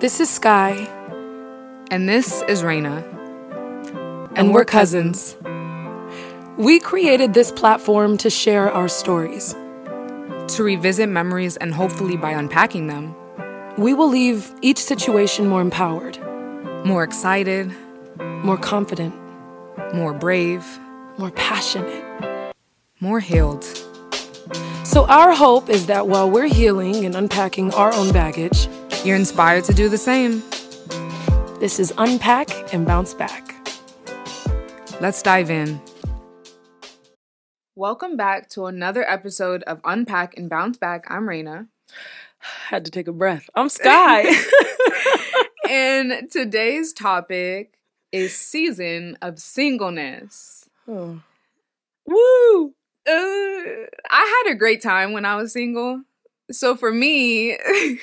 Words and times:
This 0.00 0.20
is 0.20 0.30
Sky, 0.30 0.72
And 1.90 2.08
this 2.08 2.42
is 2.48 2.62
Raina. 2.62 3.04
and, 4.36 4.54
we're 4.54 4.64
cousins. 4.64 5.36
We 6.56 6.78
created 6.80 7.34
this 7.34 7.50
platform 7.50 8.16
to 8.18 8.30
share 8.30 8.72
our 8.72 8.88
stories. 8.88 9.54
To 10.54 10.62
revisit 10.62 11.08
memories 11.08 11.56
and 11.56 11.74
hopefully 11.74 12.16
by 12.16 12.30
unpacking 12.30 12.86
them, 12.86 13.14
We 13.78 13.94
will 13.94 14.08
leave 14.08 14.50
each 14.62 14.78
situation 14.78 15.48
more 15.48 15.60
empowered, 15.62 16.18
more 16.84 17.02
excited, 17.02 17.72
more 18.18 18.58
confident, 18.58 19.14
more 19.94 20.12
brave, 20.12 20.64
more 21.18 21.30
passionate. 21.30 22.04
more 23.00 23.20
healed. 23.20 23.64
So, 24.84 25.06
our 25.06 25.32
hope 25.32 25.70
is 25.70 25.86
that 25.86 26.06
while 26.08 26.28
we're 26.30 26.48
healing 26.60 27.06
and 27.06 27.14
unpacking 27.16 27.72
our 27.72 27.94
own 27.94 28.12
baggage, 28.12 28.59
You're 29.02 29.16
inspired 29.16 29.64
to 29.64 29.72
do 29.72 29.88
the 29.88 29.96
same. 29.96 30.42
this 31.58 31.80
is 31.80 31.92
Unpack 31.96 32.74
and 32.74 32.86
Bounce 32.86 33.14
Back. 33.14 33.54
Let's 35.00 35.22
dive 35.22 35.50
in. 35.50 35.80
Welcome 37.74 38.18
back 38.18 38.50
to 38.50 38.66
another 38.66 39.08
episode 39.08 39.62
of 39.62 39.80
Unpack 39.84 40.36
and 40.36 40.50
Bounce 40.50 40.76
Back. 40.76 41.06
I'm 41.08 41.22
Raina. 41.22 41.68
Had 42.38 42.84
to 42.84 42.90
take 42.90 43.08
a 43.08 43.12
breath. 43.12 43.48
I'm 43.54 43.68
Sky. 43.70 44.24
And 45.70 46.28
today's 46.32 46.92
topic 46.92 47.78
is 48.10 48.36
season 48.36 49.16
of 49.22 49.38
singleness. 49.38 50.68
Oh. 50.88 51.22
Woo! 52.06 52.74
Uh, 53.08 53.12
I 54.10 54.42
had 54.44 54.52
a 54.52 54.56
great 54.56 54.82
time 54.82 55.12
when 55.12 55.24
I 55.24 55.36
was 55.36 55.52
single. 55.52 56.02
So 56.52 56.76
for 56.76 56.92
me, 56.92 57.56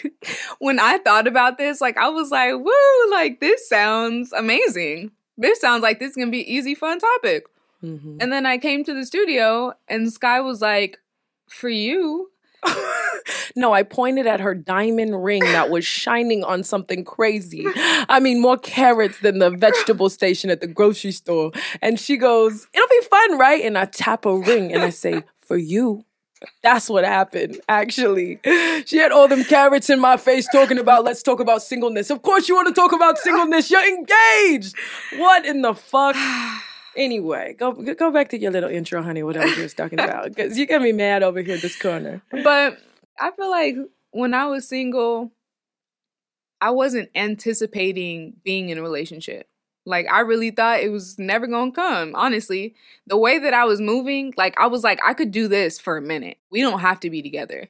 when 0.60 0.80
I 0.80 0.98
thought 1.00 1.28
about 1.28 1.58
this, 1.58 1.82
like 1.82 1.98
I 1.98 2.10
was 2.10 2.32
like, 2.32 2.54
woo, 2.54 3.12
like 3.12 3.40
this 3.40 3.68
sounds 3.68 4.34
amazing. 4.34 5.12
This 5.38 5.60
sounds 5.62 5.84
like 5.84 6.00
this 6.00 6.12
is 6.12 6.16
gonna 6.16 6.32
be 6.32 6.52
easy, 6.52 6.76
fun 6.76 7.00
topic. 7.00 7.46
Mhm. 7.84 8.18
And 8.20 8.32
then 8.32 8.46
I 8.46 8.58
came 8.58 8.84
to 8.86 8.94
the 8.94 9.06
studio 9.06 9.74
and 9.88 10.12
Sky 10.12 10.40
was 10.42 10.62
like, 10.62 11.00
for 11.48 11.70
you. 11.70 12.32
no, 13.56 13.72
I 13.72 13.84
pointed 13.84 14.28
at 14.28 14.40
her 14.40 14.54
diamond 14.56 15.24
ring 15.24 15.42
that 15.42 15.70
was 15.70 15.86
shining 15.86 16.44
on 16.44 16.64
something 16.64 17.06
crazy. 17.06 17.66
I 17.76 18.20
mean, 18.20 18.42
more 18.42 18.58
carrots 18.58 19.20
than 19.20 19.40
the 19.40 19.52
vegetable 19.52 20.10
station 20.10 20.50
at 20.50 20.60
the 20.60 20.68
grocery 20.68 21.12
store. 21.12 21.52
And 21.82 22.00
she 22.00 22.18
goes, 22.18 22.68
It'll 22.74 22.88
be 22.88 23.08
fun, 23.08 23.38
right? 23.38 23.64
And 23.64 23.78
I 23.78 23.86
tap 23.86 24.26
a 24.26 24.36
ring 24.36 24.74
and 24.74 24.84
I 24.84 24.90
say, 24.90 25.24
For 25.40 25.58
you. 25.58 26.04
That's 26.62 26.90
what 26.90 27.04
happened, 27.04 27.60
actually. 27.68 28.40
She 28.86 28.98
had 28.98 29.12
all 29.12 29.28
them 29.28 29.44
carrots 29.44 29.90
in 29.90 30.00
my 30.00 30.18
face 30.18 30.48
talking 30.52 30.78
about, 30.78 31.04
let's 31.04 31.24
talk 31.24 31.40
about 31.40 31.62
singleness. 31.62 32.10
Of 32.10 32.22
course, 32.22 32.48
you 32.48 32.56
want 32.56 32.68
to 32.68 32.74
talk 32.74 32.94
about 32.94 33.18
singleness. 33.18 33.72
You're 33.72 33.88
engaged. 33.88 34.76
What 35.18 35.46
in 35.46 35.62
the 35.62 35.74
fuck? 35.74 36.16
Anyway, 36.96 37.56
go 37.60 37.74
go 37.74 38.10
back 38.10 38.30
to 38.30 38.40
your 38.40 38.50
little 38.50 38.72
intro, 38.72 39.04
honey, 39.04 39.22
whatever 39.22 39.46
you 39.50 39.62
was 39.62 39.76
talking 39.76 40.00
about. 40.00 40.30
Because 40.30 40.58
you 40.58 40.66
got 40.66 40.82
me 40.82 40.92
mad 40.92 41.22
over 41.22 41.44
here 41.44 41.56
this 41.56 41.80
corner. 41.80 42.24
But 42.32 42.80
I 43.20 43.30
feel 43.30 43.52
like 43.52 43.76
when 44.10 44.34
I 44.34 44.48
was 44.48 44.68
single, 44.68 45.32
I 46.60 46.72
wasn't 46.72 47.10
anticipating 47.14 48.34
being 48.44 48.70
in 48.70 48.80
a 48.80 48.82
relationship. 48.82 49.48
Like 49.88 50.06
I 50.12 50.20
really 50.20 50.52
thought 50.52 50.82
it 50.82 50.92
was 50.92 51.18
never 51.18 51.48
gonna 51.48 51.72
come. 51.72 52.14
Honestly, 52.14 52.76
the 53.08 53.18
way 53.18 53.40
that 53.40 53.54
I 53.54 53.64
was 53.64 53.80
moving, 53.80 54.34
like 54.36 54.54
I 54.60 54.68
was 54.68 54.84
like, 54.84 55.00
I 55.04 55.14
could 55.14 55.32
do 55.32 55.48
this 55.48 55.80
for 55.80 55.96
a 55.96 56.02
minute. 56.02 56.38
We 56.52 56.62
don't 56.62 56.80
have 56.80 57.00
to 57.00 57.10
be 57.10 57.22
together. 57.22 57.70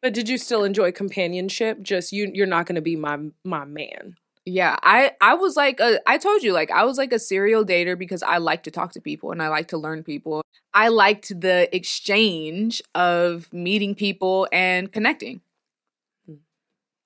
But 0.00 0.14
did 0.14 0.28
you 0.28 0.38
still 0.38 0.62
enjoy 0.62 0.92
companionship? 0.92 1.82
Just 1.82 2.12
you 2.12 2.30
you're 2.32 2.46
not 2.46 2.66
gonna 2.66 2.80
be 2.80 2.94
my 2.94 3.18
my 3.44 3.64
man. 3.64 4.14
Yeah, 4.46 4.76
I 4.82 5.12
I 5.20 5.34
was 5.34 5.56
like 5.56 5.80
a 5.80 6.00
I 6.08 6.18
told 6.18 6.44
you 6.44 6.52
like 6.52 6.70
I 6.70 6.84
was 6.84 6.98
like 6.98 7.12
a 7.12 7.18
serial 7.18 7.64
dater 7.64 7.98
because 7.98 8.22
I 8.22 8.38
like 8.38 8.62
to 8.62 8.70
talk 8.70 8.92
to 8.92 9.00
people 9.00 9.32
and 9.32 9.42
I 9.42 9.48
like 9.48 9.68
to 9.68 9.76
learn 9.76 10.04
people. 10.04 10.42
I 10.72 10.86
liked 10.86 11.40
the 11.40 11.74
exchange 11.74 12.80
of 12.94 13.52
meeting 13.52 13.96
people 13.96 14.46
and 14.52 14.92
connecting. 14.92 15.40
Hmm. 16.26 16.34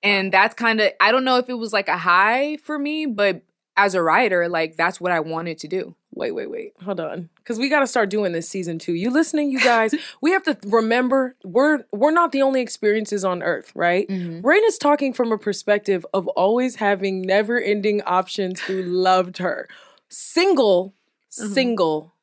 And 0.03 0.31
that's 0.31 0.53
kind 0.53 0.79
of 0.79 0.91
I 1.01 1.11
don't 1.11 1.25
know 1.25 1.37
if 1.37 1.49
it 1.49 1.55
was 1.55 1.73
like 1.73 1.87
a 1.87 1.97
high 1.97 2.57
for 2.57 2.77
me, 2.77 3.07
but 3.07 3.41
as 3.75 3.95
a 3.95 4.01
writer, 4.01 4.47
like 4.47 4.77
that's 4.77 5.01
what 5.01 5.11
I 5.11 5.19
wanted 5.19 5.57
to 5.59 5.67
do. 5.67 5.95
Wait, 6.15 6.31
wait, 6.31 6.49
wait. 6.49 6.73
Hold 6.83 6.99
on. 6.99 7.29
Cause 7.43 7.57
we 7.57 7.69
gotta 7.69 7.87
start 7.87 8.09
doing 8.11 8.31
this 8.33 8.47
season 8.47 8.77
two. 8.77 8.93
You 8.93 9.09
listening, 9.09 9.49
you 9.49 9.59
guys? 9.59 9.95
we 10.21 10.31
have 10.31 10.43
to 10.43 10.57
remember 10.65 11.35
we're 11.43 11.83
we're 11.91 12.11
not 12.11 12.31
the 12.31 12.43
only 12.43 12.61
experiences 12.61 13.25
on 13.25 13.41
earth, 13.41 13.71
right? 13.75 14.05
Rain 14.09 14.63
is 14.65 14.77
talking 14.77 15.11
from 15.13 15.31
a 15.31 15.37
perspective 15.39 16.05
of 16.13 16.27
always 16.29 16.75
having 16.75 17.21
never 17.23 17.59
ending 17.59 18.01
options 18.03 18.61
who 18.61 18.81
loved 18.83 19.39
her. 19.39 19.67
Single, 20.09 20.93
Mhm. 21.39 21.53
single, 21.53 22.13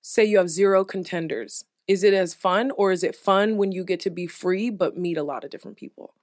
say 0.00 0.24
you 0.24 0.38
have 0.38 0.48
zero 0.50 0.84
contenders. 0.84 1.64
Is 1.86 2.02
it 2.02 2.14
as 2.14 2.34
fun 2.34 2.72
or 2.72 2.90
is 2.90 3.04
it 3.04 3.14
fun 3.14 3.56
when 3.56 3.70
you 3.70 3.84
get 3.84 4.00
to 4.00 4.10
be 4.10 4.26
free 4.26 4.68
but 4.70 4.96
meet 4.96 5.16
a 5.16 5.22
lot 5.22 5.44
of 5.44 5.50
different 5.50 5.76
people? 5.76 6.14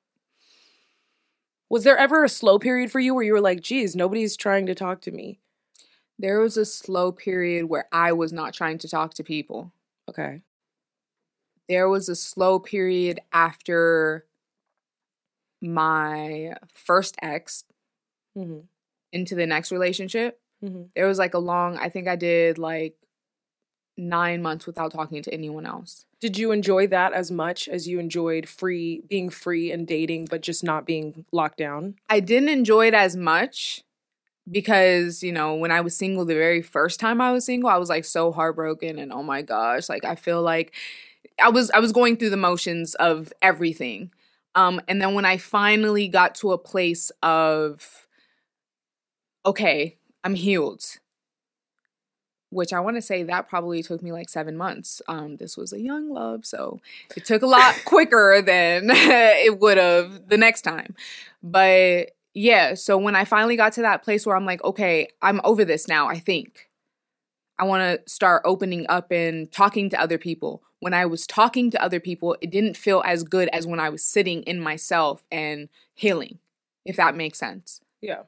Was 1.69 1.83
there 1.83 1.97
ever 1.97 2.23
a 2.23 2.29
slow 2.29 2.59
period 2.59 2.91
for 2.91 2.99
you 2.99 3.13
where 3.13 3.23
you 3.23 3.33
were 3.33 3.41
like, 3.41 3.61
geez, 3.61 3.95
nobody's 3.95 4.35
trying 4.35 4.65
to 4.65 4.75
talk 4.75 5.01
to 5.01 5.11
me? 5.11 5.39
There 6.17 6.39
was 6.39 6.57
a 6.57 6.65
slow 6.65 7.11
period 7.11 7.65
where 7.65 7.87
I 7.91 8.11
was 8.13 8.33
not 8.33 8.53
trying 8.53 8.77
to 8.79 8.89
talk 8.89 9.13
to 9.15 9.23
people. 9.23 9.71
Okay. 10.09 10.41
there 11.67 11.87
was 11.87 12.09
a 12.09 12.15
slow 12.15 12.59
period 12.59 13.19
after 13.31 14.25
my 15.61 16.53
first 16.73 17.15
ex 17.21 17.63
hmm 18.35 18.59
into 19.11 19.33
the 19.33 19.47
next 19.47 19.71
relationship. 19.71 20.39
hmm 20.61 20.83
There 20.95 21.07
was 21.07 21.17
like 21.17 21.33
a 21.33 21.39
long, 21.39 21.77
I 21.77 21.89
think 21.89 22.07
I 22.07 22.15
did 22.15 22.57
like 22.59 22.95
nine 23.99 24.41
months 24.41 24.65
without 24.65 24.91
talking 24.91 25.21
to 25.23 25.33
anyone 25.33 25.65
else. 25.65 26.05
Did 26.19 26.37
you 26.37 26.51
enjoy 26.51 26.87
that 26.87 27.13
as 27.13 27.31
much 27.31 27.67
as 27.67 27.87
you 27.87 27.99
enjoyed 27.99 28.47
free 28.47 29.03
being 29.07 29.29
free 29.29 29.71
and 29.71 29.87
dating, 29.87 30.25
but 30.25 30.41
just 30.41 30.63
not 30.63 30.85
being 30.85 31.25
locked 31.31 31.57
down? 31.57 31.95
I 32.09 32.19
didn't 32.19 32.49
enjoy 32.49 32.87
it 32.87 32.93
as 32.93 33.15
much 33.15 33.83
because, 34.49 35.23
you 35.23 35.31
know, 35.31 35.55
when 35.55 35.71
I 35.71 35.81
was 35.81 35.95
single, 35.95 36.25
the 36.25 36.33
very 36.33 36.61
first 36.61 36.99
time 36.99 37.21
I 37.21 37.31
was 37.31 37.45
single, 37.45 37.69
I 37.69 37.77
was 37.77 37.89
like 37.89 38.05
so 38.05 38.31
heartbroken 38.31 38.99
and 38.99 39.13
oh 39.13 39.23
my 39.23 39.41
gosh, 39.41 39.89
like 39.89 40.05
I 40.05 40.15
feel 40.15 40.41
like 40.41 40.73
I 41.41 41.49
was 41.49 41.69
I 41.71 41.79
was 41.79 41.91
going 41.91 42.17
through 42.17 42.31
the 42.31 42.37
motions 42.37 42.95
of 42.95 43.31
everything. 43.41 44.11
Um 44.55 44.81
and 44.87 45.01
then 45.01 45.13
when 45.13 45.25
I 45.25 45.37
finally 45.37 46.07
got 46.07 46.35
to 46.35 46.51
a 46.51 46.57
place 46.57 47.11
of 47.21 48.07
okay, 49.45 49.97
I'm 50.23 50.35
healed. 50.35 50.83
Which 52.51 52.73
I 52.73 52.79
want 52.79 52.97
to 52.97 53.01
say 53.01 53.23
that 53.23 53.47
probably 53.47 53.83
took 53.83 54.01
me 54.01 54.11
like 54.11 54.29
7 54.29 54.57
months. 54.57 55.01
Um 55.07 55.37
this 55.37 55.55
was 55.55 55.71
a 55.73 55.79
young 55.79 56.09
love, 56.09 56.45
so 56.45 56.79
it 57.15 57.25
took 57.25 57.41
a 57.41 57.47
lot 57.47 57.75
quicker 57.85 58.41
than 58.43 58.89
it 58.91 59.59
would 59.59 59.77
have 59.77 60.29
the 60.29 60.37
next 60.37 60.61
time. 60.61 60.95
But 61.43 62.11
yeah, 62.33 62.73
so 62.75 62.97
when 62.97 63.15
I 63.15 63.25
finally 63.25 63.55
got 63.55 63.73
to 63.73 63.81
that 63.81 64.03
place 64.03 64.25
where 64.25 64.35
I'm 64.35 64.45
like, 64.45 64.63
okay, 64.63 65.09
I'm 65.21 65.41
over 65.43 65.65
this 65.65 65.87
now, 65.87 66.07
I 66.07 66.19
think. 66.19 66.69
I 67.57 67.65
want 67.65 67.81
to 67.81 68.09
start 68.09 68.43
opening 68.45 68.85
up 68.87 69.11
and 69.11 69.51
talking 69.51 69.89
to 69.89 69.99
other 69.99 70.17
people. 70.17 70.63
When 70.79 70.93
I 70.93 71.05
was 71.05 71.27
talking 71.27 71.69
to 71.71 71.83
other 71.83 71.99
people, 71.99 72.37
it 72.39 72.49
didn't 72.49 72.77
feel 72.77 73.03
as 73.05 73.23
good 73.23 73.49
as 73.49 73.67
when 73.67 73.81
I 73.81 73.89
was 73.89 74.03
sitting 74.03 74.43
in 74.43 74.61
myself 74.61 75.25
and 75.29 75.67
healing, 75.93 76.39
if 76.85 76.95
that 76.95 77.17
makes 77.17 77.37
sense. 77.37 77.81
Yeah. 77.99 78.23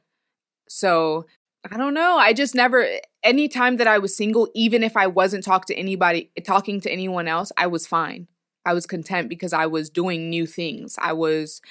So 0.68 1.26
I 1.70 1.78
don't 1.78 1.94
know. 1.94 2.18
I 2.18 2.34
just 2.34 2.56
never 2.56 2.88
anytime 3.24 3.78
that 3.78 3.88
I 3.88 4.00
was 4.00 4.16
single, 4.16 4.50
even 4.56 4.84
if 4.84 4.98
I 4.98 5.08
wasn't 5.08 5.44
talk 5.44 5.66
to 5.66 5.76
anybody 5.76 6.32
talking 6.44 6.82
to 6.82 6.92
anyone 6.92 7.28
else, 7.28 7.52
I 7.58 7.68
was 7.68 7.86
fine. 7.86 8.28
I 8.66 8.74
was 8.74 8.86
content 8.86 9.30
because 9.30 9.54
I 9.54 9.66
was 9.68 9.90
doing 9.90 10.30
new 10.30 10.46
things. 10.46 10.96
I 11.00 11.14
was 11.14 11.62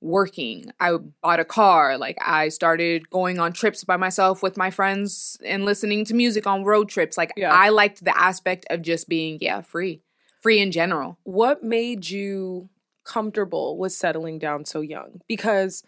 working. 0.00 0.66
I 0.78 0.96
bought 1.22 1.40
a 1.40 1.44
car. 1.44 1.96
Like 1.98 2.18
I 2.20 2.48
started 2.48 3.10
going 3.10 3.38
on 3.38 3.52
trips 3.52 3.82
by 3.84 3.96
myself 3.96 4.42
with 4.42 4.56
my 4.56 4.70
friends 4.70 5.38
and 5.44 5.64
listening 5.64 6.04
to 6.06 6.14
music 6.14 6.46
on 6.46 6.64
road 6.64 6.88
trips. 6.88 7.16
Like 7.16 7.32
Yeah. 7.36 7.52
I 7.52 7.70
liked 7.70 8.04
the 8.04 8.16
aspect 8.16 8.66
of 8.70 8.82
just 8.82 9.08
being, 9.08 9.38
yeah, 9.40 9.62
free. 9.62 10.02
Free 10.40 10.60
in 10.60 10.70
general. 10.72 11.18
What 11.24 11.62
made 11.62 12.10
you 12.10 12.68
comfortable 13.04 13.78
with 13.78 13.92
settling 13.92 14.38
down 14.38 14.66
so 14.66 14.82
young? 14.82 15.22
Because 15.26 15.82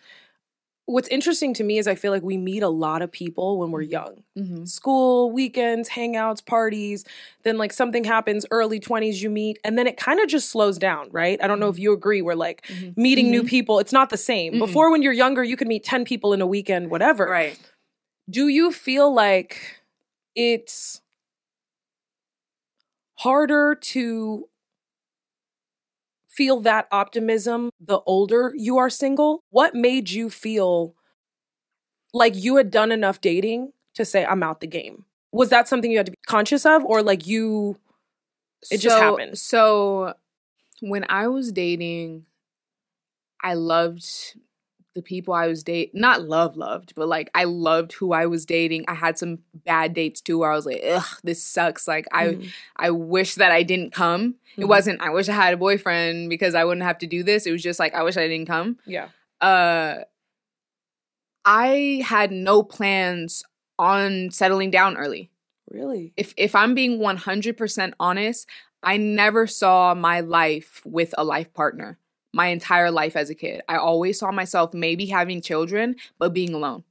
what's 0.86 1.08
interesting 1.08 1.52
to 1.54 1.64
me 1.64 1.78
is 1.78 1.86
I 1.86 1.94
feel 1.96 2.12
like 2.12 2.22
we 2.22 2.36
meet 2.36 2.62
a 2.62 2.68
lot 2.68 3.02
of 3.02 3.10
people 3.12 3.58
when 3.58 3.70
we're 3.72 3.82
young. 3.82 4.22
Mm-hmm. 4.38 4.64
School, 4.64 5.32
weekends, 5.32 5.88
hangouts, 5.90 6.44
parties. 6.44 7.04
Then, 7.42 7.58
like, 7.58 7.72
something 7.72 8.04
happens 8.04 8.46
early 8.50 8.78
20s, 8.80 9.20
you 9.20 9.28
meet, 9.28 9.58
and 9.64 9.76
then 9.76 9.86
it 9.86 9.96
kind 9.96 10.20
of 10.20 10.28
just 10.28 10.48
slows 10.48 10.78
down, 10.78 11.08
right? 11.10 11.42
I 11.42 11.48
don't 11.48 11.60
know 11.60 11.68
if 11.68 11.78
you 11.78 11.92
agree. 11.92 12.22
We're 12.22 12.34
like, 12.34 12.66
Mhm. 12.68 12.96
meeting 12.96 13.30
new 13.30 13.42
people, 13.44 13.78
it's 13.80 13.92
not 13.92 14.10
the 14.10 14.16
same. 14.16 14.54
Mm-mm. 14.54 14.58
Before, 14.60 14.90
when 14.90 15.02
you're 15.02 15.12
younger, 15.12 15.42
you 15.42 15.56
could 15.56 15.68
meet 15.68 15.84
10 15.84 16.04
people 16.04 16.32
in 16.32 16.40
a 16.40 16.46
weekend, 16.46 16.90
whatever. 16.90 17.26
Right. 17.28 17.58
Do 18.30 18.48
you 18.48 18.72
feel 18.72 19.12
like 19.12 19.82
it's 20.34 21.00
harder 23.18 23.74
to 23.74 24.48
feel 26.36 26.60
that 26.60 26.86
optimism 26.92 27.70
the 27.80 28.00
older 28.06 28.52
you 28.54 28.78
are 28.78 28.90
single? 28.90 29.42
What 29.50 29.74
made 29.74 30.10
you 30.10 30.28
feel 30.30 30.94
like 32.12 32.34
you 32.36 32.56
had 32.56 32.70
done 32.70 32.92
enough 32.92 33.20
dating 33.20 33.72
to 33.94 34.04
say, 34.04 34.24
I'm 34.24 34.42
out 34.42 34.60
the 34.60 34.66
game? 34.66 35.04
Was 35.32 35.48
that 35.50 35.68
something 35.68 35.90
you 35.90 35.96
had 35.98 36.06
to 36.06 36.12
be 36.12 36.18
conscious 36.26 36.64
of, 36.64 36.84
or 36.84 37.02
like 37.02 37.26
you, 37.26 37.78
it 38.70 38.78
just 38.78 38.96
happened? 38.96 39.38
So 39.38 40.14
when 40.80 41.04
I 41.08 41.28
was 41.28 41.52
dating, 41.52 42.26
I 43.42 43.54
loved 43.54 44.04
the 44.96 45.02
people 45.02 45.32
I 45.34 45.46
was 45.46 45.62
date 45.62 45.94
Not 45.94 46.22
love, 46.22 46.56
loved, 46.56 46.94
but 46.96 47.06
like 47.06 47.30
I 47.34 47.44
loved 47.44 47.92
who 47.92 48.12
I 48.12 48.26
was 48.26 48.44
dating. 48.44 48.84
I 48.88 48.94
had 48.94 49.16
some 49.18 49.38
bad 49.54 49.94
dates 49.94 50.20
too, 50.20 50.38
where 50.38 50.50
I 50.50 50.56
was 50.56 50.66
like, 50.66 50.82
ugh, 50.84 51.04
this 51.22 51.40
sucks. 51.44 51.86
Like 51.86 52.06
I, 52.12 52.26
Mhm. 52.28 52.48
I 52.76 52.90
wish 52.90 53.36
that 53.36 53.52
I 53.52 53.62
didn't 53.62 53.92
come. 53.92 54.36
It 54.56 54.62
Mhm. 54.64 54.68
wasn't. 54.68 55.00
I 55.00 55.10
wish 55.10 55.28
I 55.28 55.34
had 55.34 55.54
a 55.54 55.56
boyfriend 55.58 56.28
because 56.30 56.54
I 56.56 56.64
wouldn't 56.64 56.82
have 56.84 56.98
to 56.98 57.06
do 57.06 57.22
this. 57.22 57.46
It 57.46 57.52
was 57.52 57.62
just 57.62 57.78
like 57.78 57.94
I 57.94 58.02
wish 58.02 58.16
I 58.16 58.26
didn't 58.26 58.48
come. 58.48 58.78
yeah. 58.86 59.08
Uh, 59.40 60.04
I 61.44 62.02
had 62.04 62.32
no 62.32 62.62
plans 62.62 63.44
on 63.78 64.30
settling 64.30 64.70
down 64.70 64.96
early 64.96 65.30
Really? 65.70 66.12
if 66.16 66.32
if 66.36 66.54
I'm 66.54 66.74
being 66.74 66.98
100% 66.98 67.94
honest, 68.00 68.48
I 68.82 68.96
never 68.96 69.46
saw 69.46 69.94
my 69.94 70.20
life 70.20 70.80
with 70.84 71.12
a 71.18 71.24
life 71.24 71.52
partner. 71.52 71.98
My 72.36 72.46
entire 72.48 72.90
life 72.90 73.16
as 73.16 73.30
a 73.30 73.34
kid. 73.34 73.62
I 73.68 73.76
always 73.76 74.18
saw 74.18 74.30
myself 74.30 74.74
maybe 74.74 75.06
having 75.06 75.40
children 75.40 75.96
but 76.18 76.32
being 76.34 76.54
alone. 76.54 76.84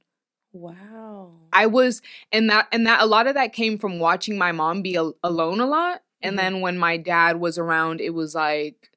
Wow. 0.52 1.32
I 1.52 1.66
was 1.66 2.02
and 2.32 2.48
that 2.50 2.68
and 2.72 2.86
that 2.86 3.00
a 3.02 3.06
lot 3.06 3.26
of 3.26 3.34
that 3.34 3.52
came 3.52 3.78
from 3.78 3.98
watching 3.98 4.38
my 4.38 4.52
mom 4.52 4.82
be 4.82 4.96
al- 4.96 5.16
alone 5.22 5.60
a 5.60 5.66
lot 5.66 6.02
and 6.22 6.34
Mhm. 6.34 6.40
then 6.40 6.60
when 6.60 6.78
my 6.78 6.96
dad 6.96 7.38
was 7.40 7.58
around 7.58 8.00
it 8.00 8.14
was 8.14 8.34
like 8.34 8.90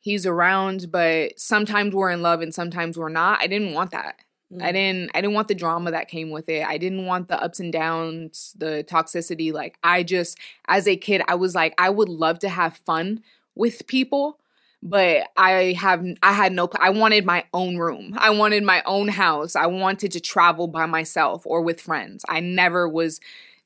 he's 0.00 0.26
around 0.26 0.90
but 0.90 1.38
sometimes 1.38 1.94
we're 1.94 2.10
in 2.10 2.22
love 2.22 2.40
and 2.40 2.54
sometimes 2.54 2.96
we're 2.98 3.08
not. 3.08 3.40
I 3.40 3.46
didn't 3.46 3.72
want 3.72 3.90
that. 3.92 4.16
I 4.60 4.70
Mm. 4.70 4.72
didn't 4.74 5.10
I 5.14 5.20
didn't 5.20 5.34
want 5.34 5.48
the 5.48 5.54
drama 5.54 5.90
that 5.90 6.08
came 6.08 6.30
with 6.30 6.48
it. 6.48 6.64
I 6.66 6.76
didn't 6.78 7.06
want 7.06 7.28
the 7.28 7.42
ups 7.42 7.58
and 7.60 7.72
downs, 7.72 8.54
the 8.56 8.84
toxicity. 8.88 9.52
Like 9.52 9.76
I 9.82 10.02
just 10.02 10.38
as 10.68 10.86
a 10.86 10.96
kid 10.96 11.22
I 11.28 11.34
was 11.34 11.54
like 11.54 11.74
I 11.78 11.90
would 11.90 12.08
love 12.08 12.38
to 12.40 12.48
have 12.48 12.76
fun 12.78 13.22
with 13.54 13.86
people, 13.86 14.38
but 14.82 15.28
I 15.36 15.76
have 15.78 16.04
I 16.22 16.32
had 16.32 16.52
no 16.52 16.68
I 16.78 16.90
wanted 16.90 17.24
my 17.24 17.44
own 17.54 17.76
room. 17.76 18.14
I 18.18 18.30
wanted 18.30 18.64
my 18.64 18.82
own 18.84 19.08
house. 19.08 19.54
I 19.54 19.66
wanted 19.66 20.10
to 20.12 20.20
travel 20.20 20.66
by 20.66 20.86
myself 20.86 21.46
or 21.46 21.62
with 21.62 21.80
friends. 21.80 22.24
I 22.28 22.40
never 22.40 22.88
was 22.88 23.20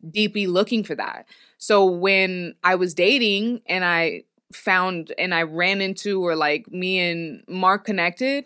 deeply 0.09 0.47
looking 0.47 0.85
for 0.85 0.95
that. 0.95 1.27
So 1.59 1.87
when 1.87 2.55
I 2.63 2.75
was 2.75 2.93
dating 2.93 3.63
and 3.67 3.85
I 3.85 4.25
found 4.53 5.13
and 5.19 5.35
I 5.35 5.43
ran 5.43 5.81
into 5.81 6.25
or 6.25 6.37
like 6.37 6.71
me 6.71 6.99
and 6.99 7.43
Mark 7.49 7.85
connected, 7.85 8.45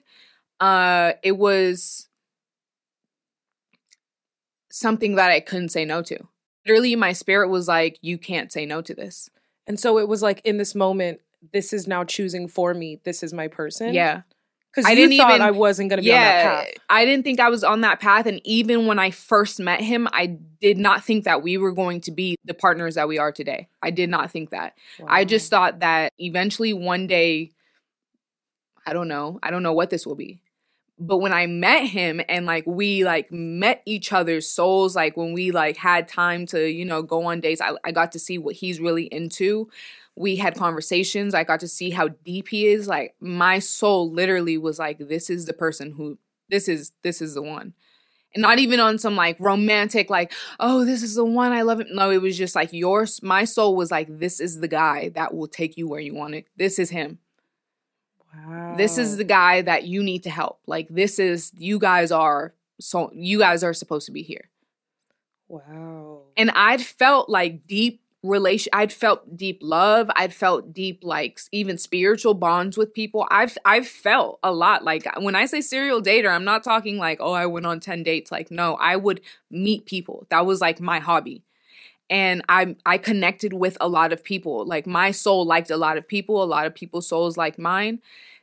uh 0.60 1.12
it 1.24 1.36
was 1.36 2.08
something 4.70 5.16
that 5.16 5.32
I 5.32 5.40
couldn't 5.40 5.70
say 5.70 5.84
no 5.84 6.02
to. 6.02 6.18
Literally, 6.64 6.94
my 6.94 7.12
spirit 7.12 7.48
was 7.48 7.66
like, 7.66 7.98
you 8.00 8.16
can't 8.16 8.52
say 8.52 8.64
no 8.64 8.80
to 8.82 8.94
this. 8.94 9.28
And 9.66 9.80
so 9.80 9.98
it 9.98 10.06
was 10.08 10.22
like 10.22 10.40
in 10.44 10.58
this 10.58 10.74
moment, 10.74 11.20
this 11.52 11.72
is 11.72 11.86
now 11.86 12.04
choosing 12.04 12.48
for 12.48 12.74
me. 12.74 13.00
This 13.04 13.22
is 13.22 13.32
my 13.32 13.48
person. 13.48 13.94
Yeah. 13.94 14.22
Because 14.70 14.88
I 14.88 14.94
didn't 14.94 15.16
thought 15.16 15.30
even- 15.30 15.42
I 15.42 15.50
wasn't 15.50 15.90
going 15.90 15.98
to 15.98 16.02
be 16.04 16.12
on 16.12 16.20
that 16.20 16.44
Yeah. 16.44 16.64
path. 16.64 16.74
I 16.88 17.04
didn't 17.04 17.24
think 17.24 17.40
I 17.40 17.48
was 17.48 17.64
on 17.64 17.80
that 17.80 17.98
path. 17.98 18.26
And 18.26 18.40
even 18.44 18.86
when 18.86 19.00
I 19.00 19.10
first 19.10 19.58
met 19.58 19.80
him, 19.80 20.06
I 20.12 20.26
did 20.60 20.78
not 20.78 21.02
think 21.04 21.24
that 21.24 21.42
we 21.42 21.58
were 21.58 21.72
going 21.72 22.00
to 22.02 22.12
be 22.12 22.36
the 22.44 22.54
partners 22.54 22.94
that 22.94 23.08
we 23.08 23.18
are 23.18 23.32
today. 23.32 23.68
I 23.82 23.90
did 23.90 24.10
not 24.10 24.30
think 24.30 24.50
that. 24.50 24.74
I 25.08 25.24
just 25.24 25.50
thought 25.50 25.80
that 25.80 26.12
eventually 26.18 26.72
one 26.72 27.08
day, 27.08 27.50
I 28.86 28.92
don't 28.92 29.08
know, 29.08 29.40
I 29.42 29.50
don't 29.50 29.62
know 29.62 29.72
what 29.72 29.90
this 29.90 30.06
will 30.06 30.14
be. 30.14 30.40
But 31.02 31.18
when 31.18 31.32
I 31.32 31.46
met 31.46 31.86
him 31.86 32.20
and 32.28 32.44
like 32.44 32.64
we 32.66 33.04
like 33.04 33.32
met 33.32 33.82
each 33.86 34.12
other's 34.12 34.46
souls, 34.46 34.94
like 34.94 35.16
when 35.16 35.32
we 35.32 35.50
like 35.50 35.78
had 35.78 36.06
time 36.06 36.44
to, 36.46 36.70
you 36.70 36.84
know, 36.84 37.02
go 37.02 37.24
on 37.24 37.40
dates, 37.40 37.60
I, 37.62 37.72
I 37.84 37.90
got 37.90 38.12
to 38.12 38.18
see 38.18 38.36
what 38.36 38.54
he's 38.56 38.80
really 38.80 39.04
into. 39.04 39.70
We 40.16 40.36
had 40.36 40.56
conversations. 40.56 41.34
I 41.34 41.44
got 41.44 41.60
to 41.60 41.68
see 41.68 41.90
how 41.90 42.08
deep 42.08 42.48
he 42.48 42.66
is. 42.66 42.88
Like 42.88 43.14
my 43.20 43.58
soul 43.58 44.12
literally 44.12 44.58
was 44.58 44.78
like, 44.78 44.98
this 44.98 45.30
is 45.30 45.46
the 45.46 45.52
person 45.52 45.92
who 45.92 46.18
this 46.48 46.68
is 46.68 46.92
this 47.02 47.22
is 47.22 47.34
the 47.34 47.42
one. 47.42 47.74
And 48.34 48.42
not 48.42 48.58
even 48.60 48.78
on 48.78 48.98
some 48.98 49.16
like 49.16 49.36
romantic, 49.40 50.08
like, 50.08 50.32
oh, 50.60 50.84
this 50.84 51.02
is 51.02 51.16
the 51.16 51.24
one 51.24 51.52
I 51.52 51.62
love. 51.62 51.80
It. 51.80 51.88
No, 51.90 52.10
it 52.10 52.22
was 52.22 52.38
just 52.38 52.54
like 52.54 52.72
yours. 52.72 53.20
My 53.22 53.44
soul 53.44 53.74
was 53.74 53.90
like, 53.90 54.06
this 54.20 54.38
is 54.38 54.60
the 54.60 54.68
guy 54.68 55.08
that 55.10 55.34
will 55.34 55.48
take 55.48 55.76
you 55.76 55.88
where 55.88 56.00
you 56.00 56.14
want 56.14 56.34
it. 56.34 56.46
This 56.56 56.78
is 56.78 56.90
him. 56.90 57.18
wow. 58.34 58.76
This 58.76 58.98
is 58.98 59.16
the 59.16 59.24
guy 59.24 59.62
that 59.62 59.84
you 59.84 60.02
need 60.02 60.22
to 60.24 60.30
help. 60.30 60.60
Like, 60.66 60.86
this 60.88 61.18
is, 61.18 61.50
you 61.56 61.80
guys 61.80 62.12
are, 62.12 62.54
so, 62.78 63.10
you 63.12 63.38
guys 63.38 63.64
are 63.64 63.74
supposed 63.74 64.06
to 64.06 64.12
be 64.12 64.22
here. 64.22 64.48
wow. 65.48 66.22
And 66.36 66.50
I'd 66.52 66.82
felt 66.82 67.28
like 67.28 67.66
deep 67.66 67.99
relation 68.22 68.70
I'd 68.72 68.92
felt 68.92 69.36
deep 69.36 69.58
love. 69.62 70.10
I'd 70.16 70.34
felt 70.34 70.72
deep 70.74 71.00
like 71.02 71.40
even 71.52 71.78
spiritual 71.78 72.34
bonds 72.34 72.76
with 72.76 72.92
people. 72.94 73.26
I've 73.30 73.56
I've 73.64 73.86
felt 73.86 74.38
a 74.42 74.52
lot 74.52 74.84
like 74.84 75.06
when 75.18 75.34
I 75.34 75.46
say 75.46 75.60
serial 75.60 76.02
dater, 76.02 76.30
I'm 76.30 76.44
not 76.44 76.64
talking 76.64 76.98
like, 76.98 77.18
oh, 77.20 77.32
I 77.32 77.46
went 77.46 77.66
on 77.66 77.80
10 77.80 78.02
dates. 78.02 78.30
Like, 78.30 78.50
no, 78.50 78.74
I 78.74 78.96
would 78.96 79.20
meet 79.50 79.86
people. 79.86 80.26
That 80.30 80.46
was 80.46 80.60
like 80.60 80.80
my 80.80 80.98
hobby. 80.98 81.42
And 82.10 82.42
I 82.48 82.76
I 82.84 82.98
connected 82.98 83.52
with 83.52 83.76
a 83.80 83.88
lot 83.88 84.12
of 84.12 84.22
people. 84.24 84.66
Like 84.66 84.86
my 84.86 85.12
soul 85.12 85.46
liked 85.46 85.70
a 85.70 85.76
lot 85.76 85.96
of 85.96 86.06
people, 86.06 86.42
a 86.42 86.44
lot 86.44 86.66
of 86.66 86.74
people's 86.74 87.08
souls 87.08 87.36
like 87.36 87.58
mine 87.58 88.00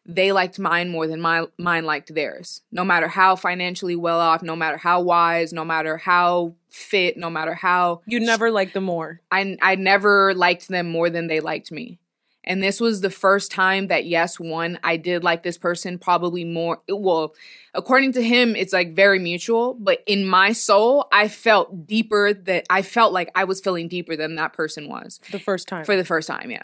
they 0.08 0.32
liked 0.32 0.58
mine 0.58 0.90
more 0.90 1.06
than 1.06 1.20
my 1.20 1.46
mine 1.58 1.86
liked 1.86 2.16
theirs. 2.16 2.62
No 2.72 2.86
matter 2.86 3.08
how 3.08 3.36
financially 3.36 3.96
well 3.96 4.20
off, 4.20 4.42
no 4.42 4.56
matter 4.56 4.78
how 4.78 5.02
wise, 5.02 5.52
no 5.52 5.66
matter 5.66 5.98
how 5.98 6.56
fit, 6.70 7.18
no 7.18 7.30
matter 7.30 7.54
how 7.54 8.02
You 8.08 8.22
never 8.22 8.50
liked 8.50 8.74
them 8.74 8.86
more. 8.86 9.22
I 9.30 9.58
I 9.62 9.76
never 9.76 10.34
liked 10.34 10.70
them 10.70 10.90
more 10.90 11.10
than 11.10 11.28
they 11.28 11.42
liked 11.42 11.72
me. 11.72 12.00
And 12.46 12.64
this 12.64 12.80
was 12.80 13.02
the 13.02 13.10
first 13.10 13.52
time 13.52 13.88
that 13.88 14.06
yes, 14.06 14.40
one, 14.40 14.80
I 14.82 14.96
did 14.96 15.22
like 15.22 15.44
this 15.44 15.58
person 15.58 16.00
probably 16.00 16.46
more 16.46 16.82
well, 16.88 17.36
according 17.74 18.14
to 18.14 18.24
him 18.24 18.56
it's 18.56 18.72
like 18.72 18.96
very 18.96 19.20
mutual, 19.20 19.74
but 19.74 20.02
in 20.08 20.26
my 20.26 20.54
soul, 20.54 21.08
I 21.12 21.28
felt 21.28 21.86
deeper 21.86 22.34
that 22.34 22.66
I 22.70 22.82
felt 22.82 23.12
like 23.12 23.30
I 23.36 23.44
was 23.44 23.60
feeling 23.60 23.90
deeper 23.90 24.16
than 24.16 24.36
that 24.36 24.54
person 24.54 24.88
was 24.88 25.20
the 25.32 25.40
first 25.40 25.68
time. 25.68 25.84
for 25.84 25.98
the 25.98 26.06
first 26.06 26.30
time, 26.30 26.50
yeah. 26.50 26.64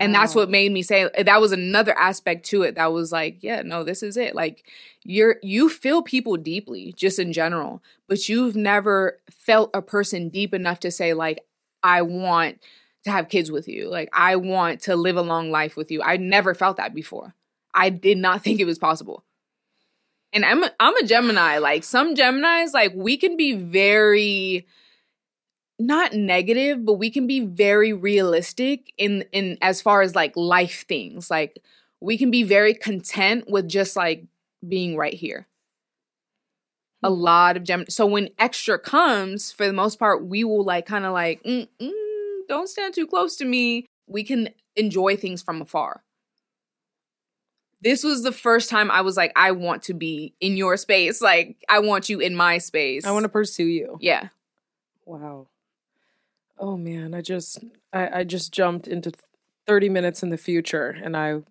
And 0.00 0.14
that's 0.14 0.34
what 0.34 0.50
made 0.50 0.72
me 0.72 0.82
say 0.82 1.08
eh, 1.14 1.22
that 1.22 1.40
was 1.40 1.52
another 1.52 1.96
aspect 1.96 2.46
to 2.46 2.62
it 2.62 2.74
that 2.76 2.92
was 2.92 3.12
like, 3.12 3.42
yeah, 3.42 3.62
no, 3.62 3.84
this 3.84 4.02
is 4.02 4.16
it. 4.16 4.34
Like 4.34 4.64
you're 5.04 5.36
you 5.42 5.68
feel 5.68 6.02
people 6.02 6.36
deeply 6.36 6.92
just 6.96 7.18
in 7.18 7.32
general, 7.32 7.82
but 8.08 8.28
you've 8.28 8.56
never 8.56 9.18
felt 9.30 9.70
a 9.74 9.82
person 9.82 10.28
deep 10.28 10.54
enough 10.54 10.80
to 10.80 10.90
say 10.90 11.14
like 11.14 11.44
I 11.82 12.02
want 12.02 12.60
to 13.04 13.10
have 13.10 13.28
kids 13.28 13.50
with 13.50 13.68
you. 13.68 13.88
Like 13.88 14.08
I 14.12 14.36
want 14.36 14.80
to 14.82 14.96
live 14.96 15.16
a 15.16 15.22
long 15.22 15.50
life 15.50 15.76
with 15.76 15.90
you. 15.90 16.02
I 16.02 16.16
never 16.16 16.54
felt 16.54 16.76
that 16.76 16.94
before. 16.94 17.34
I 17.74 17.90
did 17.90 18.18
not 18.18 18.42
think 18.44 18.60
it 18.60 18.66
was 18.66 18.78
possible. 18.78 19.24
And 20.34 20.44
I'm 20.44 20.62
a, 20.62 20.70
I'm 20.80 20.96
a 20.96 21.06
Gemini. 21.06 21.58
Like 21.58 21.84
some 21.84 22.14
Geminis 22.14 22.72
like 22.72 22.92
we 22.94 23.16
can 23.16 23.36
be 23.36 23.54
very 23.54 24.66
not 25.78 26.12
negative, 26.14 26.84
but 26.84 26.94
we 26.94 27.10
can 27.10 27.26
be 27.26 27.40
very 27.40 27.92
realistic 27.92 28.92
in 28.98 29.24
in 29.32 29.58
as 29.62 29.82
far 29.82 30.02
as 30.02 30.14
like 30.14 30.36
life 30.36 30.84
things. 30.88 31.30
Like 31.30 31.62
we 32.00 32.18
can 32.18 32.30
be 32.30 32.42
very 32.42 32.74
content 32.74 33.44
with 33.48 33.68
just 33.68 33.96
like 33.96 34.24
being 34.66 34.96
right 34.96 35.14
here. 35.14 35.46
A 37.02 37.08
Hmm. 37.08 37.14
lot 37.20 37.56
of 37.56 37.64
gem. 37.64 37.84
So 37.88 38.06
when 38.06 38.30
extra 38.38 38.78
comes, 38.78 39.50
for 39.52 39.66
the 39.66 39.72
most 39.72 39.98
part, 39.98 40.24
we 40.24 40.44
will 40.44 40.64
like 40.64 40.86
kind 40.86 41.04
of 41.04 41.12
like, 41.12 41.42
mm, 41.42 41.68
mm, 41.80 42.46
don't 42.48 42.68
stand 42.68 42.94
too 42.94 43.06
close 43.06 43.36
to 43.36 43.44
me. 43.44 43.86
We 44.06 44.24
can 44.24 44.50
enjoy 44.76 45.16
things 45.16 45.42
from 45.42 45.60
afar. 45.60 46.02
This 47.80 48.04
was 48.04 48.22
the 48.22 48.32
first 48.32 48.70
time 48.70 48.90
I 48.90 49.00
was 49.00 49.16
like, 49.16 49.32
I 49.34 49.50
want 49.52 49.82
to 49.84 49.94
be 49.94 50.34
in 50.40 50.56
your 50.56 50.76
space. 50.76 51.20
Like 51.20 51.56
I 51.68 51.80
want 51.80 52.08
you 52.08 52.20
in 52.20 52.36
my 52.36 52.58
space. 52.58 53.04
I 53.04 53.10
want 53.10 53.24
to 53.24 53.28
pursue 53.28 53.66
you. 53.66 53.96
Yeah. 54.00 54.28
Wow. 55.04 55.48
Oh 56.62 56.76
man, 56.76 57.12
I 57.12 57.22
just 57.22 57.58
I, 57.92 58.20
I 58.20 58.24
just 58.24 58.52
jumped 58.52 58.86
into 58.86 59.12
30 59.66 59.88
minutes 59.88 60.22
in 60.22 60.30
the 60.30 60.36
future 60.36 60.96
and 61.02 61.16
I 61.16 61.42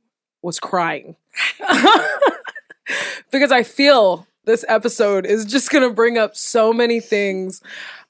was 0.41 0.58
crying. 0.58 1.18
because 3.32 3.51
I 3.51 3.63
feel 3.63 4.25
this 4.46 4.63
episode 4.70 5.25
is 5.25 5.44
just 5.44 5.70
going 5.70 5.88
to 5.88 5.94
bring 5.94 6.18
up 6.18 6.38
so 6.38 6.72
many 6.72 7.01
things. 7.01 7.62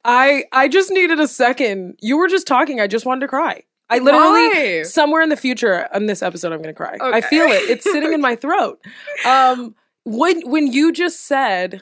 I 0.06 0.44
I 0.52 0.68
just 0.68 0.92
needed 0.92 1.20
a 1.20 1.28
second. 1.28 1.98
You 2.02 2.18
were 2.18 2.28
just 2.28 2.46
talking, 2.46 2.80
I 2.80 2.86
just 2.86 3.08
wanted 3.08 3.22
to 3.22 3.28
cry. 3.28 3.64
I 3.90 3.98
literally 3.98 4.50
Why? 4.50 4.84
somewhere 4.84 5.24
in 5.24 5.30
the 5.30 5.36
future 5.36 5.90
on 5.92 6.06
this 6.06 6.22
episode 6.22 6.54
I'm 6.54 6.62
going 6.62 6.74
to 6.74 6.78
cry. 6.78 7.00
I 7.02 7.22
feel 7.22 7.48
it. 7.48 7.68
It's 7.68 7.84
sitting 7.84 8.14
in 8.14 8.22
my 8.22 8.36
throat. 8.36 8.80
Um 9.26 9.74
when 10.04 10.48
when 10.48 10.72
you 10.72 10.92
just 10.92 11.22
said 11.22 11.82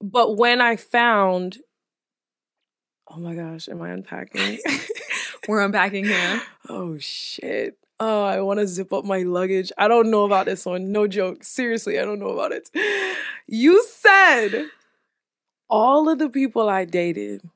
but 0.00 0.36
when 0.36 0.60
I 0.60 0.76
found 0.76 1.58
Oh 3.08 3.18
my 3.18 3.34
gosh, 3.34 3.68
am 3.68 3.82
I 3.82 3.90
unpacking? 3.90 4.58
We're 5.48 5.64
unpacking 5.64 6.04
here. 6.06 6.42
oh 6.68 6.98
shit. 6.98 7.78
Oh, 7.98 8.24
I 8.24 8.40
want 8.40 8.60
to 8.60 8.66
zip 8.66 8.92
up 8.92 9.04
my 9.04 9.22
luggage. 9.22 9.72
I 9.78 9.88
don't 9.88 10.10
know 10.10 10.24
about 10.24 10.46
this 10.46 10.66
one. 10.66 10.92
No 10.92 11.06
joke. 11.06 11.44
Seriously, 11.44 11.98
I 11.98 12.04
don't 12.04 12.18
know 12.18 12.30
about 12.30 12.52
it. 12.52 12.70
You 13.48 13.80
said 13.84 14.70
all 15.70 16.08
of 16.08 16.18
the 16.18 16.28
people 16.28 16.68
I 16.68 16.84
dated, 16.84 17.48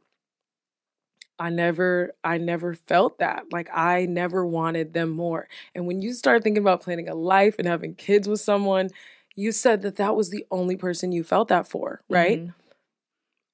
I 1.38 1.48
never 1.50 2.12
I 2.22 2.38
never 2.38 2.74
felt 2.74 3.18
that. 3.18 3.44
Like 3.50 3.68
I 3.72 4.06
never 4.06 4.46
wanted 4.46 4.92
them 4.92 5.10
more. 5.10 5.48
And 5.74 5.86
when 5.86 6.02
you 6.02 6.12
start 6.12 6.42
thinking 6.42 6.62
about 6.62 6.82
planning 6.82 7.08
a 7.08 7.14
life 7.14 7.56
and 7.58 7.66
having 7.66 7.94
kids 7.94 8.28
with 8.28 8.40
someone, 8.40 8.90
you 9.36 9.52
said 9.52 9.82
that 9.82 9.96
that 9.96 10.14
was 10.16 10.30
the 10.30 10.44
only 10.50 10.76
person 10.76 11.12
you 11.12 11.24
felt 11.24 11.48
that 11.48 11.66
for, 11.66 12.02
right? 12.10 12.40
Mhm. 12.40 12.54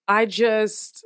I 0.09 0.26
just 0.26 1.05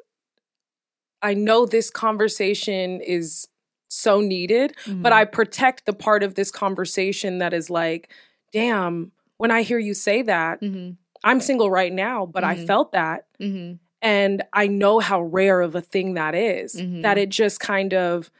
I 1.22 1.34
know 1.34 1.66
this 1.66 1.90
conversation 1.90 3.00
is 3.00 3.46
so 3.88 4.20
needed, 4.20 4.74
but 4.86 5.12
Mhm. 5.12 5.16
I 5.16 5.24
protect 5.24 5.84
the 5.86 5.92
part 5.92 6.22
of 6.22 6.34
this 6.34 6.50
conversation 6.50 7.38
that 7.38 7.52
is 7.52 7.70
like, 7.70 8.12
damn, 8.52 9.12
when 9.36 9.50
I 9.50 9.62
hear 9.62 9.78
you 9.78 9.94
say 9.94 10.22
that, 10.22 10.60
Mhm. 10.60 10.96
I'm 11.24 11.40
single 11.40 11.70
right 11.70 11.92
now, 11.92 12.24
but 12.26 12.44
I 12.44 12.54
Mhm. 12.54 12.66
felt 12.66 12.92
that. 12.92 13.26
Mhm. 13.40 13.78
And 14.00 14.42
I 14.52 14.66
know 14.66 14.98
how 15.00 15.20
rare 15.20 15.60
of 15.60 15.74
a 15.74 15.80
thing 15.82 16.14
that 16.14 16.34
is. 16.34 16.80
That 17.02 17.18
it 17.18 17.28
just 17.28 17.60
kind 17.60 17.92
of 17.94 18.30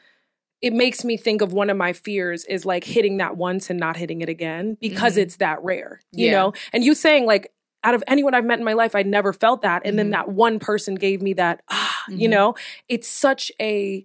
it 0.63 0.75
makes 0.75 1.07
me 1.07 1.17
think 1.17 1.41
of 1.41 1.55
one 1.55 1.71
of 1.71 1.77
my 1.79 1.91
fears 1.95 2.45
is 2.45 2.67
like 2.67 2.85
hitting 2.85 3.17
that 3.17 3.35
once 3.35 3.71
and 3.71 3.81
not 3.81 3.97
hitting 3.97 4.21
it 4.21 4.29
again 4.29 4.77
because 4.79 5.15
Mhm. 5.17 5.23
it's 5.23 5.37
that 5.37 5.59
rare, 5.65 6.01
you 6.13 6.27
Yeah. 6.27 6.33
know? 6.33 6.53
And 6.75 6.85
you 6.85 6.95
saying 6.95 7.25
like 7.25 7.51
out 7.83 7.95
of 7.95 8.05
anyone 8.07 8.35
I've 8.35 8.45
met 8.45 8.59
in 8.59 8.65
my 8.65 8.75
life, 8.75 8.95
I 8.95 9.03
never 9.03 9.33
felt 9.33 9.63
that. 9.63 9.83
And 9.85 9.99
then 9.99 10.09
Mhm. 10.09 10.13
that 10.13 10.29
one 10.29 10.59
person 10.59 10.95
gave 10.95 11.23
me 11.23 11.33
that, 11.35 11.63
ah, 11.69 12.05
you 12.09 12.29
Mhm. 12.29 12.33
know? 12.33 12.55
It's 12.89 13.09
such 13.09 13.51
a 13.61 14.05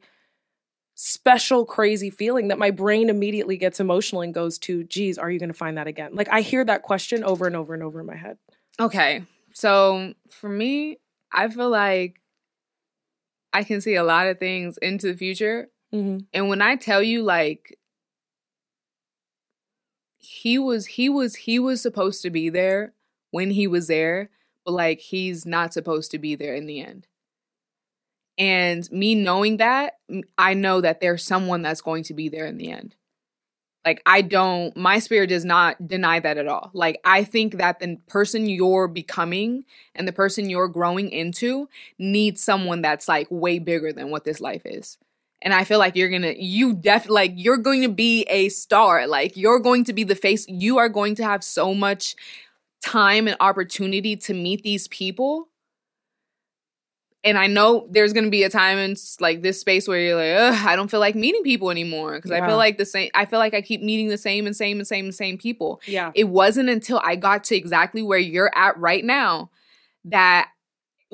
special, 0.93 1.65
crazy 1.65 2.09
feeling 2.09 2.47
that 2.47 2.57
my 2.57 2.71
brain 2.71 3.09
immediately 3.09 3.57
gets 3.57 3.81
emotional 3.81 4.21
and 4.21 4.33
goes 4.33 4.57
to, 4.59 4.85
geez, 4.85 5.17
are 5.17 5.29
you 5.29 5.39
going 5.39 5.49
to 5.49 5.53
find 5.53 5.77
that 5.77 5.87
again? 5.87 6.15
Like 6.15 6.29
I 6.29 6.39
hear 6.41 6.63
that 6.63 6.83
question 6.83 7.23
over 7.23 7.45
and 7.45 7.55
over 7.55 7.73
and 7.73 7.83
over 7.83 7.99
in 7.99 8.05
my 8.05 8.15
head. 8.15 8.37
Okay. 8.79 9.23
So 9.53 10.13
for 10.29 10.47
me, 10.49 10.99
I 11.33 11.49
feel 11.49 11.69
like 11.69 12.21
I 13.51 13.63
can 13.65 13.81
see 13.81 13.95
a 13.95 14.03
lot 14.03 14.27
of 14.27 14.39
things 14.39 14.77
into 14.77 15.07
the 15.11 15.17
future. 15.17 15.69
Mm-hmm. 15.93 16.19
And 16.33 16.47
when 16.49 16.61
I 16.61 16.77
tell 16.77 17.03
you 17.03 17.23
like 17.23 17.77
he 20.17 20.57
was 20.57 20.85
he 20.87 21.07
was 21.09 21.35
he 21.35 21.59
was 21.59 21.81
supposed 21.81 22.21
to 22.23 22.29
be 22.29 22.49
there 22.49 22.93
when 23.35 23.51
he 23.51 23.67
was 23.67 23.87
there, 23.87 24.29
but 24.63 24.71
like 24.71 25.01
he's 25.01 25.45
not 25.45 25.73
supposed 25.73 26.09
to 26.09 26.17
be 26.17 26.35
there 26.35 26.55
in 26.55 26.67
the 26.67 26.79
end. 26.79 27.05
And 28.37 28.89
me 28.93 29.13
knowing 29.13 29.57
that, 29.57 29.97
I 30.37 30.53
know 30.53 30.79
that 30.79 31.01
there's 31.01 31.21
someone 31.21 31.61
that's 31.61 31.81
going 31.81 32.03
to 32.03 32.13
be 32.13 32.29
there 32.29 32.45
in 32.45 32.55
the 32.55 32.71
end. 32.71 32.95
Like 33.83 34.01
I 34.05 34.21
don't 34.21 34.73
my 34.77 34.99
spirit 34.99 35.27
does 35.27 35.43
not 35.43 35.85
deny 35.85 36.21
that 36.21 36.37
at 36.37 36.47
all. 36.47 36.71
Like 36.73 37.01
I 37.03 37.25
think 37.25 37.57
that 37.57 37.81
the 37.81 37.97
person 38.07 38.47
you're 38.47 38.87
becoming 38.87 39.65
and 39.95 40.07
the 40.07 40.13
person 40.13 40.49
you're 40.49 40.69
growing 40.69 41.09
into 41.09 41.67
needs 41.99 42.41
someone 42.41 42.81
that's 42.81 43.09
like 43.09 43.27
way 43.29 43.59
bigger 43.59 43.91
than 43.91 44.11
what 44.11 44.23
this 44.23 44.39
life 44.39 44.65
is. 44.65 44.97
And 45.41 45.53
I 45.53 45.63
feel 45.63 45.77
like 45.77 45.95
you're 45.95 46.09
gonna, 46.09 46.33
you 46.35 46.73
definitely, 46.73 47.15
like, 47.15 47.33
you're 47.35 47.57
going 47.57 47.83
to 47.83 47.89
be 47.89 48.23
a 48.23 48.49
star. 48.49 49.05
Like, 49.05 49.37
you're 49.37 49.59
going 49.59 49.83
to 49.83 49.93
be 49.93 50.03
the 50.03 50.15
face. 50.15 50.47
You 50.47 50.79
are 50.79 50.89
going 50.89 51.13
to 51.15 51.23
have 51.23 51.43
so 51.43 51.75
much 51.75 52.15
time 52.83 53.27
and 53.27 53.37
opportunity 53.39 54.15
to 54.15 54.33
meet 54.33 54.63
these 54.63 54.87
people. 54.87 55.49
And 57.23 57.39
I 57.39 57.47
know 57.47 57.87
there's 57.89 58.13
gonna 58.13 58.29
be 58.29 58.43
a 58.43 58.49
time 58.49 58.77
in 58.77 58.95
like 59.19 59.41
this 59.41 59.59
space 59.59 59.87
where 59.87 59.99
you're 59.99 60.15
like, 60.15 60.53
Ugh, 60.53 60.67
I 60.67 60.75
don't 60.75 60.91
feel 60.91 60.99
like 60.99 61.15
meeting 61.15 61.41
people 61.41 61.71
anymore 61.71 62.15
because 62.15 62.29
I 62.29 62.45
feel 62.45 62.57
like 62.57 62.77
the 62.77 62.85
same. 62.85 63.09
I 63.15 63.25
feel 63.25 63.39
like 63.39 63.55
I 63.55 63.61
keep 63.61 63.81
meeting 63.81 64.09
the 64.09 64.17
same 64.17 64.45
and 64.45 64.55
same 64.55 64.77
and 64.77 64.87
same 64.87 65.05
and 65.05 65.15
same 65.15 65.37
people 65.39 65.81
Yeah. 65.87 66.11
it 66.13 66.25
wasn't 66.25 66.69
until 66.69 67.01
I 67.03 67.15
got 67.15 67.43
to 67.45 67.55
exactly 67.55 68.03
where 68.03 68.19
you're 68.19 68.51
at 68.55 68.77
right 68.77 69.03
now 69.03 69.49
that 70.05 70.49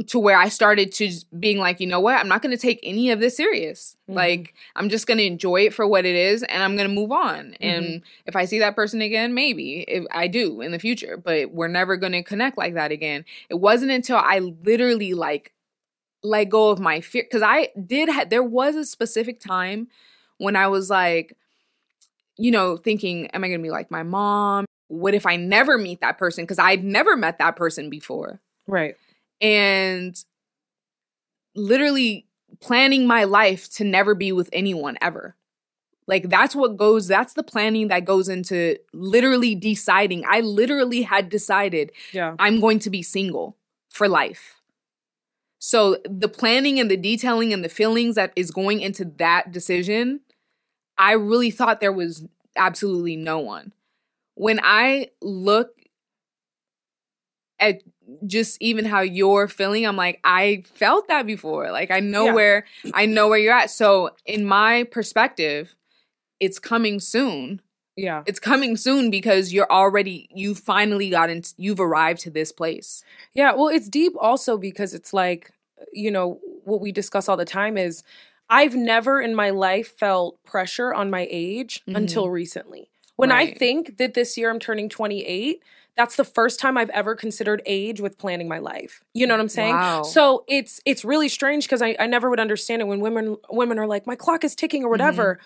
to 0.08 0.20
where 0.20 0.38
I 0.38 0.50
started 0.50 0.92
to 0.94 1.12
being 1.40 1.58
like, 1.58 1.80
you 1.80 1.88
know 1.88 2.00
what? 2.00 2.18
I'm 2.18 2.28
not 2.28 2.42
going 2.42 2.56
to 2.56 2.62
take 2.62 2.80
any 2.84 3.12
of 3.12 3.20
this 3.20 3.38
serious. 3.38 3.96
Mhm. 4.10 4.16
Like, 4.16 4.54
I'm 4.76 4.90
just 4.90 5.08
going 5.08 5.18
to 5.18 5.26
enjoy 5.26 5.62
it 5.62 5.74
for 5.74 5.88
what 5.88 6.06
it 6.06 6.16
is 6.16 6.44
and 6.44 6.62
I'm 6.64 6.76
going 6.76 6.88
to 6.88 6.94
move 6.94 7.12
on. 7.12 7.56
And 7.60 8.02
if 8.26 8.36
I 8.36 8.46
see 8.46 8.60
that 8.60 8.76
person 8.76 9.02
again, 9.02 9.34
maybe 9.34 9.82
if 9.88 10.06
I 10.12 10.28
do 10.28 10.62
in 10.62 10.72
the 10.72 10.80
future, 10.80 11.18
but 11.18 11.52
we're 11.52 11.68
never 11.68 11.98
going 11.98 12.14
to 12.14 12.24
connect 12.24 12.58
like 12.58 12.74
that 12.76 12.92
again. 12.92 13.26
It 13.50 13.56
wasn't 13.56 13.92
until 13.92 14.18
I 14.18 14.40
literally 14.40 15.14
like 15.14 15.54
let 16.24 16.46
go 16.50 16.70
of 16.70 16.80
my 16.80 17.02
fear 17.02 17.26
cuz 17.32 17.42
I 17.42 17.70
did 17.88 18.10
ha- 18.10 18.26
there 18.30 18.44
was 18.44 18.76
a 18.76 18.86
specific 18.86 19.40
time 19.40 19.88
when 20.38 20.56
I 20.56 20.68
was 20.68 20.90
like 20.90 21.36
you 22.38 22.50
know, 22.50 22.78
thinking, 22.78 23.28
am 23.28 23.44
I 23.44 23.48
going 23.50 23.60
to 23.60 23.64
be 23.64 23.70
like 23.70 23.92
my 23.92 24.04
mom? 24.04 24.66
What 24.88 25.14
if 25.14 25.26
I 25.26 25.36
never 25.36 25.78
meet 25.78 26.02
that 26.02 26.18
person? 26.18 26.44
Because 26.44 26.60
I'd 26.60 26.84
never 26.84 27.16
met 27.16 27.38
that 27.38 27.56
person 27.56 27.90
before. 27.90 28.42
Right. 28.68 28.96
And 29.42 30.16
literally 31.56 32.28
planning 32.60 33.08
my 33.08 33.24
life 33.24 33.70
to 33.74 33.84
never 33.84 34.16
be 34.16 34.32
with 34.32 34.50
anyone 34.54 34.98
ever. 35.02 35.36
Like, 36.08 36.30
that's 36.30 36.56
what 36.56 36.78
goes, 36.78 37.08
that's 37.08 37.34
the 37.34 37.44
planning 37.44 37.88
that 37.88 38.06
goes 38.06 38.28
into 38.28 38.78
literally 38.94 39.56
deciding. 39.56 40.24
I 40.28 40.42
literally 40.42 41.04
had 41.04 41.30
decided 41.30 41.92
Yeah. 42.12 42.36
I'm 42.40 42.60
going 42.60 42.80
to 42.80 42.90
be 42.90 43.02
single 43.02 43.58
for 43.90 44.08
life. 44.08 44.56
So 45.60 45.98
the 46.10 46.28
planning 46.28 46.80
and 46.80 46.90
the 46.90 46.98
detailing 46.98 47.54
and 47.54 47.64
the 47.64 47.70
feelings 47.70 48.16
that 48.16 48.34
is 48.36 48.50
going 48.50 48.82
into 48.82 49.06
that 49.18 49.52
decision, 49.52 50.22
I 50.98 51.14
really 51.14 51.52
thought 51.52 51.80
there 51.80 51.92
was 51.92 52.26
absolutely 52.56 53.16
no 53.16 53.40
one. 53.40 53.72
When 54.34 54.60
I 54.64 55.10
look 55.22 55.70
at 57.60 57.84
just 58.26 58.58
even 58.62 58.86
how 58.86 59.02
you're 59.02 59.48
feeling, 59.48 59.86
I'm 59.86 59.96
like, 59.96 60.20
I 60.24 60.64
felt 60.74 61.08
that 61.08 61.26
before. 61.26 61.72
Like 61.72 61.92
I 61.92 62.00
know 62.00 62.26
Yeah. 62.26 62.34
where 62.34 62.66
I 62.94 63.06
know 63.06 63.28
where 63.30 63.40
you're 63.40 63.54
at. 63.54 63.70
So 63.70 64.12
in 64.26 64.46
my 64.46 64.84
perspective, 64.86 65.76
it's 66.40 66.58
coming 66.60 67.00
soon 67.00 67.62
Yeah. 67.96 68.24
it's 68.26 68.40
coming 68.40 68.76
soon 68.78 69.12
because 69.12 69.54
you're 69.54 69.72
already 69.72 70.28
you 70.34 70.56
finally 70.56 71.10
got 71.12 71.30
into 71.30 71.54
you've 71.58 71.80
arrived 71.80 72.22
to 72.22 72.30
this 72.32 72.52
place 72.52 73.04
Yeah, 73.34 73.54
well, 73.54 73.68
it's 73.68 73.88
deep 73.90 74.14
also 74.20 74.58
because 74.58 74.94
it's 74.94 75.14
like, 75.14 75.52
you 75.94 76.10
know, 76.10 76.40
what 76.64 76.82
we 76.82 76.92
discuss 76.92 77.30
all 77.30 77.38
the 77.38 77.46
time 77.46 77.78
is 77.78 78.04
I've 78.50 78.76
never 78.76 79.22
in 79.22 79.36
my 79.36 79.50
life 79.52 79.98
felt 79.98 80.44
pressure 80.44 80.94
on 80.94 81.10
my 81.10 81.28
age 81.30 81.82
Mhm. 81.88 81.96
until 81.98 82.30
recently. 82.30 82.90
When 83.18 83.32
I 83.32 83.54
think 83.54 83.98
that 83.98 84.14
this 84.16 84.36
year 84.38 84.50
I'm 84.50 84.60
turning 84.60 84.90
28, 84.90 85.62
that's 85.98 86.16
the 86.16 86.24
first 86.24 86.60
time 86.60 86.78
I've 86.78 86.90
ever 86.92 87.16
considered 87.16 87.62
age 87.66 88.00
with 88.00 88.18
planning 88.18 88.48
my 88.48 88.60
life. 88.60 89.04
You 89.14 89.28
know 89.28 89.34
what 89.34 89.42
I'm 89.42 89.50
saying? 89.50 89.76
Wow. 89.76 90.04
So 90.04 90.46
it's 90.48 90.80
it's 90.86 91.04
really 91.04 91.28
strange 91.28 91.66
because 91.66 91.82
I, 91.82 91.96
I 92.00 92.08
never 92.08 92.30
would 92.30 92.40
understand 92.40 92.82
it 92.82 92.86
when 92.86 93.02
women 93.02 93.38
women 93.50 93.78
are 93.78 93.88
like, 93.88 94.08
my 94.08 94.16
clock 94.16 94.44
is 94.44 94.56
ticking 94.56 94.84
or 94.84 94.86
mm-hmm. 94.86 94.92
whatever. 94.92 95.40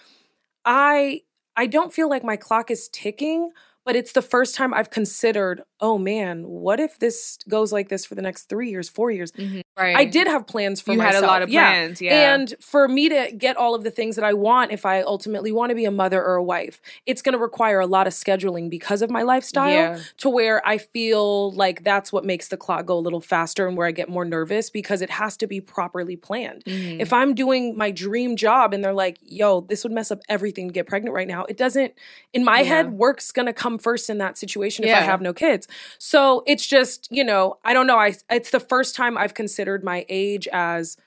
I 0.64 1.22
I 1.56 1.68
don't 1.68 1.94
feel 1.94 2.10
like 2.10 2.24
my 2.24 2.36
clock 2.36 2.70
is 2.70 2.90
ticking, 2.90 3.52
but 3.86 3.96
it's 3.96 4.12
the 4.14 4.22
first 4.22 4.56
time 4.56 4.74
I've 4.74 4.90
considered, 4.90 5.62
oh 5.80 5.98
man, 5.98 6.44
what 6.48 6.80
if 6.80 6.98
this 7.00 7.38
goes 7.48 7.72
like 7.72 7.90
this 7.90 8.06
for 8.06 8.16
the 8.16 8.22
next 8.22 8.44
three 8.50 8.70
years, 8.70 8.90
four 8.90 9.12
years? 9.12 9.32
right 9.78 9.96
I 9.98 10.06
did 10.06 10.26
have 10.28 10.48
plans 10.48 10.80
for 10.80 10.94
you 10.94 10.98
myself. 11.00 11.16
had 11.16 11.24
a 11.24 11.28
lot 11.28 11.42
of 11.42 11.50
Yeah. 11.50 11.70
plans 11.72 12.02
yeah, 12.02 12.34
And 12.34 12.56
for 12.62 12.88
me 12.88 13.10
to 13.10 13.32
get 13.38 13.58
all 13.58 13.76
of 13.76 13.84
the 13.84 13.92
things 13.92 14.16
that 14.16 14.24
I 14.24 14.34
want, 14.34 14.72
if 14.72 14.86
I 14.86 15.02
ultimately 15.02 15.52
want 15.52 15.70
to 15.72 15.76
be 15.76 15.84
a 15.86 15.92
mother 15.92 16.24
or 16.24 16.36
a 16.36 16.44
wife, 16.44 16.82
it's 17.06 17.22
going 17.22 17.34
to 17.34 17.40
require 17.40 17.80
a 17.82 17.86
lot 17.86 18.08
of 18.08 18.14
scheduling 18.14 18.70
because 18.70 19.02
of 19.02 19.10
my 19.10 19.22
lifestyle 19.24 19.70
Yeah. 19.70 20.00
to 20.20 20.30
where 20.30 20.66
I 20.66 20.78
feel 20.78 21.52
like 21.52 21.84
that's 21.84 22.14
what 22.14 22.24
makes 22.24 22.48
the 22.48 22.56
clock 22.58 22.86
go 22.86 22.98
a 22.98 23.00
little 23.00 23.20
faster 23.22 23.68
and 23.68 23.76
where 23.78 23.86
I 23.86 23.92
get 23.92 24.08
more 24.10 24.24
nervous 24.26 24.70
because 24.70 25.02
it 25.02 25.10
has 25.10 25.36
to 25.38 25.48
be 25.48 25.60
properly 25.60 26.16
planned. 26.16 26.64
Mhm. 26.66 27.02
If 27.02 27.12
I'm 27.12 27.36
doing 27.36 27.78
my 27.78 27.92
dream 27.92 28.38
job 28.38 28.74
and 28.74 28.82
they're 28.84 28.94
like, 28.94 29.18
yo, 29.22 29.60
this 29.62 29.84
would 29.84 29.92
mess 29.92 30.10
up 30.10 30.22
everything 30.30 30.70
to 30.70 30.74
get 30.74 30.88
pregnant 30.88 31.14
right 31.14 31.28
now, 31.28 31.44
it 31.50 31.58
doesn't, 31.58 31.94
in 32.34 32.44
my 32.46 32.60
Yeah. 32.60 32.64
head, 32.76 32.94
work's 32.94 33.32
gonna 33.34 33.54
come 33.54 33.75
first 33.78 34.10
in 34.10 34.18
that 34.20 34.38
situation 34.38 34.86
if 34.86 34.96
I 34.96 35.02
have 35.02 35.22
no 35.22 35.34
kids. 35.34 35.68
So 35.98 36.44
it's 36.48 36.66
just, 36.66 37.08
you 37.12 37.24
know, 37.24 37.58
I 37.64 37.74
don't 37.74 37.88
know. 37.88 37.98
I 37.98 38.14
it's 38.30 38.52
the 38.52 38.60
first 38.60 38.96
time 38.96 39.18
I've 39.18 39.34
considered 39.34 39.84
my 39.84 40.06
age 40.10 40.48
as 40.52 40.98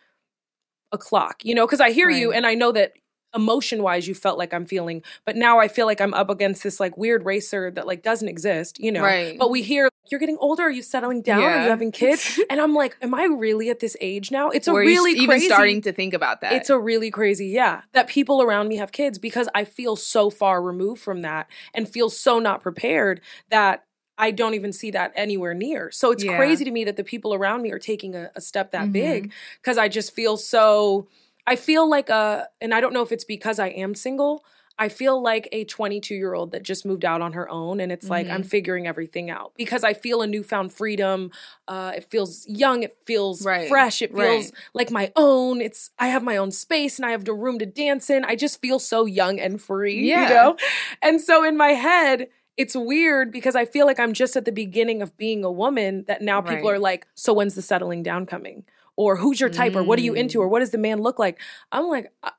a 0.93 0.99
clock, 0.99 1.45
you 1.45 1.55
know, 1.55 1.67
because 1.67 1.81
I 1.81 1.91
hear 1.91 2.11
you 2.11 2.33
and 2.33 2.47
I 2.47 2.55
know 2.55 2.73
that 2.73 2.95
emotion 3.35 3.83
wise 3.83 4.09
you 4.09 4.15
felt 4.15 4.39
like 4.39 4.55
I'm 4.55 4.65
feeling, 4.65 5.03
but 5.27 5.37
now 5.37 5.59
I 5.59 5.69
feel 5.69 5.87
like 5.87 6.01
I'm 6.01 6.15
up 6.15 6.31
against 6.31 6.63
this 6.63 6.81
like 6.81 6.97
weird 6.97 7.25
racer 7.27 7.71
that 7.71 7.87
like 7.87 8.03
doesn't 8.03 8.29
exist, 8.29 8.81
you 8.81 8.91
know. 8.91 9.03
Right. 9.03 9.39
But 9.39 9.51
we 9.51 9.63
hear 9.63 9.91
you're 10.11 10.21
getting 10.21 10.39
older, 10.41 10.65
are 10.65 10.71
you 10.71 10.83
settling 10.83 11.23
down? 11.23 11.43
Are 11.43 11.65
you 11.65 11.71
having 11.71 11.93
kids? 11.93 12.41
and 12.51 12.61
I'm 12.61 12.75
like, 12.75 12.97
am 13.03 13.15
I 13.15 13.25
really 13.25 13.71
at 13.71 13.81
this 13.81 13.97
age 14.01 14.31
now? 14.31 14.51
It's 14.51 14.69
a 14.69 14.73
Were 14.73 14.81
really 14.81 15.13
even 15.13 15.27
crazy 15.27 15.47
starting 15.47 15.83
to 15.83 15.93
think 15.93 16.15
about 16.15 16.41
that 16.43 16.53
it's 16.53 16.71
a 16.71 16.79
really 16.79 17.11
crazy, 17.11 17.49
yeah, 17.49 17.83
that 17.93 18.09
people 18.09 18.43
around 18.43 18.69
me 18.69 18.77
have 18.77 18.93
kids 18.93 19.19
because 19.19 19.49
I 19.55 19.65
feel 19.65 19.97
so 19.97 20.31
far 20.31 20.63
removed 20.63 21.01
from 21.01 21.23
that 21.23 21.51
and 21.75 21.89
feel 21.89 22.11
so 22.11 22.39
not 22.39 22.63
prepared 22.63 23.21
that 23.51 23.85
I 24.17 24.31
don't 24.33 24.55
even 24.55 24.73
see 24.73 24.91
that 24.93 25.13
anywhere 25.15 25.55
near. 25.55 25.91
So 25.93 26.11
it's 26.11 26.25
Yeah. 26.25 26.37
crazy 26.37 26.65
to 26.65 26.71
me 26.71 26.85
that 26.85 26.97
the 26.97 27.05
people 27.05 27.35
around 27.35 27.63
me 27.63 27.71
are 27.71 27.79
taking 27.79 28.15
a, 28.17 28.31
a 28.35 28.41
step 28.41 28.73
that 28.73 28.89
Mhm. 28.89 28.93
big 28.93 29.33
because 29.63 29.79
I 29.79 29.89
just 29.89 30.13
feel 30.15 30.37
so. 30.37 31.07
I 31.47 31.57
feel 31.57 31.89
like 31.89 32.11
a, 32.11 32.47
and 32.61 32.75
I 32.75 32.81
don't 32.83 32.93
know 32.93 33.01
if 33.03 33.11
it's 33.11 33.25
because 33.25 33.59
I 33.59 33.69
am 33.69 33.95
single. 33.95 34.45
I 34.79 34.89
feel 34.89 35.21
like 35.21 35.49
a 35.51 35.65
22 35.65 36.15
year 36.15 36.35
old 36.35 36.53
that 36.53 36.63
just 36.63 36.87
moved 36.87 37.05
out 37.05 37.21
on 37.21 37.33
her 37.33 37.49
own. 37.51 37.81
And 37.81 37.91
it's 37.91 38.09
like, 38.09 38.29
I'm 38.29 38.43
Mhm. 38.43 38.47
figuring 38.47 38.87
everything 38.87 39.29
out 39.31 39.53
because 39.57 39.83
I 39.83 39.93
feel 39.93 40.23
a 40.23 40.27
newfound 40.27 40.73
freedom. 40.73 41.31
Uh, 41.67 41.93
it 41.97 42.05
feels 42.05 42.47
young. 42.49 42.83
It 42.85 42.97
feels 43.05 43.45
Right, 43.45 43.69
fresh. 43.69 44.03
It 44.03 44.15
feels 44.15 44.47
right. 44.47 44.53
like 44.75 44.91
my 44.91 45.13
own. 45.17 45.61
It's, 45.61 45.91
I 45.99 46.09
have 46.09 46.23
my 46.23 46.37
own 46.37 46.53
space 46.53 46.99
and 46.99 47.05
I 47.07 47.11
have 47.11 47.25
the 47.25 47.35
room 47.35 47.59
to 47.59 47.67
dance 47.67 48.09
in. 48.09 48.25
I 48.25 48.37
just 48.37 48.61
feel 48.61 48.79
so 48.79 49.05
young 49.05 49.41
and 49.41 49.61
free, 49.61 50.01
Yeah. 50.09 50.23
you 50.29 50.35
know? 50.35 50.57
And 51.03 51.21
so 51.21 51.43
in 51.45 51.57
my 51.57 51.71
head, 51.73 52.29
it's 52.57 52.75
weird 52.77 53.31
because 53.33 53.57
I 53.57 53.65
feel 53.65 53.87
like 53.87 53.99
I'm 54.01 54.13
just 54.13 54.37
at 54.37 54.45
the 54.45 54.53
beginning 54.53 55.03
of 55.03 55.17
being 55.17 55.45
a 55.45 55.51
woman 55.51 56.05
that 56.09 56.23
now 56.23 56.41
people 56.41 56.69
Right. 56.71 56.75
are 56.77 56.79
like, 56.79 57.07
so 57.15 57.33
when's 57.33 57.55
the 57.55 57.63
settling 57.63 58.03
down 58.03 58.27
coming? 58.27 58.65
Or 58.97 59.15
who's 59.17 59.39
your 59.39 59.49
type? 59.49 59.77
Or 59.77 59.83
what 59.85 59.97
are 60.01 60.03
you 60.03 60.15
into? 60.15 60.39
Mm. 60.39 60.41
Or 60.43 60.49
what 60.49 60.59
does 60.59 60.71
the 60.71 60.79
man 60.79 61.01
look 61.01 61.21
like? 61.21 61.39
I'm 61.71 61.87
like, 61.87 62.11
uh, 62.25 62.31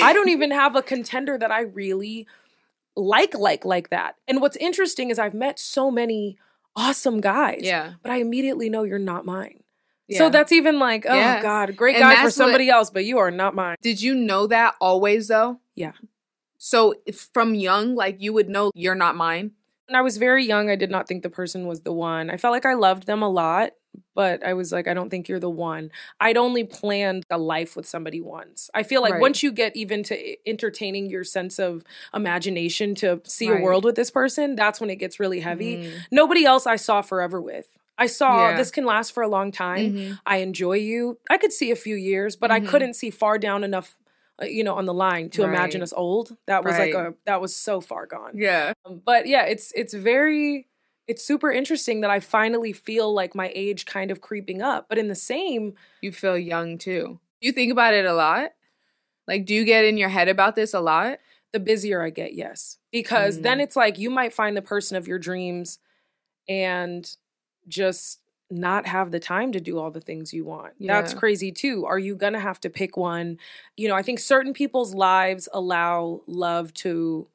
I 0.00 0.12
don't 0.12 0.28
even 0.28 0.50
have 0.50 0.76
a 0.76 0.82
contender 0.82 1.36
that 1.38 1.50
I 1.50 1.62
really 1.62 2.26
like, 2.96 3.34
like, 3.34 3.64
like 3.64 3.90
that. 3.90 4.16
And 4.28 4.40
what's 4.40 4.56
interesting 4.56 5.10
is 5.10 5.18
I've 5.18 5.34
met 5.34 5.58
so 5.58 5.90
many 5.90 6.36
awesome 6.76 7.20
guys, 7.20 7.60
Yeah. 7.62 7.94
but 8.02 8.12
I 8.12 8.16
immediately 8.16 8.68
know 8.70 8.82
you're 8.82 8.98
not 8.98 9.24
mine. 9.24 9.58
So 10.10 10.28
that's 10.28 10.52
even 10.52 10.78
like, 10.78 11.06
oh 11.08 11.14
Yeah. 11.14 11.40
God, 11.40 11.74
great 11.74 11.96
And 11.96 12.02
guy 12.02 12.16
for 12.16 12.24
what- 12.24 12.34
somebody 12.34 12.68
else, 12.68 12.90
but 12.90 13.06
you 13.06 13.16
are 13.18 13.30
not 13.30 13.54
mine. 13.54 13.76
Did 13.80 14.02
you 14.02 14.14
know 14.14 14.46
that 14.46 14.74
always 14.78 15.28
though? 15.28 15.60
Yeah. 15.74 15.92
So 16.58 16.94
if 17.06 17.30
from 17.32 17.54
young, 17.54 17.94
like 17.94 18.20
you 18.20 18.34
would 18.34 18.48
know 18.50 18.72
you're 18.74 18.94
not 18.94 19.16
mine. 19.16 19.52
When 19.88 19.96
I 19.96 20.02
was 20.02 20.18
very 20.18 20.44
young, 20.44 20.68
I 20.68 20.76
did 20.76 20.90
not 20.90 21.08
think 21.08 21.22
the 21.22 21.30
person 21.30 21.66
was 21.66 21.80
the 21.80 21.92
one. 21.94 22.28
I 22.30 22.36
felt 22.36 22.52
like 22.52 22.66
I 22.66 22.74
loved 22.74 23.06
them 23.06 23.22
a 23.22 23.28
lot, 23.28 23.70
but 24.14 24.44
I 24.44 24.54
was 24.54 24.72
like, 24.72 24.86
I 24.88 24.94
don't 24.94 25.10
think 25.10 25.28
you're 25.28 25.40
the 25.40 25.50
one. 25.50 25.90
I'd 26.20 26.36
only 26.36 26.64
planned 26.64 27.24
a 27.30 27.38
life 27.38 27.76
with 27.76 27.86
somebody 27.86 28.20
once. 28.20 28.68
I 28.74 28.82
feel 28.82 29.00
like 29.02 29.12
Right. 29.14 29.20
once 29.20 29.42
you 29.42 29.52
get 29.52 29.74
even 29.76 30.02
to 30.04 30.48
entertaining 30.48 31.08
your 31.10 31.24
sense 31.24 31.58
of 31.58 31.82
imagination 32.14 32.94
to 32.96 33.20
see 33.24 33.48
a 33.48 33.56
world 33.56 33.84
with 33.84 33.94
this 33.96 34.10
person, 34.10 34.54
that's 34.54 34.80
when 34.80 34.90
it 34.90 34.96
gets 34.96 35.18
really 35.20 35.40
heavy. 35.40 35.78
Mm. 35.78 35.92
Nobody 36.10 36.44
else 36.44 36.66
I 36.66 36.76
saw 36.76 37.02
forever 37.02 37.40
with. 37.40 37.68
I 37.98 38.06
saw 38.06 38.50
Yeah. 38.50 38.56
this 38.56 38.70
can 38.70 38.84
last 38.84 39.12
for 39.12 39.22
a 39.22 39.28
long 39.28 39.52
time. 39.52 39.92
Mhm. 39.94 40.18
I 40.26 40.38
enjoy 40.38 40.76
you. 40.76 41.18
I 41.30 41.36
could 41.38 41.52
see 41.52 41.70
a 41.70 41.76
few 41.76 41.94
years, 41.96 42.36
but 42.36 42.50
I 42.50 42.60
Mhm. 42.60 42.68
couldn't 42.68 42.94
see 42.94 43.10
far 43.10 43.38
down 43.38 43.64
enough, 43.64 43.96
uh, 44.40 44.46
you 44.46 44.64
know, 44.64 44.74
on 44.74 44.86
the 44.86 44.94
line 44.94 45.28
to 45.30 45.42
imagine 45.44 45.82
us 45.82 45.92
old. 45.92 46.36
That 46.46 46.64
was 46.64 46.78
like 46.78 46.94
a 46.94 47.14
that 47.26 47.40
was 47.40 47.54
so 47.54 47.80
far 47.80 48.06
gone. 48.06 48.32
Yeah. 48.34 48.72
Um, 48.84 49.02
but 49.04 49.26
yeah, 49.26 49.44
it's 49.44 49.72
it's 49.74 49.92
very 49.94 50.66
it's 51.08 51.24
super 51.24 51.50
interesting 51.50 52.00
that 52.02 52.10
I 52.10 52.20
finally 52.20 52.72
feel 52.72 53.12
like 53.12 53.34
my 53.34 53.50
age 53.54 53.86
kind 53.86 54.10
of 54.10 54.20
creeping 54.20 54.62
up. 54.62 54.86
But 54.88 54.98
in 54.98 55.08
the 55.08 55.14
same, 55.14 55.74
You 56.00 56.12
feel 56.12 56.38
young 56.38 56.78
too. 56.78 57.18
You 57.40 57.52
think 57.52 57.72
about 57.72 57.94
it 57.94 58.04
a 58.04 58.14
lot? 58.14 58.50
Like 59.26 59.44
do 59.46 59.54
you 59.54 59.64
get 59.64 59.84
in 59.84 59.96
your 59.96 60.08
head 60.08 60.28
about 60.28 60.54
this 60.56 60.74
a 60.74 60.80
lot? 60.80 61.18
the 61.52 61.60
busier 61.60 62.00
I 62.02 62.08
get, 62.08 62.32
yes. 62.32 62.78
Because 62.90 63.42
then 63.42 63.58
Mm. 63.58 63.62
it's 63.64 63.76
like 63.76 63.98
you 63.98 64.08
might 64.08 64.32
find 64.32 64.56
the 64.56 64.62
person 64.62 64.96
of 64.96 65.06
your 65.06 65.18
dreams 65.18 65.78
and 66.48 67.14
just 67.68 68.20
not 68.50 68.86
have 68.86 69.10
the 69.10 69.20
time 69.20 69.52
to 69.52 69.60
do 69.60 69.78
all 69.78 69.90
the 69.90 70.00
things 70.00 70.32
you 70.32 70.44
want. 70.46 70.72
That's 70.80 71.12
crazy 71.14 71.52
too. 71.52 71.84
Are 71.84 71.98
you 71.98 72.16
going 72.16 72.32
to 72.34 72.40
have 72.40 72.58
to 72.60 72.70
pick 72.70 72.96
one? 72.96 73.38
You 73.76 73.88
know, 73.88 73.94
I 73.94 74.02
think 74.02 74.18
certain 74.18 74.52
people's 74.54 74.94
lives 74.94 75.46
allow 75.52 76.22
love 76.26 76.72
to 76.74 77.28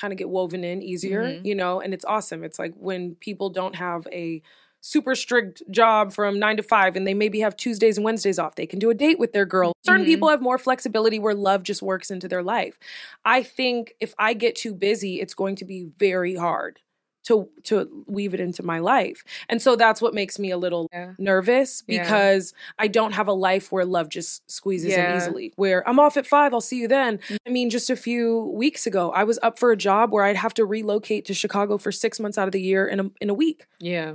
kind 0.00 0.12
of 0.12 0.18
get 0.18 0.28
woven 0.28 0.64
in 0.64 0.82
easier, 0.82 1.22
Mhm. 1.24 1.44
you 1.44 1.54
know, 1.54 1.80
and 1.80 1.94
it's 1.94 2.04
awesome. 2.04 2.44
It's 2.44 2.58
like 2.58 2.74
when 2.76 3.14
people 3.16 3.50
don't 3.50 3.76
have 3.76 4.06
a 4.12 4.42
super 4.80 5.14
strict 5.14 5.62
job 5.70 6.12
from 6.12 6.38
nine 6.38 6.58
to 6.58 6.62
five 6.62 6.94
and 6.94 7.06
they 7.06 7.14
maybe 7.14 7.40
have 7.40 7.56
Tuesdays 7.56 7.96
and 7.96 8.04
Wednesdays 8.04 8.38
off. 8.38 8.54
They 8.54 8.66
can 8.66 8.78
do 8.78 8.90
a 8.90 8.94
date 8.94 9.18
with 9.18 9.32
their 9.32 9.46
girl. 9.46 9.72
Certain 9.86 10.02
Mhm. 10.04 10.08
people 10.08 10.28
have 10.28 10.42
more 10.42 10.58
flexibility 10.58 11.18
where 11.18 11.34
love 11.34 11.62
just 11.62 11.80
works 11.80 12.10
into 12.10 12.28
their 12.28 12.42
life. 12.42 12.78
I 13.24 13.42
think 13.42 13.94
if 14.00 14.14
I 14.18 14.34
get 14.34 14.56
too 14.56 14.74
busy, 14.74 15.20
it's 15.22 15.32
going 15.32 15.56
to 15.56 15.64
be 15.64 15.84
very 15.98 16.34
hard 16.34 16.80
to 17.24 17.48
to 17.64 18.04
weave 18.06 18.34
it 18.34 18.40
into 18.40 18.62
my 18.62 18.78
life. 18.78 19.24
And 19.48 19.60
so 19.60 19.76
that's 19.76 20.00
what 20.02 20.14
makes 20.14 20.38
me 20.38 20.50
a 20.50 20.56
little 20.58 20.88
Yeah. 20.92 21.12
nervous 21.18 21.82
Yeah. 21.86 22.02
because 22.02 22.52
I 22.78 22.88
don't 22.88 23.12
have 23.12 23.28
a 23.28 23.32
life 23.32 23.72
where 23.72 23.84
love 23.84 24.08
just 24.08 24.48
squeezes 24.50 24.92
in 24.94 25.16
easily. 25.16 25.52
Where 25.56 25.86
I'm 25.88 25.98
off 25.98 26.16
at 26.16 26.26
5, 26.26 26.52
I'll 26.54 26.60
see 26.60 26.78
you 26.80 26.88
then. 26.88 27.20
I 27.46 27.50
mean, 27.50 27.70
just 27.70 27.90
a 27.90 27.96
few 27.96 28.52
weeks 28.54 28.86
ago, 28.86 29.10
I 29.12 29.24
was 29.24 29.38
up 29.42 29.58
for 29.58 29.72
a 29.72 29.76
job 29.76 30.12
where 30.12 30.24
I'd 30.24 30.36
have 30.36 30.54
to 30.54 30.64
relocate 30.64 31.24
to 31.26 31.34
Chicago 31.34 31.78
for 31.78 31.90
6 31.92 32.20
months 32.20 32.38
out 32.38 32.46
of 32.48 32.52
the 32.52 32.60
year 32.60 32.86
in 32.86 33.00
a 33.00 33.10
in 33.20 33.30
a 33.30 33.34
week 33.34 33.66
Yeah. 33.80 34.14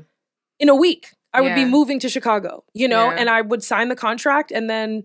in 0.59 0.69
a 0.69 0.75
week 0.75 1.13
i 1.33 1.41
would 1.41 1.53
be 1.55 1.63
moving 1.65 1.99
to 1.99 2.09
chicago 2.09 2.63
you 2.73 2.87
know 2.87 3.05
Yeah. 3.11 3.17
and 3.19 3.29
i 3.29 3.39
would 3.41 3.63
sign 3.63 3.89
the 3.89 3.95
contract 3.95 4.51
and 4.51 4.67
then 4.67 5.03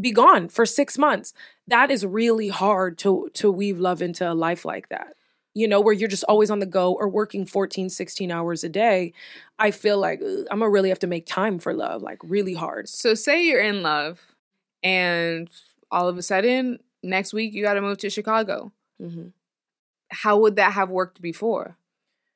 be 0.00 0.10
gone 0.10 0.48
for 0.48 0.64
six 0.64 0.96
months 0.96 1.34
that 1.68 1.90
is 1.90 2.04
really 2.06 2.48
hard 2.48 2.96
to 2.98 3.28
to 3.34 3.50
weave 3.50 3.78
love 3.78 4.00
into 4.00 4.24
a 4.30 4.32
life 4.32 4.64
like 4.64 4.88
that 4.88 5.14
you 5.54 5.66
know 5.66 5.80
where 5.80 5.92
you're 5.94 6.08
just 6.08 6.24
always 6.24 6.50
on 6.50 6.60
the 6.60 6.66
go 6.66 6.92
or 6.92 7.08
working 7.08 7.44
14 7.44 7.88
16 7.90 8.30
hours 8.30 8.62
a 8.64 8.68
day 8.68 9.12
i 9.58 9.70
feel 9.70 9.98
like 9.98 10.20
i'm 10.50 10.58
gonna 10.60 10.70
really 10.70 10.88
have 10.90 10.98
to 11.00 11.06
make 11.08 11.26
time 11.26 11.58
for 11.58 11.74
love 11.74 12.02
like 12.02 12.18
really 12.22 12.54
hard 12.54 12.88
So 12.88 13.14
say 13.14 13.44
you're 13.44 13.60
in 13.60 13.82
love 13.82 14.20
and 14.82 15.48
all 15.90 16.08
of 16.08 16.16
a 16.18 16.22
sudden 16.22 16.78
next 17.02 17.32
week 17.32 17.52
you 17.52 17.62
got 17.62 17.74
to 17.74 17.80
move 17.80 17.98
to 17.98 18.10
Chicago. 18.10 18.72
hmm 19.00 19.28
How 20.10 20.36
would 20.38 20.56
that 20.56 20.72
have 20.74 20.90
worked 20.90 21.20
before? 21.22 21.76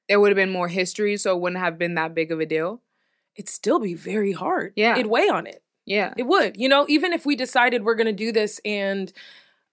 There 0.08 0.20
would 0.20 0.28
have 0.30 0.36
been 0.36 0.50
more 0.50 0.68
history 0.68 1.16
so 1.16 1.34
it 1.36 1.40
wouldn't 1.40 1.60
have 1.60 1.78
been 1.78 1.94
that 1.94 2.14
big 2.14 2.30
of 2.32 2.40
a 2.40 2.46
deal. 2.46 2.80
it'd 3.36 3.48
still 3.48 3.78
be 3.80 3.94
very 3.94 4.32
hard 4.32 4.72
Yeah. 4.76 4.94
it'd 4.94 5.06
weigh 5.06 5.28
on 5.28 5.46
it 5.46 5.62
Yeah. 5.86 6.14
It 6.16 6.24
would. 6.26 6.56
You 6.56 6.68
know, 6.68 6.84
even 6.88 7.12
if 7.12 7.24
we 7.26 7.36
decided 7.36 7.84
we're 7.84 7.94
going 7.94 8.06
to 8.16 8.24
do 8.26 8.32
this 8.32 8.60
and 8.64 9.12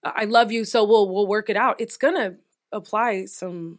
I 0.04 0.24
love 0.24 0.50
you 0.52 0.64
so 0.64 0.84
we'll 0.84 1.08
we'll 1.12 1.26
work 1.26 1.48
it 1.48 1.56
out. 1.56 1.80
It's 1.80 1.96
going 1.96 2.14
to 2.16 2.34
apply 2.72 3.26
some 3.26 3.78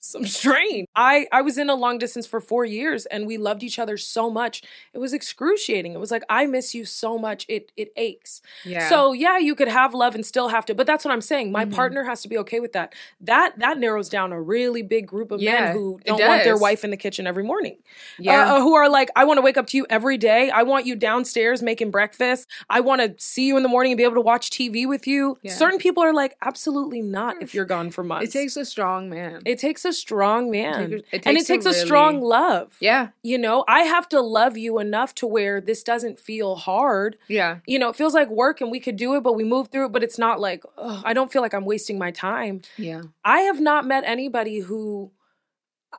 some 0.00 0.24
strain. 0.26 0.86
I 0.96 1.26
I 1.32 1.42
was 1.42 1.58
in 1.58 1.70
a 1.70 1.74
long 1.74 1.98
distance 1.98 2.26
for 2.26 2.40
4 2.40 2.64
years 2.64 3.06
and 3.06 3.26
we 3.26 3.36
loved 3.38 3.62
each 3.62 3.78
other 3.78 3.96
so 3.96 4.30
much. 4.30 4.62
It 4.94 4.98
was 4.98 5.12
excruciating. 5.12 5.92
It 5.94 6.00
was 6.00 6.10
like 6.10 6.22
I 6.28 6.46
miss 6.46 6.74
you 6.74 6.84
so 6.84 7.18
much. 7.18 7.46
It 7.48 7.70
it 7.76 7.92
aches. 7.96 8.40
Yeah. 8.64 8.88
So, 8.88 9.12
yeah, 9.12 9.38
you 9.38 9.54
could 9.54 9.68
have 9.68 9.94
love 9.94 10.14
and 10.14 10.24
still 10.24 10.48
have 10.48 10.64
to, 10.66 10.74
but 10.74 10.86
that's 10.86 11.04
what 11.04 11.12
I'm 11.12 11.20
saying. 11.20 11.52
My 11.52 11.64
Mhm. 11.64 11.74
partner 11.74 12.04
has 12.04 12.22
to 12.22 12.28
be 12.28 12.38
okay 12.38 12.60
with 12.60 12.72
that. 12.72 12.94
That 13.20 13.58
that 13.58 13.78
narrows 13.78 14.08
down 14.08 14.32
a 14.32 14.40
really 14.40 14.82
big 14.82 15.06
group 15.06 15.30
of 15.30 15.40
Yeah, 15.40 15.60
men 15.60 15.72
who 15.76 16.00
don't 16.04 16.20
want 16.20 16.44
their 16.44 16.56
wife 16.56 16.82
in 16.84 16.90
the 16.90 16.96
kitchen 16.96 17.26
every 17.26 17.44
morning 17.44 17.76
yeah. 18.18 18.52
uh, 18.52 18.56
uh, 18.56 18.60
who 18.60 18.74
are 18.74 18.88
like, 18.88 19.10
I 19.16 19.24
want 19.24 19.38
to 19.38 19.42
wake 19.42 19.56
up 19.56 19.66
to 19.68 19.76
you 19.76 19.86
every 19.90 20.16
day. 20.16 20.50
I 20.50 20.62
want 20.62 20.86
you 20.86 20.96
downstairs 20.96 21.62
making 21.62 21.90
breakfast. 21.90 22.48
I 22.68 22.80
want 22.80 23.00
to 23.02 23.14
see 23.22 23.46
you 23.46 23.56
in 23.56 23.62
the 23.62 23.68
morning 23.68 23.92
and 23.92 23.98
be 23.98 24.04
able 24.04 24.14
to 24.14 24.20
watch 24.20 24.50
TV 24.50 24.86
with 24.86 25.06
you. 25.06 25.38
Yeah. 25.42 25.52
Certain 25.52 25.78
people 25.78 26.02
are 26.02 26.12
like, 26.14 26.36
absolutely 26.42 27.02
not 27.02 27.42
if 27.42 27.54
you're 27.54 27.64
gone 27.64 27.90
for 27.90 28.02
months." 28.02 28.34
it 28.34 28.38
takes 28.38 28.56
a 28.56 28.64
strong 28.64 29.08
man. 29.10 29.40
it 29.44 29.58
takes 29.58 29.84
a 29.84 29.89
strong 29.92 30.50
man. 30.50 30.92
It 30.92 31.10
takes 31.10 31.26
and 31.26 31.36
it 31.36 31.46
takes 31.46 31.66
a, 31.66 31.70
really- 31.70 31.80
strong 31.86 32.20
love. 32.22 32.76
yeah. 32.80 33.08
You 33.22 33.38
know, 33.38 33.64
I 33.68 33.80
have 33.82 34.08
to 34.10 34.20
love 34.20 34.56
you 34.56 34.78
enough 34.78 35.14
to 35.16 35.26
where 35.26 35.60
this 35.60 35.82
doesn't 35.82 36.18
feel 36.18 36.56
hard. 36.56 37.16
Yeah. 37.28 37.58
You 37.66 37.78
know, 37.78 37.88
it 37.90 37.96
feels 37.96 38.14
like 38.14 38.28
work 38.30 38.60
and 38.60 38.70
we 38.70 38.80
could 38.80 38.96
do 38.96 39.14
it, 39.14 39.22
but 39.22 39.34
we 39.34 39.44
move 39.44 39.68
through 39.68 39.86
it, 39.86 39.92
but 39.92 40.02
it's 40.02 40.18
not 40.18 40.40
like, 40.40 40.64
I 40.78 41.12
don't 41.12 41.32
feel 41.32 41.42
like 41.42 41.54
I'm 41.54 41.64
wasting 41.64 41.98
my 41.98 42.10
time. 42.10 42.62
Yeah. 42.76 43.02
I 43.24 43.40
have 43.40 43.60
not 43.60 43.86
met 43.86 44.04
anybody 44.06 44.60
who 44.60 45.10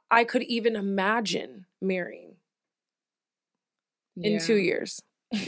I 0.10 0.24
could 0.24 0.44
even 0.44 0.76
imagine 0.76 1.66
marrying 1.82 2.36
in 4.18 4.40
two 4.40 4.56
years. 4.56 5.02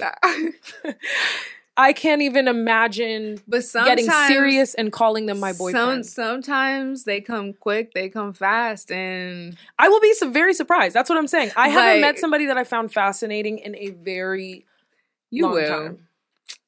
I 1.76 1.94
can't 1.94 2.22
even 2.22 2.48
imagine 2.48 3.40
but 3.48 3.64
getting 3.74 4.10
serious 4.10 4.76
and 4.76 4.92
calling 4.92 5.26
them 5.26 5.40
my 5.40 5.52
Some, 5.54 5.58
boyfriend. 5.58 6.06
sometimes 6.06 7.04
they 7.04 7.20
come 7.20 7.54
quick, 7.54 7.94
they 7.94 8.10
come 8.10 8.34
fast, 8.34 8.92
and 8.92 9.58
I 9.80 9.90
will 9.90 10.00
be 10.00 10.14
very 10.26 10.54
surprised. 10.54 10.96
That's 10.96 11.10
what 11.10 11.18
I'm 11.18 11.28
saying. 11.28 11.52
I 11.56 11.70
haven't 11.70 12.02
met 12.02 12.20
somebody 12.20 12.46
that 12.46 12.58
I 12.58 12.64
found 12.64 12.94
fascinating 12.94 13.58
in 13.58 13.76
a 13.76 13.90
very 13.90 14.66
you 15.32 15.46
long 15.46 15.54
will. 15.54 15.68
time. 15.68 16.08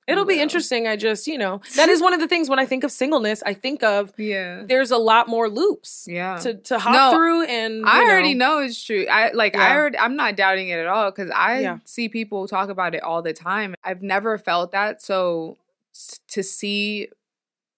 It'll 0.08 0.26
be 0.26 0.40
interesting. 0.40 0.88
I 0.88 0.96
just, 0.98 1.26
you 1.26 1.38
know, 1.38 1.62
that 1.76 1.90
is 1.90 2.00
one 2.02 2.14
of 2.14 2.20
the 2.20 2.28
things 2.28 2.48
when 2.48 2.60
I 2.60 2.66
think 2.66 2.84
of 2.84 2.92
singleness, 2.92 3.42
I 3.44 3.54
think 3.56 3.82
of 3.84 4.14
Yeah. 4.18 4.64
there's 4.68 4.92
a 4.92 4.98
lot 4.98 5.28
more 5.28 5.50
loops 5.50 6.08
Yeah. 6.08 6.38
to, 6.38 6.54
to 6.54 6.78
hop 6.78 6.94
No, 6.94 7.18
through 7.18 7.46
and 7.46 7.84
I 7.86 8.04
you 8.04 8.10
already 8.12 8.34
know 8.36 8.60
it's 8.60 8.84
true. 8.84 9.08
I 9.10 9.32
like 9.32 9.56
I 9.56 9.70
Yeah. 9.70 9.76
already 9.76 9.98
I'm 9.98 10.16
not 10.16 10.36
doubting 10.36 10.70
it 10.70 10.78
at 10.80 10.86
all 10.88 11.10
because 11.10 11.32
I 11.32 11.62
Yeah. 11.62 11.78
see 11.86 12.08
people 12.08 12.48
talk 12.48 12.70
about 12.70 12.94
it 12.94 13.02
all 13.02 13.22
the 13.24 13.34
time. 13.34 13.74
I've 13.84 14.04
never 14.04 14.38
felt 14.38 14.72
that. 14.74 15.02
So 15.02 15.58
to 16.28 16.44
see, 16.44 17.08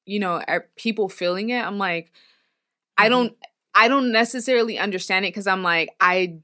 you 0.05 0.19
know, 0.19 0.41
people 0.75 1.07
feeling 1.07 1.49
it, 1.51 1.65
I'm 1.65 1.77
like, 1.77 2.11
I 2.97 3.07
Mhm. 3.07 3.11
don't 3.11 3.37
I 3.79 3.87
don't 3.87 4.11
necessarily 4.11 4.79
understand 4.79 5.23
it 5.23 5.29
because 5.29 5.45
I'm 5.47 5.61
like, 5.61 5.89
I 6.01 6.39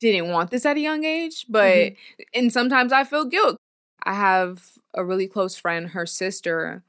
didn't 0.00 0.28
want 0.30 0.50
this 0.50 0.66
at 0.66 0.76
a 0.76 0.80
young 0.80 1.04
age, 1.04 1.46
but 1.48 1.64
Mhm. 1.92 1.96
and 2.34 2.52
sometimes 2.52 2.92
I 2.92 3.04
feel 3.04 3.24
guilt. 3.24 3.56
I 4.04 4.14
have 4.14 4.72
a 4.94 5.04
really 5.04 5.26
close 5.26 5.56
friend, 5.56 5.88
her 5.88 6.06
sister, 6.06 6.82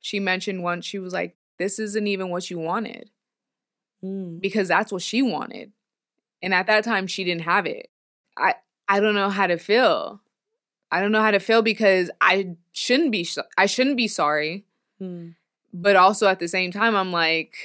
she 0.00 0.20
mentioned 0.20 0.62
once, 0.62 0.84
she 0.84 0.98
was 0.98 1.12
like, 1.12 1.34
This 1.58 1.78
isn't 1.78 2.06
even 2.06 2.30
what 2.30 2.50
you 2.50 2.58
wanted 2.58 3.10
Mm. 4.04 4.38
because 4.40 4.68
that's 4.68 4.92
what 4.92 5.00
she 5.02 5.22
wanted. 5.22 5.72
And 6.42 6.52
at 6.52 6.66
that 6.66 6.84
time 6.84 7.06
she 7.06 7.24
didn't 7.24 7.42
have 7.42 7.64
it. 7.66 7.88
I 8.36 8.54
I 8.88 9.00
don't 9.00 9.14
know 9.14 9.30
how 9.30 9.46
to 9.46 9.56
feel. 9.56 10.20
I 10.90 11.00
don't 11.00 11.10
know 11.12 11.22
how 11.22 11.30
to 11.30 11.40
feel 11.40 11.62
because 11.62 12.10
I 12.20 12.56
shouldn't 12.72 13.12
be 13.12 13.26
I 13.56 13.66
shouldn't 13.66 13.96
be 13.96 14.08
sorry, 14.08 14.64
Mm. 15.00 15.34
but 15.72 15.96
also 15.96 16.26
at 16.28 16.38
the 16.38 16.48
same 16.48 16.70
time, 16.70 16.94
I'm 16.94 17.12
like, 17.12 17.56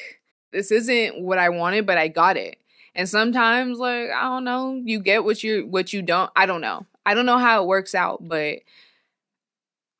this 0.52 0.72
isn't 0.72 1.20
what 1.22 1.38
I 1.40 1.50
wanted, 1.50 1.86
but 1.86 1.98
I 1.98 2.08
got 2.08 2.38
it. 2.38 2.58
And 2.96 3.08
sometimes, 3.08 3.78
like, 3.78 4.10
I 4.10 4.24
don't 4.24 4.46
know, 4.46 4.82
you 4.84 5.00
get 5.00 5.24
what 5.26 5.44
you 5.44 5.68
what 5.68 5.92
you 5.94 6.02
don't. 6.02 6.32
I 6.38 6.46
don't 6.46 6.62
know. 6.62 6.86
I 7.06 7.14
don't 7.16 7.26
know 7.26 7.38
how 7.38 7.62
it 7.64 7.68
works 7.68 7.94
out, 7.94 8.28
but 8.28 8.60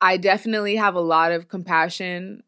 I 0.00 0.16
definitely 0.16 0.76
have 0.76 0.94
a 0.94 1.00
lot 1.00 1.32
of 1.32 1.48
compassion 1.48 2.42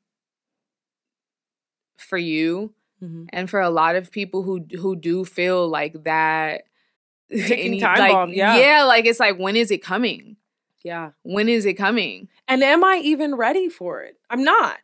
for 1.97 2.19
you 2.19 2.75
Mhm. 3.03 3.29
and 3.33 3.51
for 3.51 3.61
a 3.61 3.71
lot 3.71 3.97
of 3.97 4.11
people 4.11 4.43
who 4.43 4.65
who 4.79 4.97
do 4.97 5.25
feel 5.25 5.69
like 5.69 6.05
that 6.05 6.65
Ticking 7.31 7.81
time 7.81 7.99
like, 7.99 8.13
bomb, 8.13 8.33
yeah. 8.33 8.57
yeah 8.59 8.83
like 8.85 9.07
it's 9.07 9.21
like 9.21 9.39
when 9.39 9.57
is 9.57 9.71
it 9.71 9.83
coming 9.83 10.37
Yeah. 10.83 11.11
when 11.23 11.49
is 11.49 11.65
it 11.67 11.75
coming 11.75 12.29
And 12.49 12.63
am 12.63 12.85
I 12.85 13.01
even 13.03 13.35
ready 13.37 13.69
for 13.69 14.03
it? 14.03 14.19
I'm 14.29 14.45
not. 14.45 14.79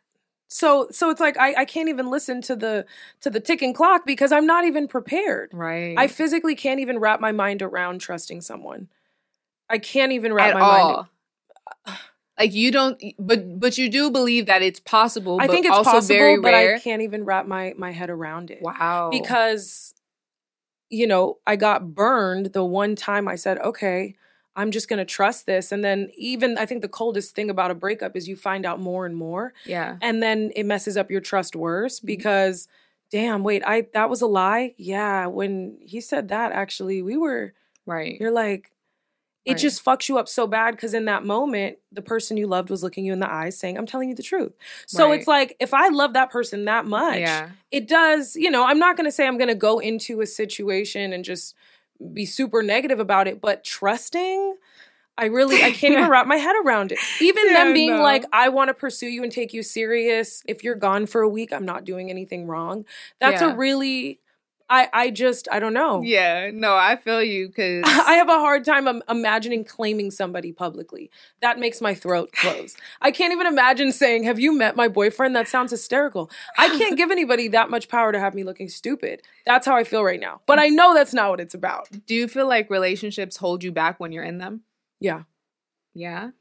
So 0.47 0.87
so 0.91 1.09
it's 1.11 1.19
like 1.21 1.37
I, 1.37 1.53
I 1.61 1.65
can't 1.65 1.89
even 1.89 2.09
listen 2.09 2.41
to 2.43 2.55
the 2.55 2.85
to 3.21 3.29
the 3.29 3.39
ticking 3.39 3.73
clock 3.73 4.05
because 4.05 4.31
I'm 4.31 4.47
not 4.47 4.65
even 4.65 4.87
prepared. 4.87 5.51
right 5.53 5.95
I 5.97 6.07
physically 6.07 6.55
can't 6.55 6.79
even 6.79 6.97
wrap 6.99 7.19
my 7.21 7.31
mind 7.31 7.61
around 7.61 7.99
trusting 8.01 8.41
someone. 8.41 8.87
I 9.69 9.77
can't 9.77 10.11
even 10.13 10.33
wrap 10.33 10.49
at 10.49 10.53
my 10.55 10.61
mind. 10.61 11.07
Like 12.39 12.53
you 12.53 12.71
don't 12.71 13.03
but 13.19 13.59
but 13.59 13.77
you 13.77 13.89
do 13.89 14.09
believe 14.09 14.45
that 14.47 14.61
it's 14.61 14.79
possible 14.79 15.37
I 15.39 15.47
think 15.47 15.65
it's 15.65 15.75
also 15.75 15.91
possible, 15.91 16.07
very 16.07 16.39
but 16.39 16.53
rare 16.53 16.75
I 16.75 16.79
can't 16.79 17.01
even 17.01 17.25
wrap 17.25 17.45
my 17.45 17.73
my 17.77 17.91
head 17.91 18.09
around 18.09 18.49
it. 18.49 18.61
wow 18.61 19.09
Because 19.11 19.93
you 20.89 21.05
know, 21.05 21.37
I 21.45 21.55
got 21.55 21.93
burned 21.93 22.47
the 22.47 22.63
one 22.63 22.95
time 22.95 23.27
I 23.27 23.35
said, 23.35 23.59
"Okay, 23.59 24.15
I'm 24.55 24.71
just 24.71 24.89
to 24.89 25.05
trust 25.05 25.45
this." 25.45 25.71
And 25.71 25.83
then 25.83 26.09
even 26.17 26.57
I 26.57 26.65
think 26.65 26.81
the 26.81 26.87
coldest 26.87 27.35
thing 27.35 27.49
about 27.49 27.69
a 27.69 27.75
breakup 27.75 28.15
is 28.15 28.27
you 28.27 28.35
find 28.35 28.65
out 28.65 28.79
more 28.79 29.05
and 29.05 29.15
more 29.15 29.53
yeah 29.65 29.97
and 30.01 30.23
then 30.23 30.51
it 30.55 30.65
messes 30.65 30.97
up 30.97 31.11
your 31.11 31.21
trust 31.21 31.55
worse 31.55 31.99
Mm-hmm. 31.99 32.07
because 32.07 32.67
damn, 33.11 33.43
wait, 33.43 33.63
I 33.65 33.87
that 33.93 34.09
was 34.09 34.21
a 34.21 34.27
lie? 34.27 34.73
Yeah, 34.77 35.27
when 35.27 35.77
he 35.81 36.01
said 36.01 36.29
that 36.29 36.51
actually, 36.51 37.01
we 37.01 37.17
were 37.17 37.53
right 37.85 38.19
you're 38.19 38.31
like 38.31 38.71
it 39.45 39.51
Right. 39.53 39.57
just 39.59 39.83
fucks 39.83 40.09
you 40.09 40.17
up 40.17 40.27
so 40.27 40.45
bad 40.47 40.71
because 40.75 40.93
in 40.93 41.05
that 41.05 41.25
moment 41.25 41.77
the 41.91 42.01
person 42.01 42.37
you 42.37 42.45
loved 42.45 42.69
was 42.69 42.83
looking 42.83 43.05
you 43.05 43.13
in 43.13 43.19
the 43.19 43.31
eyes 43.31 43.57
saying 43.57 43.77
i'm 43.77 43.85
telling 43.85 44.09
you 44.09 44.15
the 44.15 44.21
truth 44.23 44.53
so 44.85 45.09
Right. 45.09 45.19
it's 45.19 45.27
like 45.27 45.55
if 45.59 45.73
i 45.73 45.87
love 45.89 46.13
that 46.13 46.29
person 46.29 46.65
that 46.65 46.85
much 46.85 47.19
yeah 47.19 47.49
it 47.71 47.87
does 47.87 48.35
you 48.35 48.51
know 48.51 48.65
i'm 48.65 48.79
not 48.79 48.97
going 48.97 49.05
to 49.05 49.11
say 49.11 49.25
i'm 49.27 49.37
going 49.37 49.47
to 49.47 49.55
go 49.55 49.79
into 49.79 50.21
a 50.21 50.25
situation 50.27 51.13
and 51.13 51.23
just 51.23 51.55
be 52.13 52.25
super 52.25 52.61
negative 52.61 52.99
about 52.99 53.27
it 53.27 53.39
but 53.41 53.63
trusting 53.63 54.55
i 55.17 55.25
really 55.25 55.63
i 55.63 55.71
can't 55.71 55.93
even 55.93 56.09
wrap 56.09 56.27
my 56.27 56.37
head 56.37 56.55
around 56.63 56.91
it 56.91 56.99
even 57.19 57.47
Yeah, 57.47 57.53
them 57.65 57.73
being 57.73 57.97
no. 57.97 58.01
like 58.03 58.25
i 58.33 58.49
want 58.49 58.67
to 58.69 58.73
pursue 58.73 59.07
you 59.07 59.23
and 59.23 59.31
take 59.31 59.53
you 59.53 59.63
serious 59.63 60.43
if 60.47 60.63
you're 60.63 60.75
gone 60.75 61.05
for 61.05 61.21
a 61.21 61.29
week 61.29 61.51
i'm 61.53 61.65
not 61.65 61.85
doing 61.85 62.09
anything 62.09 62.45
wrong 62.45 62.85
that's 63.19 63.41
Yeah. 63.41 63.53
a 63.53 63.55
really 63.55 64.19
i 64.69 64.87
i 64.93 65.09
just 65.09 65.47
i 65.51 65.59
don't 65.59 65.73
know 65.73 66.01
yeah 66.01 66.49
no 66.53 66.75
i 66.75 66.95
feel 66.95 67.23
you 67.23 67.47
because 67.47 67.83
I 68.09 68.13
have 68.13 68.29
a 68.29 68.39
hard 68.39 68.65
time 68.65 69.03
imagining 69.07 69.63
claiming 69.63 70.09
somebody 70.09 70.51
publicly. 70.51 71.11
That 71.41 71.59
makes 71.59 71.79
my 71.79 71.93
throat 71.93 72.31
close. 72.41 72.75
I 73.01 73.11
can't 73.11 73.31
even 73.33 73.45
imagine 73.45 73.91
saying, 73.91 74.23
Have 74.23 74.39
you 74.39 74.51
met 74.57 74.75
my 74.75 74.87
boyfriend? 74.87 75.35
That 75.35 75.47
sounds 75.47 75.69
hysterical. 75.71 76.31
I 76.57 76.69
can't 76.69 76.97
give 76.97 77.11
anybody 77.11 77.47
that 77.49 77.69
much 77.69 77.87
power 77.87 78.11
to 78.11 78.19
have 78.19 78.33
me 78.33 78.43
looking 78.43 78.67
stupid. 78.67 79.21
That's 79.45 79.67
how 79.67 79.75
I 79.75 79.83
feel 79.83 80.03
right 80.03 80.19
now. 80.19 80.41
But 80.47 80.57
I 80.57 80.69
mm. 80.69 80.75
know 80.75 80.93
that's 80.93 81.13
not 81.13 81.29
what 81.29 81.39
it's 81.39 81.53
about. 81.53 81.87
do 82.07 82.15
you 82.15 82.27
feel 82.27 82.47
like 82.47 82.69
relationships 82.69 83.37
hold 83.37 83.63
you 83.63 83.71
back 83.71 83.99
when 83.99 84.11
you're 84.11 84.23
in 84.23 84.39
them 84.39 84.61
Yeah. 84.99 85.23
yeah 85.93 86.31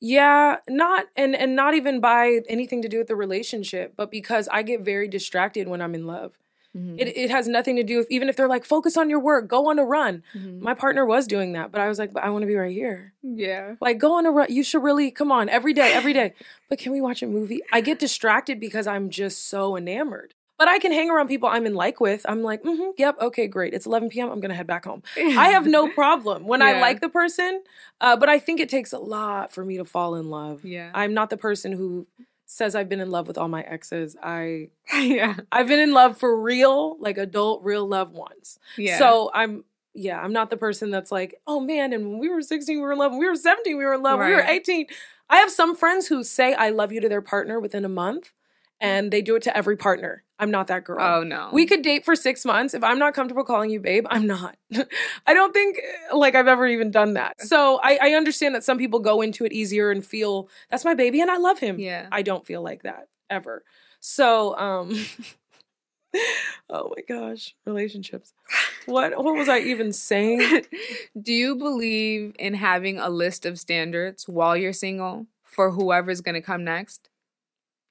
Yeah, 0.00 0.58
not 0.68 1.06
and 1.16 1.34
and 1.34 1.56
not 1.56 1.74
even 1.74 2.00
by 2.00 2.40
anything 2.48 2.82
to 2.82 2.88
do 2.88 2.98
with 2.98 3.08
the 3.08 3.16
relationship, 3.16 3.94
but 3.96 4.10
because 4.10 4.48
I 4.48 4.62
get 4.62 4.82
very 4.82 5.08
distracted 5.08 5.66
when 5.66 5.80
I'm 5.82 5.94
in 5.94 6.06
love. 6.06 6.38
Mhm. 6.76 6.96
It 7.00 7.16
it 7.16 7.30
has 7.30 7.48
nothing 7.48 7.76
to 7.76 7.82
do 7.82 7.98
with 7.98 8.06
even 8.10 8.28
if 8.28 8.36
they're 8.36 8.48
like 8.48 8.64
focus 8.64 8.96
on 8.96 9.08
your 9.08 9.20
work, 9.20 9.48
go 9.48 9.68
on 9.70 9.78
a 9.78 9.84
run. 9.84 10.22
Mhm. 10.36 10.60
My 10.60 10.74
partner 10.74 11.04
was 11.06 11.26
doing 11.26 11.52
that, 11.54 11.72
but 11.72 11.80
I 11.80 11.88
was 11.88 11.98
like, 11.98 12.12
but 12.12 12.22
I 12.22 12.30
want 12.30 12.42
to 12.42 12.46
be 12.46 12.54
right 12.56 12.72
here. 12.72 13.14
yeah 13.22 13.74
Like, 13.80 13.98
go 13.98 14.12
on 14.18 14.26
a 14.26 14.30
run. 14.30 14.48
You 14.50 14.62
should 14.62 14.82
really 14.82 15.10
come 15.10 15.32
on 15.32 15.48
every 15.48 15.72
day, 15.72 15.92
every 15.92 16.12
day. 16.12 16.34
But 16.68 16.78
can 16.78 16.92
we 16.92 17.00
watch 17.00 17.22
a 17.22 17.26
movie? 17.26 17.60
I 17.72 17.80
get 17.80 17.98
distracted 17.98 18.58
because 18.60 18.86
I'm 18.86 19.08
just 19.10 19.48
so 19.48 19.76
enamored. 19.76 20.34
But 20.58 20.68
I 20.68 20.78
can 20.78 20.90
hang 20.90 21.10
around 21.10 21.28
people 21.28 21.48
I'm 21.50 21.66
in 21.66 21.74
like 21.74 22.00
with. 22.00 22.24
I'm 22.26 22.42
like, 22.42 22.62
mm-hmm, 22.62 22.90
yep, 22.96 23.16
okay, 23.20 23.46
great. 23.46 23.74
It's 23.74 23.84
11 23.86 24.08
p.m. 24.08 24.30
I'm 24.30 24.40
gonna 24.40 24.54
head 24.54 24.66
back 24.66 24.84
home. 24.86 25.02
I 25.16 25.48
have 25.50 25.66
no 25.66 25.86
problem 26.02 26.46
when 26.46 26.62
I 26.62 26.80
like 26.80 27.00
the 27.02 27.10
person. 27.10 27.62
Uh, 28.00 28.16
but 28.16 28.28
I 28.30 28.38
think 28.38 28.60
it 28.60 28.68
takes 28.70 28.92
a 28.94 28.98
lot 28.98 29.52
for 29.52 29.64
me 29.64 29.76
to 29.76 29.84
fall 29.84 30.14
in 30.16 30.30
love. 30.30 30.64
yeah 30.64 30.90
I'm 30.94 31.12
not 31.14 31.28
the 31.30 31.36
person 31.36 31.72
who 31.72 32.06
says 32.46 32.74
I've 32.74 32.88
been 32.88 33.00
in 33.00 33.10
love 33.10 33.28
with 33.28 33.36
all 33.36 33.48
my 33.48 33.62
exes. 33.62 34.16
I 34.22 34.70
yeah 34.94 35.36
I've 35.52 35.68
been 35.68 35.80
in 35.80 35.92
love 35.92 36.16
for 36.16 36.40
real, 36.40 36.96
like 37.00 37.18
adult 37.18 37.62
real 37.64 37.86
love 37.86 38.12
once. 38.12 38.58
yeah 38.76 38.98
So 38.98 39.30
I'm 39.34 39.64
yeah, 39.96 40.20
I'm 40.20 40.32
not 40.32 40.50
the 40.50 40.56
person 40.56 40.90
that's 40.90 41.10
like, 41.10 41.40
oh 41.46 41.58
man, 41.58 41.92
and 41.92 42.06
when 42.06 42.18
we 42.18 42.28
were 42.28 42.42
16, 42.42 42.76
we 42.76 42.82
were 42.82 42.92
in 42.92 42.98
love. 42.98 43.12
When 43.12 43.20
we 43.20 43.28
were 43.28 43.34
17, 43.34 43.76
we 43.76 43.84
were 43.84 43.94
in 43.94 44.02
love. 44.02 44.18
When 44.18 44.28
we 44.28 44.34
were 44.34 44.42
18. 44.42 44.86
I 45.28 45.38
have 45.38 45.50
some 45.50 45.74
friends 45.74 46.06
who 46.06 46.22
say 46.22 46.54
I 46.54 46.70
love 46.70 46.92
you 46.92 47.00
to 47.00 47.08
their 47.08 47.22
partner 47.22 47.58
within 47.58 47.84
a 47.84 47.88
month, 47.88 48.26
mm. 48.26 48.30
and 48.80 49.10
they 49.10 49.22
do 49.22 49.36
it 49.36 49.42
to 49.44 49.56
every 49.56 49.76
partner. 49.76 50.22
I'm 50.38 50.50
not 50.50 50.66
that 50.66 50.84
girl. 50.84 51.00
oh 51.00 51.22
no 51.22 51.48
We 51.52 51.66
could 51.66 51.82
date 51.82 52.04
for 52.04 52.14
six 52.14 52.44
months. 52.44 52.74
If 52.74 52.84
I'm 52.84 52.98
not 52.98 53.14
comfortable 53.14 53.44
calling 53.44 53.70
you 53.70 53.80
babe, 53.80 54.06
I'm 54.10 54.26
not. 54.26 54.56
I 55.26 55.34
don't 55.34 55.52
think 55.52 55.80
like 56.12 56.34
I've 56.34 56.46
ever 56.48 56.66
even 56.66 56.90
done 56.90 57.14
that. 57.14 57.40
So 57.40 57.80
I, 57.82 57.98
I 58.02 58.10
understand 58.14 58.54
that 58.54 58.64
some 58.64 58.78
people 58.78 59.00
go 59.00 59.22
into 59.22 59.44
it 59.44 59.52
easier 59.52 59.90
and 59.90 60.04
feel 60.04 60.48
that's 60.70 60.84
my 60.84 60.94
baby 60.94 61.20
and 61.20 61.30
I 61.30 61.36
love 61.38 61.58
him. 61.58 61.78
yeah 61.78 62.08
I 62.12 62.22
don't 62.22 62.46
feel 62.46 62.62
like 62.62 62.82
that 62.82 63.08
ever. 63.30 63.64
So, 64.00 64.56
um, 64.56 65.04
oh 66.70 66.92
my 66.94 67.02
gosh, 67.08 67.54
relationships. 67.64 68.32
What 68.86 69.16
what 69.22 69.34
was 69.34 69.48
I 69.48 69.58
even 69.60 69.92
saying? 69.92 70.66
Do 71.20 71.32
you 71.32 71.56
believe 71.56 72.34
in 72.38 72.54
having 72.54 72.98
a 72.98 73.08
list 73.08 73.44
of 73.46 73.58
standards 73.58 74.28
while 74.28 74.56
you're 74.56 74.72
single 74.72 75.26
for 75.42 75.72
whoever's 75.72 76.20
going 76.20 76.34
to 76.34 76.40
come 76.40 76.62
next? 76.62 77.08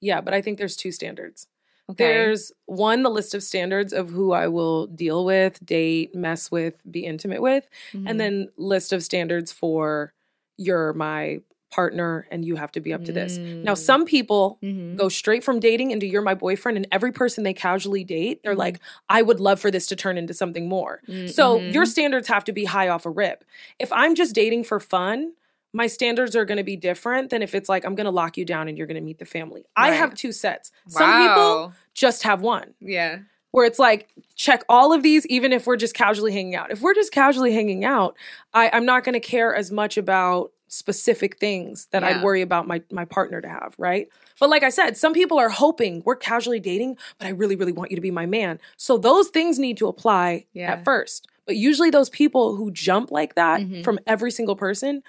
Yeah, 0.00 0.20
but 0.20 0.32
I 0.34 0.40
think 0.42 0.58
there's 0.58 0.76
two 0.76 0.92
standards. 0.92 1.48
Okay. 1.90 2.04
There's 2.04 2.52
one, 2.66 3.02
the 3.02 3.10
list 3.10 3.34
of 3.34 3.42
standards 3.42 3.92
of 3.92 4.10
who 4.10 4.32
I 4.32 4.48
will 4.48 4.86
deal 4.88 5.24
with, 5.24 5.64
date, 5.64 6.14
mess 6.14 6.50
with, 6.50 6.80
be 6.90 7.04
intimate 7.04 7.40
with, 7.42 7.68
Mhm. 7.94 8.10
and 8.10 8.20
then 8.20 8.48
list 8.56 8.92
of 8.92 9.04
standards 9.04 9.52
for 9.52 10.12
you're 10.58 10.92
my 10.94 11.40
partner 11.70 12.26
and 12.30 12.44
you 12.44 12.56
have 12.56 12.72
to 12.72 12.80
be 12.80 12.92
up 12.92 13.04
to 13.04 13.12
this. 13.12 13.38
Now, 13.62 13.74
Mm. 13.74 13.78
some 13.78 14.04
people 14.04 14.58
Mhm. 14.62 14.96
go 14.96 15.08
straight 15.08 15.44
from 15.44 15.60
dating 15.60 15.90
into 15.90 16.06
you're 16.06 16.22
my 16.22 16.34
boyfriend, 16.34 16.76
and 16.78 16.86
every 16.90 17.12
person 17.12 17.44
they 17.44 17.52
casually 17.52 18.02
date, 18.04 18.40
they're 18.42 18.54
Mhm. 18.54 18.58
like, 18.58 18.80
I 19.08 19.22
would 19.22 19.40
love 19.40 19.60
for 19.60 19.70
this 19.70 19.86
to 19.88 19.96
turn 19.96 20.16
into 20.16 20.32
something 20.34 20.68
more. 20.68 21.02
Mm, 21.08 21.28
So 21.28 21.60
your 21.60 21.84
standards 21.86 22.28
have 22.28 22.44
to 22.44 22.52
be 22.52 22.64
high 22.64 22.88
off 22.88 23.04
a 23.06 23.10
rip. 23.10 23.44
If 23.78 23.92
I'm 23.92 24.14
just 24.14 24.34
dating 24.34 24.64
for 24.64 24.80
fun, 24.80 25.32
my 25.72 25.86
standards 25.86 26.34
are 26.36 26.44
going 26.44 26.58
to 26.58 26.64
be 26.64 26.76
different 26.76 27.30
than 27.30 27.42
if 27.42 27.54
it's 27.54 27.68
like 27.68 27.84
I'm 27.84 27.94
going 27.94 28.06
to 28.06 28.10
lock 28.10 28.36
you 28.36 28.44
down 28.44 28.68
and 28.68 28.78
you're 28.78 28.86
going 28.86 28.96
to 28.96 29.00
meet 29.02 29.18
the 29.18 29.24
family. 29.24 29.64
I 29.76 29.90
have 29.90 30.14
two 30.14 30.32
sets. 30.32 30.70
Some 30.88 31.28
people 31.28 31.72
just 31.94 32.22
have 32.22 32.40
one. 32.40 32.74
Yeah. 32.80 33.18
Where 33.50 33.64
it's 33.66 33.78
like 33.78 34.08
check 34.34 34.64
all 34.68 34.92
of 34.92 35.02
these 35.02 35.26
even 35.26 35.52
if 35.52 35.66
we're 35.66 35.76
just 35.76 35.94
casually 35.94 36.32
hanging 36.32 36.54
out. 36.54 36.70
If 36.70 36.80
we're 36.82 36.94
just 36.94 37.12
casually 37.12 37.52
hanging 37.54 37.84
out, 37.84 38.16
I 38.54 38.70
I'm 38.72 38.84
not 38.84 39.04
going 39.04 39.14
to 39.14 39.20
care 39.20 39.54
as 39.54 39.70
much 39.70 39.96
about 39.96 40.52
specific 40.68 41.38
things 41.38 41.86
that 41.92 42.02
Yeah. 42.02 42.08
I'd 42.18 42.22
worry 42.22 42.42
about 42.42 42.66
my 42.66 42.82
my 42.90 43.04
partner 43.04 43.40
to 43.40 43.48
have, 43.48 43.74
right? 43.78 44.08
But 44.40 44.50
like 44.50 44.62
I 44.62 44.68
said, 44.70 44.96
some 44.96 45.14
people 45.14 45.38
are 45.38 45.48
hoping 45.48 46.02
we're 46.04 46.16
casually 46.16 46.60
dating, 46.60 46.96
but 47.18 47.26
I 47.26 47.30
really 47.30 47.56
really 47.56 47.72
want 47.72 47.90
you 47.90 47.96
to 47.96 48.00
be 48.02 48.10
my 48.10 48.26
man. 48.26 48.60
So 48.76 48.98
those 48.98 49.28
things 49.28 49.58
need 49.58 49.76
to 49.78 49.88
apply 49.88 50.46
Yeah. 50.52 50.72
at 50.72 50.84
first. 50.84 51.26
But 51.46 51.56
usually 51.56 51.90
those 51.90 52.10
people 52.10 52.56
who 52.56 52.70
jump 52.72 53.10
like 53.10 53.36
that 53.36 53.60
Mhm. 53.60 53.84
from 53.84 54.00
every 54.06 54.32
single 54.32 54.56
person, 54.56 55.02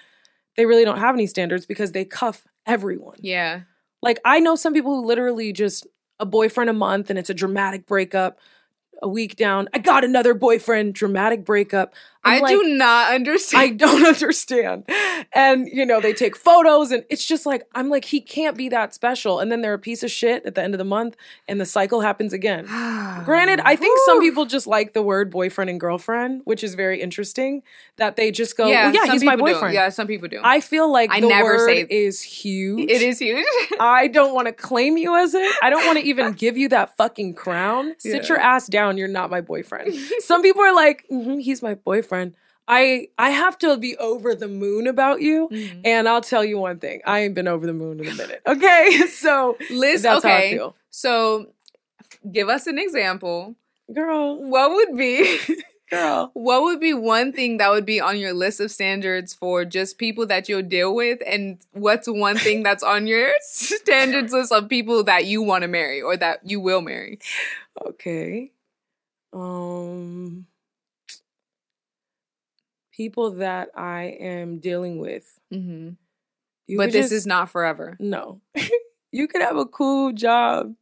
they 0.58 0.66
really 0.66 0.84
don't 0.84 0.98
have 0.98 1.14
any 1.14 1.28
standards 1.28 1.64
because 1.66 1.92
they 1.92 2.04
cuff 2.04 2.44
everyone. 2.66 3.16
Yeah. 3.20 3.60
Like 4.02 4.18
I 4.24 4.40
know 4.40 4.56
some 4.56 4.74
people 4.74 4.96
who 4.96 5.06
literally 5.06 5.52
just 5.52 5.86
a 6.18 6.26
boyfriend 6.26 6.68
a 6.68 6.72
month 6.72 7.10
and 7.10 7.18
it's 7.18 7.30
a 7.30 7.34
dramatic 7.34 7.86
breakup. 7.86 8.40
A 9.00 9.08
week 9.08 9.36
down, 9.36 9.68
I 9.72 9.78
got 9.78 10.02
another 10.02 10.34
boyfriend, 10.34 10.94
dramatic 10.94 11.44
breakup. 11.44 11.94
I'm 12.24 12.38
I 12.38 12.40
like, 12.40 12.50
do 12.58 12.74
not 12.74 13.14
understand. 13.14 13.62
I 13.62 13.68
don't 13.86 14.04
understand. 14.06 14.84
And 15.32 15.68
you 15.68 15.86
know, 15.86 16.00
they 16.00 16.12
take 16.12 16.36
photos 16.36 16.90
and 16.90 17.04
it's 17.10 17.24
just 17.24 17.46
like 17.46 17.66
I'm 17.74 17.88
like 17.88 18.04
he 18.04 18.20
can't 18.20 18.56
be 18.56 18.68
that 18.70 18.94
special 18.94 19.38
and 19.40 19.50
then 19.52 19.62
they're 19.62 19.74
a 19.74 19.78
piece 19.78 20.02
of 20.02 20.10
shit 20.10 20.44
at 20.44 20.54
the 20.54 20.62
end 20.62 20.74
of 20.74 20.78
the 20.78 20.84
month 20.84 21.16
and 21.46 21.60
the 21.60 21.66
cycle 21.66 22.00
happens 22.00 22.32
again. 22.32 22.64
Granted, 23.24 23.60
I 23.60 23.76
think 23.76 23.98
some 24.06 24.20
people 24.20 24.46
just 24.46 24.66
like 24.66 24.92
the 24.94 25.02
word 25.02 25.30
boyfriend 25.30 25.70
and 25.70 25.78
girlfriend, 25.80 26.42
which 26.44 26.62
is 26.64 26.74
very 26.74 27.00
interesting 27.00 27.62
that 27.96 28.16
they 28.16 28.30
just 28.30 28.56
go, 28.56 28.66
yeah, 28.66 28.90
"Well, 28.90 28.94
yeah, 29.06 29.12
he's 29.12 29.24
my 29.24 29.32
people 29.34 29.46
do. 29.46 29.52
boyfriend." 29.54 29.74
Yeah, 29.74 29.88
some 29.90 30.06
people 30.06 30.28
do. 30.28 30.40
I 30.42 30.60
feel 30.60 30.90
like 30.90 31.10
I 31.12 31.20
the 31.20 31.28
never 31.28 31.56
word 31.56 31.66
say- 31.66 31.86
is 31.88 32.22
huge. 32.22 32.90
it 32.90 33.02
is 33.02 33.18
huge. 33.18 33.44
I 33.80 34.08
don't 34.08 34.34
want 34.34 34.46
to 34.46 34.52
claim 34.52 34.96
you 34.96 35.16
as 35.16 35.34
it. 35.34 35.50
I 35.62 35.70
don't 35.70 35.84
want 35.86 35.98
to 35.98 36.04
even 36.04 36.32
give 36.32 36.56
you 36.56 36.68
that 36.70 36.96
fucking 36.96 37.34
crown. 37.34 37.94
Sit 37.98 38.28
your 38.28 38.38
ass 38.38 38.66
down. 38.66 38.96
You're 38.98 39.08
not 39.08 39.30
my 39.30 39.40
boyfriend. 39.40 39.94
Some 40.20 40.42
people 40.42 40.62
are 40.62 40.74
like, 40.74 41.04
"Mhm, 41.10 41.40
he's 41.40 41.62
my 41.62 41.74
boyfriend. 41.74 42.07
I 42.66 43.08
I 43.18 43.30
have 43.30 43.58
to 43.58 43.76
be 43.78 43.96
over 43.96 44.34
the 44.34 44.48
moon 44.48 44.86
about 44.86 45.20
you. 45.22 45.48
Mhm. 45.50 45.80
And 45.84 46.08
I'll 46.08 46.20
tell 46.20 46.44
you 46.44 46.58
one 46.58 46.78
thing. 46.78 47.00
I 47.06 47.20
ain't 47.20 47.34
been 47.34 47.48
over 47.48 47.66
the 47.66 47.72
moon 47.72 48.00
in 48.00 48.08
a 48.08 48.14
minute. 48.14 48.42
Okay. 48.46 49.00
So 49.08 49.56
Liz, 49.70 50.02
that's 50.02 50.22
how 50.24 50.30
I 50.30 50.38
okay. 50.38 50.50
feel. 50.54 50.76
So 50.90 51.48
give 52.30 52.48
us 52.48 52.66
an 52.66 52.78
example. 52.78 53.54
Girl, 53.92 54.36
What 54.36 54.70
would 54.72 54.96
be 54.98 55.38
girl. 55.90 56.30
what 56.34 56.62
would 56.62 56.78
be 56.80 56.92
one 56.92 57.32
thing 57.32 57.56
that 57.56 57.70
would 57.70 57.86
be 57.86 58.00
on 58.00 58.18
your 58.18 58.34
list 58.34 58.60
of 58.60 58.70
standards 58.70 59.32
for 59.32 59.64
just 59.64 59.96
people 59.96 60.26
that 60.26 60.46
you'll 60.48 60.60
deal 60.62 60.94
with 60.94 61.20
and 61.26 61.58
what's 61.72 62.06
one 62.06 62.36
thing 62.36 62.62
that's 62.62 62.82
on 62.82 63.06
your 63.06 63.30
standards 63.40 64.32
list 64.34 64.52
of 64.52 64.68
people 64.68 65.02
that 65.04 65.24
you 65.24 65.40
want 65.42 65.62
to 65.62 65.68
marry 65.68 66.02
or 66.02 66.16
that 66.18 66.40
you 66.44 66.60
will 66.60 66.82
marry? 66.82 67.18
Okay. 67.80 68.52
Um 69.32 70.47
people 72.98 73.32
that 73.36 73.70
I 73.76 74.16
am 74.20 74.58
dealing 74.58 74.98
with. 74.98 75.24
hmm 75.50 75.90
But 76.68 76.92
this 76.92 77.06
just- 77.06 77.12
is 77.12 77.26
not 77.26 77.48
forever. 77.50 77.96
no. 77.98 78.42
you 79.12 79.26
could 79.28 79.40
have 79.40 79.56
a 79.56 79.64
cool 79.64 80.12
job 80.12 80.74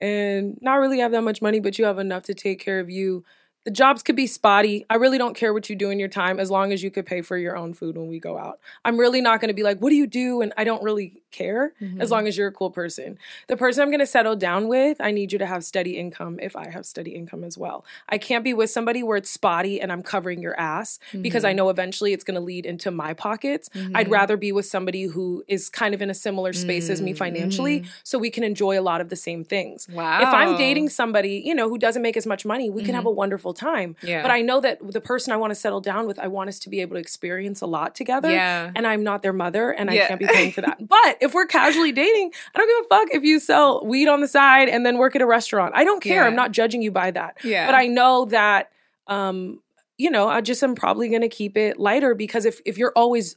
and 0.00 0.58
not 0.62 0.76
really 0.76 1.00
have 1.00 1.12
that 1.12 1.22
much 1.22 1.42
money, 1.42 1.60
but 1.60 1.78
you 1.78 1.84
have 1.84 1.98
enough 1.98 2.24
to 2.24 2.34
take 2.34 2.60
care 2.60 2.80
of 2.80 2.88
you. 2.90 3.24
The 3.66 3.70
jobs 3.72 4.02
could 4.02 4.16
be 4.16 4.26
spotty. 4.28 4.86
I 4.88 4.94
really 4.96 5.18
don't 5.18 5.36
care 5.36 5.52
what 5.52 5.68
you 5.68 5.76
do 5.76 5.90
in 5.90 5.98
your 5.98 6.08
time 6.08 6.38
as 6.40 6.50
long 6.50 6.72
as 6.72 6.82
you 6.82 6.90
could 6.90 7.04
pay 7.04 7.20
for 7.22 7.36
your 7.36 7.56
own 7.56 7.74
food 7.74 7.96
when 7.98 8.08
we 8.08 8.20
go 8.20 8.38
out. 8.38 8.60
I'm 8.84 8.96
really 8.98 9.20
not 9.20 9.40
going 9.40 9.48
to 9.48 9.54
be 9.54 9.64
like, 9.64 9.80
what 9.80 9.90
do 9.90 9.96
you 9.96 10.06
do? 10.06 10.40
And 10.40 10.52
I 10.56 10.64
don't 10.64 10.82
really 10.84 11.22
care 11.36 11.72
as 12.00 12.08
Mhm. 12.08 12.10
long 12.14 12.26
as 12.28 12.36
you're 12.38 12.48
a 12.48 12.52
cool 12.60 12.70
person. 12.70 13.18
The 13.46 13.56
person 13.56 13.82
I'm 13.82 13.90
going 13.90 14.00
to 14.00 14.06
settle 14.18 14.36
down 14.36 14.62
with, 14.68 14.96
I 15.00 15.10
need 15.10 15.32
you 15.32 15.38
to 15.38 15.46
have 15.46 15.62
steady 15.64 15.94
income 15.98 16.38
if 16.40 16.54
I 16.56 16.66
have 16.70 16.84
steady 16.86 17.12
income 17.20 17.42
as 17.44 17.56
well. 17.58 17.84
I 18.08 18.18
can't 18.18 18.44
be 18.44 18.54
with 18.54 18.70
somebody 18.70 19.02
where 19.02 19.16
it's 19.16 19.30
spotty 19.30 19.80
and 19.80 19.92
I'm 19.92 20.02
covering 20.02 20.40
your 20.46 20.58
ass 20.58 20.98
because 21.26 21.44
I 21.44 21.52
know 21.52 21.68
eventually 21.68 22.12
it's 22.14 22.24
going 22.24 22.34
to 22.42 22.46
lead 22.52 22.64
into 22.66 22.90
my 22.90 23.12
pockets. 23.14 23.68
I'd 23.94 24.08
Mhm. 24.08 24.10
rather 24.20 24.36
be 24.36 24.52
with 24.52 24.66
somebody 24.66 25.04
who 25.04 25.44
is 25.48 25.68
kind 25.68 25.94
of 25.94 26.00
in 26.02 26.10
a 26.10 26.14
similar 26.14 26.52
space 26.52 26.88
as 26.90 27.00
me 27.02 27.12
financially 27.12 27.80
mhm. 27.80 27.86
so 28.02 28.18
we 28.18 28.30
can 28.30 28.42
enjoy 28.44 28.78
a 28.78 28.84
lot 28.90 29.00
of 29.00 29.08
the 29.08 29.16
same 29.16 29.44
things. 29.44 29.88
Wow. 29.92 30.20
If 30.22 30.28
I'm 30.28 30.56
dating 30.56 30.88
somebody, 30.88 31.42
you 31.44 31.54
know, 31.54 31.68
who 31.68 31.78
doesn't 31.78 32.02
make 32.02 32.16
as 32.16 32.26
much 32.26 32.44
money, 32.44 32.70
we 32.70 32.82
can 32.82 32.94
have 32.94 33.06
a 33.06 33.10
wonderful 33.10 33.52
time. 33.54 33.96
yeah. 34.02 34.22
But 34.22 34.30
I 34.30 34.40
know 34.42 34.60
that 34.60 34.78
the 34.92 35.00
person 35.00 35.32
I 35.32 35.36
want 35.36 35.50
to 35.50 35.54
settle 35.54 35.80
down 35.80 36.06
with, 36.06 36.18
I 36.18 36.26
want 36.28 36.48
us 36.48 36.58
to 36.60 36.68
be 36.70 36.80
able 36.80 36.94
to 36.96 37.00
experience 37.00 37.60
a 37.60 37.66
lot 37.66 37.94
together. 37.94 38.30
yeah. 38.30 38.70
And 38.74 38.86
I'm 38.86 39.02
not 39.02 39.22
their 39.22 39.32
mother 39.32 39.70
and 39.70 39.90
I 39.90 39.96
can't 39.98 40.20
be 40.20 40.26
paying 40.26 40.52
for 40.52 40.60
that. 40.62 40.78
But 40.96 41.16
if 41.26 41.34
we're 41.34 41.46
casually 41.46 41.92
dating, 41.92 42.32
I 42.54 42.58
don't 42.58 42.68
give 42.68 42.86
a 42.86 42.88
fuck 42.88 43.14
if 43.14 43.22
you 43.22 43.38
sell 43.38 43.84
weed 43.84 44.08
on 44.08 44.20
the 44.22 44.28
side 44.28 44.68
and 44.70 44.86
then 44.86 44.96
work 44.98 45.14
at 45.14 45.22
a 45.22 45.26
restaurant. 45.26 45.72
I 45.76 45.84
don't 45.84 46.02
care. 46.02 46.22
Yeah. 46.22 46.26
I'm 46.26 46.34
not 46.36 46.52
judging 46.52 46.80
you 46.82 46.90
by 46.90 47.10
that. 47.10 47.36
yeah. 47.44 47.66
But 47.66 47.74
I 47.74 47.86
know 47.86 48.24
that 48.26 48.70
um, 49.06 49.60
you 49.98 50.10
know, 50.10 50.28
I 50.28 50.40
just 50.40 50.62
am 50.62 50.74
probably 50.74 51.08
gonna 51.08 51.28
keep 51.28 51.56
it 51.56 51.78
lighter 51.78 52.14
because 52.14 52.44
if 52.44 52.60
if 52.66 52.76
you're 52.78 52.92
always 52.96 53.36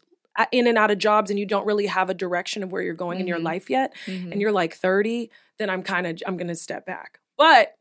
in 0.51 0.67
and 0.67 0.77
out 0.77 0.89
of 0.91 0.97
jobs 0.97 1.29
and 1.29 1.37
you 1.39 1.45
don't 1.45 1.65
really 1.65 1.85
have 1.87 2.09
a 2.09 2.13
direction 2.13 2.63
of 2.63 2.71
where 2.71 2.81
you're 2.81 2.93
going 2.93 3.19
in 3.19 3.27
your 3.27 3.39
Mhm. 3.39 3.43
life 3.43 3.69
yet, 3.69 3.93
Mhm. 4.05 4.31
and 4.31 4.41
you're 4.41 4.51
like 4.53 4.73
30, 4.73 5.29
then 5.57 5.69
I'm 5.69 5.83
kind 5.83 6.07
of 6.07 6.21
I'm 6.25 6.37
gonna 6.37 6.55
step 6.55 6.85
back. 6.85 7.19
But 7.37 7.75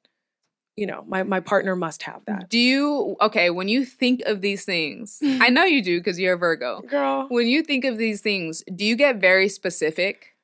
you 0.79 0.87
know, 0.87 1.05
my 1.09 1.25
my 1.25 1.41
partner 1.41 1.75
must 1.75 2.05
have 2.05 2.25
that. 2.27 2.49
Do 2.49 2.59
you 2.59 3.17
okay 3.21 3.51
when 3.51 3.67
you 3.69 3.85
think 3.85 4.23
of 4.23 4.41
these 4.41 4.65
things? 4.65 5.19
I 5.23 5.49
know 5.51 5.65
you 5.65 5.83
do 5.83 5.99
because 5.99 6.19
you're 6.21 6.35
a 6.35 6.39
Virgo. 6.39 6.83
Girl. 6.83 7.27
When 7.29 7.49
you 7.49 7.63
think 7.63 7.85
of 7.85 7.99
these 7.99 8.21
things, 8.21 8.63
do 8.75 8.85
you 8.85 8.95
get 8.95 9.17
very 9.17 9.49
specific? 9.49 10.37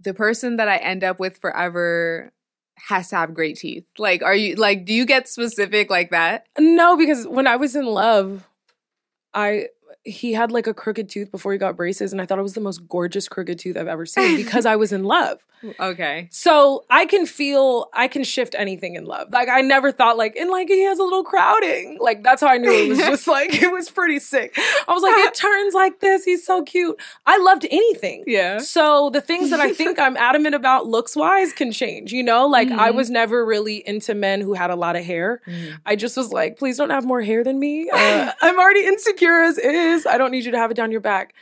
The 0.00 0.14
person 0.14 0.56
that 0.56 0.68
I 0.68 0.76
end 0.78 1.04
up 1.04 1.20
with 1.20 1.36
forever 1.36 2.32
has 2.88 3.10
to 3.10 3.16
have 3.16 3.34
great 3.34 3.58
teeth. 3.58 3.84
Like, 3.98 4.22
are 4.22 4.34
you 4.34 4.56
like, 4.56 4.86
do 4.86 4.94
you 4.94 5.04
get 5.04 5.28
specific 5.28 5.90
like 5.90 6.10
that? 6.10 6.46
No, 6.58 6.96
because 6.96 7.26
when 7.28 7.46
I 7.46 7.56
was 7.56 7.76
in 7.76 7.84
love, 7.84 8.48
I 9.34 9.68
he 10.04 10.32
had 10.32 10.50
like 10.52 10.66
a 10.66 10.74
crooked 10.74 11.08
tooth 11.08 11.30
before 11.30 11.52
he 11.52 11.58
got 11.58 11.76
braces, 11.76 12.12
and 12.12 12.20
I 12.20 12.26
thought 12.26 12.38
it 12.38 12.42
was 12.42 12.54
the 12.54 12.60
most 12.60 12.86
gorgeous 12.88 13.28
crooked 13.28 13.58
tooth 13.58 13.76
I've 13.76 13.88
ever 13.88 14.06
seen 14.06 14.36
because 14.36 14.66
I 14.66 14.76
was 14.76 14.92
in 14.92 15.04
love. 15.04 15.44
Okay. 15.78 16.26
So 16.32 16.84
I 16.90 17.06
can 17.06 17.24
feel 17.24 17.88
I 17.94 18.08
can 18.08 18.24
shift 18.24 18.56
anything 18.58 18.96
in 18.96 19.04
love. 19.04 19.28
Like 19.30 19.48
I 19.48 19.60
never 19.60 19.92
thought 19.92 20.16
like 20.18 20.34
and 20.34 20.50
like 20.50 20.66
he 20.66 20.82
has 20.82 20.98
a 20.98 21.04
little 21.04 21.22
crowding. 21.22 21.98
Like 22.00 22.24
that's 22.24 22.40
how 22.40 22.48
I 22.48 22.56
knew 22.58 22.68
it 22.72 22.88
was 22.88 22.98
just 22.98 23.28
like 23.28 23.62
it 23.62 23.70
was 23.70 23.88
pretty 23.88 24.18
sick. 24.18 24.54
I 24.58 24.92
was 24.92 25.04
like 25.04 25.14
it 25.18 25.34
turns 25.34 25.72
like 25.72 26.00
this. 26.00 26.24
He's 26.24 26.44
so 26.44 26.64
cute. 26.64 27.00
I 27.26 27.38
loved 27.38 27.64
anything. 27.70 28.24
Yeah. 28.26 28.58
So 28.58 29.10
the 29.10 29.20
things 29.20 29.50
that 29.50 29.60
I 29.60 29.72
think 29.72 30.00
I'm 30.00 30.16
adamant 30.16 30.56
about 30.56 30.88
looks 30.88 31.14
wise 31.14 31.52
can 31.52 31.70
change, 31.70 32.10
you 32.12 32.24
know? 32.24 32.48
Like 32.48 32.68
I 32.72 32.90
Mhm. 32.90 32.96
was 32.96 33.08
never 33.10 33.46
really 33.46 33.86
into 33.86 34.16
men 34.16 34.40
who 34.40 34.54
had 34.54 34.70
a 34.72 34.76
lot 34.76 34.96
of 34.96 35.04
hair. 35.04 35.42
I 35.86 35.94
just 35.94 36.16
was 36.16 36.32
like, 36.32 36.58
please 36.58 36.76
don't 36.76 36.90
have 36.90 37.04
more 37.04 37.20
hair 37.22 37.44
than 37.44 37.60
me. 37.60 37.88
Uh, 38.02 38.32
I'm 38.42 38.58
already 38.58 38.84
insecure 38.84 39.42
as 39.42 39.58
is. 39.58 39.64
I 40.06 40.18
don't 40.18 40.30
need 40.30 40.44
you 40.44 40.50
to 40.52 40.58
have 40.58 40.70
it 40.70 40.74
down 40.74 40.90
your 40.92 41.00
back. 41.00 41.34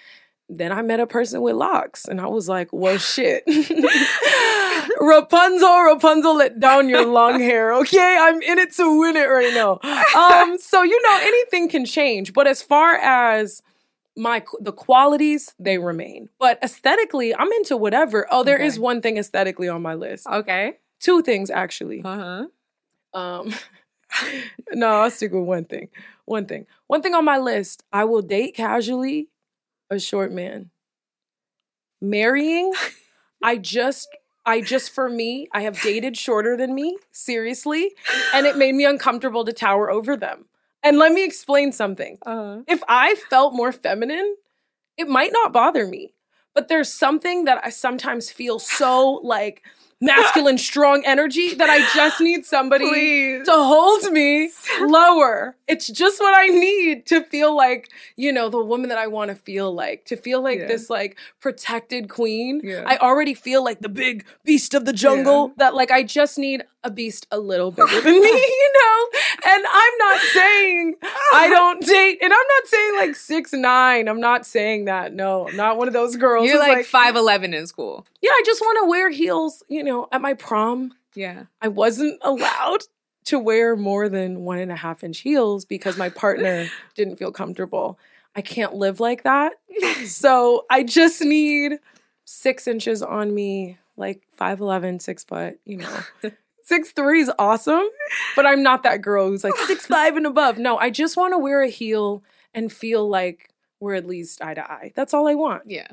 Then 0.49 0.73
I 0.73 0.83
met 0.83 0.99
a 0.99 1.07
person 1.07 1.43
with 1.43 1.55
locks, 1.55 2.07
and 2.07 2.21
I 2.21 2.27
was 2.27 2.49
like, 2.49 2.69
well, 2.73 2.99
shit. 2.99 3.45
Rapunzel, 5.01 5.83
Rapunzel, 5.85 6.37
let 6.37 6.59
down 6.59 6.89
your 6.89 7.05
long 7.07 7.39
hair, 7.41 7.73
okay? 7.75 8.17
I'm 8.21 8.43
in 8.43 8.59
it 8.59 8.73
to 8.75 8.99
win 9.01 9.17
it 9.17 9.27
right 9.27 9.55
now. 9.55 9.79
Um, 10.17 10.59
so 10.59 10.83
you 10.83 11.01
know, 11.03 11.19
anything 11.23 11.69
can 11.69 11.85
change, 11.87 12.33
but 12.33 12.47
as 12.47 12.63
far 12.63 12.97
as 12.97 13.63
my 14.17 14.43
the 14.61 14.73
qualities, 14.73 15.55
they 15.59 15.79
remain. 15.79 16.29
But 16.39 16.59
aesthetically, 16.63 17.35
I'm 17.35 17.51
into 17.53 17.77
whatever. 17.77 18.27
Oh, 18.31 18.43
there 18.43 18.59
is 18.59 18.75
Okay. 18.75 18.81
one 18.83 19.01
thing 19.01 19.17
aesthetically 19.19 19.69
on 19.69 19.83
my 19.83 19.95
list. 19.95 20.27
Okay. 20.27 20.75
Two 20.99 21.23
things 21.23 21.51
actually. 21.51 22.03
Uh 22.05 22.47
huh. 23.15 23.19
Um, 23.19 23.55
no, 24.73 24.89
I'll 24.89 25.11
stick 25.11 25.33
with 25.33 25.45
one 25.45 25.65
thing. 25.65 25.89
One 26.25 26.47
thing. 26.47 26.67
One 26.87 27.03
thing 27.03 27.15
on 27.15 27.25
my 27.25 27.39
list. 27.39 27.85
I 27.93 28.05
will 28.05 28.23
date 28.23 28.55
casually 28.55 29.29
a 29.91 29.99
short 29.99 30.33
man. 30.33 30.71
Marrying, 32.01 32.73
I 33.43 33.57
just, 33.57 34.09
I 34.47 34.61
just 34.61 34.91
for 34.91 35.09
me, 35.09 35.49
I 35.53 35.63
have 35.63 35.81
dated 35.83 36.17
shorter 36.17 36.57
than 36.57 36.75
me, 36.75 36.97
seriously, 37.13 37.93
and 38.35 38.47
it 38.47 38.57
made 38.57 38.75
me 38.75 38.85
uncomfortable 38.85 39.45
to 39.45 39.53
tower 39.53 39.91
over 39.91 40.17
them. 40.17 40.47
And 40.83 40.99
let 40.99 41.13
me 41.13 41.25
explain 41.25 41.73
something. 41.73 42.19
Uh 42.25 42.61
If 42.67 42.83
I 42.89 43.15
felt 43.29 43.55
more 43.55 43.73
feminine, 43.73 44.37
it 44.97 45.09
might 45.09 45.33
not 45.33 45.53
bother 45.53 45.87
me. 45.87 46.15
But 46.55 46.69
there's 46.69 46.93
something 46.93 47.45
that 47.45 47.61
I 47.65 47.71
sometimes 47.71 48.31
feel 48.31 48.59
so 48.59 49.21
like 49.23 49.63
masculine, 50.01 50.59
strong 50.71 51.03
energy 51.05 51.55
that 51.55 51.69
I 51.69 51.87
just 51.95 52.21
need 52.21 52.47
somebody 52.47 52.89
Please. 52.89 53.45
to 53.47 53.53
hold 53.53 54.11
me 54.13 54.51
lower. 54.81 55.57
It's 55.69 55.87
just 55.89 56.21
what 56.21 56.35
I 56.37 56.47
need 56.49 57.07
to 57.07 57.23
feel 57.25 57.55
like, 57.57 57.89
you 58.17 58.33
know, 58.33 58.49
the 58.49 58.63
woman 58.65 58.89
that 58.89 58.99
I 58.99 59.07
want 59.07 59.31
to 59.31 59.35
feel 59.37 59.73
like, 59.73 60.05
to 60.07 60.17
feel 60.17 60.43
like 60.43 60.59
Yeah. 60.61 60.67
this 60.67 60.91
like 60.91 61.19
protected 61.41 62.09
queen. 62.09 62.61
Yeah. 62.65 62.85
I 62.87 62.97
already 62.99 63.35
feel 63.35 63.63
like 63.65 63.81
the 63.81 63.89
big 63.89 64.25
beast 64.45 64.75
of 64.75 64.85
the 64.85 64.93
jungle 64.93 65.53
that 65.59 65.75
like 65.75 65.91
I 65.91 66.03
just 66.03 66.39
need 66.39 66.65
a 66.83 66.91
beast 66.91 67.27
a 67.31 67.39
little 67.39 67.71
bigger 67.71 68.01
than 68.01 68.21
me, 68.21 68.29
you 68.31 68.73
know? 68.75 69.19
And 69.45 69.65
I'm 69.73 69.93
not 69.99 70.21
saying 70.21 70.95
I 71.33 71.49
don't 71.49 71.81
date, 71.87 72.19
and 72.23 72.33
I'm 72.33 72.39
not 72.39 72.67
saying 72.67 72.97
like 72.97 73.15
six 73.17 73.53
nine. 73.53 74.09
I'm 74.09 74.21
not 74.21 74.47
saying 74.47 74.87
that. 74.87 75.13
No, 75.15 75.49
I'm 75.49 75.57
not 75.57 75.77
one 75.77 75.89
of 75.89 75.95
those 75.95 76.17
girls. 76.17 76.47
You're 76.49 76.59
like 76.59 76.85
five 76.87 77.17
eleven 77.17 77.55
in 77.55 77.67
school. 77.67 78.07
yeah, 78.21 78.31
I 78.31 78.43
just 78.45 78.61
want 78.61 78.79
to 78.85 78.89
wear 78.89 79.11
heels. 79.11 79.63
You 79.69 79.83
know, 79.85 80.09
at 80.13 80.21
my 80.21 80.35
prom, 80.35 80.93
Yeah. 81.15 81.45
I 81.61 81.69
wasn't 81.69 82.19
allowed 82.23 82.81
to 83.27 83.39
wear 83.39 83.77
more 83.77 84.09
than 84.09 84.41
one 84.41 84.59
and 84.59 84.73
a 84.73 84.77
half 84.77 85.05
inch 85.05 85.21
heels 85.21 85.65
because 85.65 85.97
my 85.97 86.09
partner 86.09 86.69
didn't 86.97 87.17
feel 87.17 87.31
comfortable. 87.33 87.99
I 88.35 88.43
can't 88.43 88.75
live 88.75 89.01
like 89.01 89.25
that. 89.25 89.53
So 90.07 90.65
I 90.71 90.83
just 90.83 91.21
need 91.21 91.79
six 92.25 92.67
inches 92.67 93.03
on 93.03 93.35
me, 93.35 93.79
like 93.97 94.23
5'11, 94.41 95.03
six 95.03 95.25
foot, 95.25 95.59
you 95.65 95.79
know. 95.79 96.01
Six 96.65 96.93
three 96.93 97.21
is 97.23 97.31
awesome, 97.39 97.85
but 98.37 98.47
I'm 98.47 98.63
not 98.63 98.83
that 98.85 99.03
girl 99.03 99.29
who's 99.29 99.45
like 99.45 99.57
six 99.67 99.87
five 99.87 100.17
and 100.17 100.27
above. 100.27 100.59
No, 100.59 100.77
I 100.79 100.91
just 100.91 101.17
want 101.17 101.33
to 101.35 101.39
wear 101.39 101.63
a 101.63 101.69
heel 101.69 102.23
and 102.55 102.73
feel 102.73 103.09
like 103.09 103.51
we're 103.81 103.95
at 103.95 104.07
least 104.07 104.43
eye 104.43 104.55
to 104.55 104.71
eye. 104.71 104.93
That's 104.95 105.15
all 105.15 105.27
I 105.29 105.35
want 105.35 105.63
Yeah. 105.67 105.89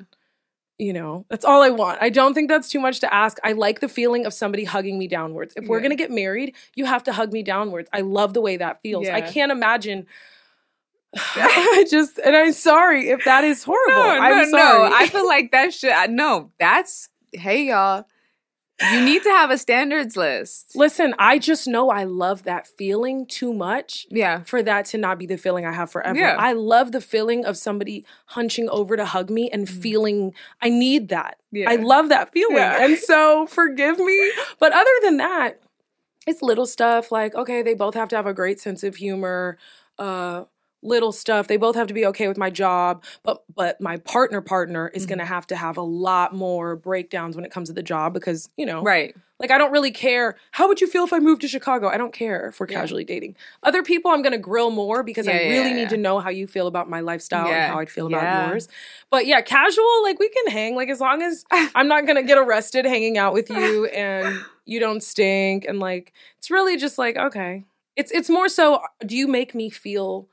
you 0.77 0.93
know 0.93 1.25
that's 1.29 1.43
all 1.45 1.63
i 1.63 1.69
want 1.71 1.97
i 2.01 2.09
don't 2.09 2.35
think 2.35 2.49
that's 2.49 2.69
too 2.69 2.79
much 2.79 2.99
to 2.99 3.11
ask 3.11 3.39
i 3.43 3.51
like 3.53 3.79
the 3.79 3.87
feeling 3.89 4.27
of 4.27 4.33
somebody 4.33 4.63
hugging 4.63 4.99
me 4.99 5.07
downwards 5.07 5.53
if 5.57 5.65
we're 5.67 5.77
Yeah. 5.77 5.83
gonna 5.83 5.95
get 5.95 6.11
married 6.11 6.53
you 6.75 6.85
have 6.85 7.01
to 7.05 7.13
hug 7.13 7.33
me 7.33 7.41
downwards 7.41 7.89
i 7.93 8.01
love 8.01 8.35
the 8.35 8.41
way 8.41 8.57
that 8.57 8.81
feels 8.83 9.07
Yeah. 9.07 9.15
i 9.15 9.21
can't 9.21 9.51
imagine 9.51 10.05
i 11.15 11.85
just 11.89 12.19
and 12.19 12.35
i'm 12.35 12.53
sorry 12.53 13.09
if 13.09 13.23
that 13.25 13.43
is 13.43 13.63
horrible 13.63 13.93
No, 14.03 14.19
i'm 14.19 14.49
sorry 14.51 14.89
no. 14.89 14.95
I 14.95 15.07
feel 15.07 15.25
like 15.25 15.51
that 15.51 15.73
should. 15.73 15.91
I- 15.91 16.07
No, 16.07 16.51
that's 16.59 17.09
hey 17.33 17.63
y'all. 17.69 18.05
You 18.79 19.03
need 19.03 19.23
to 19.23 19.29
have 19.29 19.49
a 19.49 19.57
standards 19.57 20.15
list. 20.15 20.75
listen 20.75 21.15
i 21.17 21.39
just 21.39 21.67
know 21.67 21.89
i 21.89 22.03
love 22.03 22.43
that 22.43 22.67
feeling 22.67 23.25
too 23.25 23.51
much 23.53 24.05
Yeah. 24.11 24.43
for 24.43 24.61
that 24.61 24.85
to 24.87 24.97
not 24.99 25.17
be 25.17 25.25
the 25.25 25.37
feeling 25.37 25.65
I 25.65 25.71
have 25.73 25.89
forever. 25.91 26.17
Yeah. 26.19 26.35
I 26.37 26.53
love 26.53 26.91
the 26.91 27.01
feeling 27.01 27.43
of 27.43 27.57
somebody 27.57 28.05
hunching 28.27 28.69
over 28.69 28.95
to 28.95 29.05
hug 29.05 29.29
me 29.31 29.49
and 29.49 29.67
feeling 29.67 30.33
I 30.61 30.69
need 30.69 31.09
that. 31.09 31.37
Mm. 31.53 31.59
Yeah. 31.61 31.69
I 31.71 31.75
love 31.77 32.09
that 32.09 32.31
feeling. 32.31 32.57
Yeah. 32.57 32.83
And 32.83 32.97
so 33.11 33.47
forgive 33.47 33.97
me. 33.97 34.31
But 34.59 34.73
other 34.73 34.91
than 35.03 35.17
that, 35.17 35.59
it's 36.27 36.41
little 36.43 36.65
stuff 36.67 37.11
like, 37.11 37.33
okay, 37.35 37.61
they 37.61 37.73
both 37.73 37.95
have 37.95 38.09
to 38.09 38.15
have 38.15 38.27
a 38.27 38.33
great 38.33 38.59
sense 38.59 38.83
of 38.83 38.97
humor. 38.97 39.57
Uh 39.97 40.43
little 40.87 41.11
stuff. 41.11 41.47
They 41.47 41.57
both 41.57 41.75
have 41.75 41.87
to 41.87 41.93
be 41.93 42.05
okay 42.07 42.27
with 42.27 42.37
my 42.37 42.49
job, 42.49 43.03
but 43.23 43.43
but 43.55 43.79
my 43.81 43.97
partner 43.97 44.41
partner 44.41 44.89
is 44.93 45.05
Mhm. 45.05 45.09
going 45.09 45.19
to 45.19 45.25
have 45.25 45.47
to 45.47 45.55
have 45.55 45.77
a 45.77 45.81
lot 45.81 46.33
more 46.33 46.75
breakdowns 46.75 47.35
when 47.35 47.45
it 47.45 47.51
comes 47.51 47.69
to 47.69 47.73
the 47.73 47.83
job 47.83 48.13
because, 48.13 48.49
you 48.57 48.65
know, 48.65 48.81
Right. 48.81 49.15
like 49.39 49.51
I 49.51 49.57
don't 49.57 49.71
really 49.71 49.91
care. 49.91 50.35
How 50.51 50.67
would 50.67 50.81
you 50.81 50.87
feel 50.87 51.03
if 51.03 51.13
I 51.13 51.19
moved 51.19 51.41
to 51.41 51.47
Chicago? 51.47 51.87
I 51.89 51.97
don't 51.97 52.13
care 52.13 52.47
if 52.47 52.59
we're 52.59 52.67
Yeah. 52.69 52.79
casually 52.79 53.03
dating. 53.03 53.35
Other 53.63 53.83
people 53.83 54.11
I'm 54.11 54.21
going 54.21 54.31
to 54.31 54.37
grill 54.39 54.71
more 54.71 55.03
because 55.03 55.27
I 55.27 55.33
Yeah, 55.33 55.49
really 55.49 55.69
yeah, 55.69 55.75
need 55.75 55.89
to 55.89 55.97
know 55.97 56.19
how 56.19 56.29
you 56.29 56.47
feel 56.47 56.67
about 56.67 56.89
my 56.89 57.01
lifestyle 57.01 57.47
and 57.51 57.63
how 57.63 57.79
I'd 57.79 57.89
feel 57.89 58.07
about 58.07 58.23
yours. 58.31 58.67
But 59.11 59.25
yeah, 59.27 59.41
casual 59.41 60.03
like 60.03 60.19
we 60.19 60.29
can 60.29 60.47
hang 60.51 60.75
like 60.75 60.89
as 60.89 60.99
long 60.99 61.21
as 61.21 61.43
I'm 61.75 61.87
not 61.87 62.05
going 62.05 62.15
to 62.15 62.23
get 62.23 62.37
arrested 62.37 62.85
hanging 62.85 63.17
out 63.17 63.33
with 63.33 63.49
you 63.51 63.85
and 63.87 64.45
you 64.65 64.79
don't 64.79 65.01
stink 65.03 65.65
and 65.65 65.79
like 65.79 66.13
it's 66.39 66.49
really 66.49 66.77
just 66.77 66.97
like 66.97 67.15
okay. 67.17 67.65
It's 67.95 68.11
it's 68.11 68.29
more 68.29 68.47
so 68.49 68.81
do 69.05 69.15
you 69.17 69.27
make 69.27 69.55
me 69.55 69.69
feel 69.71 70.27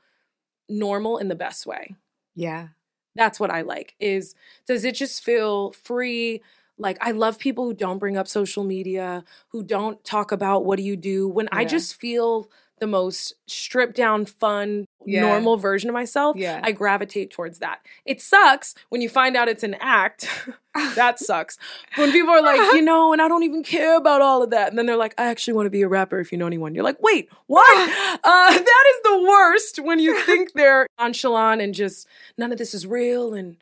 normal 0.69 1.17
in 1.17 1.27
the 1.27 1.35
best 1.35 1.65
way? 1.65 1.95
Yeah. 2.35 2.69
That's 3.15 3.39
what 3.39 3.51
I 3.51 3.61
like. 3.61 3.95
Is 3.99 4.35
does 4.67 4.83
it 4.83 4.95
just 4.95 5.23
feel 5.23 5.71
free? 5.71 6.41
Like 6.77 6.97
I 6.99 7.11
love 7.11 7.39
people 7.39 7.63
who 7.65 7.73
don't 7.73 7.99
bring 7.99 8.17
up 8.17 8.27
social 8.27 8.63
media, 8.63 9.23
who 9.49 9.63
don't 9.63 10.03
talk 10.03 10.31
about 10.31 10.65
what 10.65 10.77
do 10.77 10.83
you 10.83 10.97
do. 10.97 11.27
When 11.27 11.47
I 11.51 11.63
just 11.63 11.95
feel 11.95 12.49
the 12.79 12.87
most 12.87 13.33
stripped 13.47 13.95
down, 13.95 14.25
fun, 14.25 14.85
Yeah. 15.05 15.21
normal 15.21 15.55
version 15.57 15.89
of 15.89 15.93
myself, 15.93 16.35
Yeah. 16.35 16.59
I 16.63 16.71
gravitate 16.71 17.31
towards 17.31 17.59
that. 17.59 17.79
It 18.05 18.21
sucks 18.21 18.75
when 18.89 19.01
you 19.01 19.07
find 19.09 19.37
out 19.37 19.47
it's 19.47 19.63
an 19.63 19.75
act. 19.79 20.27
that 20.95 21.19
sucks. 21.19 21.57
When 21.95 22.11
people 22.11 22.31
are 22.33 22.41
like, 22.41 22.73
you 22.73 22.81
know, 22.81 23.13
and 23.13 23.21
I 23.21 23.27
don't 23.29 23.43
even 23.43 23.63
care 23.63 23.95
about 23.95 24.21
all 24.21 24.43
of 24.43 24.49
that. 24.49 24.69
And 24.69 24.77
then 24.77 24.85
they're 24.85 24.97
like, 24.97 25.13
I 25.17 25.27
actually 25.27 25.53
want 25.53 25.67
to 25.67 25.69
be 25.69 25.83
a 25.83 25.87
rapper 25.87 26.19
if 26.19 26.31
you 26.31 26.37
know 26.37 26.47
anyone. 26.47 26.75
You're 26.75 26.83
like, 26.83 27.01
wait, 27.01 27.29
what? 27.47 27.89
uh, 28.23 28.51
that 28.51 28.83
is 28.95 29.01
the 29.03 29.21
worst 29.27 29.79
when 29.79 29.99
you 29.99 30.19
think 30.23 30.51
they're 30.53 30.87
nonchalant 30.99 31.61
and 31.61 31.73
just 31.73 32.07
none 32.37 32.51
of 32.51 32.57
this 32.57 32.73
is 32.73 32.85
real 32.85 33.33
and 33.33 33.57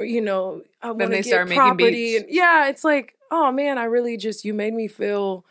you 0.00 0.20
know, 0.20 0.62
I 0.82 0.90
want 0.90 1.12
to 1.12 1.22
get 1.22 1.48
property. 1.48 2.16
And 2.16 2.26
yeah, 2.28 2.68
it's 2.68 2.82
like, 2.82 3.14
oh 3.30 3.52
man, 3.52 3.78
I 3.78 3.84
really 3.84 4.16
just 4.16 4.44
you 4.44 4.52
made 4.52 4.74
me 4.74 4.88
feel 4.88 5.44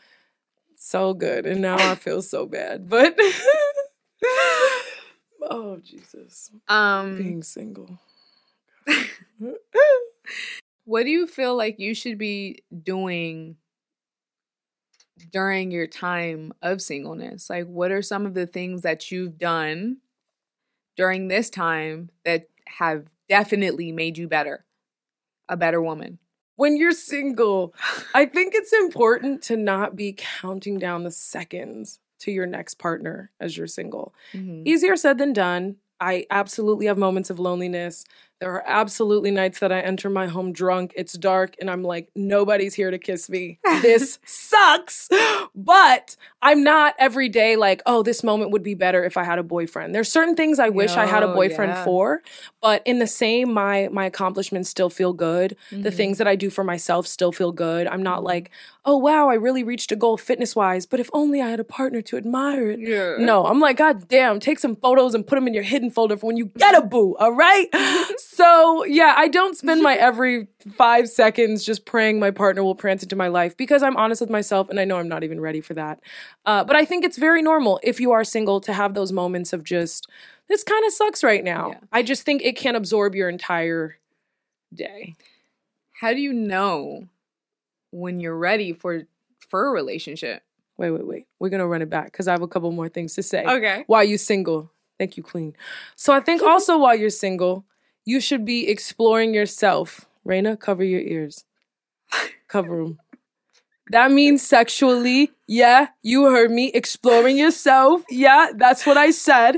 so 0.83 1.13
good, 1.13 1.45
and 1.45 1.61
now 1.61 1.77
I 1.77 1.95
feel 1.95 2.21
so 2.21 2.45
bad. 2.45 2.89
But 2.89 3.17
oh 5.41 5.77
Jesus, 5.81 6.51
Um 6.67 7.17
being 7.17 7.43
single. 7.43 7.99
what 10.83 11.03
do 11.03 11.09
you 11.09 11.25
feel 11.25 11.55
like 11.55 11.79
you 11.79 11.95
should 11.95 12.17
be 12.17 12.63
doing 12.83 13.55
during 15.31 15.71
your 15.71 15.87
time 15.87 16.53
of 16.61 16.81
singleness? 16.81 17.49
Like 17.49 17.65
what 17.67 17.91
are 17.91 18.01
some 18.01 18.25
of 18.25 18.33
the 18.33 18.47
things 18.47 18.81
that 18.81 19.09
you've 19.09 19.37
done 19.37 19.97
during 20.97 21.29
this 21.29 21.49
time 21.49 22.09
that 22.25 22.49
have 22.67 23.05
definitely 23.29 23.93
made 23.93 24.17
you 24.17 24.27
better? 24.27 24.65
A 25.47 25.55
better 25.55 25.81
woman. 25.81 26.19
When 26.55 26.77
you're 26.77 26.91
single, 26.91 27.73
I 28.13 28.25
think 28.25 28.53
it's 28.55 28.73
important 28.73 29.41
to 29.43 29.57
not 29.57 29.95
be 29.95 30.15
counting 30.17 30.77
down 30.79 31.03
the 31.03 31.11
seconds 31.11 31.99
to 32.19 32.31
your 32.31 32.45
next 32.45 32.75
partner 32.75 33.31
as 33.39 33.57
you're 33.57 33.67
single. 33.67 34.13
Mhm. 34.33 34.61
Easier 34.65 34.95
said 34.95 35.17
than 35.17 35.33
done. 35.33 35.77
I 35.99 36.25
absolutely 36.29 36.85
have 36.87 36.97
moments 36.97 37.29
of 37.29 37.39
loneliness. 37.39 38.03
There 38.43 38.51
are 38.51 38.63
absolutely 38.67 39.31
nights 39.31 39.59
that 39.59 39.71
I 39.71 39.79
enter 39.79 40.09
my 40.09 40.27
home 40.27 40.51
drunk, 40.51 40.91
it's 40.97 41.13
dark, 41.13 41.55
and 41.61 41.71
I'm 41.71 41.81
like, 41.81 42.09
nobody's 42.13 42.73
here 42.73 42.91
to 42.91 42.97
kiss 42.99 43.29
me. 43.29 43.59
This 43.81 44.19
sucks. 44.25 45.07
But 45.55 46.15
I'm 46.41 46.63
not 46.63 46.93
every 46.99 47.27
day 47.29 47.55
like, 47.55 47.81
oh, 47.85 48.01
this 48.03 48.21
moment 48.23 48.51
would 48.51 48.63
be 48.63 48.73
better 48.75 49.03
if 49.05 49.15
I 49.17 49.23
had 49.23 49.39
a 49.39 49.43
boyfriend. 49.43 49.93
There's 49.95 50.11
certain 50.11 50.35
things 50.35 50.59
I 50.59 50.69
wish 50.69 50.95
I 50.97 51.05
had 51.05 51.23
a 51.23 51.33
boyfriend 51.33 51.71
yeah. 51.73 51.83
for, 51.85 52.21
but 52.61 52.81
in 52.85 52.99
the 52.99 53.07
same, 53.07 53.53
my 53.53 53.87
my 53.91 54.05
accomplishments 54.05 54.69
still 54.69 54.89
feel 54.89 55.13
good. 55.13 55.55
The 55.71 55.89
Mhm. 55.89 55.93
things 55.93 56.17
that 56.17 56.27
I 56.27 56.35
do 56.35 56.49
for 56.49 56.63
myself 56.65 57.07
still 57.07 57.31
feel 57.31 57.51
good. 57.53 57.87
I'm 57.87 58.03
not 58.03 58.19
Mhm. 58.21 58.25
like, 58.25 58.51
oh 58.85 58.97
wow, 58.97 59.29
I 59.29 59.35
really 59.35 59.63
reached 59.63 59.91
a 59.91 59.95
goal 59.95 60.17
fitness 60.17 60.53
wise, 60.55 60.85
but 60.85 60.99
if 60.99 61.09
only 61.13 61.41
I 61.41 61.49
had 61.49 61.59
a 61.61 61.63
partner 61.79 62.01
to 62.03 62.17
admire 62.17 62.69
it. 62.71 62.79
Yeah. 62.79 63.15
No, 63.19 63.45
I'm 63.45 63.59
like, 63.61 63.77
God 63.77 64.07
damn, 64.09 64.39
take 64.41 64.59
some 64.59 64.75
photos 64.75 65.13
and 65.15 65.25
put 65.25 65.35
them 65.35 65.47
in 65.47 65.53
your 65.53 65.63
hidden 65.63 65.89
folder 65.91 66.17
for 66.17 66.27
when 66.27 66.35
you 66.37 66.45
get 66.57 66.75
a 66.75 66.81
boo, 66.93 67.15
all 67.19 67.31
right? 67.33 67.67
so, 68.33 68.83
yeah, 68.85 69.13
I 69.15 69.27
don't 69.27 69.55
spend 69.55 69.81
my 69.81 69.95
every 69.95 70.47
five 70.77 71.07
seconds 71.09 71.63
just 71.63 71.85
praying 71.85 72.19
my 72.19 72.31
partner 72.31 72.63
will 72.63 72.75
prance 72.75 73.03
into 73.03 73.15
my 73.15 73.27
life 73.27 73.55
because 73.55 73.83
I'm 73.83 73.95
honest 73.97 74.21
with 74.21 74.29
myself 74.29 74.69
and 74.69 74.79
I 74.79 74.85
know 74.85 74.97
I'm 74.97 75.07
not 75.07 75.23
even 75.23 75.39
ready 75.39 75.61
for 75.61 75.73
that. 75.75 75.99
Uh, 76.45 76.63
but 76.63 76.75
I 76.75 76.85
think 76.85 77.05
it's 77.05 77.17
very 77.17 77.41
normal 77.41 77.79
if 77.83 77.99
you 77.99 78.11
are 78.11 78.23
single 78.23 78.59
to 78.61 78.73
have 78.73 78.93
those 78.93 79.11
moments 79.11 79.53
of 79.53 79.63
just, 79.63 80.09
this 80.47 80.63
kind 80.63 80.85
of 80.85 80.93
sucks 80.93 81.23
right 81.23 81.43
now. 81.43 81.69
Yeah. 81.69 81.79
I 81.91 82.03
just 82.03 82.23
think 82.23 82.41
it 82.43 82.55
can 82.55 82.75
absorb 82.75 83.15
your 83.15 83.29
entire 83.29 83.97
day. 84.73 85.15
How 85.99 86.13
do 86.13 86.19
you 86.19 86.33
know 86.33 87.07
when 87.91 88.19
you're 88.19 88.37
ready 88.37 88.73
for 88.73 89.03
for 89.39 89.67
a 89.67 89.71
relationship? 89.71 90.43
Wait, 90.77 90.91
wait, 90.91 91.05
wait. 91.05 91.27
We're 91.39 91.49
going 91.49 91.59
to 91.59 91.67
run 91.67 91.81
it 91.81 91.89
back 91.89 92.05
because 92.05 92.27
I 92.27 92.31
have 92.31 92.41
a 92.41 92.47
couple 92.47 92.71
more 92.71 92.89
things 92.89 93.13
to 93.15 93.23
say. 93.23 93.45
Okay. 93.45 93.83
while 93.87 94.03
you 94.03 94.17
single. 94.17 94.71
Thank 94.97 95.17
you, 95.17 95.23
Queen. 95.23 95.55
So 95.95 96.13
I 96.13 96.19
think 96.19 96.41
also 96.43 96.77
while 96.77 96.95
you're 96.95 97.09
single, 97.09 97.65
you 98.05 98.19
should 98.19 98.45
be 98.45 98.69
exploring 98.69 99.33
yourself. 99.33 100.05
Raina, 100.27 100.59
cover 100.59 100.83
your 100.83 101.01
ears. 101.01 101.45
Cover 102.47 102.83
them. 102.83 102.99
That 103.91 104.11
means 104.11 104.41
sexually. 104.41 105.31
Yeah, 105.47 105.87
you 106.01 106.23
heard 106.25 106.51
me. 106.51 106.71
Exploring 106.73 107.37
yourself. 107.37 108.03
Yeah, 108.09 108.51
that's 108.55 108.85
what 108.85 108.97
I 108.97 109.11
said. 109.11 109.57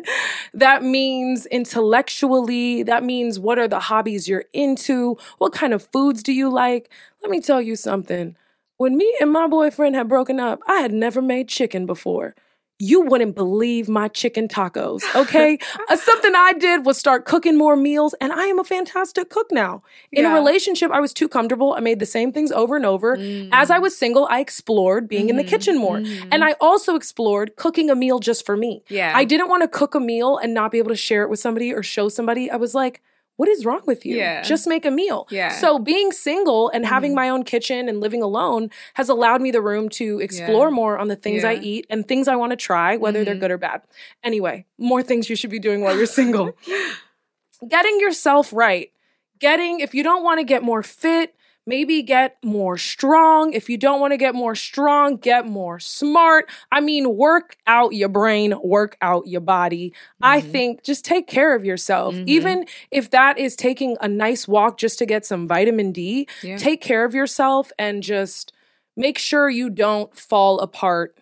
That 0.53 0.83
means 0.83 1.45
intellectually. 1.45 2.81
That 2.83 3.03
means 3.03 3.39
what 3.39 3.59
are 3.59 3.67
the 3.67 3.79
hobbies 3.81 4.27
you're 4.27 4.45
into? 4.51 5.17
What 5.37 5.53
kind 5.53 5.73
of 5.73 5.87
foods 5.91 6.23
do 6.23 6.33
you 6.33 6.49
like? 6.49 6.89
Let 7.21 7.29
me 7.29 7.39
tell 7.39 7.61
you 7.61 7.75
something. 7.75 8.35
When 8.77 8.97
me 8.97 9.15
and 9.21 9.31
my 9.31 9.47
boyfriend 9.47 9.95
had 9.95 10.09
broken 10.09 10.39
up, 10.39 10.59
I 10.67 10.81
had 10.81 10.91
never 10.91 11.21
made 11.21 11.47
chicken 11.47 11.85
before. 11.85 12.35
You 12.77 13.01
wouldn't 13.01 13.35
believe 13.35 13.87
my 13.87 14.09
chicken 14.09 14.49
tacos, 14.49 15.01
okay? 15.15 15.57
Uh, 15.89 15.95
something 15.95 16.35
I 16.35 16.51
did 16.51 16.85
was 16.85 16.97
start 16.97 17.23
cooking 17.23 17.57
more 17.57 17.77
meals, 17.77 18.13
and 18.19 18.33
I 18.33 18.47
am 18.47 18.59
a 18.59 18.65
fantastic 18.65 19.29
cook 19.29 19.47
now. 19.49 19.81
In 20.11 20.25
a 20.25 20.33
relationship, 20.33 20.91
I 20.91 20.99
was 20.99 21.13
too 21.13 21.29
comfortable. 21.29 21.73
I 21.73 21.79
made 21.79 21.99
the 21.99 22.05
same 22.05 22.33
things 22.33 22.51
over 22.51 22.75
and 22.75 22.85
over. 22.85 23.17
As 23.53 23.71
I 23.71 23.79
was 23.79 23.97
single, 23.97 24.27
I 24.29 24.41
explored 24.41 25.07
being 25.07 25.29
in 25.29 25.37
the 25.37 25.43
Mhm, 25.43 25.47
kitchen 25.47 25.77
more. 25.77 26.01
mhm. 26.01 26.33
And 26.33 26.43
I 26.43 26.55
also 26.59 26.95
explored 26.95 27.55
cooking 27.55 27.89
a 27.89 27.95
meal 27.95 28.19
just 28.19 28.45
for 28.45 28.57
me. 28.57 28.83
yeah, 28.89 29.13
I 29.15 29.23
didn't 29.23 29.47
want 29.47 29.63
to 29.63 29.69
cook 29.69 29.95
a 29.95 29.99
meal 30.01 30.37
and 30.37 30.53
not 30.53 30.69
be 30.71 30.77
able 30.77 30.89
to 30.89 30.95
share 30.97 31.23
it 31.23 31.29
with 31.29 31.39
somebody 31.39 31.73
or 31.73 31.81
show 31.81 32.09
somebody. 32.09 32.51
I 32.51 32.57
was 32.57 32.75
like, 32.75 33.01
what 33.37 33.49
is 33.49 33.65
wrong 33.65 33.81
with 33.85 34.05
you? 34.05 34.15
Yeah. 34.17 34.41
Just 34.41 34.65
make 34.67 34.85
a 34.85 34.91
meal. 34.91 35.27
Yeah. 35.29 35.49
So 35.49 35.77
being 35.79 36.11
single 36.11 36.69
and 36.69 36.85
having 36.85 37.11
Mhm. 37.11 37.15
my 37.15 37.29
own 37.29 37.43
kitchen 37.43 37.89
and 37.89 37.99
living 37.99 38.21
alone 38.23 38.69
has 38.93 39.09
allowed 39.09 39.41
me 39.41 39.51
the 39.51 39.61
room 39.61 39.89
to 39.89 40.19
explore 40.21 40.67
Yeah. 40.67 40.75
more 40.75 40.97
on 40.97 41.07
the 41.09 41.15
things 41.15 41.43
I 41.43 41.55
eat 41.55 41.85
and 41.89 42.07
things 42.07 42.27
I 42.27 42.35
want 42.37 42.51
to 42.51 42.55
try, 42.55 42.95
whether 42.97 43.23
they're 43.25 43.35
Mhm. 43.35 43.39
good 43.41 43.51
or 43.51 43.57
bad. 43.57 43.81
Anyway, 44.23 44.65
more 44.77 45.03
things 45.03 45.29
you 45.29 45.35
should 45.35 45.49
be 45.49 45.59
doing 45.59 45.81
while 45.81 45.97
you're 45.97 46.05
single. 46.05 46.53
Getting 47.67 47.99
yourself 47.99 48.51
right. 48.53 48.91
Getting, 49.39 49.79
if 49.79 49.93
you 49.93 50.03
don't 50.03 50.23
want 50.23 50.39
to 50.39 50.43
get 50.45 50.63
more 50.63 50.83
fit, 50.83 51.33
maybe 51.65 52.01
get 52.03 52.37
more 52.43 52.77
strong. 52.77 53.53
If 53.53 53.69
you 53.69 53.77
don't 53.77 53.99
want 53.99 54.11
to 54.13 54.17
get 54.17 54.35
more 54.35 54.55
strong, 54.55 55.17
get 55.17 55.45
more 55.47 55.79
smart. 55.79 56.49
I 56.71 56.79
mean, 56.81 57.15
work 57.15 57.57
out 57.67 57.93
your 57.93 58.09
brain, 58.09 58.53
work 58.63 58.97
out 59.01 59.27
your 59.27 59.41
body. 59.41 59.93
I 60.21 60.41
Mhm. 60.41 60.51
think 60.51 60.83
just 60.83 61.05
take 61.05 61.27
care 61.27 61.55
of 61.55 61.65
yourself. 61.65 62.15
Mhm. 62.15 62.23
Even 62.27 62.65
if 62.91 63.09
that 63.11 63.37
is 63.37 63.55
taking 63.55 63.97
a 64.01 64.07
nice 64.07 64.47
walk 64.47 64.77
just 64.77 64.99
to 64.99 65.05
get 65.05 65.25
some 65.25 65.47
vitamin 65.47 65.91
D, 65.91 66.27
yeah. 66.43 66.57
take 66.57 66.81
care 66.81 67.03
of 67.05 67.13
yourself 67.15 67.71
and 67.79 68.03
just 68.03 68.53
make 68.95 69.17
sure 69.17 69.49
you 69.49 69.69
don't 69.69 70.15
fall 70.17 70.59
apart 70.59 71.17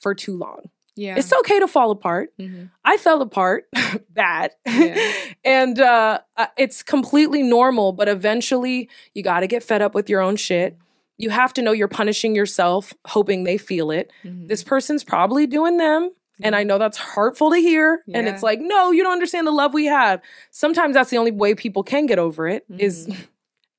for 0.00 0.14
too 0.14 0.36
long. 0.36 0.70
Yeah. 0.96 1.16
It's 1.16 1.32
okay 1.32 1.60
to 1.60 1.68
fall 1.68 1.90
apart. 1.90 2.30
Mhm. 2.38 2.70
I 2.84 2.96
fell 2.96 3.22
apart 3.22 3.66
bad. 4.10 4.52
Yeah. 4.66 5.12
and 5.44 5.78
uh, 5.78 6.20
uh, 6.36 6.46
it's 6.56 6.82
completely 6.82 7.42
normal, 7.42 7.92
but 7.92 8.08
eventually 8.08 8.88
you 9.14 9.22
got 9.22 9.40
to 9.40 9.46
get 9.46 9.62
fed 9.62 9.82
up 9.82 9.94
with 9.94 10.08
your 10.10 10.20
own 10.20 10.36
shit. 10.36 10.76
You 11.18 11.30
have 11.30 11.52
to 11.54 11.62
know 11.62 11.72
you're 11.72 11.88
punishing 11.88 12.34
yourself, 12.34 12.92
hoping 13.06 13.44
they 13.44 13.58
feel 13.58 13.90
it. 13.90 14.10
Mhm. 14.24 14.48
This 14.48 14.62
person's 14.64 15.04
probably 15.04 15.46
doing 15.46 15.76
them. 15.78 16.10
And 16.42 16.54
I 16.54 16.64
know 16.64 16.76
that's 16.76 16.98
hurtful 16.98 17.50
to 17.52 17.56
hear. 17.56 18.02
And 18.12 18.28
it's 18.28 18.42
like, 18.42 18.58
no, 18.60 18.90
you 18.90 19.02
don't 19.02 19.12
understand 19.14 19.46
the 19.46 19.52
love 19.52 19.72
we 19.72 19.86
have. 19.86 20.20
Sometimes 20.50 20.92
that's 20.94 21.08
the 21.08 21.16
only 21.16 21.30
way 21.30 21.54
people 21.54 21.82
can 21.82 22.04
get 22.04 22.18
over 22.18 22.46
it 22.46 22.64
is 22.78 23.08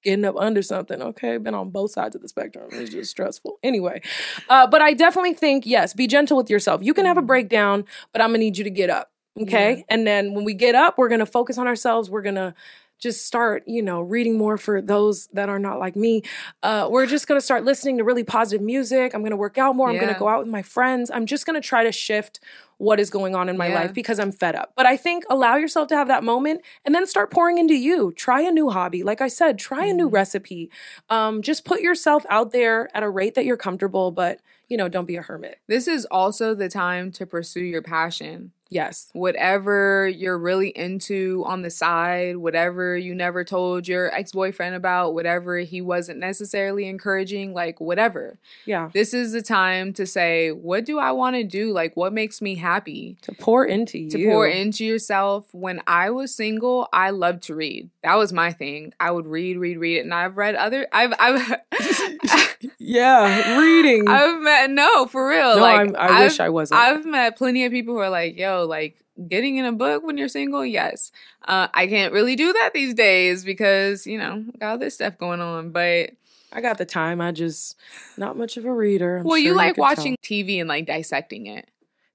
Getting 0.07 0.23
up 0.23 0.37
under 0.37 0.61
something. 0.61 1.01
Okay. 1.01 1.37
Been 1.37 1.53
on 1.53 1.69
both 1.69 1.91
sides 1.91 2.15
of 2.15 2.21
the 2.21 2.29
spectrum. 2.29 2.69
It's 2.71 2.91
just 2.91 3.11
stressful. 3.11 3.59
Anyway. 3.61 4.01
Uh, 4.47 4.65
but 4.65 4.81
I 4.81 4.93
definitely 4.93 5.33
think, 5.33 5.65
yes, 5.65 5.93
be 5.93 6.07
gentle 6.07 6.37
with 6.37 6.49
yourself. 6.49 6.81
You 6.81 6.93
can 6.93 7.05
have 7.05 7.17
a 7.17 7.21
Mhm. 7.21 7.27
breakdown, 7.27 7.83
but 8.13 8.21
I'm 8.21 8.29
gonna 8.29 8.37
need 8.37 8.57
you 8.57 8.63
to 8.63 8.69
get 8.69 8.89
up. 8.89 9.11
Okay. 9.37 9.77
Yeah. 9.79 9.83
And 9.89 10.07
then 10.07 10.33
when 10.33 10.45
we 10.45 10.53
get 10.53 10.75
up, 10.75 10.97
we're 10.97 11.09
gonna 11.09 11.25
focus 11.25 11.57
on 11.57 11.67
ourselves. 11.67 12.09
We're 12.09 12.21
gonna 12.21 12.55
just 12.99 13.25
start, 13.25 13.63
you 13.67 13.81
know, 13.81 14.01
reading 14.01 14.37
more 14.37 14.57
for 14.57 14.81
those 14.81 15.27
that 15.33 15.49
are 15.49 15.59
not 15.59 15.79
like 15.79 15.95
me. 15.95 16.23
Uh, 16.63 16.87
we're 16.89 17.05
just 17.05 17.27
gonna 17.27 17.41
start 17.41 17.63
listening 17.63 17.97
to 17.97 18.03
really 18.03 18.23
positive 18.23 18.61
music. 18.65 19.13
I'm 19.13 19.23
gonna 19.23 19.35
work 19.35 19.57
out 19.57 19.75
more. 19.75 19.89
I'm 19.89 19.97
gonna 19.99 20.17
go 20.17 20.27
out 20.27 20.39
with 20.39 20.47
my 20.47 20.61
friends. 20.61 21.11
I'm 21.13 21.25
just 21.25 21.45
gonna 21.45 21.61
try 21.61 21.83
to 21.83 21.91
shift 21.91 22.39
what 22.79 22.99
is 22.99 23.09
going 23.09 23.33
on 23.35 23.49
in 23.49 23.57
my 23.57 23.69
Yeah. 23.69 23.75
life 23.75 23.93
because 23.93 24.19
I'm 24.19 24.31
fed 24.31 24.55
up. 24.55 24.73
But 24.75 24.85
I 24.85 24.97
think 24.97 25.23
allow 25.29 25.55
yourself 25.55 25.87
to 25.89 25.95
have 25.95 26.07
that 26.09 26.23
moment 26.23 26.61
and 26.85 26.93
then 26.93 27.07
start 27.07 27.31
pouring 27.31 27.57
into 27.57 27.73
you. 27.75 28.11
Try 28.15 28.41
a 28.41 28.51
new 28.51 28.69
hobby. 28.69 29.01
Like 29.03 29.19
I 29.21 29.27
said, 29.29 29.57
try 29.57 29.85
a 29.85 29.93
new 29.93 30.09
Mhm. 30.09 30.13
recipe. 30.13 30.69
Um, 31.09 31.41
just 31.41 31.65
put 31.65 31.81
yourself 31.81 32.25
out 32.29 32.51
there 32.51 32.89
at 32.95 33.01
a 33.03 33.09
rate 33.09 33.33
that 33.35 33.45
you're 33.45 33.57
comfortable, 33.57 34.11
but 34.11 34.39
you 34.69 34.75
know, 34.75 34.89
don't 34.89 35.05
be 35.05 35.15
a 35.15 35.21
hermit. 35.21 35.59
This 35.67 35.87
is 35.87 36.05
also 36.11 36.53
the 36.53 36.67
time 36.67 37.11
to 37.13 37.25
pursue 37.25 37.63
your 37.63 37.81
passion. 37.81 38.51
Yes. 38.69 39.09
Whatever 39.13 40.07
you're 40.07 40.37
really 40.37 40.69
into 40.69 41.43
on 41.45 41.61
the 41.61 41.69
side, 41.69 42.37
whatever 42.37 42.97
you 42.97 43.15
never 43.15 43.43
told 43.43 43.87
your 43.87 44.13
ex 44.13 44.31
boyfriend 44.31 44.75
about, 44.75 45.13
whatever 45.13 45.59
he 45.59 45.81
wasn't 45.81 46.19
necessarily 46.19 46.87
encouraging, 46.87 47.53
like 47.53 47.79
whatever. 47.79 48.37
Yeah. 48.65 48.89
This 48.93 49.13
is 49.13 49.31
the 49.31 49.41
time 49.41 49.93
to 49.93 50.05
say, 50.05 50.51
what 50.51 50.85
do 50.85 50.99
I 50.99 51.11
want 51.11 51.35
to 51.35 51.43
do? 51.43 51.71
Like, 51.71 51.95
what 51.95 52.13
makes 52.13 52.41
me 52.41 52.55
happy? 52.55 53.17
To 53.23 53.31
pour 53.33 53.65
into 53.65 53.99
you. 53.99 54.09
to 54.11 54.25
pour 54.25 54.47
into 54.47 54.85
yourself. 54.85 55.53
When 55.53 55.81
I 55.87 56.09
was 56.09 56.33
single, 56.33 56.87
I 56.91 57.11
loved 57.11 57.43
to 57.43 57.55
read. 57.55 57.89
That 58.03 58.15
was 58.15 58.33
my 58.33 58.51
thing. 58.51 58.93
I 58.99 59.11
would 59.11 59.27
read, 59.27 59.57
read, 59.57 59.77
read, 59.77 60.01
and 60.01 60.13
I've 60.13 60.37
read 60.37 60.55
other. 60.55 60.87
I've, 60.91 61.13
I've, 61.19 61.59
Yeah, 62.87 63.59
reading. 63.59 64.07
I've 64.07 64.41
met 64.41 64.69
no 64.71 65.05
for 65.07 65.27
real. 65.27 65.55
no, 65.57 65.61
like 65.61 65.89
I'm, 65.89 65.95
I 65.97 66.07
I've- 66.07 66.23
wish 66.25 66.39
I 66.39 66.49
wasn't. 66.49 66.79
I've 66.79 67.05
met 67.05 67.37
plenty 67.37 67.65
of 67.65 67.71
people 67.71 67.93
who 67.95 67.99
are 67.99 68.09
like, 68.09 68.37
yo, 68.37 68.65
like 68.65 68.97
getting 69.27 69.57
in 69.57 69.65
a 69.65 69.71
book 69.73 70.03
when 70.03 70.17
you're 70.17 70.29
single. 70.29 70.65
Yes, 70.65 71.11
uh, 71.47 71.67
I 71.73 71.87
can't 71.87 72.13
really 72.13 72.35
do 72.35 72.53
that 72.53 72.71
these 72.73 72.93
days 72.93 73.43
because 73.43 74.07
you 74.07 74.17
know 74.17 74.45
got 74.59 74.71
all 74.71 74.77
this 74.77 74.95
stuff 74.95 75.17
going 75.17 75.41
on. 75.41 75.71
But 75.71 76.11
I 76.53 76.61
got 76.61 76.77
the 76.77 76.85
time. 76.85 77.19
I 77.19 77.31
just 77.33 77.75
not 78.17 78.37
much 78.37 78.55
of 78.57 78.63
a 78.65 78.73
reader. 78.73 79.17
I'm 79.17 79.25
well, 79.25 79.37
you 79.37 79.53
like 79.53 79.77
watching 79.77 80.15
tell. 80.23 80.37
TV 80.37 80.59
and 80.59 80.69
like 80.69 80.85
dissecting 80.85 81.47
it. 81.47 81.69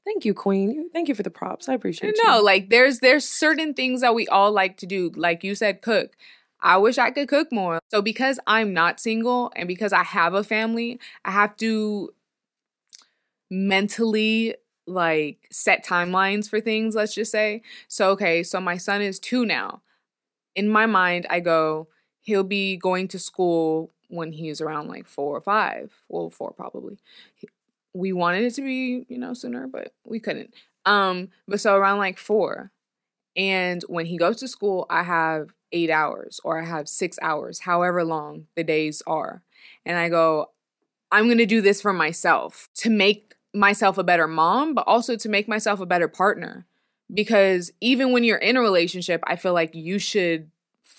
Thank 0.04 0.24
you, 0.24 0.34
Queen. 0.34 0.90
Thank 0.92 1.08
you 1.08 1.14
for 1.14 1.22
the 1.22 1.30
props. 1.30 1.68
I 1.68 1.74
appreciate 1.74 2.14
it. 2.14 2.20
No, 2.24 2.38
you. 2.38 2.44
like 2.44 2.70
there's 2.70 3.00
there's 3.00 3.28
certain 3.28 3.74
things 3.74 4.00
that 4.00 4.14
we 4.14 4.26
all 4.26 4.50
like 4.50 4.78
to 4.78 4.86
do. 4.86 5.12
Like 5.14 5.44
you 5.44 5.54
said, 5.54 5.82
cook. 5.82 6.12
I 6.62 6.76
wish 6.76 6.98
I 6.98 7.10
could 7.10 7.28
cook 7.28 7.52
more. 7.52 7.80
So 7.90 8.00
because 8.00 8.38
I'm 8.46 8.72
not 8.72 9.00
single 9.00 9.52
and 9.56 9.66
because 9.66 9.92
I 9.92 10.04
have 10.04 10.34
a 10.34 10.44
family, 10.44 11.00
I 11.24 11.32
have 11.32 11.56
to 11.58 12.14
mentally 13.50 14.54
like 14.86 15.48
set 15.50 15.84
timelines 15.84 16.48
for 16.48 16.60
things, 16.60 16.94
let's 16.94 17.14
just 17.14 17.30
say. 17.30 17.62
So 17.88 18.10
okay, 18.10 18.42
so 18.42 18.60
my 18.60 18.76
son 18.76 19.02
is 19.02 19.18
2 19.18 19.44
now. 19.44 19.82
In 20.54 20.68
my 20.68 20.86
mind, 20.86 21.26
I 21.28 21.40
go 21.40 21.88
he'll 22.20 22.44
be 22.44 22.76
going 22.76 23.08
to 23.08 23.18
school 23.18 23.90
when 24.08 24.32
he's 24.32 24.60
around 24.60 24.88
like 24.88 25.08
4 25.08 25.36
or 25.36 25.40
5. 25.40 25.92
Well, 26.08 26.30
4 26.30 26.52
probably. 26.52 26.98
We 27.94 28.12
wanted 28.12 28.44
it 28.44 28.54
to 28.54 28.62
be, 28.62 29.04
you 29.08 29.18
know, 29.18 29.34
sooner, 29.34 29.66
but 29.66 29.92
we 30.04 30.20
couldn't. 30.20 30.54
Um, 30.86 31.28
but 31.46 31.60
so 31.60 31.76
around 31.76 31.98
like 31.98 32.18
four. 32.18 32.70
And 33.36 33.82
when 33.88 34.06
he 34.06 34.18
goes 34.18 34.36
to 34.38 34.48
school, 34.48 34.86
I 34.90 35.02
have 35.02 35.50
eight 35.72 35.90
hours 35.90 36.40
or 36.44 36.60
I 36.60 36.64
have 36.64 36.88
six 36.88 37.18
hours, 37.22 37.60
however 37.60 38.04
long 38.04 38.46
the 38.54 38.64
days 38.64 39.02
are. 39.06 39.42
And 39.84 39.98
I 39.98 40.08
go, 40.08 40.50
I'm 41.10 41.28
gonna 41.28 41.46
do 41.46 41.60
this 41.60 41.82
for 41.82 41.92
myself 41.92 42.68
to 42.76 42.90
make 42.90 43.34
myself 43.54 43.98
a 43.98 44.04
better 44.04 44.28
mom, 44.28 44.74
but 44.74 44.86
also 44.86 45.16
to 45.16 45.28
make 45.28 45.48
myself 45.48 45.80
a 45.80 45.86
better 45.86 46.08
partner. 46.08 46.66
Because 47.12 47.72
even 47.80 48.12
when 48.12 48.24
you're 48.24 48.38
in 48.38 48.56
a 48.56 48.60
relationship, 48.60 49.22
I 49.26 49.36
feel 49.36 49.52
like 49.52 49.74
you 49.74 49.98
should 49.98 50.50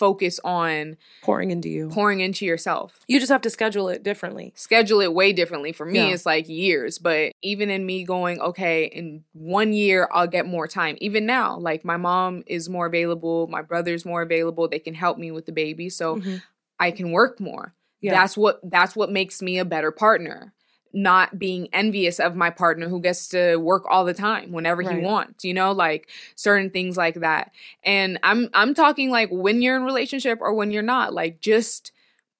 focus 0.04 0.38
on 0.44 0.98
Pouring 1.22 1.50
into 1.52 1.70
you. 1.70 1.88
pouring 1.90 2.20
into 2.20 2.46
yourself 2.46 3.00
You 3.08 3.20
just 3.22 3.32
have 3.32 3.42
to 3.44 3.50
schedule 3.50 3.88
it 3.88 4.04
differently. 4.04 4.52
schedule 4.56 5.00
it 5.00 5.14
way 5.14 5.32
differently. 5.32 5.72
For 5.72 5.86
me, 5.86 6.00
Yeah. 6.00 6.14
it's 6.14 6.26
like 6.26 6.50
years, 6.50 7.00
but 7.00 7.32
even 7.42 7.70
in 7.70 7.86
me 7.86 8.04
going, 8.04 8.42
okay, 8.42 8.86
in 8.86 9.24
one 9.32 9.72
year, 9.72 10.10
I'll 10.12 10.28
get 10.28 10.46
more 10.46 10.68
time. 10.68 10.98
Even 11.00 11.26
now, 11.26 11.58
like 11.58 11.86
my 11.86 11.96
mom 11.96 12.44
is 12.48 12.68
more 12.68 12.86
available, 12.88 13.48
my 13.48 13.62
brother's 13.62 14.04
more 14.06 14.22
available. 14.22 14.68
They 14.68 14.80
can 14.80 14.94
help 14.94 15.18
me 15.18 15.32
with 15.32 15.46
the 15.46 15.54
baby, 15.54 15.88
so 15.90 16.18
Mhm. 16.18 16.42
I 16.80 16.92
can 16.92 17.12
work 17.12 17.40
more. 17.40 17.74
Yeah. 18.02 18.12
That's 18.20 18.36
what 18.36 18.60
that's 18.70 18.96
what 18.98 19.10
makes 19.10 19.42
me 19.42 19.58
a 19.58 19.64
better 19.66 19.92
partner. 19.92 20.54
Not 20.96 21.40
being 21.40 21.70
envious 21.74 22.20
of 22.20 22.36
my 22.36 22.52
partner 22.52 22.88
who 22.88 23.00
gets 23.02 23.28
to 23.30 23.56
work 23.58 23.84
all 23.90 24.06
the 24.06 24.14
time 24.14 24.52
whenever 24.52 24.84
Right. 24.84 24.98
he 25.00 25.04
wants, 25.04 25.44
you 25.44 25.54
know, 25.54 25.72
like 25.72 26.08
certain 26.36 26.70
things 26.70 26.96
like 26.98 27.16
that. 27.22 27.52
And 27.84 28.20
I'm 28.22 28.50
I'm 28.54 28.74
talking 28.76 29.10
like 29.10 29.30
when 29.32 29.62
you're 29.64 29.76
in 29.76 29.84
relationship 29.84 30.38
or 30.40 30.54
when 30.54 30.70
you're 30.72 30.84
not, 30.84 31.12
like 31.14 31.40
just 31.42 31.92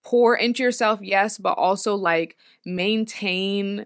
pour 0.04 0.36
into 0.36 0.62
yourself, 0.62 1.00
yes, 1.02 1.38
but 1.40 1.58
also 1.58 1.96
like 1.96 2.38
maintain, 2.94 3.86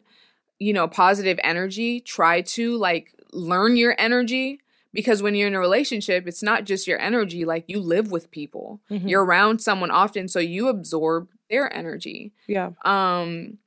you 0.59 0.73
know, 0.73 0.87
positive 0.87 1.39
energy. 1.43 1.99
Try 2.01 2.41
to 2.41 2.75
like 2.77 3.13
learn 3.33 3.77
your 3.77 3.95
energy 3.97 4.59
because 4.93 5.21
when 5.21 5.35
you're 5.35 5.47
in 5.47 5.55
a 5.55 5.59
relationship, 5.59 6.27
it's 6.27 6.41
not 6.43 6.63
just 6.65 6.87
your 6.87 6.99
energy, 6.99 7.45
like 7.45 7.65
you 7.67 7.79
live 7.79 8.11
with 8.11 8.31
people. 8.31 8.79
Mhm. 8.89 9.07
You're 9.09 9.23
around 9.23 9.59
someone 9.61 9.91
often, 9.91 10.27
so 10.27 10.39
you 10.39 10.67
absorb 10.67 11.29
their 11.49 11.71
energy. 11.73 12.33
yeah. 12.47 12.71
Um 12.83 13.59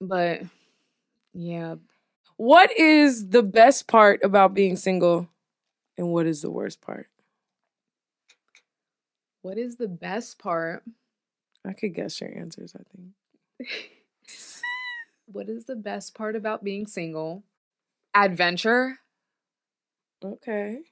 but 0.00 0.42
yeah, 1.34 1.76
What 2.36 2.72
is 2.78 3.28
the 3.30 3.42
best 3.42 3.86
part 3.88 4.22
about 4.24 4.54
being 4.54 4.76
single, 4.76 5.28
and 5.98 6.12
what 6.12 6.26
is 6.26 6.42
the 6.42 6.50
worst 6.50 6.80
part? 6.80 7.08
what 9.42 9.58
is 9.58 9.76
the 9.76 9.88
best 9.88 10.38
part? 10.38 10.82
I 11.64 11.72
could 11.72 11.94
guess 11.94 12.20
your 12.20 12.36
answers. 12.36 12.74
I 12.74 12.82
think. 12.96 13.70
What 15.26 15.48
is 15.48 15.64
the 15.64 15.76
best 15.76 16.14
part 16.14 16.36
about 16.36 16.62
being 16.64 16.86
single? 16.86 17.42
Adventure. 18.14 18.98
Okay. 20.24 20.82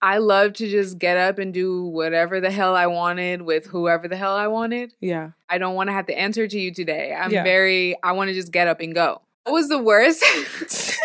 I 0.00 0.18
love 0.18 0.52
to 0.54 0.68
just 0.70 0.98
get 0.98 1.16
up 1.16 1.38
and 1.38 1.52
do 1.52 1.84
whatever 1.84 2.40
the 2.40 2.50
hell 2.50 2.76
I 2.76 2.86
wanted 2.86 3.42
with 3.42 3.66
whoever 3.66 4.06
the 4.06 4.16
hell 4.16 4.34
I 4.36 4.46
wanted. 4.46 4.92
Yeah. 5.00 5.30
I 5.48 5.58
don't 5.58 5.74
want 5.74 5.88
to 5.88 5.92
have 5.92 6.06
to 6.06 6.16
answer 6.18 6.46
to 6.46 6.58
you 6.60 6.72
today. 6.72 7.12
I'm 7.12 7.32
Yeah. 7.32 7.42
very, 7.42 7.96
I 8.02 8.12
want 8.12 8.28
to 8.28 8.34
just 8.34 8.52
get 8.52 8.68
up 8.68 8.80
and 8.80 8.94
go. 8.94 9.22
What 9.44 9.54
was 9.54 9.68
the 9.68 9.82
worst? 9.82 10.22
what 10.24 10.98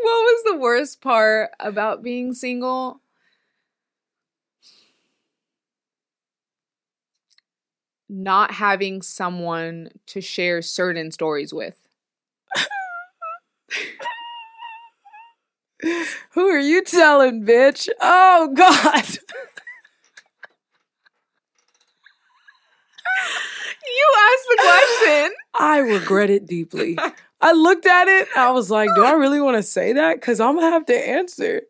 was 0.00 0.42
the 0.44 0.56
worst 0.56 1.00
part 1.02 1.50
about 1.60 2.02
being 2.02 2.32
single? 2.32 3.00
Not 8.08 8.52
having 8.52 9.02
someone 9.02 9.90
to 10.06 10.22
share 10.22 10.62
certain 10.62 11.10
stories 11.10 11.52
with. 11.52 11.86
Who 16.30 16.48
are 16.48 16.58
you 16.58 16.82
telling, 16.82 17.44
bitch? 17.44 17.88
Oh 18.00 18.52
God. 18.54 19.18
You 23.88 24.06
asked 24.30 24.48
the 24.48 24.56
question. 24.62 25.32
I 25.54 25.78
regret 25.78 26.30
it 26.30 26.46
deeply. 26.46 26.98
I 27.40 27.52
looked 27.52 27.86
at 27.86 28.08
it. 28.08 28.28
I 28.36 28.50
was 28.50 28.70
like, 28.70 28.90
do 28.96 29.04
I 29.04 29.12
really 29.12 29.40
want 29.40 29.56
to 29.56 29.62
say 29.62 29.92
that? 29.92 30.20
Because 30.20 30.40
I'm 30.40 30.56
going 30.56 30.66
to 30.66 30.72
have 30.72 30.86
to 30.86 31.08
answer. 31.08 31.62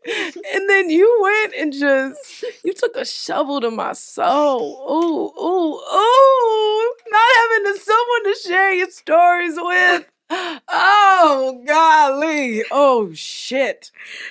And 0.55 0.69
then 0.69 0.89
you 0.91 1.19
went 1.23 1.55
and 1.59 1.73
just, 1.73 2.45
you 2.65 2.73
took 2.73 2.97
a 2.97 3.05
shovel 3.05 3.61
to 3.61 3.71
my 3.71 3.93
soul. 3.93 4.87
Ooh, 4.91 5.41
ooh, 5.41 5.75
ooh. 5.75 6.93
Not 7.11 7.37
having 7.37 7.77
someone 7.77 8.25
to 8.25 8.37
share 8.47 8.73
your 8.73 8.91
stories 8.91 9.55
with. 9.57 10.07
Oh, 10.31 11.63
golly. 11.67 12.63
Oh, 12.71 13.13
shit. 13.15 13.91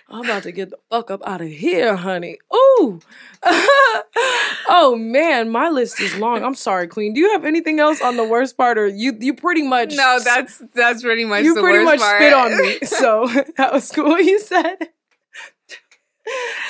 I'm 0.10 0.24
about 0.24 0.44
to 0.44 0.52
get 0.52 0.70
the 0.70 0.78
fuck 0.90 1.10
up 1.10 1.22
out 1.26 1.42
of 1.42 1.48
here, 1.48 1.96
honey. 1.96 2.38
Ooh. 2.54 3.00
oh, 3.44 4.96
man. 4.98 5.50
My 5.50 5.70
list 5.70 6.00
is 6.00 6.16
long. 6.18 6.44
I'm 6.44 6.56
sorry, 6.56 6.88
Queen. 6.88 7.14
Do 7.14 7.20
you 7.20 7.32
have 7.32 7.46
anything 7.46 7.80
else 7.80 8.02
on 8.02 8.18
the 8.18 8.24
worst 8.24 8.58
part? 8.58 8.78
Or 8.78 8.88
you, 8.88 9.18
you 9.20 9.34
pretty 9.34 9.64
much. 9.64 9.96
No, 9.96 10.20
that's 10.24 10.62
that's 10.74 11.02
pretty 11.02 11.26
much 11.26 11.44
you 11.44 11.56
pretty 11.56 11.84
much 11.84 12.00
part. 12.00 12.22
spit 12.22 12.34
on 12.34 12.58
me. 12.58 12.78
So 12.88 13.28
that 13.58 13.74
was 13.74 13.92
cool. 13.92 14.20
You 14.20 14.40
said 14.40 14.90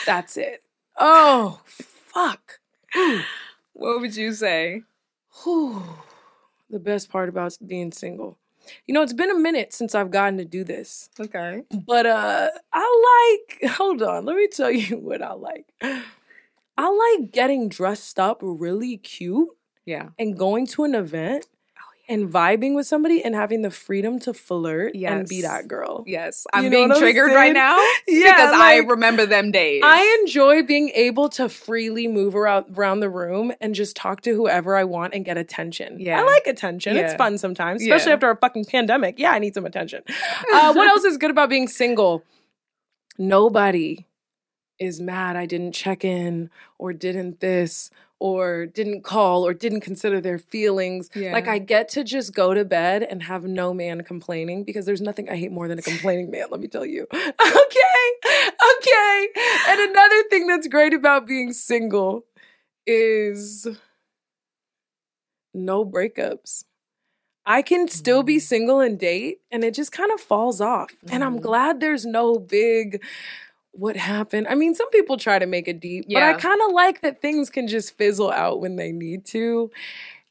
that's 0.05 0.38
it. 0.38 0.63
Oh 0.97 1.61
fuck. 1.65 2.59
What 3.73 4.01
would 4.01 4.15
you 4.15 4.34
say? 4.34 4.84
Whew. 5.43 5.84
The 6.69 6.80
best 6.80 7.09
part 7.09 7.30
about 7.30 7.57
being 7.65 7.91
single. 7.91 8.38
You 8.86 8.93
know, 8.93 9.01
it's 9.01 9.13
been 9.13 9.32
a 9.32 9.38
minute 9.39 9.74
since 9.74 9.95
I've 9.95 10.11
gotten 10.11 10.38
to 10.38 10.45
do 10.45 10.63
this. 10.63 11.09
Okay. 11.20 11.63
But 11.86 12.05
uh 12.05 12.49
I 12.74 13.47
like 13.61 13.72
hold 13.72 14.01
on, 14.01 14.26
let 14.26 14.36
me 14.36 14.47
tell 14.47 14.72
you 14.84 14.97
what 14.97 15.22
I 15.22 15.34
like. 15.34 15.65
I 15.82 17.15
like 17.20 17.32
getting 17.32 17.70
dressed 17.70 18.20
up 18.20 18.39
really 18.41 18.97
cute 18.97 19.49
Yeah. 19.86 20.09
and 20.20 20.38
going 20.38 20.68
to 20.68 20.84
an 20.84 20.95
event 20.95 21.47
and 22.10 22.30
vibing 22.32 22.74
with 22.76 22.88
somebody 22.88 23.24
and 23.24 23.36
having 23.36 23.62
the 23.62 23.70
freedom 23.70 24.18
to 24.20 24.34
flirt 24.34 24.95
and 24.95 25.28
be 25.28 25.41
that 25.41 25.68
girl. 25.68 26.03
Yes, 26.08 26.47
I'm 26.53 26.64
You 26.66 26.70
being 26.70 26.89
what 26.89 26.97
I'm 26.97 27.01
triggered 27.03 27.32
right 27.32 27.53
now 27.53 27.76
Yeah, 28.08 28.32
because 28.34 28.53
I 28.53 28.78
remember 28.78 29.26
them 29.26 29.51
days. 29.51 29.82
I 29.86 30.18
enjoy 30.22 30.64
being 30.64 30.89
able 30.95 31.30
to 31.30 31.49
freely 31.49 32.08
move 32.08 32.36
around 32.36 32.78
around 32.78 33.01
the 33.01 33.10
room 33.10 33.51
and 33.60 33.76
just 33.76 33.95
talk 33.95 34.22
to 34.22 34.36
whoever 34.36 34.76
I 34.76 34.86
want 34.86 35.14
and 35.14 35.26
get 35.26 35.38
attention. 35.38 35.99
Yeah. 35.99 36.22
I 36.22 36.24
like 36.24 36.47
attention. 36.47 36.95
It's 36.95 37.14
fun 37.16 37.38
sometimes, 37.38 37.82
especially 37.82 38.10
Yeah. 38.10 38.14
after 38.16 38.30
a 38.30 38.38
fucking 38.38 38.66
pandemic. 38.66 39.20
Yeah, 39.20 39.32
I 39.32 39.39
need 39.39 39.53
some 39.53 39.66
attention. 39.66 40.03
Uh, 40.53 40.74
what 40.74 40.88
else 40.88 41.03
is 41.03 41.18
good 41.18 41.32
about 41.32 41.49
being 41.49 41.68
single? 41.68 42.24
Nobody 43.18 44.05
is 44.80 45.01
mad 45.01 45.36
I 45.36 45.45
didn't 45.45 45.72
check 45.72 46.05
in 46.05 46.49
or 46.78 46.93
didn't 46.93 47.39
this 47.39 47.89
or 48.20 48.65
didn't 48.65 49.03
call 49.03 49.45
or 49.45 49.53
didn't 49.53 49.82
consider 49.82 50.20
their 50.20 50.39
feelings. 50.39 51.09
Yeah. 51.15 51.34
Like 51.34 51.47
I 51.47 51.59
get 51.59 51.88
to 51.89 52.03
just 52.03 52.34
go 52.34 52.53
to 52.53 52.65
bed 52.65 53.03
and 53.03 53.24
have 53.24 53.43
no 53.43 53.74
man 53.74 54.01
complaining 54.03 54.63
because 54.63 54.86
there's 54.86 55.01
nothing 55.01 55.30
I 55.30 55.36
hate 55.36 55.51
more 55.51 55.68
than 55.68 55.78
a 55.78 55.84
complaining 55.84 56.32
man, 56.32 56.47
let 56.49 56.59
me 56.59 56.68
tell 56.68 56.86
you. 56.86 57.05
okay. 57.13 58.07
Okay. 58.78 59.28
And 59.70 59.80
another 59.91 60.24
thing 60.30 60.47
that's 60.47 60.68
great 60.68 60.93
about 60.93 61.28
being 61.28 61.53
single 61.53 62.26
is 62.86 63.68
no 65.53 65.86
breakups. 65.86 66.63
I 67.45 67.61
can 67.61 67.88
still 67.88 68.24
be 68.24 68.38
Mm. 68.38 68.41
single 68.41 68.80
and 68.82 68.99
date, 68.99 69.39
and 69.51 69.63
it 69.63 69.74
just 69.74 69.91
kind 69.91 70.11
of 70.11 70.20
falls 70.20 70.59
off. 70.59 70.91
And 71.09 71.24
I'm 71.24 71.38
Mhm. 71.39 71.41
glad 71.43 71.80
there's 71.80 72.05
no 72.05 72.38
big 72.39 73.01
what 73.78 73.95
happened. 73.95 74.47
I 74.47 74.55
mean, 74.55 74.75
some 74.75 74.89
people 74.89 75.17
try 75.17 75.39
to 75.39 75.45
make 75.45 75.67
it 75.67 75.80
deep, 75.80 76.05
but 76.11 76.23
I 76.23 76.34
kind 76.34 76.61
of 76.61 76.71
like 76.71 77.01
that 77.01 77.21
things 77.21 77.49
can 77.49 77.67
just 77.67 77.97
fizzle 77.97 78.32
out 78.32 78.59
when 78.59 78.75
they 78.75 78.91
need 78.91 79.25
to. 79.28 79.71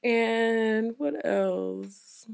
And 0.03 0.95
what 0.99 1.25
else? 1.25 2.27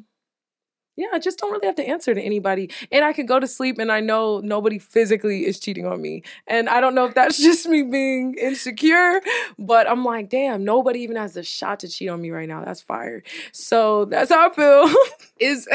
Yeah, 0.94 1.06
I 1.14 1.18
just 1.18 1.38
don't 1.38 1.50
really 1.50 1.66
have 1.66 1.76
to 1.76 1.88
answer 1.88 2.14
to 2.14 2.20
anybody. 2.20 2.70
And 2.90 3.02
I 3.02 3.14
can 3.14 3.24
go 3.24 3.40
to 3.40 3.46
sleep 3.46 3.78
and 3.78 3.90
I 3.90 4.00
know 4.00 4.40
nobody 4.40 4.78
physically 4.78 5.46
is 5.46 5.58
cheating 5.58 5.86
on 5.86 6.02
me. 6.02 6.22
And 6.46 6.68
I 6.68 6.82
don't 6.82 6.94
know 6.94 7.06
if 7.06 7.14
that's 7.14 7.38
just 7.42 7.66
me 7.66 7.82
being 7.82 8.34
insecure, 8.34 9.22
but 9.58 9.88
I'm 9.88 10.04
like, 10.04 10.28
damn, 10.28 10.64
nobody 10.64 11.00
even 11.00 11.16
has 11.16 11.36
a 11.36 11.42
shot 11.42 11.80
to 11.80 11.88
cheat 11.88 12.10
on 12.10 12.20
me 12.20 12.30
right 12.30 12.48
now. 12.48 12.62
That's 12.62 12.82
fire. 12.82 13.22
So 13.52 14.04
that's 14.04 14.30
how 14.30 14.50
I 14.50 14.54
feel. 14.54 14.94
is 15.40 15.66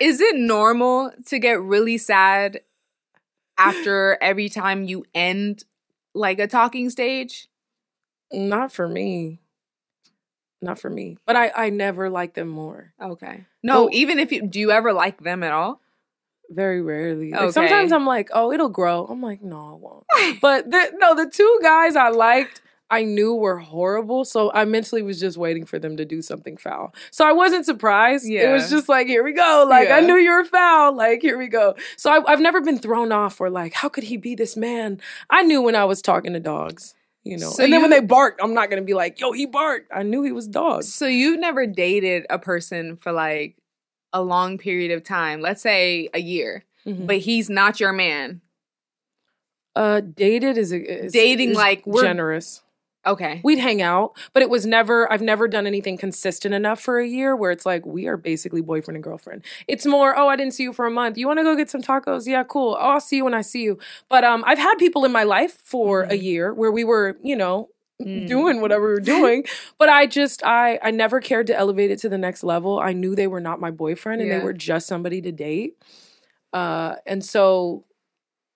is 0.00 0.20
it 0.20 0.36
normal 0.36 1.10
to 1.26 1.38
get 1.40 1.60
really 1.60 1.98
sad 1.98 2.60
after 3.58 4.16
every 4.20 4.48
time 4.48 4.84
you 4.84 5.04
end 5.14 5.64
like 6.14 6.38
a 6.38 6.46
talking 6.46 6.90
stage? 6.90 7.48
Not 8.32 8.72
for 8.72 8.88
me. 8.88 9.40
Not 10.60 10.78
for 10.78 10.90
me. 10.90 11.18
But 11.26 11.36
I, 11.36 11.52
I 11.54 11.70
never 11.70 12.10
like 12.10 12.34
them 12.34 12.48
more. 12.48 12.92
Okay. 13.00 13.44
No, 13.62 13.84
Well- 13.84 13.90
even 13.92 14.18
if 14.18 14.32
you 14.32 14.46
do 14.46 14.58
you 14.58 14.70
ever 14.70 14.92
like 14.92 15.22
them 15.22 15.42
at 15.42 15.52
all? 15.52 15.80
Very 16.50 16.80
rarely. 16.80 17.32
Like, 17.32 17.52
sometimes 17.52 17.92
I'm 17.92 18.06
like, 18.06 18.30
oh, 18.32 18.52
it'll 18.52 18.70
grow. 18.70 19.04
I'm 19.04 19.20
like, 19.20 19.42
no, 19.42 19.74
it 19.74 19.80
won't. 19.80 20.40
but 20.40 20.70
the, 20.70 20.92
no, 20.96 21.14
the 21.14 21.28
two 21.28 21.58
guys 21.62 21.94
I 21.94 22.08
liked, 22.08 22.62
I 22.90 23.02
knew 23.04 23.34
were 23.34 23.58
horrible. 23.58 24.24
So 24.24 24.50
I 24.52 24.64
mentally 24.64 25.02
was 25.02 25.20
just 25.20 25.36
waiting 25.36 25.66
for 25.66 25.78
them 25.78 25.96
to 25.98 26.04
do 26.04 26.22
something 26.22 26.56
foul. 26.56 26.94
So 27.10 27.26
I 27.26 27.32
wasn't 27.32 27.66
surprised. 27.66 28.26
It 28.26 28.50
was 28.50 28.70
just 28.70 28.88
like, 28.88 29.06
here 29.08 29.22
we 29.22 29.32
go. 29.34 29.66
Like, 29.68 29.90
I 29.90 30.00
knew 30.00 30.16
you 30.16 30.30
were 30.30 30.44
foul. 30.44 30.96
Like, 30.96 31.20
here 31.20 31.36
we 31.36 31.48
go. 31.48 31.74
So 31.96 32.10
I, 32.10 32.32
I've 32.32 32.40
never 32.40 32.60
been 32.62 32.78
thrown 32.78 33.12
off 33.12 33.40
or 33.40 33.50
like, 33.50 33.74
how 33.74 33.88
could 33.90 34.04
he 34.04 34.16
be 34.16 34.34
this 34.34 34.56
man? 34.56 35.00
I 35.28 35.42
knew 35.42 35.60
when 35.60 35.76
I 35.76 35.84
was 35.84 36.00
talking 36.00 36.32
to 36.32 36.40
dogs, 36.40 36.94
you 37.24 37.36
know. 37.36 37.50
So 37.50 37.62
and 37.64 37.72
then 37.72 37.82
when 37.82 37.90
they 37.90 38.00
barked, 38.00 38.40
I'm 38.42 38.54
not 38.54 38.70
going 38.70 38.80
to 38.82 38.86
be 38.86 38.94
like, 38.94 39.20
yo, 39.20 39.32
he 39.32 39.44
barked. 39.44 39.90
I 39.94 40.02
knew 40.02 40.22
he 40.22 40.32
was 40.32 40.48
dogs. 40.48 40.92
So 40.92 41.06
you've 41.06 41.38
never 41.40 41.66
dated 41.66 42.24
a 42.30 42.38
person 42.38 42.96
for 42.96 43.12
like 43.12 43.56
a 44.14 44.22
long 44.22 44.56
period 44.56 44.92
of 44.92 45.04
time, 45.04 45.42
let's 45.42 45.60
say 45.60 46.08
a 46.14 46.20
year, 46.20 46.64
Mhm. 46.86 47.06
but 47.06 47.18
he's 47.18 47.50
not 47.50 47.78
your 47.80 47.92
man. 47.92 48.40
Uh, 49.76 50.00
dated 50.00 50.56
is, 50.56 50.72
is 50.72 51.12
Dating, 51.12 51.50
is 51.50 51.56
like, 51.56 51.86
we're- 51.86 52.06
generous. 52.06 52.62
Okay. 53.08 53.40
We'd 53.42 53.58
hang 53.58 53.82
out, 53.82 54.16
but 54.34 54.42
it 54.42 54.50
was 54.50 54.66
never. 54.66 55.10
I've 55.12 55.22
never 55.22 55.48
done 55.48 55.66
anything 55.66 55.96
consistent 55.96 56.54
enough 56.54 56.80
for 56.80 56.98
a 57.00 57.06
year 57.06 57.34
where 57.34 57.50
it's 57.50 57.66
like 57.66 57.84
we 57.86 58.06
are 58.06 58.16
basically 58.16 58.60
boyfriend 58.60 58.96
and 58.96 59.02
girlfriend. 59.04 59.42
It's 59.66 59.86
more, 59.86 60.16
oh, 60.16 60.28
I 60.28 60.36
didn't 60.36 60.54
see 60.54 60.62
you 60.64 60.72
for 60.72 60.86
a 60.86 60.90
month. 60.90 61.18
You 61.18 61.26
want 61.26 61.38
to 61.40 61.42
go 61.44 61.56
get 61.56 61.70
some 61.70 61.82
tacos? 61.82 62.26
Yeah, 62.26 62.44
cool. 62.44 62.76
Oh, 62.78 62.90
I'll 62.90 63.00
see 63.00 63.16
you 63.16 63.24
when 63.24 63.34
I 63.34 63.40
see 63.42 63.62
you. 63.64 63.78
But 64.08 64.22
um, 64.24 64.44
I've 64.46 64.58
had 64.58 64.76
people 64.76 65.04
in 65.04 65.12
my 65.12 65.24
life 65.24 65.58
for 65.64 66.02
a 66.02 66.10
Mhm. 66.12 66.22
year 66.22 66.54
where 66.54 66.70
we 66.70 66.84
were, 66.84 67.16
you 67.22 67.34
know, 67.36 67.70
Mm. 68.00 68.28
doing 68.28 68.60
whatever 68.60 68.86
we 68.86 68.92
were 68.92 69.00
doing. 69.40 69.44
but 69.76 69.88
I 69.88 70.06
just, 70.06 70.44
I, 70.44 70.78
I 70.84 70.92
never 70.92 71.18
cared 71.20 71.48
to 71.48 71.56
elevate 71.56 71.90
it 71.90 71.98
to 72.00 72.08
the 72.08 72.18
next 72.18 72.44
level. 72.44 72.78
I 72.78 72.92
knew 72.92 73.16
they 73.16 73.26
were 73.26 73.40
not 73.40 73.58
my 73.60 73.72
boyfriend 73.72 74.20
and 74.20 74.30
Yeah. 74.30 74.38
they 74.38 74.44
were 74.44 74.52
just 74.52 74.86
somebody 74.86 75.20
to 75.22 75.32
date. 75.32 75.74
Uh, 76.52 76.94
and 77.06 77.24
so, 77.24 77.84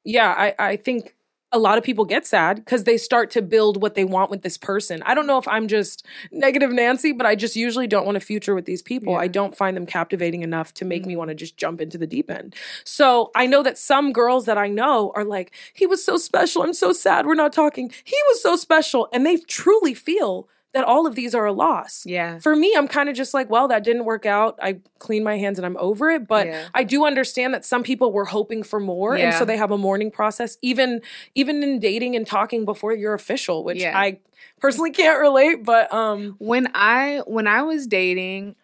yeah, 0.04 0.28
I, 0.36 0.54
I 0.58 0.76
think 0.76 1.14
a 1.52 1.58
lot 1.58 1.76
of 1.76 1.84
people 1.84 2.04
get 2.04 2.26
sad 2.26 2.56
because 2.56 2.84
they 2.84 2.96
start 2.96 3.30
to 3.32 3.42
build 3.42 3.82
what 3.82 3.94
they 3.94 4.04
want 4.04 4.30
with 4.30 4.42
this 4.42 4.56
person. 4.56 5.02
I 5.04 5.14
don't 5.14 5.26
know 5.26 5.36
if 5.38 5.46
I'm 5.46 5.68
just 5.68 6.04
negative 6.30 6.72
Nancy, 6.72 7.12
but 7.12 7.26
I 7.26 7.34
just 7.34 7.56
usually 7.56 7.86
don't 7.86 8.06
want 8.06 8.16
a 8.16 8.20
future 8.20 8.54
with 8.54 8.64
these 8.64 8.80
people. 8.82 9.12
Yeah. 9.12 9.18
I 9.20 9.28
don't 9.28 9.56
find 9.56 9.76
them 9.76 9.84
captivating 9.86 10.42
enough 10.42 10.72
to 10.74 10.84
make 10.86 11.04
me 11.04 11.14
Mhm. 11.14 11.18
want 11.18 11.28
to 11.28 11.34
just 11.34 11.56
jump 11.58 11.80
into 11.80 11.98
the 11.98 12.06
deep 12.06 12.30
end. 12.30 12.54
So 12.84 13.30
I 13.34 13.46
know 13.46 13.62
that 13.62 13.76
some 13.76 14.12
girls 14.12 14.46
that 14.46 14.56
I 14.56 14.68
know 14.68 15.12
are 15.14 15.24
like, 15.24 15.54
he 15.74 15.86
was 15.86 16.02
so 16.04 16.16
special. 16.16 16.62
I'm 16.62 16.72
so 16.72 16.92
sad 16.92 17.26
we're 17.26 17.34
not 17.34 17.52
talking. 17.52 17.92
He 18.04 18.16
was 18.28 18.42
so 18.42 18.56
special. 18.56 19.08
And 19.12 19.26
they 19.26 19.36
truly 19.36 19.94
feel 19.94 20.48
that 20.74 20.84
all 20.84 21.06
of 21.06 21.14
these 21.14 21.34
are 21.34 21.44
a 21.44 21.52
loss. 21.52 22.04
Yeah. 22.06 22.38
For 22.38 22.56
me, 22.56 22.74
I'm 22.76 22.88
kind 22.88 23.08
of 23.10 23.14
just 23.14 23.34
like, 23.34 23.50
well, 23.50 23.68
that 23.68 23.84
didn't 23.84 24.06
work 24.06 24.24
out. 24.24 24.58
I 24.62 24.78
clean 24.98 25.22
my 25.22 25.36
hands 25.36 25.58
and 25.58 25.66
I'm 25.66 25.76
over 25.76 26.08
it. 26.10 26.26
But 26.26 26.46
Yeah. 26.46 26.68
I 26.74 26.82
do 26.84 27.04
understand 27.04 27.52
that 27.52 27.64
some 27.64 27.82
people 27.82 28.10
were 28.12 28.24
hoping 28.24 28.62
for 28.62 28.80
more, 28.80 29.14
and 29.14 29.34
so 29.34 29.44
they 29.44 29.56
have 29.58 29.70
a 29.70 29.78
mourning 29.78 30.10
process, 30.10 30.56
even 30.62 31.02
even 31.34 31.62
in 31.62 31.78
dating 31.78 32.16
and 32.16 32.26
talking 32.26 32.64
before 32.64 32.94
you're 32.94 33.14
official, 33.14 33.64
which 33.64 33.80
Yeah. 33.82 33.98
I 33.98 34.20
personally 34.60 34.92
can't 34.92 35.20
relate. 35.20 35.64
But 35.64 35.92
um, 35.92 36.36
when 36.38 36.68
I 36.74 37.22
when 37.26 37.46
I 37.46 37.62
was 37.62 37.86
dating, 37.86 38.56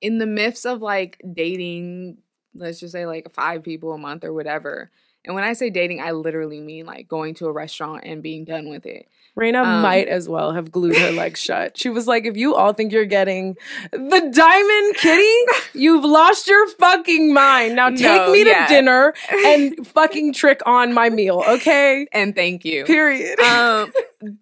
in 0.00 0.18
the 0.18 0.26
myths 0.26 0.64
of 0.64 0.82
like 0.82 1.20
dating, 1.32 2.18
let's 2.54 2.80
just 2.80 2.92
say 2.92 3.06
like 3.06 3.32
five 3.32 3.62
people 3.62 3.92
a 3.92 3.98
month 3.98 4.24
or 4.24 4.32
whatever. 4.32 4.90
And 5.24 5.34
when 5.34 5.44
I 5.44 5.54
say 5.54 5.70
dating, 5.70 6.00
I 6.02 6.10
literally 6.12 6.60
mean 6.60 6.84
like 6.86 7.08
going 7.08 7.34
to 7.36 7.46
a 7.46 7.52
restaurant 7.52 8.04
and 8.04 8.22
being 8.22 8.44
done 8.44 8.68
with 8.68 8.84
it. 8.84 9.08
Raina 9.38 9.64
Um, 9.64 9.82
might 9.82 10.06
as 10.08 10.28
well 10.28 10.52
have 10.52 10.70
glued 10.70 10.96
her 10.96 11.10
legs 11.10 11.40
shut. 11.40 11.76
She 11.76 11.90
was 11.90 12.06
like, 12.06 12.24
if 12.24 12.36
you 12.36 12.54
all 12.54 12.72
think 12.72 12.92
you're 12.92 13.04
getting 13.04 13.56
the 13.90 14.30
diamond 14.32 14.94
kitty, 14.96 15.34
you've 15.78 16.04
lost 16.04 16.46
your 16.46 16.68
fucking 16.68 17.34
mind. 17.34 17.74
Now 17.74 17.90
take 17.90 18.00
No, 18.00 18.32
me 18.32 18.44
to 18.44 18.50
yeah. 18.50 18.68
dinner 18.68 19.12
and 19.46 19.86
fucking 19.94 20.34
trick 20.34 20.60
on 20.66 20.92
my 20.94 21.10
meal, 21.10 21.42
okay? 21.48 22.06
And 22.12 22.34
thank 22.34 22.64
you. 22.64 22.84
Period. 22.84 23.40
um, 23.40 23.92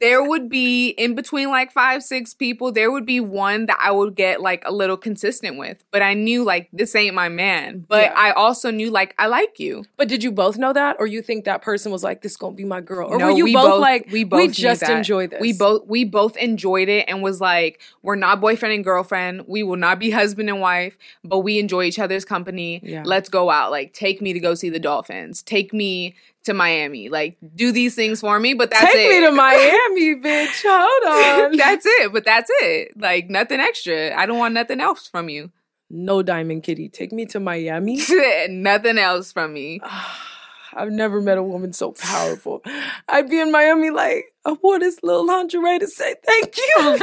there 0.00 0.22
would 0.22 0.48
be 0.48 0.88
in 0.90 1.14
between 1.14 1.48
like 1.50 1.72
five, 1.72 2.02
six 2.02 2.34
people, 2.34 2.72
there 2.72 2.90
would 2.90 3.06
be 3.06 3.20
one 3.20 3.66
that 3.66 3.78
I 3.80 3.90
would 3.90 4.14
get 4.14 4.40
like 4.40 4.62
a 4.66 4.72
little 4.72 4.96
consistent 4.96 5.58
with. 5.58 5.82
But 5.90 6.02
I 6.02 6.14
knew 6.14 6.44
like 6.44 6.68
this 6.72 6.94
ain't 6.94 7.14
my 7.14 7.28
man. 7.28 7.84
But 7.88 8.04
Yeah. 8.04 8.14
I 8.16 8.30
also 8.32 8.70
knew 8.70 8.90
like 8.90 9.14
I 9.18 9.26
like 9.26 9.58
you. 9.58 9.84
But 9.96 10.08
did 10.08 10.22
you 10.22 10.32
both 10.32 10.58
know 10.58 10.72
that, 10.72 10.96
or 10.98 11.06
you 11.06 11.22
think 11.22 11.44
that 11.44 11.62
person 11.62 11.92
was 11.92 12.02
like, 12.04 12.22
"This 12.22 12.36
gonna 12.36 12.54
be 12.54 12.64
my 12.64 12.80
girl," 12.80 13.08
or 13.08 13.18
No, 13.18 13.26
were 13.26 13.38
you 13.38 13.44
we 13.44 13.52
both, 13.54 13.64
both- 13.72 13.80
like, 13.80 14.06
we 14.06 14.12
"We 14.12 14.24
both 14.24 14.40
knew 14.48 14.52
just 14.54 14.82
enjoy 14.82 15.26
this"? 15.26 15.40
We 15.40 15.52
both 15.52 15.86
we 15.86 16.04
both 16.04 16.36
enjoyed 16.36 16.88
it 16.88 17.06
and 17.08 17.22
was 17.22 17.40
like, 17.40 17.80
we're 18.02 18.16
not 18.16 18.40
boyfriend 18.40 18.74
and 18.74 18.84
girlfriend. 18.84 19.42
We 19.46 19.62
will 19.62 19.76
not 19.76 19.98
be 19.98 20.10
husband 20.10 20.48
and 20.48 20.60
wife, 20.60 20.96
but 21.24 21.40
we 21.40 21.58
enjoy 21.58 21.84
each 21.84 21.98
other's 21.98 22.24
company. 22.24 22.80
Yeah. 22.82 23.02
Let's 23.04 23.28
go 23.28 23.50
out. 23.50 23.70
Like 23.70 23.92
take 23.92 24.20
me 24.22 24.32
to 24.32 24.40
go 24.40 24.54
see 24.54 24.70
the 24.70 24.80
Dolphins. 24.80 25.42
Take 25.42 25.72
me 25.72 26.14
to 26.44 26.54
Miami. 26.54 27.08
Like 27.08 27.36
do 27.54 27.72
these 27.72 27.94
things 27.94 28.20
for 28.20 28.38
me. 28.40 28.54
But 28.54 28.70
that's 28.70 28.84
take 28.84 28.94
it. 28.94 29.08
Take 29.10 29.20
me 29.22 29.26
to 29.26 29.32
Miami, 29.32 30.14
bitch. 30.16 30.62
Hold 30.66 31.50
on. 31.52 31.56
that's 31.56 31.84
it. 31.86 32.12
But 32.12 32.24
that's 32.24 32.50
it. 32.62 32.92
Like 33.00 33.28
nothing 33.30 33.60
extra. 33.60 34.14
I 34.16 34.26
don't 34.26 34.38
want 34.38 34.54
nothing 34.54 34.80
else 34.80 35.06
from 35.08 35.28
you. 35.28 35.50
no 35.90 36.22
diamond 36.22 36.62
kitty. 36.62 36.88
Take 36.88 37.12
me 37.12 37.26
to 37.26 37.40
Miami. 37.40 38.00
nothing 38.48 38.98
else 38.98 39.32
from 39.32 39.52
me. 39.52 39.80
I've 40.74 40.90
never 40.90 41.20
met 41.20 41.36
a 41.36 41.42
woman 41.42 41.74
so 41.74 41.92
powerful. 41.92 42.62
I'd 43.06 43.28
be 43.28 43.38
in 43.38 43.52
Miami 43.52 43.90
like, 43.90 44.32
I 44.46 44.52
wore 44.62 44.78
this 44.80 45.02
little 45.02 45.26
lingerie 45.26 45.78
to 45.78 45.86
say 45.86 46.14
thank 46.24 46.56
you. 46.56 46.98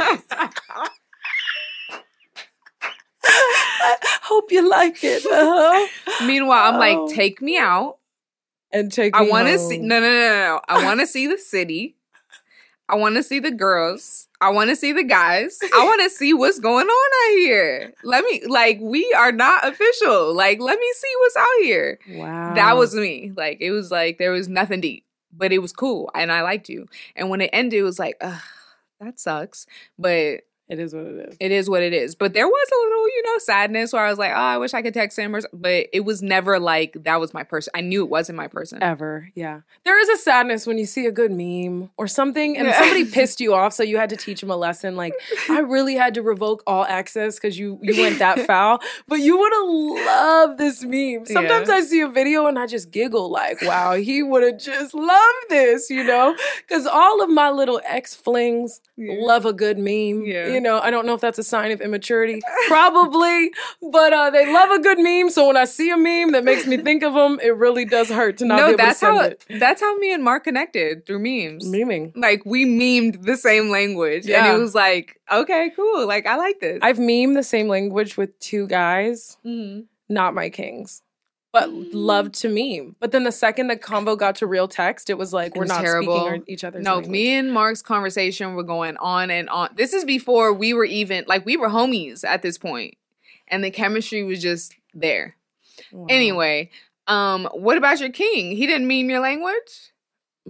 I 3.22 3.96
hope 4.22 4.50
you 4.50 4.68
like 4.68 4.98
it. 5.04 5.24
Uh-huh. 5.24 6.26
Meanwhile, 6.26 6.74
I'm 6.74 6.76
Oh. 6.76 7.04
like, 7.04 7.14
take 7.14 7.40
me 7.40 7.58
out. 7.58 7.98
And 8.72 8.92
take 8.92 9.14
I 9.14 9.22
want 9.22 9.48
to 9.48 9.58
see. 9.58 9.78
No, 9.78 10.00
no, 10.00 10.08
no, 10.08 10.28
no. 10.28 10.60
I 10.68 10.84
want 10.84 11.00
to 11.00 11.06
see 11.06 11.26
the 11.26 11.38
city. 11.38 11.96
I 12.88 12.96
want 12.96 13.14
to 13.16 13.22
see 13.22 13.38
the 13.38 13.52
girls. 13.52 14.26
I 14.40 14.50
want 14.50 14.70
to 14.70 14.76
see 14.76 14.92
the 14.92 15.04
guys. 15.04 15.58
I 15.62 15.84
want 15.84 16.02
to 16.02 16.10
see 16.10 16.34
what's 16.34 16.58
going 16.58 16.86
on 16.86 17.32
out 17.32 17.36
here. 17.36 17.92
Let 18.02 18.24
me, 18.24 18.42
like, 18.46 18.78
we 18.80 19.12
are 19.16 19.30
not 19.30 19.68
official. 19.68 20.34
Like, 20.34 20.60
let 20.60 20.78
me 20.78 20.92
see 20.94 21.12
what's 21.20 21.36
out 21.36 21.62
here. 21.62 21.98
Wow. 22.10 22.54
That 22.54 22.76
was 22.76 22.94
me. 22.94 23.32
Like, 23.36 23.58
it 23.60 23.70
was 23.70 23.92
like 23.92 24.18
there 24.18 24.32
was 24.32 24.48
nothing 24.48 24.80
deep, 24.80 25.04
but 25.32 25.52
it 25.52 25.58
was 25.58 25.72
cool, 25.72 26.10
and 26.14 26.32
I 26.32 26.42
liked 26.42 26.68
you. 26.68 26.88
And 27.14 27.30
when 27.30 27.40
it 27.40 27.50
ended, 27.52 27.78
it 27.78 27.84
was 27.84 28.00
like, 28.00 28.16
ugh, 28.20 28.40
that 28.98 29.20
sucks. 29.20 29.66
But 29.96 30.40
It 30.70 30.78
is 30.78 30.94
what 30.94 31.04
it 31.04 31.28
is. 31.28 31.36
It 31.40 31.50
is 31.50 31.68
what 31.68 31.82
it 31.82 31.92
is. 31.92 32.14
But 32.14 32.32
there 32.32 32.46
was 32.46 32.68
a 32.72 32.78
little, 32.88 33.08
you 33.08 33.22
know, 33.26 33.38
sadness 33.38 33.92
where 33.92 34.04
I 34.04 34.08
was 34.08 34.18
like, 34.18 34.30
oh, 34.30 34.34
I 34.34 34.56
wish 34.58 34.72
I 34.72 34.82
could 34.82 34.94
text 34.94 35.18
him. 35.18 35.34
Or, 35.34 35.40
but 35.52 35.88
it 35.92 36.04
was 36.04 36.22
never 36.22 36.58
like 36.60 36.96
that 37.02 37.18
was 37.20 37.34
my 37.34 37.42
person. 37.42 37.72
I 37.74 37.80
knew 37.80 38.04
it 38.04 38.08
wasn't 38.08 38.36
my 38.36 38.46
person. 38.46 38.82
Ever, 38.82 39.28
yeah. 39.34 39.60
There 39.84 39.98
is 40.00 40.08
a 40.08 40.16
sadness 40.16 40.66
when 40.66 40.78
you 40.78 40.86
see 40.86 41.06
a 41.06 41.12
good 41.12 41.32
meme 41.32 41.90
or 41.96 42.06
something 42.06 42.56
and 42.56 42.72
somebody 42.72 43.04
pissed 43.10 43.40
you 43.40 43.52
off, 43.54 43.72
so 43.72 43.82
you 43.82 43.96
had 43.98 44.10
to 44.10 44.16
teach 44.16 44.40
them 44.40 44.50
a 44.50 44.56
lesson. 44.56 44.94
Like, 44.96 45.14
I 45.48 45.58
really 45.60 45.94
had 45.96 46.14
to 46.14 46.22
revoke 46.22 46.62
all 46.66 46.84
access 46.84 47.34
because 47.34 47.58
you 47.58 47.78
you 47.82 48.00
went 48.00 48.20
that 48.20 48.38
foul. 48.46 48.80
But 49.08 49.20
you 49.20 49.36
would 49.38 49.52
have 49.52 50.06
loved 50.06 50.58
this 50.58 50.84
meme. 50.84 51.26
Sometimes 51.26 51.68
Yeah. 51.68 51.74
I 51.74 51.80
see 51.80 52.00
a 52.00 52.08
video 52.08 52.46
and 52.46 52.58
I 52.58 52.66
just 52.66 52.90
giggle, 52.92 53.28
like, 53.30 53.60
wow, 53.62 53.94
he 53.94 54.22
would 54.22 54.42
have 54.44 54.58
just 54.60 54.94
loved 54.94 55.46
this, 55.48 55.90
you 55.90 56.04
know? 56.04 56.36
Because 56.66 56.86
all 56.86 57.22
of 57.22 57.28
my 57.28 57.50
little 57.50 57.80
ex 57.84 58.14
flings 58.14 58.80
Yeah. 58.96 59.14
love 59.18 59.44
a 59.46 59.52
good 59.52 59.76
meme. 59.78 60.24
Yeah. 60.24 60.52
You 60.52 60.59
know, 60.60 60.78
I 60.80 60.90
don't 60.90 61.06
know 61.06 61.14
if 61.14 61.20
that's 61.20 61.38
a 61.38 61.42
sign 61.44 61.70
of 61.70 61.80
immaturity. 61.80 62.40
Probably, 62.68 63.50
but 63.90 64.12
uh, 64.12 64.30
they 64.30 64.52
love 64.52 64.70
a 64.70 64.78
good 64.80 64.98
meme. 64.98 65.30
So 65.30 65.46
when 65.46 65.56
I 65.56 65.64
see 65.64 65.90
a 65.90 65.96
meme 65.96 66.32
that 66.32 66.44
makes 66.44 66.66
me 66.66 66.76
think 66.88 67.02
of 67.02 67.14
them, 67.14 67.38
it 67.42 67.56
really 67.56 67.84
does 67.84 68.08
hurt 68.08 68.38
to 68.38 68.44
not 68.44 68.56
be 68.56 68.60
no, 68.62 68.68
able 68.68 68.76
that's 68.78 69.00
to 69.00 69.06
send 69.06 69.18
how 69.18 69.24
it. 69.24 69.44
that's 69.60 69.80
how 69.80 69.96
me 69.98 70.12
and 70.12 70.22
Mark 70.24 70.44
connected 70.44 71.06
through 71.06 71.18
memes. 71.20 71.66
Memeing. 71.66 72.12
Like 72.16 72.42
we 72.44 72.64
memed 72.64 73.24
the 73.24 73.36
same 73.36 73.70
language, 73.70 74.26
Yeah. 74.26 74.46
and 74.46 74.56
it 74.56 74.60
was 74.60 74.74
like, 74.74 75.20
okay, 75.32 75.70
cool. 75.76 76.06
Like 76.06 76.26
I 76.26 76.36
like 76.36 76.60
this. 76.60 76.78
I've 76.82 76.98
memed 76.98 77.34
the 77.34 77.42
same 77.42 77.68
language 77.68 78.16
with 78.16 78.38
two 78.40 78.66
guys, 78.66 79.36
Mhm. 79.44 79.84
not 80.08 80.34
my 80.34 80.48
kings, 80.50 81.02
but 81.52 81.70
loved 81.72 82.34
to 82.34 82.48
meme. 82.48 82.96
But 83.00 83.12
then 83.12 83.24
the 83.24 83.32
second 83.32 83.68
the 83.68 83.76
convo 83.76 84.16
got 84.16 84.36
to 84.36 84.46
real 84.46 84.68
text, 84.68 85.10
it 85.10 85.18
was 85.18 85.32
like 85.32 85.54
we're 85.56 85.62
was 85.62 85.68
not 85.70 85.80
terrible. 85.82 86.20
speaking 86.20 86.44
each 86.46 86.64
other's 86.64 86.84
No, 86.84 86.94
language. 86.94 87.10
me 87.10 87.34
and 87.34 87.52
Mark's 87.52 87.82
conversation 87.82 88.54
were 88.54 88.62
going 88.62 88.96
on 88.98 89.30
and 89.30 89.48
on. 89.48 89.70
This 89.76 89.92
is 89.92 90.04
before 90.04 90.52
we 90.52 90.72
were 90.74 90.84
even 90.84 91.24
like 91.26 91.44
we 91.44 91.56
were 91.56 91.68
homies 91.68 92.24
at 92.24 92.42
this 92.42 92.58
point, 92.58 92.96
and 93.48 93.64
the 93.64 93.70
chemistry 93.70 94.22
was 94.22 94.40
just 94.40 94.74
there. 94.94 95.36
Wow. 95.92 96.06
Anyway, 96.08 96.70
um, 97.06 97.48
what 97.52 97.76
about 97.76 98.00
your 98.00 98.10
king? 98.10 98.54
He 98.56 98.66
didn't 98.66 98.86
meme 98.86 99.10
your 99.10 99.20
language, 99.20 99.92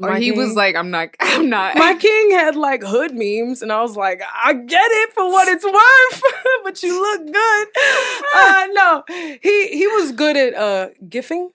or 0.00 0.14
he 0.16 0.32
was 0.32 0.54
like, 0.54 0.76
"I'm 0.76 0.90
not, 0.90 1.10
I'm 1.20 1.48
not." 1.48 1.76
my 1.76 1.94
king 1.94 2.30
had 2.30 2.56
like 2.56 2.82
hood 2.82 3.12
memes, 3.14 3.62
and 3.62 3.72
I 3.72 3.82
was 3.82 3.96
like, 3.96 4.22
I 4.44 4.52
get 4.54 4.90
it 4.90 5.12
for 5.12 5.26
what 5.28 5.48
it's 5.48 5.64
worth, 5.64 6.22
but 6.64 6.82
you 6.82 7.00
look 7.00 7.32
good. 7.32 7.68
Uh, 8.32 8.66
no, 8.72 9.02
he 9.08 9.68
he 9.68 9.86
was 9.88 10.12
good 10.12 10.36
at 10.36 10.54
uh 10.54 10.88
gifting. 11.08 11.50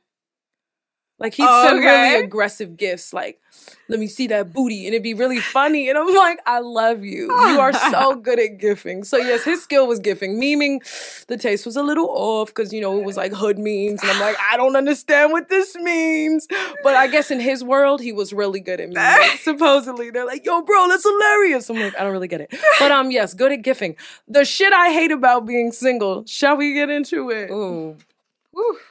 Like 1.17 1.33
he'd 1.35 1.47
Oh, 1.47 1.67
send 1.67 1.79
okay. 1.79 2.11
really 2.11 2.25
aggressive 2.25 2.75
gifts, 2.75 3.13
like 3.13 3.39
"Let 3.87 4.01
me 4.01 4.07
see 4.07 4.27
that 4.27 4.51
booty," 4.51 4.85
and 4.85 4.93
it'd 4.93 5.01
be 5.01 5.13
really 5.13 5.39
funny. 5.39 5.87
And 5.87 5.97
I'm 5.97 6.13
like, 6.13 6.39
I 6.45 6.59
love 6.59 7.05
you. 7.05 7.27
You 7.27 7.59
are 7.61 7.71
so 7.91 8.15
good 8.15 8.37
at 8.37 8.57
gifting. 8.57 9.05
So 9.05 9.15
yes, 9.15 9.45
his 9.45 9.63
skill 9.63 9.87
was 9.87 9.99
gifting. 9.99 10.37
Meming, 10.41 10.79
the 11.27 11.37
taste 11.37 11.65
was 11.65 11.77
a 11.77 11.83
little 11.83 12.09
off 12.09 12.49
because 12.49 12.73
you 12.73 12.81
know 12.81 12.99
it 12.99 13.05
was 13.05 13.15
like 13.15 13.31
hood 13.31 13.57
memes, 13.57 14.01
and 14.01 14.11
I'm 14.11 14.19
like, 14.19 14.35
I 14.51 14.57
don't 14.57 14.75
understand 14.75 15.31
what 15.31 15.47
this 15.47 15.73
means. 15.77 16.49
But 16.83 16.95
I 16.97 17.07
guess 17.07 17.31
in 17.31 17.39
his 17.39 17.63
world, 17.63 18.01
he 18.01 18.11
was 18.11 18.33
really 18.33 18.59
good 18.59 18.81
at 18.81 18.89
memes. 18.89 19.39
Supposedly, 19.39 20.09
they're 20.09 20.25
like, 20.25 20.45
"Yo, 20.45 20.63
bro, 20.63 20.89
that's 20.89 21.03
hilarious." 21.03 21.69
I'm 21.69 21.79
like, 21.79 21.97
I 21.97 22.03
don't 22.03 22.11
really 22.11 22.27
get 22.27 22.41
it. 22.41 22.53
But 22.77 22.91
um, 22.91 23.09
yes, 23.09 23.33
good 23.33 23.53
at 23.53 23.61
gifting. 23.61 23.95
The 24.27 24.43
shit 24.43 24.73
I 24.73 24.91
hate 24.91 25.11
about 25.11 25.45
being 25.45 25.71
single. 25.71 26.25
Shall 26.25 26.57
we 26.57 26.73
get 26.73 26.89
into 26.89 27.29
it? 27.29 27.49
Ooh. 27.51 27.95
Whew. 28.51 28.79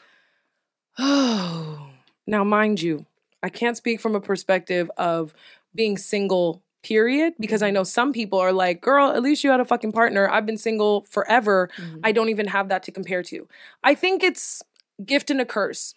Oh, 0.97 1.91
now, 2.27 2.45
mind 2.45 2.81
you, 2.81 3.07
I 3.43 3.49
can't 3.49 3.77
speak 3.77 4.01
from 4.01 4.14
a 4.14 4.20
perspective 4.20 4.91
of 4.97 5.35
being 5.75 5.99
single, 5.99 6.62
period, 6.83 7.35
because 7.41 7.62
I 7.62 7.68
mm-hmm. 7.68 7.75
know 7.75 7.85
some 7.85 8.12
people 8.12 8.39
are 8.39 8.53
like, 8.53 8.81
girl, 8.81 9.11
at 9.11 9.22
least 9.22 9.43
you 9.43 9.51
had 9.51 9.61
a 9.61 9.64
fucking 9.64 9.93
partner. 9.93 10.31
I've 10.31 10.47
been 10.47 10.59
single 10.59 11.03
forever. 11.03 11.68
Mm-hmm. 11.77 12.01
I 12.05 12.12
don't 12.12 12.29
even 12.29 12.47
have 12.49 12.68
that 12.68 12.83
to 12.85 12.93
compare 12.93 13.22
to. 13.25 13.49
I 13.83 13.95
think 13.95 14.22
it's 14.22 14.62
gift 15.05 15.31
and 15.31 15.41
a 15.41 15.45
curse. 15.45 15.95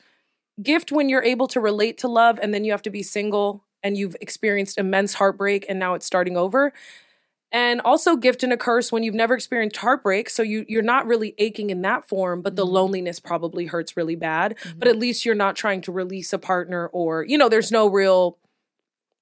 Gift 0.64 0.92
when 0.92 1.08
you're 1.10 1.24
able 1.24 1.48
to 1.50 1.60
relate 1.60 1.98
to 2.00 2.08
love, 2.08 2.40
and 2.42 2.54
then 2.54 2.64
you 2.64 2.72
have 2.72 2.82
to 2.84 2.90
be 2.90 3.04
single 3.04 3.64
and 3.84 3.96
you've 3.96 4.16
experienced 4.22 4.78
immense 4.78 5.14
heartbreak 5.14 5.66
and 5.70 5.78
now 5.78 5.94
it's 5.94 6.06
starting 6.06 6.36
over. 6.36 6.74
And 7.52 7.80
also 7.82 8.18
gift 8.18 8.44
and 8.44 8.52
a 8.52 8.58
curse 8.58 8.92
when 8.92 9.04
you've 9.04 9.16
never 9.16 9.34
experienced 9.34 9.78
heartbreak, 9.78 10.30
so 10.30 10.44
you 10.44 10.66
you're 10.68 10.82
not 10.82 11.08
really 11.08 11.34
aching 11.38 11.70
in 11.70 11.82
that 11.84 12.08
form, 12.08 12.42
but 12.42 12.56
the 12.58 12.66
Mhm. 12.66 12.72
loneliness 12.72 13.20
probably 13.22 13.66
hurts 13.68 13.96
really 13.96 14.16
bad. 14.18 14.58
Mm-hmm. 14.58 14.80
But 14.80 14.90
at 14.90 14.98
least 15.00 15.26
you're 15.26 15.34
not 15.36 15.56
trying 15.56 15.80
to 15.82 15.92
release 15.92 16.34
a 16.34 16.40
partner 16.40 16.88
or 16.88 17.24
you 17.24 17.38
know, 17.38 17.48
there's 17.48 17.72
no 17.72 17.88
real 17.88 18.38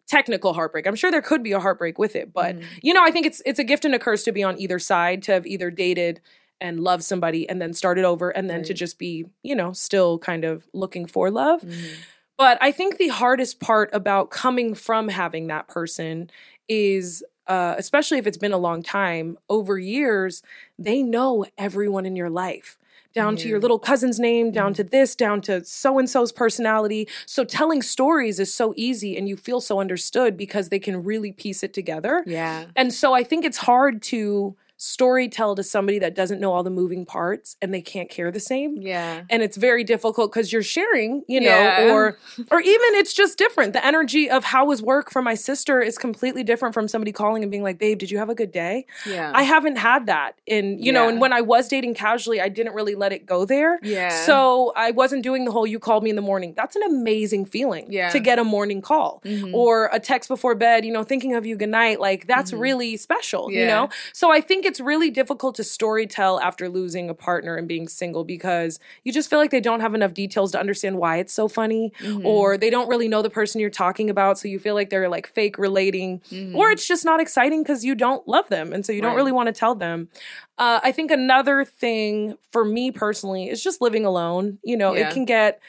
technical 0.08 0.54
heartbreak. 0.54 0.88
I'm 0.88 0.96
sure 0.96 1.12
there 1.12 1.22
could 1.22 1.44
be 1.44 1.52
a 1.52 1.60
heartbreak 1.60 1.98
with 2.00 2.16
it, 2.16 2.34
but 2.34 2.56
Mhm. 2.58 2.64
you 2.82 2.94
know, 2.94 3.04
I 3.04 3.12
think 3.12 3.26
it's 3.28 3.42
it's 3.46 3.60
a 3.60 3.64
gift 3.64 3.86
and 3.86 3.94
a 3.96 4.00
curse 4.00 4.24
to 4.24 4.32
be 4.32 4.42
on 4.44 4.60
either 4.60 4.80
side, 4.80 5.22
to 5.24 5.32
have 5.34 5.46
either 5.46 5.70
dated 5.70 6.20
and 6.62 6.80
loved 6.80 7.04
somebody 7.04 7.48
and 7.50 7.62
then 7.62 7.74
started 7.74 8.06
over 8.06 8.30
and 8.32 8.50
then 8.50 8.64
to 8.64 8.74
just 8.74 8.98
be, 8.98 9.26
you 9.44 9.56
know, 9.56 9.72
still 9.74 10.18
kind 10.20 10.46
of 10.46 10.68
looking 10.74 11.06
for 11.06 11.30
love. 11.30 11.62
Mhm. 11.62 11.96
But 12.38 12.58
I 12.62 12.72
think 12.72 12.98
the 12.98 13.10
hardest 13.10 13.60
part 13.60 13.90
about 13.94 14.30
coming 14.32 14.74
from 14.74 15.10
having 15.10 15.48
that 15.48 15.68
person 15.68 16.30
is, 16.68 17.24
uh, 17.48 17.76
especially 17.78 18.18
if 18.18 18.28
it's 18.28 18.38
been 18.38 18.52
a 18.54 18.58
long 18.58 18.84
time, 18.84 19.38
over 19.50 19.78
years, 19.78 20.42
they 20.78 21.04
know 21.04 21.46
everyone 21.58 22.06
in 22.06 22.16
your 22.16 22.30
life. 22.30 22.78
Down 23.14 23.38
to 23.38 23.48
your 23.48 23.60
little 23.62 23.80
cousin's 23.80 24.20
name, 24.20 24.52
down 24.52 24.74
Mhm. 24.74 24.76
to 24.76 24.84
this, 24.84 25.16
down 25.16 25.40
to 25.44 25.64
so 25.64 25.98
and 25.98 26.10
so's 26.10 26.34
personality. 26.34 27.08
So 27.26 27.46
telling 27.46 27.82
stories 27.82 28.42
is 28.42 28.54
so 28.54 28.74
easy 28.76 29.16
and 29.18 29.30
you 29.30 29.38
feel 29.38 29.62
so 29.62 29.80
understood 29.80 30.36
because 30.36 30.68
they 30.68 30.80
can 30.80 31.02
really 31.02 31.32
piece 31.32 31.64
it 31.64 31.74
together. 31.74 32.24
Yeah. 32.28 32.66
And 32.76 32.94
so 32.94 33.14
I 33.14 33.24
think 33.24 33.46
it's 33.46 33.60
hard 33.60 34.02
to 34.04 34.58
story 34.78 35.30
tell 35.30 35.56
to 35.56 35.64
somebody 35.64 36.00
that 36.00 36.14
doesn't 36.16 36.40
know 36.42 36.52
all 36.54 36.64
the 36.64 36.70
moving 36.70 37.06
parts 37.06 37.56
and 37.62 37.74
they 37.74 37.82
can't 37.82 38.10
care 38.10 38.30
the 38.32 38.40
same 38.40 38.76
Yeah. 38.82 39.24
and 39.30 39.42
it's 39.42 39.56
very 39.58 39.84
difficult 39.84 40.32
because 40.32 40.52
you're 40.52 40.64
sharing 40.64 41.24
you 41.28 41.40
know 41.40 41.48
Yeah. 41.48 41.94
or 41.94 42.18
or 42.52 42.60
even 42.60 42.90
it's 42.96 43.14
just 43.14 43.38
different 43.38 43.74
the 43.74 43.86
energy 43.86 44.30
of 44.30 44.44
how 44.44 44.66
was 44.66 44.82
work 44.82 45.12
for 45.12 45.22
my 45.22 45.34
sister 45.36 45.82
is 45.82 45.98
completely 45.98 46.44
different 46.44 46.74
from 46.74 46.88
somebody 46.90 47.12
calling 47.14 47.42
and 47.44 47.50
being 47.52 47.64
like 47.64 47.80
babe 47.80 47.98
did 48.00 48.12
you 48.12 48.18
have 48.18 48.30
a 48.30 48.36
good 48.36 48.52
day 48.52 48.86
Yeah. 49.06 49.32
i 49.34 49.44
haven't 49.44 49.78
had 49.78 50.08
that 50.08 50.40
and 50.48 50.84
you 50.84 50.92
know 50.92 51.08
and 51.08 51.22
when 51.22 51.32
i 51.32 51.40
was 51.42 51.68
dating 51.70 51.94
casually 51.94 52.42
i 52.42 52.50
didn't 52.50 52.74
really 52.74 52.96
let 52.96 53.14
it 53.14 53.26
go 53.26 53.46
there 53.46 53.80
yeah. 53.82 54.10
so 54.26 54.74
i 54.76 54.92
wasn't 54.92 55.24
doing 55.24 55.46
the 55.46 55.52
whole 55.52 55.66
you 55.66 55.80
called 55.80 56.04
me 56.04 56.10
in 56.10 56.16
the 56.18 56.22
morning 56.22 56.54
that's 56.56 56.76
an 56.76 56.84
amazing 56.84 57.46
feeling 57.46 57.86
Yeah. 57.90 58.10
to 58.10 58.20
get 58.20 58.40
a 58.40 58.44
morning 58.44 58.82
call 58.82 59.22
Mhm. 59.26 59.54
or 59.54 59.90
a 59.94 60.00
text 60.00 60.28
before 60.28 60.56
bed, 60.56 60.86
you 60.86 60.92
know, 60.92 61.04
thinking 61.04 61.34
of 61.36 61.46
you 61.46 61.56
good 61.56 61.70
night, 61.70 62.00
like 62.00 62.28
that's 62.28 62.52
Mhm. 62.52 62.60
really 62.60 62.98
special, 62.98 63.52
you 63.52 63.66
know? 63.66 63.90
So 64.14 64.32
I 64.32 64.42
think 64.42 64.65
it's 64.66 64.80
really 64.80 65.10
difficult 65.10 65.56
to 65.56 65.64
story 65.64 66.08
tell 66.08 66.40
after 66.40 66.68
losing 66.70 67.10
a 67.10 67.14
partner 67.14 67.56
and 67.56 67.68
being 67.68 67.88
single 67.88 68.24
because 68.24 68.80
you 69.04 69.12
just 69.14 69.30
feel 69.30 69.40
like 69.40 69.52
they 69.52 69.62
don't 69.62 69.80
have 69.82 69.94
enough 69.94 70.14
details 70.14 70.52
to 70.54 70.60
understand 70.60 70.98
why 70.98 71.18
it's 71.18 71.34
so 71.34 71.48
funny 71.48 71.92
Mhm. 72.02 72.26
or 72.26 72.58
they 72.58 72.70
don't 72.70 72.90
really 72.90 73.08
know 73.08 73.22
the 73.22 73.30
person 73.30 73.62
you're 73.62 73.70
talking 73.70 74.10
about 74.10 74.38
so 74.40 74.48
you 74.48 74.60
feel 74.60 74.74
like 74.76 74.90
they're 74.90 75.10
like 75.10 75.28
fake 75.28 75.58
relating 75.58 76.20
Mhm. 76.32 76.56
or 76.56 76.72
it's 76.72 76.88
just 76.88 77.06
not 77.06 77.20
exciting 77.20 77.64
because 77.64 77.86
you 77.86 77.96
don't 77.96 78.28
love 78.28 78.48
them 78.50 78.74
and 78.74 78.86
so 78.86 78.92
you 78.92 79.02
don't 79.02 79.16
really 79.16 79.32
want 79.32 79.48
to 79.48 79.54
tell 79.54 79.76
them. 79.76 80.10
Uh, 80.58 80.80
I 80.84 80.92
think 80.92 81.12
another 81.12 81.64
thing 81.66 82.38
for 82.50 82.64
me 82.66 82.92
personally 82.92 83.50
is 83.50 83.62
just 83.64 83.82
living 83.82 84.06
alone. 84.06 84.60
You 84.64 84.78
know, 84.78 84.94
Yeah. 84.96 85.10
it 85.10 85.14
can 85.14 85.26
get 85.26 85.60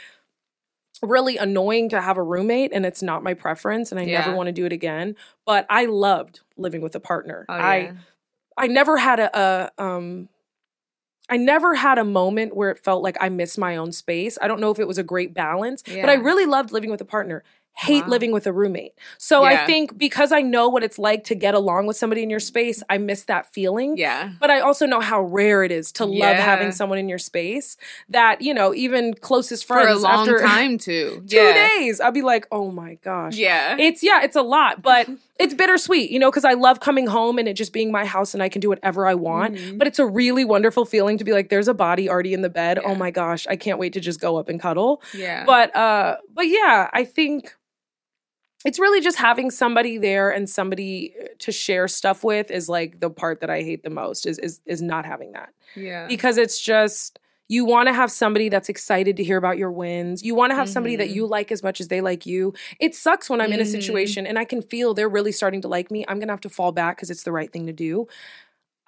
really 1.03 1.37
annoying 1.37 1.91
to 1.91 2.01
have 2.01 2.17
a 2.17 2.23
roommate 2.23 2.73
and 2.73 2.87
it's 2.87 3.03
not 3.03 3.23
my 3.23 3.35
preference 3.35 3.91
and 3.93 4.01
I 4.01 4.05
never 4.07 4.35
want 4.35 4.47
to 4.47 4.53
do 4.53 4.65
it 4.65 4.73
again. 4.73 5.15
But 5.45 5.67
I 5.69 5.85
loved 5.85 6.41
living 6.57 6.81
with 6.81 6.95
a 6.95 7.01
partner. 7.01 7.45
Oh, 7.49 7.57
yeah. 7.57 7.67
I 7.67 7.93
never 8.65 8.97
had 8.97 9.21
a, 9.21 9.39
a 9.39 9.71
um 9.83 10.29
I 11.29 11.37
never 11.37 11.75
had 11.75 11.99
a 11.99 12.05
moment 12.05 12.55
where 12.55 12.71
it 12.71 12.79
felt 12.85 13.03
like 13.03 13.17
I 13.21 13.29
missed 13.29 13.59
my 13.59 13.77
own 13.77 13.91
space. 13.93 14.39
I 14.41 14.47
don't 14.49 14.61
know 14.61 14.71
if 14.71 14.79
it 14.79 14.87
was 14.87 14.97
a 14.99 15.03
great 15.03 15.35
balance, 15.35 15.83
but 15.83 16.09
I 16.09 16.15
really 16.15 16.47
loved 16.47 16.71
living 16.73 16.91
with 16.91 17.01
a 17.01 17.05
partner. 17.05 17.43
Hate 17.79 18.05
Wow. 18.05 18.11
living 18.11 18.33
with 18.33 18.47
a 18.47 18.55
roommate. 18.55 18.93
So 19.19 19.45
I 19.45 19.67
think 19.67 19.99
because 19.99 20.33
I 20.33 20.41
know 20.41 20.69
what 20.71 20.83
it's 20.83 20.99
like 20.99 21.25
to 21.25 21.35
get 21.35 21.53
along 21.55 21.87
with 21.87 21.97
somebody 21.99 22.23
in 22.23 22.31
your 22.31 22.41
space, 22.41 22.83
I 22.89 22.97
miss 22.97 23.25
that 23.25 23.53
feeling. 23.53 23.99
yeah. 23.99 24.31
But 24.41 24.51
I 24.51 24.61
also 24.61 24.87
know 24.87 25.01
how 25.01 25.21
rare 25.21 25.63
it 25.63 25.71
is 25.71 25.93
to 25.93 26.07
love 26.07 26.37
having 26.37 26.73
someone 26.73 26.97
in 26.99 27.07
your 27.07 27.19
space 27.19 27.77
that, 28.09 28.41
you 28.41 28.55
know, 28.55 28.73
even 28.73 29.13
closest 29.13 29.67
friends 29.67 29.89
For 29.89 29.95
a 29.95 29.99
long 29.99 30.27
after 30.27 30.39
time 30.39 30.79
too. 30.79 31.23
two 31.29 31.37
yeah. 31.37 31.69
days, 31.77 32.01
I'd 32.01 32.15
be 32.15 32.23
like, 32.23 32.47
oh 32.51 32.71
my 32.71 32.95
gosh. 33.03 33.37
Yeah. 33.37 33.77
It's 33.79 34.03
yeah, 34.03 34.23
it's 34.23 34.37
a 34.37 34.43
lot, 34.43 34.81
but 34.81 35.07
it's 35.39 35.55
bittersweet, 35.55 36.11
you 36.11 36.19
know, 36.19 36.31
because 36.31 36.45
I 36.45 36.55
love 36.55 36.81
coming 36.81 37.07
home 37.07 37.39
and 37.39 37.47
it 37.47 37.55
just 37.55 37.73
being 37.73 37.93
my 37.93 38.05
house 38.05 38.33
and 38.33 38.43
I 38.43 38.49
can 38.49 38.61
do 38.61 38.69
whatever 38.69 39.07
I 39.07 39.15
want. 39.15 39.57
Mhm. 39.57 39.79
But 39.79 39.87
it's 39.87 39.99
a 39.99 40.07
really 40.07 40.45
wonderful 40.45 40.85
feeling 40.85 41.19
to 41.19 41.25
be 41.25 41.33
like, 41.33 41.51
there's 41.51 41.69
a 41.69 41.75
body 41.75 42.09
already 42.09 42.33
in 42.33 42.43
the 42.43 42.49
bed. 42.49 42.79
Oh 42.79 42.95
my 42.95 43.11
gosh, 43.11 43.47
I 43.47 43.57
can't 43.57 43.79
wait 43.79 43.93
to 43.95 44.01
just 44.01 44.21
go 44.21 44.37
up 44.37 44.49
and 44.49 44.61
cuddle. 44.61 45.03
yeah. 45.15 45.45
But 45.45 45.75
uh, 45.77 46.17
but 46.35 46.49
yeah, 46.49 46.89
I 46.93 47.05
think 47.05 47.55
it's 48.65 48.79
really 48.79 49.01
just 49.01 49.19
having 49.19 49.51
somebody 49.51 49.99
there 49.99 50.31
and 50.31 50.49
somebody 50.49 51.15
to 51.41 51.53
share 51.53 51.87
stuff 51.87 52.25
with 52.25 52.51
is 52.51 52.69
like 52.69 53.01
the 53.01 53.11
part 53.11 53.41
that 53.41 53.51
I 53.51 53.63
hate 53.63 53.83
the 53.83 53.91
most 53.91 54.27
is 54.27 54.39
is 54.39 54.61
is 54.67 54.83
not 54.83 55.05
having 55.05 55.33
that 55.33 55.51
yeah. 55.77 56.07
because 56.09 56.39
it's 56.39 56.61
just 56.61 57.19
you 57.49 57.65
want 57.65 57.89
to 57.89 57.93
have 57.93 58.11
somebody 58.11 58.49
that's 58.49 58.69
excited 58.69 59.17
to 59.17 59.25
hear 59.25 59.37
about 59.37 59.59
your 59.59 59.71
wins. 59.71 60.23
You 60.23 60.35
want 60.35 60.51
to 60.51 60.57
have 60.57 60.69
somebody 60.69 60.97
that 60.97 61.09
Mhm. 61.11 61.15
you 61.15 61.27
like 61.27 61.53
as 61.53 61.63
much 61.63 61.81
as 61.81 61.89
they 61.89 62.01
like 62.01 62.27
you. 62.27 62.53
It 62.81 62.95
sucks 62.95 63.31
when 63.31 63.41
I'm 63.41 63.53
in 63.53 63.61
a 63.61 63.65
Mhm. 63.65 63.71
situation 63.71 64.27
and 64.27 64.39
I 64.39 64.45
can 64.45 64.63
feel 64.63 64.95
they're 64.95 65.09
really 65.09 65.33
starting 65.33 65.61
to 65.63 65.69
like 65.69 65.91
me. 65.91 66.05
I'm 66.09 66.19
going 66.19 66.29
to 66.29 66.33
have 66.33 66.41
to 66.43 66.49
fall 66.49 66.73
back 66.73 66.99
cuz 66.99 67.11
it's 67.11 67.23
the 67.23 67.33
right 67.33 67.53
thing 67.53 67.67
to 67.67 67.73
do. 67.73 68.09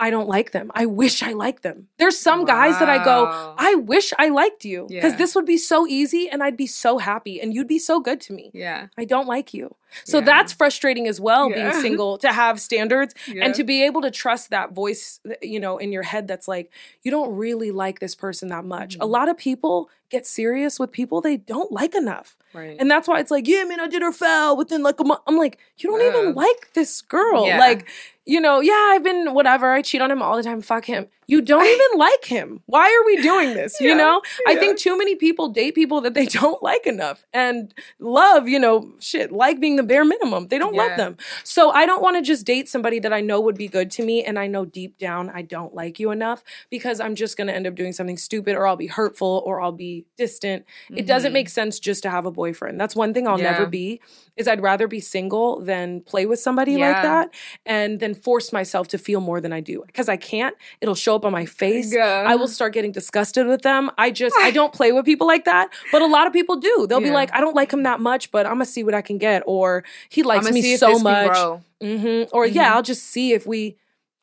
I 0.00 0.11
don't 0.11 0.28
like 0.28 0.52
them. 0.52 0.70
I 0.74 0.86
wish 0.86 1.22
I 1.24 1.32
liked 1.32 1.62
them. 1.64 1.88
There's 1.98 2.18
some 2.18 2.44
guys 2.44 2.78
that 2.78 2.88
I 2.88 3.04
go, 3.04 3.26
I 3.59 3.74
wish 3.74 4.12
I 4.18 4.28
liked 4.28 4.64
you 4.64 4.86
because 4.88 5.12
Yeah. 5.12 5.18
this 5.18 5.34
would 5.34 5.44
be 5.46 5.56
so 5.56 5.86
easy 5.88 6.28
and 6.28 6.42
I'd 6.42 6.56
be 6.56 6.68
so 6.68 6.98
happy 6.98 7.40
and 7.40 7.52
you'd 7.52 7.66
be 7.66 7.80
so 7.80 7.98
good 8.00 8.20
to 8.22 8.32
me. 8.32 8.50
Yeah. 8.54 8.86
I 8.96 9.04
don't 9.04 9.26
like 9.26 9.52
you. 9.54 9.74
So 10.05 10.18
Yeah. 10.18 10.24
that's 10.24 10.53
frustrating 10.53 11.07
as 11.09 11.20
well, 11.20 11.49
Yeah. 11.51 11.70
being 11.70 11.82
single, 11.82 12.18
to 12.18 12.32
have 12.32 12.61
standards 12.61 13.14
Yeah. 13.26 13.45
and 13.45 13.55
to 13.55 13.64
be 13.64 13.82
able 13.84 14.03
to 14.03 14.11
trust 14.11 14.51
that 14.51 14.72
voice, 14.72 15.20
you 15.43 15.61
know, 15.61 15.78
in 15.78 15.93
your 15.93 16.03
head 16.03 16.28
that's 16.28 16.49
like, 16.49 16.70
you 17.03 17.11
don't 17.11 17.34
really 17.36 17.70
like 17.70 17.99
this 18.01 18.14
person 18.14 18.49
that 18.49 18.64
much. 18.64 18.97
A 18.97 18.99
Mhm. 19.01 19.09
lot 19.11 19.28
of 19.28 19.36
people 19.36 19.89
get 20.11 20.26
serious 20.26 20.80
with 20.80 20.91
people 20.91 21.20
they 21.20 21.36
don't 21.36 21.70
like 21.70 21.95
enough. 21.95 22.34
Right. 22.55 22.76
And 22.80 22.91
that's 22.91 23.07
why 23.07 23.20
it's 23.20 23.30
like, 23.30 23.47
yeah, 23.47 23.64
man, 23.64 23.78
I 23.78 23.89
did 23.89 24.01
her 24.01 24.12
foul 24.12 24.57
within 24.57 24.82
like 24.82 24.99
a 25.01 25.05
month. 25.05 25.20
I'm 25.26 25.36
like, 25.36 25.59
you 25.76 25.91
don't 25.91 26.01
even 26.01 26.34
like 26.34 26.72
this 26.72 27.03
girl. 27.03 27.43
Like, 27.47 27.86
you 28.24 28.41
know, 28.41 28.61
yeah, 28.61 28.93
I've 28.93 29.03
been 29.05 29.34
whatever. 29.34 29.70
I 29.70 29.82
cheat 29.82 30.01
on 30.01 30.11
him 30.11 30.22
all 30.22 30.34
the 30.36 30.43
time. 30.43 30.62
Fuck 30.62 30.86
him. 30.86 31.09
You 31.26 31.43
don't 31.43 31.64
even 31.76 31.99
like 31.99 32.24
him. 32.24 32.61
Why 32.64 32.84
are 32.91 33.05
we 33.05 33.20
doing 33.20 33.53
this? 33.53 33.78
You 33.82 33.95
know? 33.95 34.22
I 34.47 34.57
think 34.57 34.78
too 34.78 34.97
many 34.97 35.14
people 35.14 35.49
date 35.51 35.74
people 35.74 36.01
that 36.01 36.14
they 36.14 36.24
don't 36.41 36.62
like 36.62 36.86
enough 36.86 37.26
and 37.34 37.74
love, 37.99 38.49
you 38.49 38.59
know, 38.59 38.91
shit, 39.01 39.30
like 39.30 39.61
being 39.61 39.77
the 39.78 39.82
bare 39.82 40.04
minimum. 40.04 40.48
They 40.48 40.58
don't 40.58 40.74
Yeah. 40.74 40.82
love 40.82 40.96
them. 40.96 41.16
So 41.44 41.70
I 41.70 41.86
don't 41.86 42.02
want 42.02 42.16
to 42.16 42.22
just 42.22 42.44
date 42.44 42.68
somebody 42.68 42.98
that 43.00 43.12
I 43.12 43.20
know 43.22 43.40
would 43.40 43.56
be 43.56 43.68
good 43.68 43.90
to 43.92 44.04
me 44.04 44.22
and 44.22 44.38
I 44.38 44.46
know 44.46 44.64
deep 44.66 44.98
down 44.98 45.30
I 45.32 45.42
don't 45.42 45.74
like 45.74 45.98
you 45.98 46.10
enough 46.10 46.42
because 46.70 47.00
I'm 47.00 47.14
just 47.14 47.36
going 47.36 47.46
to 47.46 47.54
end 47.54 47.66
up 47.66 47.74
doing 47.74 47.92
something 47.92 48.18
stupid 48.18 48.54
or 48.56 48.66
I'll 48.66 48.76
be 48.76 48.88
hurtful 48.88 49.42
or 49.46 49.60
I'll 49.62 49.72
be 49.72 50.04
distant. 50.16 50.64
It 50.94 51.06
doesn't 51.06 51.30
Mhm. 51.30 51.34
make 51.40 51.48
sense 51.48 51.78
just 51.78 52.02
to 52.02 52.10
have 52.10 52.26
a 52.26 52.30
boyfriend. 52.30 52.80
That's 52.80 52.94
one 52.96 53.14
thing 53.14 53.26
I'll 53.26 53.38
Yeah. 53.40 53.52
never 53.52 53.66
be 53.66 54.00
is 54.36 54.46
I'd 54.48 54.60
rather 54.62 54.86
be 54.86 55.00
single 55.00 55.60
than 55.60 56.00
play 56.02 56.26
with 56.26 56.38
somebody 56.40 56.76
like 56.76 57.02
that 57.02 57.30
and 57.66 57.98
then 58.00 58.14
force 58.14 58.52
myself 58.52 58.88
to 58.88 58.98
feel 58.98 59.20
more 59.20 59.40
than 59.40 59.52
I 59.52 59.60
do 59.60 59.82
because 59.86 60.08
I 60.08 60.16
can't. 60.16 60.54
It'll 60.80 60.94
show 60.94 61.14
up 61.16 61.24
on 61.24 61.32
my 61.32 61.46
face. 61.62 61.94
Yeah. 61.94 62.24
I 62.26 62.34
will 62.36 62.48
start 62.48 62.72
getting 62.74 62.92
disgusted 62.92 63.46
with 63.46 63.62
them. 63.62 63.90
I 63.98 64.10
just 64.10 64.36
I 64.38 64.50
don't 64.58 64.72
play 64.72 64.90
with 64.92 65.04
people 65.04 65.26
like 65.26 65.44
that, 65.46 65.70
but 65.92 66.02
a 66.02 66.06
lot 66.06 66.26
of 66.26 66.32
people 66.32 66.56
do. 66.56 66.86
They'll 66.88 67.00
be 67.00 67.10
like, 67.10 67.30
I 67.34 67.40
don't 67.40 67.54
like 67.56 67.72
him 67.72 67.82
that 67.84 68.00
much, 68.00 68.30
but 68.30 68.46
I'm 68.46 68.54
gonna 68.54 68.64
see 68.66 68.82
what 68.84 68.94
I 68.94 69.02
can 69.02 69.18
get, 69.18 69.42
or 69.46 69.67
he 70.08 70.22
likes 70.22 70.50
me 70.50 70.76
so 70.76 70.98
much, 70.98 71.28
grow. 71.32 71.62
hmm 71.82 72.22
or 72.32 72.46
yeah, 72.46 72.70
Mhm. 72.70 72.74
I'll 72.74 72.82
just 72.82 73.04
see 73.04 73.32
if 73.32 73.46
we. 73.46 73.76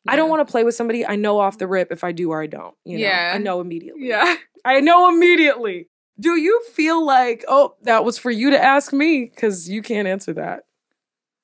I 0.08 0.14
don't 0.14 0.30
want 0.30 0.46
to 0.46 0.50
play 0.50 0.62
with 0.62 0.74
somebody. 0.76 1.04
I 1.04 1.16
know 1.16 1.40
off 1.40 1.58
the 1.58 1.66
rip 1.66 1.90
if 1.90 2.04
I 2.04 2.12
do 2.12 2.30
or 2.30 2.40
I 2.40 2.46
don't. 2.46 2.76
You 2.84 2.98
know, 2.98 3.04
Yeah. 3.04 3.32
I 3.34 3.38
know 3.38 3.60
immediately. 3.60 4.06
Yeah. 4.06 4.36
I 4.64 4.80
know 4.80 5.08
immediately. 5.08 5.88
Do 6.18 6.36
you 6.36 6.62
feel 6.74 7.04
like, 7.04 7.44
oh, 7.48 7.74
that 7.82 8.04
was 8.04 8.16
for 8.16 8.30
you 8.30 8.50
to 8.50 8.62
ask 8.62 8.92
me? 8.92 9.24
Because 9.24 9.68
you 9.68 9.82
can't 9.82 10.06
answer 10.08 10.32
that. 10.34 10.64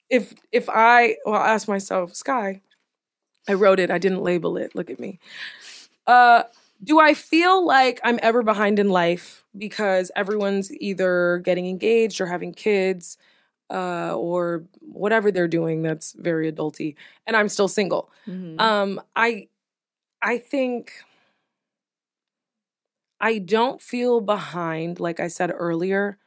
If 0.09 0.34
if 0.53 0.68
I 0.70 1.16
well, 1.24 1.34
I'll 1.34 1.55
ask 1.55 1.66
myself, 1.68 2.14
Sky, 2.14 2.61
I 3.48 3.55
wrote 3.55 3.80
it, 3.80 3.90
I 3.90 3.98
didn't 3.98 4.22
label 4.22 4.57
it. 4.57 4.74
Look 4.76 4.90
at 4.90 5.00
me. 5.00 5.18
Uh 6.07 6.44
do 6.84 6.98
I 7.00 7.14
feel 7.14 7.64
like 7.64 8.00
I'm 8.03 8.18
ever 8.22 8.42
behind 8.42 8.78
in 8.78 8.88
life 8.90 9.44
because 9.57 10.11
everyone's 10.16 10.72
either 10.80 11.40
getting 11.44 11.66
engaged 11.66 12.20
or 12.20 12.26
having 12.26 12.53
kids, 12.53 13.16
uh, 13.70 14.14
or 14.16 14.64
whatever 14.80 15.30
they're 15.30 15.48
doing 15.48 15.82
that's 15.82 16.12
very 16.12 16.50
adulty, 16.50 16.94
and 17.26 17.36
I'm 17.36 17.48
still 17.48 17.68
single? 17.68 18.10
Mhm. 18.26 18.60
Um, 18.60 19.00
I 19.16 19.48
I 20.22 20.38
think 20.38 20.92
I 23.20 23.38
don't 23.38 23.80
feel 23.80 24.20
behind, 24.20 24.98
like 25.00 25.20
I 25.20 25.28
said 25.28 25.52
earlier, 25.54 26.18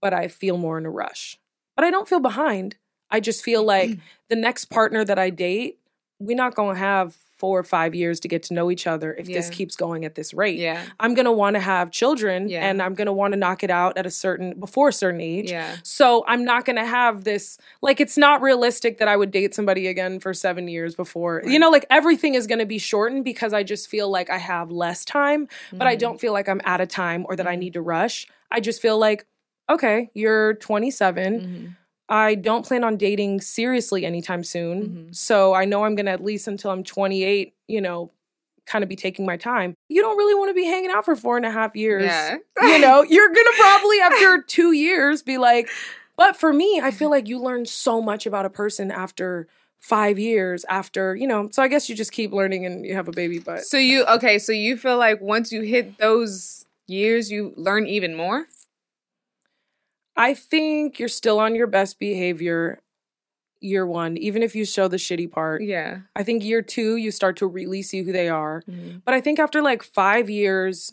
but 0.00 0.12
I 0.12 0.28
feel 0.28 0.56
more 0.58 0.78
in 0.78 0.86
a 0.86 0.90
rush. 0.90 1.38
But 1.76 1.84
I 1.84 1.90
don't 1.90 2.08
feel 2.08 2.20
behind. 2.20 2.76
I 3.10 3.20
just 3.20 3.42
feel 3.44 3.62
like 3.62 3.98
the 4.28 4.36
next 4.36 4.66
partner 4.66 5.04
that 5.04 5.18
I 5.18 5.30
date, 5.30 5.78
we're 6.18 6.36
not 6.36 6.54
gonna 6.54 6.78
have 6.78 7.16
four 7.36 7.58
or 7.58 7.62
five 7.62 7.94
years 7.94 8.18
to 8.20 8.28
get 8.28 8.42
to 8.44 8.54
know 8.54 8.70
each 8.70 8.86
other 8.86 9.14
if 9.14 9.26
this 9.26 9.50
keeps 9.50 9.76
going 9.76 10.04
at 10.06 10.14
this 10.14 10.32
rate. 10.32 10.58
yeah. 10.58 10.82
I'm 10.98 11.14
gonna 11.14 11.32
wanna 11.32 11.60
have 11.60 11.90
children 11.90 12.48
Yeah. 12.48 12.66
and 12.66 12.80
I'm 12.82 12.94
gonna 12.94 13.12
wanna 13.12 13.36
knock 13.36 13.62
it 13.62 13.70
out 13.70 13.98
at 13.98 14.06
a 14.06 14.10
certain 14.10 14.58
before 14.58 14.88
a 14.88 14.92
certain 14.92 15.20
age. 15.20 15.50
Yeah. 15.50 15.76
So 15.82 16.24
I'm 16.26 16.44
not 16.44 16.64
gonna 16.64 16.86
have 16.86 17.24
this 17.24 17.58
like 17.82 18.00
it's 18.00 18.16
not 18.16 18.40
realistic 18.40 18.96
that 18.98 19.08
I 19.08 19.16
would 19.16 19.30
date 19.30 19.54
somebody 19.54 19.86
again 19.86 20.18
for 20.18 20.32
seven 20.32 20.66
years 20.66 20.94
before. 20.94 21.42
You 21.44 21.58
know, 21.58 21.68
like 21.70 21.84
everything 21.90 22.34
is 22.34 22.46
gonna 22.46 22.64
be 22.66 22.78
shortened 22.78 23.24
because 23.24 23.52
I 23.52 23.62
just 23.62 23.88
feel 23.88 24.08
like 24.10 24.30
I 24.30 24.38
have 24.38 24.70
less 24.70 25.04
time, 25.04 25.46
but 25.72 25.86
I 25.86 25.94
Mhm. 25.94 25.98
don't 26.00 26.20
feel 26.20 26.32
like 26.32 26.48
I'm 26.48 26.62
out 26.64 26.80
of 26.80 26.88
time 26.88 27.26
or 27.28 27.36
that 27.36 27.46
I 27.46 27.56
Mhm. 27.56 27.60
need 27.60 27.72
to 27.74 27.82
rush. 27.82 28.26
I 28.50 28.60
just 28.60 28.80
feel 28.80 28.96
like, 28.96 29.26
okay, 29.68 30.10
you're 30.14 30.54
27. 30.54 31.40
Mhm. 31.40 31.76
I 32.08 32.36
don't 32.36 32.64
plan 32.64 32.84
on 32.84 32.96
dating 32.96 33.40
seriously 33.40 34.04
anytime 34.06 34.44
soon. 34.44 35.08
Mhm. 35.10 35.14
So 35.16 35.54
I 35.54 35.64
know 35.64 35.84
I'm 35.84 35.94
gonna 35.96 36.12
at 36.12 36.22
least 36.24 36.46
until 36.46 36.70
I'm 36.70 36.84
28, 36.84 37.54
you 37.66 37.80
know, 37.80 38.12
kind 38.66 38.82
of 38.82 38.88
be 38.88 38.96
taking 38.96 39.24
my 39.24 39.36
time. 39.36 39.74
You 39.88 40.02
don't 40.02 40.16
really 40.16 40.34
want 40.34 40.50
to 40.50 40.54
be 40.54 40.64
hanging 40.64 40.90
out 40.90 41.04
for 41.04 41.14
four 41.16 41.36
and 41.36 41.46
a 41.46 41.50
half 41.50 41.74
years 41.76 42.04
Yeah. 42.04 42.36
you 42.62 42.78
know, 42.80 43.02
you're 43.08 43.28
gonna 43.28 43.56
probably 43.58 44.00
after 44.00 44.42
two 44.46 44.72
years 44.72 45.22
be 45.22 45.38
like, 45.38 45.68
but 46.16 46.36
for 46.36 46.52
me, 46.52 46.80
I 46.82 46.90
feel 46.90 47.10
like 47.10 47.28
you 47.28 47.38
learn 47.38 47.66
so 47.66 48.00
much 48.02 48.26
about 48.26 48.44
a 48.46 48.50
person 48.50 48.90
after 48.90 49.46
five 49.78 50.18
years, 50.18 50.64
after, 50.68 51.14
you 51.14 51.26
know, 51.28 51.48
so 51.52 51.62
I 51.62 51.68
guess 51.68 51.88
you 51.88 51.94
just 51.94 52.10
keep 52.10 52.32
learning 52.32 52.64
and 52.66 52.84
you 52.84 52.94
have 52.94 53.06
a 53.08 53.12
baby, 53.12 53.38
but 53.38 53.64
So 53.64 53.76
you 53.78 54.04
okay? 54.06 54.38
So 54.38 54.50
you 54.52 54.76
feel 54.76 54.96
like 54.98 55.20
once 55.20 55.52
you 55.52 55.62
hit 55.62 55.98
those 55.98 56.64
years, 56.88 57.30
you 57.30 57.52
learn 57.56 57.86
even 57.86 58.16
more. 58.16 58.46
I 60.16 60.34
think 60.34 60.98
you're 60.98 61.08
still 61.08 61.38
on 61.40 61.54
your 61.54 61.66
best 61.66 61.98
behavior 61.98 62.80
year 63.60 63.86
one, 63.86 64.16
even 64.18 64.42
if 64.42 64.54
you 64.54 64.64
show 64.64 64.88
the 64.88 64.96
shitty 64.98 65.30
part. 65.30 65.62
Yeah. 65.62 66.00
I 66.14 66.22
think 66.22 66.44
year 66.44 66.62
two, 66.62 66.96
you 66.96 67.10
start 67.10 67.36
to 67.38 67.46
really 67.46 67.82
see 67.82 68.02
who 68.02 68.12
they 68.12 68.28
are. 68.28 68.62
Mhm. 68.68 69.02
But 69.04 69.14
I 69.14 69.20
think 69.20 69.38
after 69.38 69.62
like 69.62 69.82
five 69.82 70.28
years, 70.30 70.92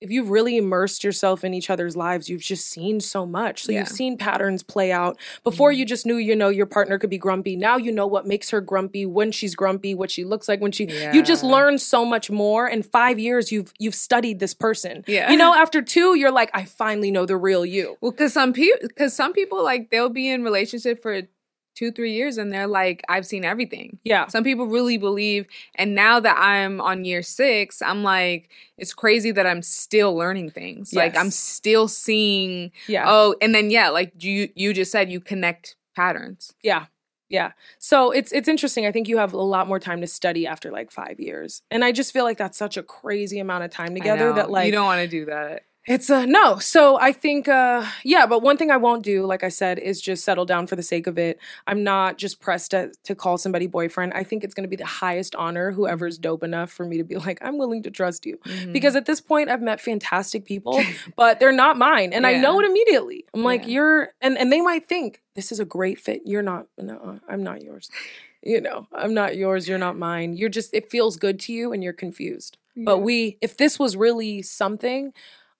if 0.00 0.10
you've 0.10 0.30
really 0.30 0.56
immersed 0.56 1.02
yourself 1.02 1.42
in 1.44 1.52
each 1.54 1.70
other's 1.70 1.96
lives, 1.96 2.28
you've 2.28 2.40
just 2.40 2.66
seen 2.68 3.00
so 3.00 3.26
much. 3.26 3.64
So 3.64 3.72
Yeah. 3.72 3.80
you've 3.80 3.88
seen 3.88 4.16
patterns 4.16 4.62
play 4.62 4.92
out. 4.92 5.18
Before 5.42 5.72
Mhm. 5.72 5.76
you 5.78 5.84
just 5.84 6.06
knew, 6.06 6.16
you 6.16 6.36
know, 6.36 6.48
your 6.48 6.66
partner 6.66 6.98
could 6.98 7.10
be 7.10 7.18
grumpy. 7.18 7.56
Now 7.56 7.76
you 7.76 7.90
know 7.90 8.06
what 8.06 8.26
makes 8.26 8.50
her 8.50 8.60
grumpy, 8.60 9.04
when 9.06 9.32
she's 9.32 9.54
grumpy, 9.54 9.94
what 9.94 10.10
she 10.10 10.24
looks 10.24 10.48
like 10.48 10.60
when 10.60 10.72
she 10.72 10.84
you 11.12 11.22
just 11.22 11.42
learn 11.42 11.78
so 11.78 12.04
much 12.04 12.30
more. 12.30 12.68
In 12.68 12.82
five 12.82 13.18
years, 13.18 13.50
you've 13.50 13.72
you've 13.78 13.94
studied 13.94 14.38
this 14.38 14.54
person. 14.54 15.04
Yeah. 15.06 15.30
You 15.30 15.36
know, 15.36 15.54
after 15.54 15.82
two, 15.82 16.14
you're 16.14 16.30
like, 16.32 16.50
I 16.54 16.64
finally 16.64 17.10
know 17.10 17.26
the 17.26 17.36
real 17.36 17.64
you. 17.66 17.96
Well, 18.00 18.12
because 18.12 18.32
some 18.32 18.52
people, 18.52 18.78
because 18.88 19.14
some 19.14 19.32
people 19.32 19.62
like 19.64 19.90
they'll 19.90 20.08
be 20.08 20.28
in 20.28 20.42
relationship 20.42 21.02
for 21.02 21.22
two, 21.78 21.92
three 21.92 22.12
years, 22.12 22.38
and 22.38 22.52
they're 22.52 22.66
like, 22.66 23.04
I've 23.08 23.24
seen 23.24 23.44
everything. 23.44 23.98
Yeah. 24.02 24.26
Some 24.26 24.42
people 24.42 24.66
really 24.66 24.98
believe, 24.98 25.46
and 25.76 25.94
now 25.94 26.18
that 26.18 26.36
I'm 26.36 26.80
on 26.80 27.04
year 27.04 27.22
six, 27.22 27.80
I'm 27.80 28.02
like, 28.02 28.50
it's 28.76 28.92
crazy 28.92 29.30
that 29.30 29.46
I'm 29.46 29.62
still 29.62 30.14
learning 30.16 30.50
things. 30.50 30.92
Like 30.92 31.16
I'm 31.16 31.30
still 31.30 31.86
seeing. 31.86 32.72
Yeah. 32.88 33.04
Oh, 33.06 33.36
and 33.40 33.54
then 33.54 33.70
yeah, 33.70 33.90
like 33.90 34.24
you 34.24 34.48
you 34.56 34.72
just 34.74 34.90
said, 34.90 35.10
you 35.10 35.20
connect 35.20 35.76
patterns. 35.94 36.52
Yeah. 36.62 36.86
Yeah. 37.28 37.52
So 37.78 38.10
it's 38.10 38.32
it's 38.32 38.48
interesting. 38.48 38.86
I 38.86 38.92
think 38.92 39.06
you 39.06 39.18
have 39.18 39.32
a 39.32 39.40
lot 39.40 39.68
more 39.68 39.78
time 39.78 40.00
to 40.00 40.06
study 40.06 40.46
after 40.46 40.72
like 40.72 40.90
5 40.90 41.20
years. 41.20 41.62
And 41.70 41.84
I 41.84 41.92
just 41.92 42.12
feel 42.12 42.24
like 42.24 42.38
that's 42.38 42.58
such 42.58 42.76
a 42.76 42.82
crazy 42.82 43.38
amount 43.38 43.64
of 43.64 43.70
time 43.70 43.94
together 43.94 44.32
that 44.32 44.50
like 44.50 44.66
you 44.66 44.72
don't 44.72 44.86
want 44.86 45.02
to 45.02 45.08
do 45.08 45.26
that. 45.26 45.62
It's 45.88 46.10
a 46.10 46.26
no. 46.26 46.58
So 46.58 46.98
I 47.00 47.12
think 47.12 47.48
uh 47.48 47.84
yeah, 48.04 48.26
but 48.26 48.42
one 48.42 48.56
thing 48.56 48.70
I 48.70 48.76
won't 48.76 49.02
do 49.02 49.24
like 49.26 49.42
I 49.42 49.48
said 49.48 49.78
is 49.78 50.00
just 50.00 50.24
settle 50.24 50.44
down 50.44 50.66
for 50.66 50.76
the 50.76 50.82
sake 50.82 51.06
of 51.06 51.18
it. 51.18 51.38
I'm 51.66 51.82
not 51.82 52.18
just 52.18 52.40
pressed 52.40 52.72
to, 52.72 52.92
to 53.04 53.14
call 53.14 53.38
somebody 53.38 53.66
boyfriend. 53.66 54.12
I 54.14 54.22
think 54.22 54.44
it's 54.44 54.54
going 54.54 54.64
to 54.64 54.68
be 54.68 54.76
the 54.76 54.84
highest 54.86 55.34
honor 55.34 55.72
whoever's 55.72 56.18
dope 56.18 56.42
enough 56.42 56.70
for 56.70 56.84
me 56.84 56.98
to 56.98 57.04
be 57.04 57.16
like 57.28 57.38
I'm 57.40 57.58
willing 57.58 57.82
to 57.84 57.90
trust 57.90 58.26
you. 58.26 58.38
Mhm. 58.44 58.72
Because 58.72 58.94
at 58.96 59.06
this 59.06 59.20
point 59.20 59.48
I've 59.48 59.62
met 59.62 59.80
fantastic 59.80 60.44
people, 60.44 60.80
but 61.16 61.40
they're 61.40 61.52
not 61.52 61.76
mine 61.78 62.12
and 62.12 62.26
I 62.26 62.34
know 62.36 62.60
it 62.60 62.66
immediately. 62.66 63.24
I'm 63.34 63.42
like 63.42 63.62
Yeah. 63.62 63.68
you're 63.74 64.08
and 64.20 64.36
and 64.38 64.52
they 64.52 64.60
might 64.60 64.86
think 64.86 65.22
this 65.34 65.50
is 65.52 65.60
a 65.60 65.64
great 65.64 65.98
fit. 65.98 66.22
You're 66.24 66.42
not 66.42 66.66
no, 66.78 67.20
I'm 67.28 67.42
not 67.42 67.62
yours. 67.62 67.90
You 68.42 68.60
know, 68.60 68.86
I'm 68.92 69.14
not 69.14 69.36
yours, 69.36 69.66
you're 69.68 69.78
not 69.78 69.96
mine. 69.98 70.36
You're 70.36 70.48
just 70.48 70.72
it 70.72 70.90
feels 70.90 71.16
good 71.16 71.40
to 71.40 71.52
you 71.52 71.72
and 71.72 71.82
you're 71.82 71.92
confused. 71.92 72.56
But 72.76 72.98
we 72.98 73.38
if 73.40 73.56
this 73.56 73.76
was 73.76 73.96
really 73.96 74.40
something, 74.42 75.12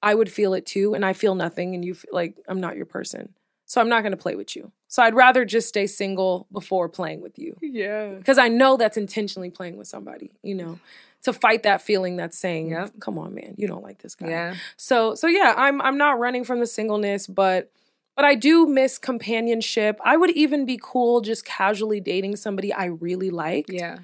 I 0.03 0.15
would 0.15 0.31
feel 0.31 0.55
it 0.55 0.67
too 0.67 0.95
and 0.95 1.05
I 1.05 1.13
feel 1.13 1.35
nothing 1.35 1.75
and 1.75 1.85
you 1.85 1.95
feel 1.95 2.13
like 2.13 2.37
I'm 2.49 2.61
not 2.61 2.77
your 2.77 2.87
person. 2.87 3.35
So 3.67 3.83
I'm 3.83 3.89
not 3.91 4.03
going 4.03 4.13
to 4.13 4.17
play 4.17 4.35
with 4.35 4.57
you. 4.57 4.73
So 4.87 5.03
I'd 5.03 5.15
rather 5.15 5.45
just 5.45 5.69
stay 5.69 5.87
single 5.87 6.47
before 6.51 6.89
playing 6.89 7.21
with 7.21 7.39
you 7.39 7.57
yeah. 7.61 8.15
because 8.15 8.39
I 8.39 8.49
know 8.49 8.79
that's 8.79 8.97
intentionally 8.97 9.51
playing 9.51 9.77
with 9.77 9.87
somebody, 9.87 10.33
you 10.43 10.55
know. 10.55 10.79
To 11.25 11.33
fight 11.33 11.65
that 11.65 11.83
feeling 11.83 12.17
that's 12.17 12.39
saying, 12.39 12.71
Yep. 12.71 12.93
"Come 13.01 13.19
on, 13.19 13.35
man, 13.35 13.57
you 13.59 13.67
don't 13.67 13.83
like 13.83 13.99
this 13.99 14.15
guy." 14.15 14.29
Yeah. 14.29 14.55
So 14.77 15.17
so 15.17 15.27
yeah, 15.27 15.53
I'm 15.57 15.83
I'm 15.83 15.99
not 15.99 16.21
running 16.21 16.45
from 16.45 16.61
the 16.61 16.67
singleness, 16.67 17.27
but 17.27 17.73
but 18.15 18.25
I 18.25 18.37
do 18.37 18.67
miss 18.67 18.99
companionship. 18.99 20.01
I 20.05 20.17
would 20.17 20.31
even 20.31 20.65
be 20.65 20.79
cool 20.81 21.21
just 21.21 21.45
casually 21.45 22.01
dating 22.01 22.37
somebody 22.37 22.73
I 22.73 22.87
really 22.87 23.31
liked 23.31 23.71
Yeah. 23.73 23.99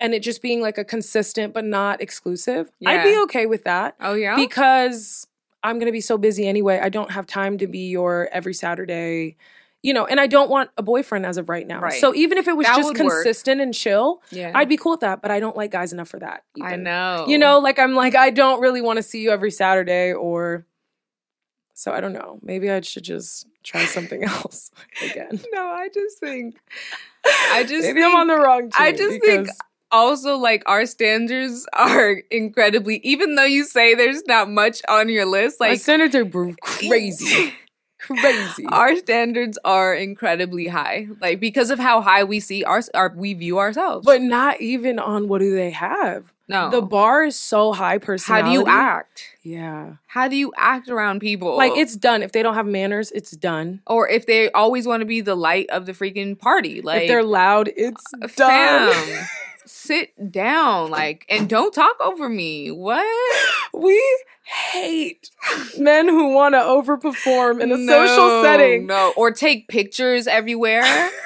And 0.00 0.14
it 0.14 0.20
just 0.22 0.42
being 0.42 0.60
like 0.60 0.78
a 0.78 0.84
consistent 0.84 1.54
but 1.54 1.64
not 1.64 2.00
exclusive. 2.00 2.70
I'd 2.86 3.02
be 3.04 3.16
okay 3.24 3.46
with 3.46 3.64
that 3.64 3.96
Oh 4.00 4.14
yeah. 4.14 4.36
because 4.36 5.26
I'm 5.62 5.76
going 5.76 5.86
to 5.86 5.92
be 5.92 6.00
so 6.00 6.18
busy 6.18 6.46
anyway. 6.46 6.78
I 6.82 6.88
don't 6.90 7.10
have 7.12 7.26
time 7.26 7.58
to 7.58 7.66
be 7.66 7.88
your 7.88 8.28
every 8.32 8.52
Saturday, 8.54 9.36
you 9.82 9.94
know, 9.94 10.04
and 10.04 10.20
I 10.20 10.26
don't 10.26 10.50
want 10.50 10.70
a 10.76 10.82
boyfriend 10.82 11.24
as 11.24 11.36
of 11.38 11.48
right 11.48 11.66
now. 11.66 11.80
Right. 11.80 11.92
So 12.00 12.14
even 12.14 12.36
if 12.38 12.48
it 12.48 12.56
was 12.56 12.66
That 12.66 12.76
just 12.76 12.88
would 12.94 12.98
work. 13.04 13.22
consistent 13.24 13.60
and 13.60 13.72
chill, 13.72 14.20
Yeah. 14.30 14.52
I'd 14.54 14.68
be 14.68 14.76
cool 14.76 14.92
with 14.92 15.00
that. 15.00 15.22
But 15.22 15.30
I 15.30 15.40
don't 15.40 15.56
like 15.56 15.70
guys 15.70 15.92
enough 15.92 16.08
for 16.08 16.18
that. 16.18 16.42
I 16.60 16.76
know. 16.76 17.24
You 17.28 17.38
know, 17.38 17.60
like 17.60 17.78
I'm 17.78 17.94
like 17.94 18.14
I 18.14 18.30
don't 18.30 18.60
really 18.60 18.82
want 18.82 18.98
to 18.98 19.02
see 19.02 19.20
you 19.22 19.30
every 19.30 19.50
Saturday 19.50 20.12
or. 20.12 20.66
So 21.76 21.90
I 21.92 22.00
don't 22.00 22.12
know. 22.12 22.38
Maybe 22.42 22.70
I 22.70 22.80
should 22.82 23.02
just 23.02 23.48
try 23.64 23.84
something 23.84 24.22
else 24.24 24.70
again. 25.02 25.40
No, 25.52 25.66
I 25.66 25.88
just 25.92 26.18
think. 26.20 26.56
I 27.26 27.64
just 27.68 27.82
Maybe 27.86 28.02
I'm 28.02 28.14
on 28.14 28.28
the 28.28 28.36
wrong. 28.36 28.70
I 28.78 28.92
just 28.92 29.20
think 29.24 29.48
also 29.94 30.36
like 30.36 30.62
our 30.66 30.84
standards 30.86 31.66
are 31.72 32.22
incredibly 32.30 32.96
even 33.04 33.36
though 33.36 33.44
you 33.44 33.64
say 33.64 33.94
there's 33.94 34.22
not 34.26 34.50
much 34.50 34.82
on 34.88 35.08
your 35.08 35.24
list 35.24 35.60
my 35.60 35.68
like 35.70 35.80
standards 35.80 36.14
are 36.16 36.24
br- 36.24 36.50
crazy, 36.60 37.52
crazy. 37.98 38.66
our 38.68 38.96
standards 38.96 39.56
are 39.64 39.94
incredibly 39.94 40.66
high 40.66 41.06
like 41.20 41.38
because 41.40 41.70
of 41.70 41.78
how 41.78 42.00
high 42.00 42.24
we 42.24 42.40
see 42.40 42.64
our, 42.64 42.82
our 42.92 43.12
we 43.16 43.32
view 43.34 43.58
ourselves 43.58 44.04
but 44.04 44.20
not 44.20 44.60
even 44.60 44.98
on 44.98 45.28
what 45.28 45.38
do 45.38 45.54
they 45.54 45.70
have. 45.70 46.32
no 46.48 46.68
The 46.70 46.82
bar 46.82 47.24
is 47.24 47.38
so 47.38 47.72
high 47.72 47.98
personally 47.98 48.42
how 48.42 48.48
do 48.48 48.52
you 48.52 48.66
act 48.66 49.30
Yeah. 49.42 49.94
how 50.08 50.26
do 50.28 50.36
you 50.36 50.52
act 50.56 50.88
around 50.88 51.20
people 51.20 51.56
Like 51.56 51.76
it's 51.76 51.96
done. 51.96 52.22
If 52.22 52.32
they 52.32 52.42
don't 52.42 52.54
have 52.54 52.66
manners, 52.66 53.10
it's 53.12 53.30
done. 53.30 53.80
or 53.86 54.08
if 54.08 54.26
they 54.26 54.50
always 54.52 54.86
want 54.86 55.00
to 55.00 55.06
be 55.06 55.20
the 55.22 55.36
light 55.36 55.68
of 55.70 55.86
the 55.86 55.92
freaking 55.92 56.36
party 56.38 56.82
like 56.82 57.02
if 57.02 57.08
they're 57.08 57.22
loud, 57.42 57.70
it's 57.76 58.04
uh, 58.20 58.26
done. 58.36 59.26
sit 59.84 60.32
down 60.32 60.90
like 60.90 61.26
and 61.28 61.48
don't 61.48 61.74
talk 61.74 61.96
over 62.00 62.28
me 62.28 62.70
what 62.70 63.04
we 63.74 64.00
hate 64.72 65.30
men 65.78 66.08
who 66.08 66.34
want 66.34 66.54
to 66.54 66.58
overperform 66.58 67.60
in 67.62 67.70
a 67.72 67.76
No, 67.76 68.06
social 68.06 68.42
setting. 68.42 68.86
No, 68.86 69.12
or 69.16 69.30
take 69.30 69.68
pictures 69.68 70.26
everywhere. 70.26 71.10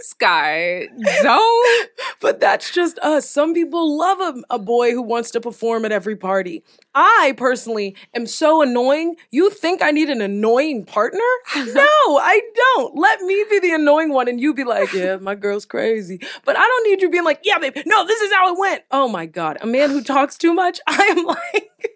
this 0.00 0.14
guy, 0.14 0.88
don't. 1.22 1.90
But 2.20 2.38
that's 2.40 2.70
just 2.70 2.98
us. 2.98 3.28
Some 3.28 3.54
people 3.54 3.96
love 3.96 4.20
a, 4.20 4.54
a 4.54 4.58
boy 4.58 4.90
who 4.92 5.00
wants 5.00 5.30
to 5.30 5.40
perform 5.40 5.86
at 5.86 5.92
every 5.92 6.16
party. 6.16 6.62
I 6.94 7.32
personally 7.36 7.96
am 8.14 8.26
so 8.26 8.60
annoying. 8.60 9.16
You 9.30 9.48
think 9.50 9.82
I 9.82 9.90
need 9.90 10.10
an 10.10 10.20
annoying 10.20 10.84
partner? 10.84 11.20
No, 11.70 12.18
I 12.18 12.40
don't. 12.54 12.96
Let 12.96 13.20
me 13.22 13.44
be 13.48 13.58
the 13.60 13.72
annoying 13.72 14.12
one 14.12 14.28
and 14.28 14.40
you 14.40 14.52
be 14.54 14.64
like, 14.64 14.92
yeah, 14.92 15.16
my 15.16 15.34
girl's 15.34 15.64
crazy. 15.64 16.20
But 16.44 16.56
I 16.56 16.60
don't 16.60 16.88
need 16.88 17.00
you 17.02 17.10
being 17.10 17.24
like, 17.24 17.40
yeah, 17.44 17.58
babe, 17.58 17.76
no, 17.86 18.06
this 18.06 18.20
is 18.20 18.32
how 18.32 18.52
it 18.52 18.58
went. 18.58 18.82
Oh 18.90 19.08
my 19.08 19.26
God. 19.26 19.58
A 19.60 19.66
man 19.66 19.90
who 19.90 20.02
talks 20.02 20.36
too 20.36 20.52
much, 20.52 20.80
I 20.86 21.14
am 21.16 21.24
like, 21.24 21.89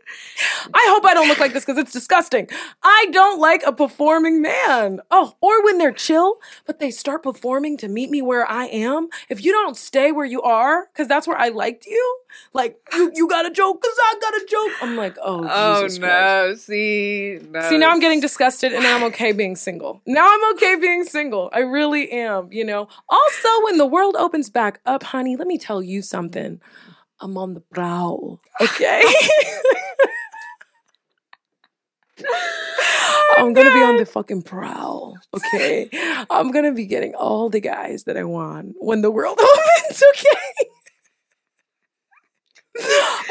I 0.72 0.86
hope 0.90 1.04
I 1.04 1.14
don't 1.14 1.28
look 1.28 1.38
like 1.38 1.52
this 1.52 1.64
because 1.64 1.78
it's 1.78 1.92
disgusting. 1.92 2.48
I 2.82 3.06
don't 3.12 3.40
like 3.40 3.62
a 3.66 3.72
performing 3.72 4.42
man. 4.42 5.00
Oh, 5.10 5.34
or 5.40 5.64
when 5.64 5.78
they're 5.78 5.92
chill, 5.92 6.36
but 6.66 6.78
they 6.78 6.90
start 6.90 7.22
performing 7.22 7.76
to 7.78 7.88
meet 7.88 8.10
me 8.10 8.22
where 8.22 8.48
I 8.50 8.66
am. 8.66 9.08
If 9.28 9.44
you 9.44 9.52
don't 9.52 9.76
stay 9.76 10.12
where 10.12 10.24
you 10.24 10.42
are, 10.42 10.86
because 10.92 11.08
that's 11.08 11.26
where 11.26 11.36
I 11.38 11.48
liked 11.48 11.86
you, 11.86 12.18
like 12.52 12.78
you, 12.92 13.10
you 13.14 13.28
got 13.28 13.46
a 13.46 13.50
joke 13.50 13.80
because 13.80 13.96
I 13.98 14.14
got 14.20 14.34
a 14.34 14.46
joke. 14.46 14.72
I'm 14.82 14.96
like, 14.96 15.16
oh, 15.22 15.48
Oh 15.48 15.82
Jesus 15.82 15.98
Christ. 15.98 16.66
See, 16.66 17.38
no. 17.50 17.60
See, 17.68 17.78
now 17.78 17.90
I'm 17.90 18.00
getting 18.00 18.20
disgusted 18.20 18.72
and 18.72 18.86
I'm 18.86 19.04
okay 19.04 19.32
being 19.32 19.56
single. 19.56 20.00
Now 20.06 20.32
I'm 20.32 20.54
okay 20.54 20.76
being 20.76 21.04
single. 21.04 21.50
I 21.52 21.60
really 21.60 22.10
am, 22.10 22.52
you 22.52 22.64
know. 22.64 22.88
Also, 23.08 23.48
when 23.64 23.78
the 23.78 23.86
world 23.86 24.16
opens 24.16 24.50
back 24.50 24.80
up, 24.86 25.02
honey, 25.02 25.36
let 25.36 25.46
me 25.46 25.58
tell 25.58 25.82
you 25.82 26.02
something. 26.02 26.60
I'm 27.20 27.38
on 27.38 27.54
the 27.54 27.60
prowl, 27.60 28.40
okay? 28.60 29.02
I'm 33.36 33.52
gonna 33.52 33.72
be 33.72 33.82
on 33.82 33.96
the 33.96 34.06
fucking 34.06 34.42
prowl, 34.42 35.16
okay? 35.34 35.88
I'm 36.30 36.50
gonna 36.50 36.72
be 36.72 36.86
getting 36.86 37.14
all 37.14 37.48
the 37.48 37.60
guys 37.60 38.04
that 38.04 38.16
I 38.16 38.24
want 38.24 38.76
when 38.78 39.02
the 39.02 39.10
world 39.10 39.38
opens, 39.42 40.02
okay? 40.10 40.70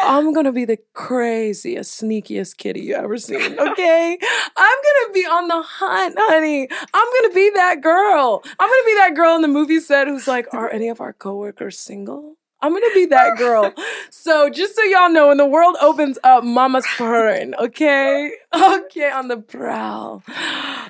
I'm 0.02 0.34
gonna 0.34 0.52
be 0.52 0.66
the 0.66 0.78
craziest, 0.94 2.02
sneakiest 2.02 2.58
kitty 2.58 2.82
you 2.82 2.96
ever 2.96 3.18
seen, 3.18 3.60
okay? 3.60 4.18
I'm 4.58 4.78
gonna 4.84 5.14
be 5.14 5.26
on 5.26 5.48
the 5.48 5.62
hunt, 5.62 6.16
honey. 6.18 6.68
I'm 6.72 7.22
gonna 7.22 7.34
be 7.34 7.52
that 7.56 7.82
girl. 7.82 8.42
I'm 8.60 8.70
gonna 8.70 8.86
be 8.86 8.96
that 8.96 9.16
girl 9.16 9.36
in 9.36 9.42
the 9.42 9.48
movie 9.48 9.80
set 9.80 10.08
who's 10.08 10.28
like, 10.28 10.48
Are 10.54 10.70
any 10.70 10.90
of 10.90 11.02
our 11.02 11.14
coworkers 11.14 11.80
single? 11.80 12.38
I'm 12.64 12.72
gonna 12.74 12.94
be 12.94 13.06
that 13.08 13.38
girl. 13.38 13.72
So 14.10 14.50
just 14.50 14.74
so 14.76 14.82
y'all 14.84 15.10
know, 15.10 15.28
when 15.28 15.38
the 15.38 15.46
world 15.46 15.76
opens 15.82 16.18
up, 16.24 16.46
mama's 16.46 16.86
purring, 16.98 17.54
okay? 17.56 18.32
Okay, 18.56 19.10
on 19.12 19.28
the 19.28 19.36
prowl. 19.38 20.24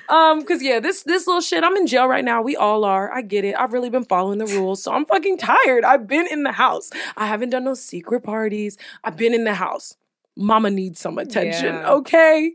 Um, 0.08 0.44
cause 0.44 0.62
yeah, 0.62 0.78
this 0.78 1.02
this 1.02 1.26
little 1.26 1.40
shit, 1.40 1.64
I'm 1.64 1.74
in 1.76 1.86
jail 1.88 2.06
right 2.06 2.24
now. 2.24 2.42
We 2.42 2.54
all 2.56 2.84
are. 2.84 3.12
I 3.12 3.22
get 3.22 3.44
it. 3.44 3.56
I've 3.58 3.72
really 3.72 3.90
been 3.90 4.04
following 4.04 4.38
the 4.38 4.46
rules, 4.46 4.82
so 4.82 4.92
I'm 4.92 5.04
fucking 5.06 5.38
tired. 5.38 5.82
I've 5.84 6.06
been 6.06 6.26
in 6.30 6.42
the 6.44 6.52
house. 6.52 6.90
I 7.16 7.26
haven't 7.26 7.50
done 7.50 7.64
no 7.64 7.74
secret 7.74 8.20
parties. 8.22 8.76
I've 9.02 9.16
been 9.16 9.34
in 9.34 9.44
the 9.44 9.54
house. 9.54 9.96
Mama 10.36 10.70
needs 10.70 11.00
some 11.00 11.18
attention, 11.18 11.74
Yeah. 11.74 11.90
okay? 11.94 12.52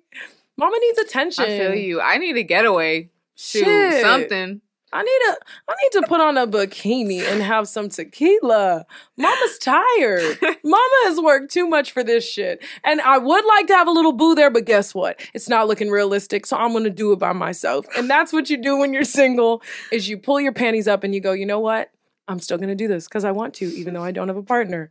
Mama 0.58 0.78
needs 0.80 1.00
attention. 1.00 1.44
I 1.46 1.58
feel 1.58 1.76
you. 1.76 2.00
I 2.02 2.18
need 2.20 2.38
a 2.38 2.44
getaway. 2.44 3.10
Shoot, 3.36 3.66
Shit. 3.66 4.02
something. 4.02 4.62
I 4.92 5.04
need 5.04 5.22
a 5.30 5.36
I 5.70 5.76
need 5.84 6.02
to 6.02 6.08
put 6.08 6.20
on 6.20 6.38
a 6.38 6.48
bikini 6.48 7.22
and 7.22 7.42
have 7.42 7.68
some 7.68 7.90
tequila. 7.90 8.86
Mama's 9.18 9.58
tired. 9.60 10.40
Mama 10.64 10.96
has 11.06 11.20
worked 11.20 11.52
too 11.54 11.68
much 11.68 11.92
for 11.92 12.04
this 12.04 12.28
shit. 12.28 12.64
And 12.84 13.00
I 13.02 13.18
would 13.20 13.46
like 13.46 13.68
to 13.68 13.74
have 13.74 13.88
a 13.88 13.92
little 13.92 14.14
boo 14.14 14.34
there, 14.34 14.50
but 14.50 14.66
guess 14.66 14.96
what? 14.96 15.20
It's 15.34 15.48
not 15.48 15.68
looking 15.68 15.90
realistic, 15.90 16.46
so 16.46 16.58
I'm 16.58 16.74
gonna 16.74 16.90
do 16.90 17.12
it 17.12 17.20
by 17.20 17.34
myself. 17.34 17.86
And 17.98 18.10
that's 18.10 18.34
what 18.34 18.50
you 18.50 18.58
do 18.62 18.78
when 18.78 18.94
you're 18.94 19.04
single, 19.04 19.62
is 19.92 20.10
you 20.10 20.18
pull 20.18 20.42
your 20.42 20.54
panties 20.54 20.88
up 20.88 21.04
and 21.04 21.14
you 21.14 21.22
go, 21.22 21.34
you 21.34 21.46
know 21.46 21.60
what? 21.60 21.92
I'm 22.28 22.40
still 22.40 22.58
gonna 22.58 22.76
do 22.76 22.88
this 22.88 23.08
because 23.08 23.26
I 23.26 23.32
want 23.32 23.54
to, 23.56 23.66
even 23.66 23.94
though 23.94 24.04
I 24.04 24.12
don't 24.12 24.28
have 24.28 24.38
a 24.38 24.44
partner. 24.44 24.90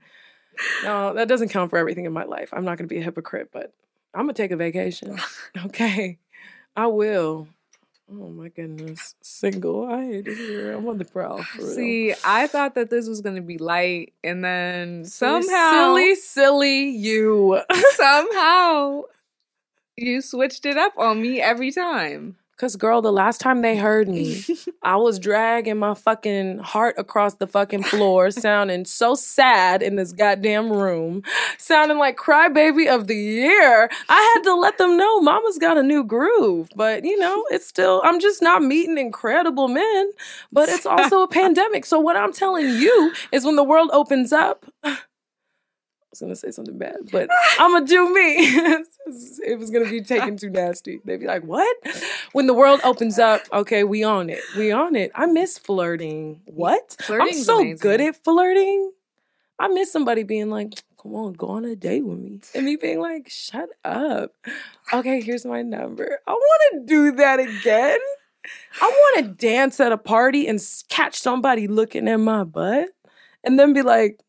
No, 0.85 1.15
that 1.15 1.29
doesn't 1.29 1.51
count 1.51 1.71
for 1.71 1.79
everything 1.79 2.05
in 2.05 2.13
my 2.13 2.25
life. 2.25 2.51
I'm 2.53 2.65
not 2.65 2.79
gonna 2.79 2.89
be 2.89 2.99
a 2.99 3.03
hypocrite, 3.03 3.51
but 3.53 3.73
I'm 4.15 4.23
gonna 4.23 4.35
take 4.35 4.51
a 4.53 4.57
vacation. 4.57 5.19
Okay. 5.67 6.19
I 6.77 6.87
will. 6.87 7.49
Oh 8.11 8.29
my 8.31 8.49
goodness. 8.49 9.15
Single. 9.21 9.87
I 9.87 10.07
hate 10.07 10.27
it 10.27 10.37
here. 10.37 10.73
I'm 10.73 10.89
on 10.89 10.97
the 10.99 11.05
prowl 11.05 11.43
for 11.43 11.63
real. 11.63 11.75
See, 11.75 12.15
I 12.25 12.47
thought 12.47 12.75
that 12.77 12.89
this 12.89 13.07
was 13.07 13.21
gonna 13.21 13.43
be 13.43 13.59
light, 13.59 14.15
and 14.25 14.43
then 14.43 15.05
Silly, 15.05 15.43
somehow, 15.43 15.71
silly, 15.71 16.15
silly 16.15 16.89
you. 16.91 17.61
somehow, 17.95 19.03
you 19.97 20.23
switched 20.23 20.65
it 20.65 20.79
up 20.79 20.95
on 20.97 21.21
me 21.21 21.41
every 21.43 21.71
time. 21.71 22.37
Cause 22.59 22.75
girl, 22.75 23.01
the 23.01 23.13
last 23.13 23.41
time 23.41 23.63
they 23.63 23.77
heard 23.77 24.09
me, 24.09 24.43
I 24.83 24.97
was 24.97 25.21
dragging 25.21 25.79
my 25.79 25.95
fucking 25.95 26.59
heart 26.59 26.97
across 26.99 27.35
the 27.35 27.47
fucking 27.47 27.85
floor, 27.85 28.33
sounding 28.33 28.85
so 28.85 29.15
sad 29.15 29.81
in 29.81 29.95
this 29.95 30.11
goddamn 30.11 30.73
room, 30.73 31.23
sounding 31.57 31.99
like 31.99 32.17
crybaby 32.17 32.93
of 32.93 33.07
the 33.07 33.15
year. 33.15 33.89
I 34.09 34.33
had 34.35 34.43
to 34.43 34.57
let 34.57 34.77
them 34.77 34.97
know 34.97 35.21
mama's 35.21 35.59
got 35.59 35.79
a 35.79 35.85
new 35.85 36.03
groove, 36.03 36.69
but 36.75 37.05
you 37.05 37.17
know, 37.17 37.45
it's 37.51 37.69
still, 37.69 38.03
I'm 38.05 38.19
just 38.19 38.43
not 38.43 38.61
meeting 38.61 38.99
incredible 38.99 39.69
men, 39.69 40.11
but 40.51 40.69
it's 40.69 40.85
also 40.85 41.23
a 41.23 41.29
pandemic. 41.41 41.87
So 41.87 42.01
what 42.01 42.17
I'm 42.17 42.33
telling 42.33 42.67
you 42.67 43.13
is 43.31 43.45
when 43.45 43.55
the 43.55 43.63
world 43.63 43.91
opens 43.93 44.33
up, 44.33 44.67
was 46.19 46.27
gonna 46.27 46.37
say 46.37 46.51
something 46.51 46.79
bad, 46.79 46.97
but 47.13 47.29
I'm 47.59 47.73
gonna 47.73 47.87
do 47.87 48.13
me. 48.13 48.37
it 49.47 49.59
was 49.59 49.71
gonna 49.71 49.89
be 49.89 50.01
taken 50.01 50.37
too 50.37 50.51
nasty. 50.51 51.01
They'd 51.05 51.21
be 51.21 51.27
like, 51.27 51.45
"What?" 51.45 51.77
When 52.33 52.47
the 52.47 52.55
world 52.55 52.81
opens 52.85 53.19
up, 53.19 53.43
okay, 53.53 53.85
we 53.85 54.03
on 54.03 54.31
it. 54.31 54.41
We 54.57 54.73
on 54.73 54.97
it. 54.97 55.13
I 55.15 55.27
miss 55.27 55.59
flirting. 55.59 56.41
What? 56.47 56.97
I'm 57.09 57.33
so 57.33 57.61
amazing. 57.61 57.77
good 57.79 58.01
at 58.01 58.23
flirting. 58.25 58.93
I 59.59 59.69
miss 59.69 59.93
somebody 59.93 60.23
being 60.25 60.51
like, 60.51 60.75
"Come 61.01 61.15
on, 61.15 61.35
go 61.35 61.49
on 61.49 61.65
a 61.65 61.77
date 61.77 62.05
with 62.05 62.19
me," 62.19 62.41
and 62.55 62.65
me 62.65 62.77
being 62.77 63.01
like, 63.01 63.29
"Shut 63.29 63.69
up." 63.85 64.33
Okay, 64.93 65.21
here's 65.21 65.45
my 65.45 65.63
number. 65.63 66.19
I 66.27 66.33
want 66.33 66.63
to 66.73 66.87
do 66.87 67.13
that 67.13 67.39
again. 67.41 67.99
I 68.81 68.87
want 68.87 69.27
to 69.27 69.47
dance 69.47 69.79
at 69.81 69.93
a 69.93 69.99
party 69.99 70.47
and 70.47 70.61
catch 70.89 71.17
somebody 71.17 71.69
looking 71.69 72.09
at 72.09 72.17
my 72.17 72.45
butt, 72.45 72.89
and 73.45 73.59
then 73.59 73.73
be 73.73 73.83
like, 73.83 74.21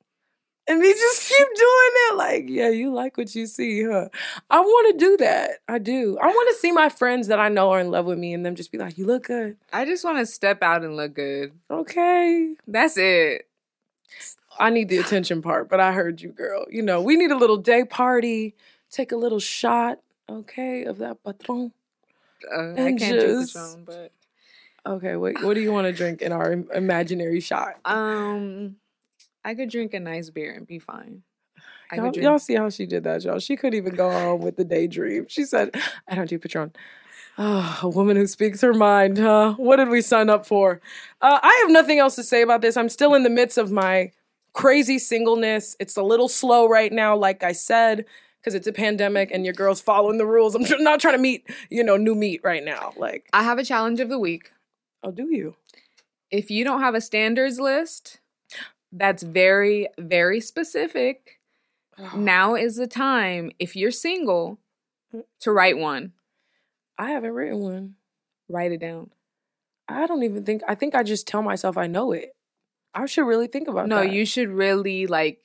and 0.70 0.80
we 0.80 0.94
just 0.94 1.28
keep 1.28 1.48
doing 1.48 1.92
it. 2.08 2.16
Like, 2.16 2.46
yeah, 2.48 2.70
you 2.70 2.94
like 2.94 3.18
what 3.18 3.34
you 3.36 3.46
see, 3.48 3.84
huh? 3.84 4.08
I 4.50 4.60
want 4.62 4.94
to 5.00 5.06
do 5.06 5.18
that. 5.18 5.52
I 5.68 5.80
do. 5.80 6.18
I 6.22 6.28
want 6.28 6.56
to 6.56 6.60
see 6.62 6.72
my 6.72 6.88
friends 6.90 7.28
that 7.28 7.40
I 7.40 7.50
know 7.50 7.72
are 7.72 7.80
in 7.80 7.92
love 7.92 8.06
with 8.06 8.18
me 8.20 8.34
and 8.34 8.46
them 8.46 8.56
just 8.56 8.72
be 8.72 8.78
like, 8.78 8.98
you 8.98 9.06
look 9.06 9.24
good. 9.26 9.58
I 9.74 9.84
just 9.86 10.06
want 10.06 10.20
to 10.20 10.26
step 10.26 10.62
out 10.64 10.84
and 10.84 10.96
look 10.96 11.14
good. 11.16 11.52
Okay. 11.70 12.56
That's 12.68 12.98
it. 12.98 13.48
I 14.60 14.70
need 14.70 14.90
the 14.90 14.98
attention 14.98 15.42
part, 15.42 15.70
but 15.70 15.80
I 15.80 15.94
heard 15.94 16.22
you, 16.22 16.30
girl. 16.30 16.66
You 16.70 16.82
know, 16.82 17.02
we 17.02 17.16
need 17.16 17.32
a 17.32 17.38
little 17.38 17.58
day 17.58 17.84
party, 17.86 18.56
take 18.92 19.12
a 19.12 19.16
little 19.16 19.40
shot, 19.40 20.00
okay, 20.30 20.84
of 20.84 20.98
that 20.98 21.18
patron. 21.24 21.72
Uh, 22.54 22.72
I 22.74 22.76
can't 22.76 23.00
do 23.00 23.42
just- 23.42 23.56
Patron, 23.56 23.84
but 23.86 24.12
Okay, 24.86 25.16
wait, 25.18 25.44
what 25.44 25.54
do 25.56 25.62
you 25.62 25.72
want 25.72 25.86
to 25.88 25.94
drink 25.94 26.22
in 26.22 26.32
our 26.32 26.52
imaginary 26.74 27.40
shot? 27.42 27.76
um, 27.86 28.76
I 29.50 29.56
could 29.56 29.72
drink 29.72 29.96
a 29.96 30.00
nice 30.00 30.30
beer 30.30 30.54
and 30.54 30.68
be 30.68 30.78
fine. 30.78 31.24
Y'all, 31.92 32.16
y'all 32.16 32.38
see 32.38 32.54
how 32.54 32.70
she 32.70 32.86
did 32.86 33.04
that, 33.06 33.24
y'all. 33.24 33.40
She 33.40 33.56
couldn't 33.56 33.78
even 33.80 33.96
go 33.96 34.08
on 34.08 34.42
with 34.42 34.58
the 34.58 34.64
daydream. 34.64 35.26
She 35.28 35.44
said, 35.44 35.76
I 36.08 36.14
don't 36.14 36.30
do 36.30 36.38
Patron. 36.38 36.72
Oh, 37.36 37.80
a 37.82 37.90
woman 37.90 38.16
who 38.16 38.28
speaks 38.28 38.62
her 38.62 38.76
mind, 38.76 39.18
huh? 39.18 39.56
What 39.58 39.78
did 39.78 39.90
we 39.90 40.02
sign 40.02 40.30
up 40.30 40.46
for? 40.46 40.82
Uh, 41.20 41.40
I 41.42 41.64
have 41.64 41.72
nothing 41.72 41.98
else 41.98 42.16
to 42.18 42.24
say 42.24 42.44
about 42.44 42.62
this. 42.62 42.78
I'm 42.78 42.90
still 42.90 43.16
in 43.16 43.24
the 43.24 43.30
midst 43.32 43.58
of 43.58 43.72
my 43.72 44.12
crazy 44.54 45.00
singleness. 45.00 45.76
It's 45.80 45.98
a 45.98 46.04
little 46.04 46.28
slow 46.28 46.70
right 46.70 46.94
now, 46.94 47.18
like 47.18 47.42
I 47.44 47.54
said, 47.54 48.06
because 48.40 48.54
it's 48.54 48.68
a 48.68 48.72
pandemic 48.72 49.32
and 49.32 49.46
your 49.46 49.56
girl's 49.56 49.82
following 49.82 50.20
the 50.20 50.28
rules. 50.28 50.54
I'm 50.54 50.84
not 50.84 51.00
trying 51.00 51.16
to 51.16 51.20
meet, 51.20 51.50
you 51.72 51.84
know, 51.84 51.98
new 51.98 52.14
meat 52.14 52.42
right 52.44 52.64
now. 52.64 52.94
Like, 52.98 53.28
I 53.34 53.42
have 53.42 53.58
a 53.58 53.66
challenge 53.66 54.00
of 54.00 54.10
the 54.10 54.20
week. 54.20 54.52
oh, 55.02 55.10
do 55.10 55.34
you? 55.34 55.56
If 56.30 56.52
you 56.52 56.64
don't 56.64 56.82
have 56.82 56.94
a 56.94 57.02
standards 57.02 57.60
list 57.60 58.19
that's 58.92 59.24
very, 59.24 59.88
very 59.98 60.42
specific, 60.42 61.40
now 62.16 62.56
is 62.56 62.76
the 62.76 62.88
time, 62.88 63.52
if 63.60 63.76
you're 63.76 63.92
single, 63.92 64.60
mm. 65.14 65.24
to 65.42 65.52
write 65.52 65.78
one. 65.78 66.14
I 66.98 67.12
haven't 67.12 67.32
written 67.32 67.60
one. 67.60 67.96
Write 68.48 68.72
it 68.72 68.80
down. 68.80 69.12
I 69.88 70.06
don't 70.06 70.24
even 70.24 70.44
think, 70.44 70.62
I 70.68 70.76
think 70.76 70.96
I 70.96 71.04
just 71.04 71.28
tell 71.28 71.42
myself 71.42 71.78
I 71.78 71.88
know 71.88 72.12
it. 72.12 72.36
I 72.94 73.06
should 73.06 73.26
really 73.26 73.48
think 73.48 73.68
about 73.68 73.86
it. 73.86 73.90
No, 73.90 74.00
that. 74.00 74.12
you 74.12 74.26
should 74.26 74.50
really 74.50 75.08
like 75.08 75.42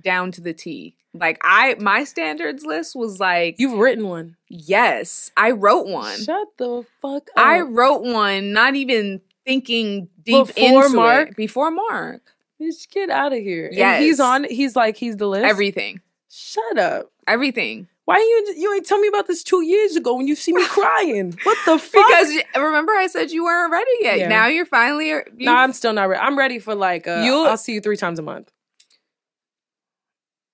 down 0.00 0.32
to 0.32 0.40
the 0.40 0.52
T. 0.52 0.96
Like 1.14 1.38
I 1.42 1.76
my 1.78 2.04
standards 2.04 2.64
list 2.64 2.96
was 2.96 3.20
like 3.20 3.56
You've 3.58 3.78
written 3.78 4.08
one. 4.08 4.36
yes, 4.48 5.30
I 5.36 5.52
wrote 5.52 5.86
one. 5.86 6.18
Shut 6.22 6.48
the 6.58 6.84
fuck 7.00 7.28
up. 7.36 7.44
I 7.46 7.60
wrote 7.60 8.02
one 8.02 8.52
not 8.52 8.74
even 8.74 9.20
thinking 9.44 10.08
deep 10.22 10.48
Before 10.48 10.84
into 10.84 10.96
Mark? 10.96 11.28
it. 11.30 11.36
Before 11.36 11.70
Mark. 11.70 12.31
Bitch, 12.62 12.88
get 12.90 13.10
out 13.10 13.32
of 13.32 13.38
here. 13.40 13.68
Yeah, 13.72 13.98
he's 13.98 14.20
on, 14.20 14.44
he's 14.44 14.76
like, 14.76 14.96
he's 14.96 15.16
the 15.16 15.26
list. 15.26 15.44
Everything. 15.44 16.00
Shut 16.30 16.78
up. 16.78 17.10
Everything. 17.26 17.88
Why 18.04 18.16
you 18.18 18.54
you 18.60 18.74
ain't 18.74 18.84
tell 18.86 18.98
me 18.98 19.06
about 19.08 19.26
this 19.28 19.42
two 19.44 19.62
years 19.62 19.94
ago 19.96 20.16
when 20.16 20.26
you 20.26 20.34
see 20.34 20.52
me 20.52 20.64
crying? 20.68 21.38
What 21.44 21.58
the 21.66 21.78
fuck? 21.78 22.06
Because 22.08 22.36
remember 22.56 22.92
I 22.92 23.06
said 23.06 23.30
you 23.30 23.44
weren't 23.44 23.70
ready 23.72 23.90
yet. 24.00 24.18
Yeah. 24.18 24.28
Now 24.28 24.46
you're 24.48 24.66
finally 24.66 25.08
you, 25.08 25.22
no, 25.38 25.54
I'm 25.54 25.72
still 25.72 25.92
not 25.92 26.08
ready. 26.08 26.20
I'm 26.20 26.36
ready 26.36 26.58
for 26.58 26.74
like 26.74 27.06
uh, 27.06 27.22
You'll- 27.24 27.44
I'll 27.46 27.56
see 27.56 27.74
you 27.74 27.80
three 27.80 27.96
times 27.96 28.18
a 28.18 28.22
month. 28.22 28.50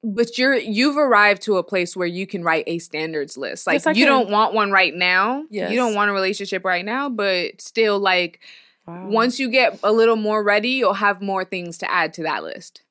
but 0.05 0.39
you're 0.39 0.55
you've 0.57 0.97
arrived 0.97 1.43
to 1.43 1.57
a 1.57 1.63
place 1.65 1.97
where 1.97 2.07
you 2.07 2.27
can 2.27 2.43
write 2.43 2.65
a 2.67 2.79
standards 2.79 3.37
list. 3.37 3.67
Like 3.67 3.83
Yes, 3.85 3.97
you 3.97 4.05
can. 4.05 4.13
don't 4.13 4.31
want 4.31 4.55
one 4.55 4.71
right 4.71 4.95
now. 4.95 5.45
Yes. 5.51 5.71
You 5.71 5.77
don't 5.77 5.95
want 5.95 6.11
a 6.11 6.13
relationship 6.15 6.65
right 6.65 6.85
now, 6.85 7.09
but 7.09 7.61
still 7.61 7.99
like 7.99 8.41
Wow. 8.89 9.07
once 9.09 9.39
you 9.39 9.51
get 9.51 9.79
a 9.83 9.93
little 9.93 10.17
more 10.17 10.43
ready, 10.43 10.71
you'll 10.71 10.95
have 10.95 11.21
more 11.21 11.45
things 11.45 11.77
to 11.79 11.91
add 11.91 12.15
to 12.15 12.23
that 12.23 12.43
list. 12.43 12.83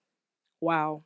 wow, 0.62 1.02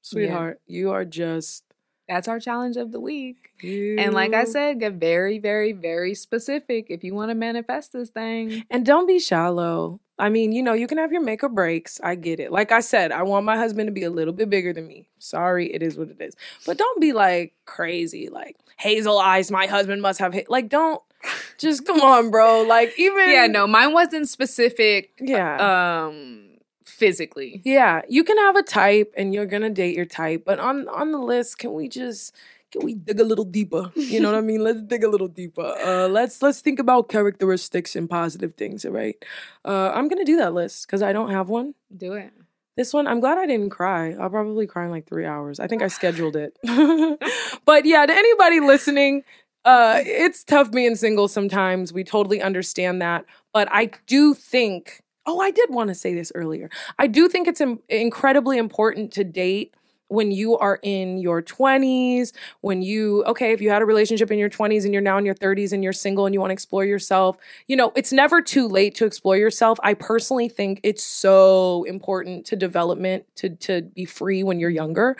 sweetheart, 0.00 0.60
you 0.66 0.90
are 0.92 1.04
just. 1.04 1.64
That's 2.08 2.26
our 2.28 2.40
challenge 2.40 2.76
of 2.76 2.90
the 2.92 3.00
week. 3.00 3.50
And 3.62 4.12
like 4.12 4.34
I 4.34 4.44
said, 4.44 4.80
get 4.80 4.94
very, 4.94 5.38
very, 5.38 5.72
very 5.72 6.14
specific 6.14 6.86
if 6.90 7.04
you 7.04 7.14
want 7.14 7.30
to 7.30 7.34
manifest 7.34 7.92
this 7.92 8.10
thing. 8.10 8.64
and 8.70 8.84
don't 8.84 9.06
be 9.06 9.18
shallow. 9.18 10.00
I 10.22 10.28
mean, 10.28 10.52
you 10.52 10.62
know, 10.62 10.72
you 10.72 10.86
can 10.86 10.98
have 10.98 11.10
your 11.10 11.20
make 11.20 11.42
or 11.42 11.48
breaks. 11.48 12.00
I 12.02 12.14
get 12.14 12.38
it. 12.38 12.52
Like 12.52 12.70
I 12.70 12.78
said, 12.80 13.10
I 13.10 13.22
want 13.24 13.44
my 13.44 13.56
husband 13.56 13.88
to 13.88 13.92
be 13.92 14.04
a 14.04 14.10
little 14.10 14.32
bit 14.32 14.48
bigger 14.48 14.72
than 14.72 14.86
me. 14.86 15.08
Sorry, 15.18 15.72
it 15.74 15.82
is 15.82 15.98
what 15.98 16.10
it 16.10 16.20
is. 16.20 16.34
But 16.64 16.78
don't 16.78 17.00
be 17.00 17.12
like 17.12 17.54
crazy, 17.66 18.28
like 18.28 18.56
hazel 18.78 19.18
eyes. 19.18 19.50
My 19.50 19.66
husband 19.66 20.00
must 20.00 20.20
have. 20.20 20.32
Ha-. 20.32 20.48
Like, 20.48 20.68
don't. 20.68 21.02
Just 21.58 21.86
come 21.86 22.00
on, 22.00 22.30
bro. 22.30 22.62
Like 22.62 22.92
even. 22.98 23.30
Yeah, 23.30 23.48
no, 23.48 23.66
mine 23.66 23.92
wasn't 23.92 24.28
specific 24.28 25.10
Yeah. 25.20 26.06
um 26.06 26.50
physically. 26.84 27.60
Yeah, 27.64 28.02
you 28.08 28.22
can 28.24 28.38
have 28.38 28.56
a 28.56 28.62
type 28.62 29.12
and 29.16 29.34
you're 29.34 29.46
gonna 29.46 29.70
date 29.70 29.96
your 29.96 30.06
type, 30.06 30.44
but 30.44 30.60
on 30.60 30.86
on 30.88 31.10
the 31.12 31.18
list, 31.18 31.58
can 31.58 31.72
we 31.74 31.88
just 31.88 32.34
can 32.72 32.82
we 32.84 32.94
dig 32.94 33.20
a 33.20 33.24
little 33.24 33.44
deeper? 33.44 33.92
You 33.94 34.20
know 34.20 34.30
what 34.32 34.38
I 34.38 34.40
mean? 34.40 34.64
Let's 34.64 34.80
dig 34.82 35.04
a 35.04 35.08
little 35.08 35.28
deeper. 35.28 35.74
Uh, 35.84 36.08
let's 36.08 36.42
let's 36.42 36.60
think 36.60 36.78
about 36.78 37.08
characteristics 37.08 37.94
and 37.94 38.08
positive 38.08 38.54
things. 38.54 38.84
All 38.84 38.92
right, 38.92 39.16
uh, 39.64 39.92
I'm 39.94 40.08
gonna 40.08 40.24
do 40.24 40.38
that 40.38 40.54
list 40.54 40.86
because 40.86 41.02
I 41.02 41.12
don't 41.12 41.30
have 41.30 41.48
one. 41.48 41.74
Do 41.94 42.14
it. 42.14 42.32
This 42.76 42.94
one, 42.94 43.06
I'm 43.06 43.20
glad 43.20 43.36
I 43.36 43.44
didn't 43.44 43.68
cry. 43.68 44.12
I'll 44.12 44.30
probably 44.30 44.66
cry 44.66 44.86
in 44.86 44.90
like 44.90 45.06
three 45.06 45.26
hours. 45.26 45.60
I 45.60 45.66
think 45.66 45.82
I 45.82 45.88
scheduled 45.88 46.36
it. 46.36 46.56
but 47.66 47.84
yeah, 47.84 48.06
to 48.06 48.12
anybody 48.12 48.60
listening, 48.60 49.24
uh, 49.66 50.00
it's 50.04 50.42
tough 50.42 50.70
being 50.70 50.96
single 50.96 51.28
sometimes. 51.28 51.92
We 51.92 52.02
totally 52.02 52.40
understand 52.40 53.02
that. 53.02 53.26
But 53.52 53.68
I 53.70 53.90
do 54.06 54.32
think, 54.32 55.02
oh, 55.26 55.40
I 55.40 55.50
did 55.50 55.68
want 55.68 55.88
to 55.88 55.94
say 55.94 56.14
this 56.14 56.32
earlier. 56.34 56.70
I 56.98 57.08
do 57.08 57.28
think 57.28 57.46
it's 57.46 57.60
im- 57.60 57.80
incredibly 57.90 58.56
important 58.56 59.12
to 59.12 59.24
date 59.24 59.74
when 60.12 60.30
you 60.30 60.58
are 60.58 60.78
in 60.82 61.18
your 61.18 61.42
20s, 61.42 62.32
when 62.60 62.82
you, 62.82 63.24
okay, 63.24 63.52
if 63.52 63.60
you 63.60 63.70
had 63.70 63.82
a 63.82 63.86
relationship 63.86 64.30
in 64.30 64.38
your 64.38 64.50
20s 64.50 64.84
and 64.84 64.92
you're 64.92 65.02
now 65.02 65.18
in 65.18 65.24
your 65.24 65.34
30s 65.34 65.72
and 65.72 65.82
you're 65.82 65.92
single 65.92 66.26
and 66.26 66.34
you 66.34 66.40
want 66.40 66.50
to 66.50 66.54
explore 66.54 66.84
yourself, 66.84 67.36
you 67.66 67.76
know, 67.76 67.92
it's 67.96 68.12
never 68.12 68.42
too 68.42 68.68
late 68.68 68.94
to 68.96 69.06
explore 69.06 69.36
yourself. 69.36 69.78
I 69.82 69.94
personally 69.94 70.48
think 70.48 70.80
it's 70.82 71.02
so 71.02 71.84
important 71.84 72.44
to 72.46 72.56
development 72.56 73.24
to 73.36 73.50
to 73.56 73.82
be 73.82 74.04
free 74.04 74.42
when 74.42 74.60
you're 74.60 74.70
younger. 74.70 75.16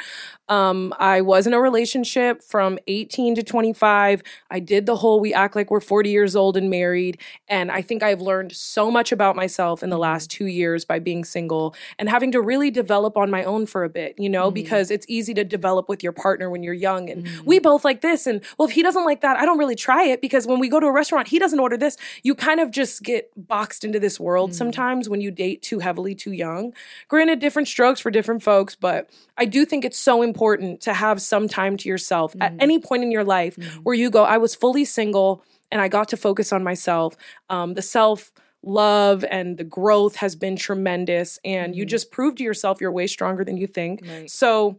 Um, 0.53 0.92
I 0.98 1.22
was 1.22 1.46
in 1.46 1.55
a 1.55 1.61
relationship 1.61 2.42
from 2.42 2.78
18 2.86 3.36
to 3.36 3.42
25. 3.42 4.22
I 4.50 4.61
did 4.61 4.84
the 4.84 4.96
whole 4.96 5.18
we 5.18 5.32
act 5.32 5.57
like 5.57 5.70
we're 5.70 5.80
40 5.80 6.11
years 6.11 6.36
old 6.36 6.59
and 6.59 6.68
married. 6.68 7.16
And 7.48 7.72
I 7.72 7.80
think 7.80 8.03
I've 8.03 8.20
learned 8.20 8.53
so 8.53 8.90
much 8.90 9.12
about 9.12 9.34
myself 9.34 9.82
in 9.82 9.88
the 9.88 9.96
last 9.96 10.30
two 10.30 10.44
years 10.44 10.84
by 10.84 10.98
being 10.98 11.24
single 11.24 11.74
and 11.98 12.07
having 12.07 12.32
to 12.32 12.40
really 12.42 12.70
develop 12.70 13.16
on 13.16 13.30
my 13.30 13.44
own 13.44 13.64
for 13.64 13.82
a 13.82 13.88
bit, 13.88 14.14
you 14.18 14.28
know, 14.28 14.50
Mhm. 14.50 14.55
because 14.55 14.90
it's 14.90 15.07
easy 15.09 15.32
to 15.32 15.42
develop 15.44 15.88
with 15.88 16.03
your 16.03 16.12
partner 16.12 16.50
when 16.50 16.62
you're 16.62 16.74
young 16.74 17.09
and 17.09 17.24
Mhm. 17.24 17.44
we 17.46 17.59
both 17.59 17.82
like 17.82 18.03
this. 18.03 18.26
And 18.26 18.42
well, 18.59 18.68
if 18.68 18.74
he 18.74 18.82
doesn't 18.82 19.05
like 19.07 19.22
that, 19.22 19.38
I 19.38 19.46
don't 19.46 19.59
really 19.59 19.74
try 19.74 20.05
it 20.05 20.20
because 20.20 20.46
when 20.46 20.59
we 20.61 20.68
go 20.68 20.80
to 20.80 20.86
a 20.86 20.92
restaurant, 20.92 21.28
he 21.28 21.38
doesn't 21.38 21.61
order 21.61 21.78
this. 21.78 21.96
You 22.22 22.34
kind 22.34 22.61
of 22.61 22.70
just 22.70 23.03
get 23.03 23.30
boxed 23.36 23.84
into 23.84 23.98
this 23.98 24.20
world 24.20 24.50
Mhm. 24.50 24.55
sometimes 24.55 25.09
when 25.09 25.22
you 25.22 25.30
date 25.30 25.62
too 25.62 25.78
heavily 25.78 26.14
too 26.14 26.32
young. 26.32 26.74
Granted, 27.09 27.38
different 27.38 27.68
strokes 27.68 28.00
for 28.00 28.11
different 28.11 28.42
folks, 28.42 28.74
but 28.74 29.09
I 29.38 29.46
do 29.46 29.64
think 29.64 29.86
it's 29.86 29.98
so 29.98 30.20
important 30.20 30.41
to 30.47 30.93
have 30.93 31.22
some 31.22 31.49
time 31.49 31.76
to 31.78 31.88
yourself 31.88 32.34
at 32.40 32.53
Mhm. 32.53 32.57
any 32.61 32.78
point 32.78 33.03
in 33.03 33.11
your 33.12 33.24
life 33.24 33.57
Mhm. 33.57 33.84
where 33.84 33.95
you 33.95 34.11
go, 34.11 34.24
I 34.24 34.38
was 34.38 34.55
fully 34.55 34.84
single 34.84 35.43
and 35.70 35.80
I 35.80 35.88
got 35.88 36.09
to 36.09 36.16
focus 36.16 36.53
on 36.53 36.62
myself. 36.64 37.16
Um, 37.49 37.74
the 37.74 37.82
self 37.82 38.32
love 38.64 39.24
and 39.30 39.57
the 39.59 39.64
growth 39.64 40.16
has 40.16 40.36
been 40.36 40.55
tremendous. 40.57 41.38
And 41.45 41.74
you 41.74 41.84
Mhm. 41.84 41.88
just 41.88 42.11
proved 42.11 42.38
to 42.38 42.45
yourself 42.45 42.80
you're 42.80 42.93
way 42.93 43.07
stronger 43.09 43.45
than 43.45 43.57
you 43.57 43.66
think. 43.66 44.03
Right. 44.07 44.30
So, 44.30 44.78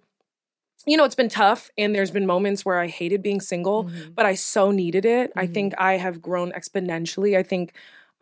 you 0.86 0.96
know, 0.98 1.04
it's 1.06 1.16
been 1.16 1.30
tough. 1.30 1.70
And 1.78 1.94
there's 1.96 2.12
been 2.12 2.26
moments 2.26 2.64
where 2.66 2.80
I 2.80 2.88
hated 2.88 3.22
being 3.22 3.42
single, 3.42 3.86
Mhm. 3.86 4.16
but 4.16 4.26
I 4.26 4.36
so 4.36 4.72
needed 4.72 5.06
it. 5.06 5.32
I 5.36 5.48
think 5.48 5.74
I 5.78 5.98
have 5.98 6.22
grown 6.22 6.52
exponentially. 6.54 7.38
I 7.38 7.44
think 7.44 7.74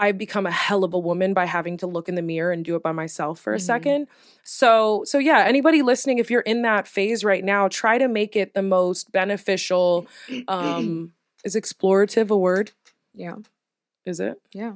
I've 0.02 0.18
become 0.18 0.45
a 0.47 0.52
hell 0.52 0.84
of 0.84 0.93
a 0.93 0.99
woman 0.99 1.34
by 1.34 1.45
having 1.45 1.78
to 1.78 1.88
look 1.88 2.10
in 2.10 2.16
the 2.16 2.22
mirror 2.24 2.52
and 2.52 2.66
do 2.66 2.76
it 2.76 2.84
by 2.84 2.91
myself 2.91 3.39
for 3.39 3.54
a 3.54 3.58
Mhm. 3.58 3.62
second. 3.62 4.08
So, 4.43 5.04
so 5.06 5.20
yeah, 5.20 5.45
anybody 5.47 5.82
listening, 5.84 6.20
if 6.20 6.32
you're 6.32 6.41
in 6.41 6.64
that 6.64 6.88
phase 6.88 7.24
right 7.24 7.43
now, 7.43 7.68
try 7.70 7.99
to 7.99 8.08
make 8.10 8.36
it 8.36 8.54
the 8.56 8.64
most 8.64 9.12
beneficial. 9.14 10.08
Um, 10.49 11.14
is 11.45 11.56
explorative 11.56 12.30
a 12.32 12.38
word? 12.38 12.72
Yeah. 13.14 13.36
Is 14.06 14.20
it? 14.20 14.41
Yeah. 14.54 14.74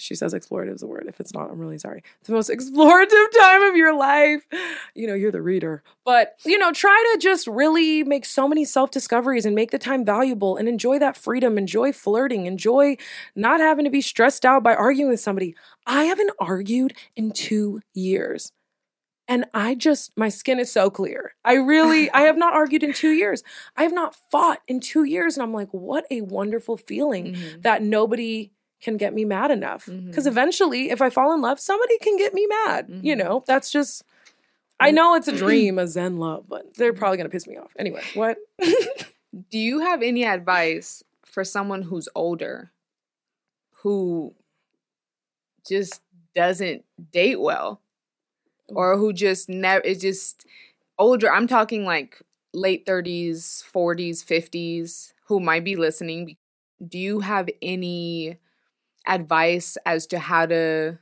She 0.00 0.14
says 0.14 0.32
explorative 0.34 0.74
is 0.74 0.82
a 0.82 0.86
word. 0.86 1.04
If 1.08 1.20
it's 1.20 1.32
not, 1.34 1.50
I'm 1.50 1.58
really 1.58 1.78
sorry. 1.78 2.02
The 2.24 2.32
most 2.32 2.50
explorative 2.50 3.26
time 3.40 3.62
of 3.62 3.76
your 3.76 3.94
life. 3.96 4.46
You 4.94 5.06
know, 5.06 5.14
you're 5.14 5.30
the 5.32 5.42
reader. 5.42 5.82
But, 6.04 6.36
you 6.44 6.58
know, 6.58 6.72
try 6.72 7.12
to 7.14 7.20
just 7.20 7.46
really 7.46 8.02
make 8.02 8.24
so 8.24 8.48
many 8.48 8.64
self 8.64 8.90
discoveries 8.90 9.46
and 9.46 9.54
make 9.54 9.70
the 9.70 9.78
time 9.78 10.04
valuable 10.04 10.56
and 10.56 10.68
enjoy 10.68 10.98
that 10.98 11.16
freedom. 11.16 11.58
Enjoy 11.58 11.92
flirting. 11.92 12.46
Enjoy 12.46 12.96
not 13.36 13.60
having 13.60 13.84
to 13.84 13.90
be 13.90 14.00
stressed 14.00 14.44
out 14.44 14.62
by 14.62 14.74
arguing 14.74 15.10
with 15.10 15.20
somebody. 15.20 15.54
I 15.86 16.04
haven't 16.04 16.30
argued 16.38 16.94
in 17.16 17.32
two 17.32 17.80
years. 17.94 18.52
And 19.28 19.44
I 19.54 19.76
just, 19.76 20.10
my 20.16 20.28
skin 20.28 20.58
is 20.58 20.72
so 20.72 20.90
clear. 20.90 21.34
I 21.44 21.52
really, 21.54 22.10
I 22.14 22.22
have 22.22 22.36
not 22.36 22.52
argued 22.52 22.82
in 22.82 22.92
two 22.92 23.12
years. 23.12 23.44
I 23.76 23.84
have 23.84 23.92
not 23.92 24.16
fought 24.32 24.58
in 24.66 24.80
two 24.80 25.04
years. 25.04 25.36
And 25.36 25.44
I'm 25.44 25.54
like, 25.54 25.68
what 25.70 26.04
a 26.10 26.22
wonderful 26.22 26.76
feeling 26.76 27.34
Mhm. 27.34 27.62
that 27.62 27.80
nobody 27.82 28.50
can 28.80 28.96
get 28.96 29.12
me 29.14 29.24
mad 29.24 29.50
enough. 29.50 29.86
Because 29.86 30.24
Mhm. 30.24 30.30
eventually, 30.30 30.90
if 30.90 31.00
I 31.02 31.10
fall 31.10 31.32
in 31.34 31.40
love, 31.40 31.60
somebody 31.60 31.98
can 31.98 32.16
get 32.16 32.32
me 32.34 32.46
mad. 32.46 32.86
You 33.02 33.14
Mhm. 33.14 33.18
know, 33.18 33.44
that's 33.46 33.70
just, 33.70 34.02
I 34.78 34.90
know 34.90 35.14
it's 35.14 35.28
a 35.28 35.32
dream, 35.36 35.78
a 35.78 35.86
Zen 35.86 36.16
love, 36.18 36.46
but 36.48 36.74
they're 36.76 36.92
probably 36.92 37.16
going 37.18 37.26
to 37.26 37.30
piss 37.32 37.46
me 37.46 37.56
off. 37.56 37.72
Anyway, 37.78 38.02
what? 38.14 38.38
Do 39.50 39.58
you 39.58 39.80
have 39.80 40.02
any 40.02 40.24
advice 40.24 41.02
for 41.24 41.44
someone 41.44 41.82
who's 41.82 42.08
older 42.14 42.72
who 43.82 44.34
just 45.66 46.02
doesn't 46.34 46.84
date 47.12 47.40
well 47.40 47.80
or 48.68 48.96
who 48.96 49.12
just 49.12 49.48
never 49.48 49.80
is 49.84 50.00
just 50.00 50.46
older? 50.98 51.30
I'm 51.32 51.46
talking 51.46 51.84
like 51.84 52.20
late 52.52 52.86
30s, 52.86 53.62
40s, 53.72 54.24
50s 54.24 55.12
who 55.26 55.38
might 55.40 55.64
be 55.64 55.76
listening. 55.76 56.36
Do 56.86 56.98
you 56.98 57.20
have 57.20 57.48
any 57.62 58.38
advice 59.06 59.76
as 59.86 60.06
to 60.08 60.18
how 60.18 60.46
to 60.46 60.98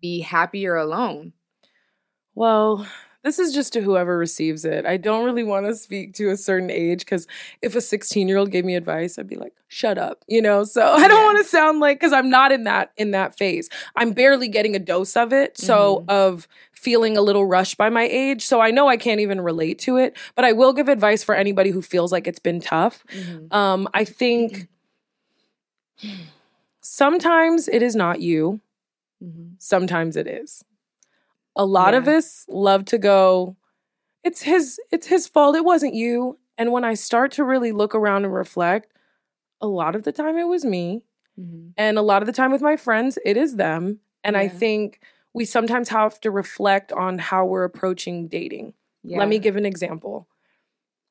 be 0.00 0.20
happier 0.20 0.76
alone? 0.76 1.32
Well, 2.34 2.86
This 3.24 3.40
is 3.40 3.52
just 3.52 3.72
to 3.72 3.80
whoever 3.80 4.16
receives 4.16 4.64
it. 4.64 4.86
I 4.86 4.96
don't 4.96 5.24
really 5.24 5.42
want 5.42 5.66
to 5.66 5.74
speak 5.74 6.14
to 6.14 6.30
a 6.30 6.36
certain 6.36 6.70
age 6.70 7.00
because 7.00 7.26
if 7.62 7.74
a 7.74 7.80
16 7.80 8.28
year 8.28 8.38
old 8.38 8.52
gave 8.52 8.64
me 8.64 8.76
advice, 8.76 9.18
I'd 9.18 9.26
be 9.26 9.34
like, 9.36 9.54
shut 9.66 9.98
up, 9.98 10.24
you 10.28 10.40
know? 10.40 10.62
So 10.62 10.86
I 10.92 11.08
don't 11.08 11.18
Yeah. 11.18 11.24
want 11.24 11.38
to 11.38 11.44
sound 11.50 11.80
like, 11.80 11.98
because 11.98 12.12
I'm 12.12 12.30
not 12.30 12.52
in 12.52 12.62
that, 12.64 12.92
in 12.96 13.10
that 13.10 13.36
phase. 13.36 13.68
I'm 13.96 14.12
barely 14.12 14.46
getting 14.48 14.76
a 14.76 14.78
dose 14.78 15.16
of 15.16 15.32
it. 15.32 15.58
So 15.58 16.04
Mhm. 16.06 16.10
of 16.10 16.48
feeling 16.72 17.16
a 17.16 17.20
little 17.20 17.44
rushed 17.44 17.76
by 17.76 17.90
my 17.90 18.04
age. 18.04 18.46
So 18.46 18.60
I 18.60 18.70
know 18.70 18.86
I 18.88 18.96
can't 18.96 19.20
even 19.20 19.40
relate 19.40 19.80
to 19.80 19.96
it, 19.96 20.16
but 20.36 20.44
I 20.44 20.52
will 20.52 20.72
give 20.72 20.88
advice 20.88 21.24
for 21.24 21.34
anybody 21.34 21.70
who 21.70 21.82
feels 21.82 22.12
like 22.12 22.28
it's 22.28 22.38
been 22.38 22.60
tough. 22.60 23.04
Mhm. 23.12 23.52
Um, 23.52 23.88
I 23.94 24.04
think 24.04 24.68
sometimes 26.96 27.68
it 27.68 27.82
is 27.82 27.94
not 27.96 28.20
you. 28.20 28.60
Mhm. 29.22 29.54
sometimes 29.58 30.16
it 30.16 30.28
is. 30.28 30.64
A 31.56 31.64
lot 31.66 31.92
of 31.94 32.06
us 32.06 32.44
love 32.48 32.84
to 32.86 32.98
go 32.98 33.56
it's 34.22 34.42
his 34.42 34.78
it's 34.92 35.08
his 35.08 35.26
fault. 35.26 35.56
It 35.56 35.64
wasn't 35.64 35.94
you. 35.94 36.38
And 36.56 36.70
when 36.72 36.84
i 36.84 36.94
start 36.94 37.32
to 37.32 37.42
really 37.44 37.72
look 37.72 37.94
around 37.96 38.24
and 38.24 38.32
reflect 38.34 38.92
a 39.60 39.66
lot 39.66 39.96
of 39.96 40.04
the 40.04 40.12
time 40.12 40.36
it 40.38 40.46
was 40.48 40.64
me. 40.64 41.02
Mhm. 41.38 41.72
and 41.76 41.98
a 41.98 42.02
lot 42.02 42.22
of 42.22 42.26
the 42.26 42.32
time 42.32 42.52
with 42.52 42.62
my 42.62 42.76
friends 42.76 43.18
it 43.24 43.36
is 43.36 43.56
them. 43.56 44.00
And 44.24 44.36
i 44.36 44.46
think 44.48 45.00
we 45.34 45.44
sometimes 45.44 45.88
have 45.88 46.20
to 46.20 46.30
reflect 46.30 46.92
on 46.92 47.18
how 47.18 47.44
we're 47.44 47.64
approaching 47.64 48.28
dating. 48.28 48.74
Yeah. 49.02 49.18
let 49.18 49.28
me 49.28 49.38
give 49.40 49.56
an 49.56 49.66
example 49.66 50.26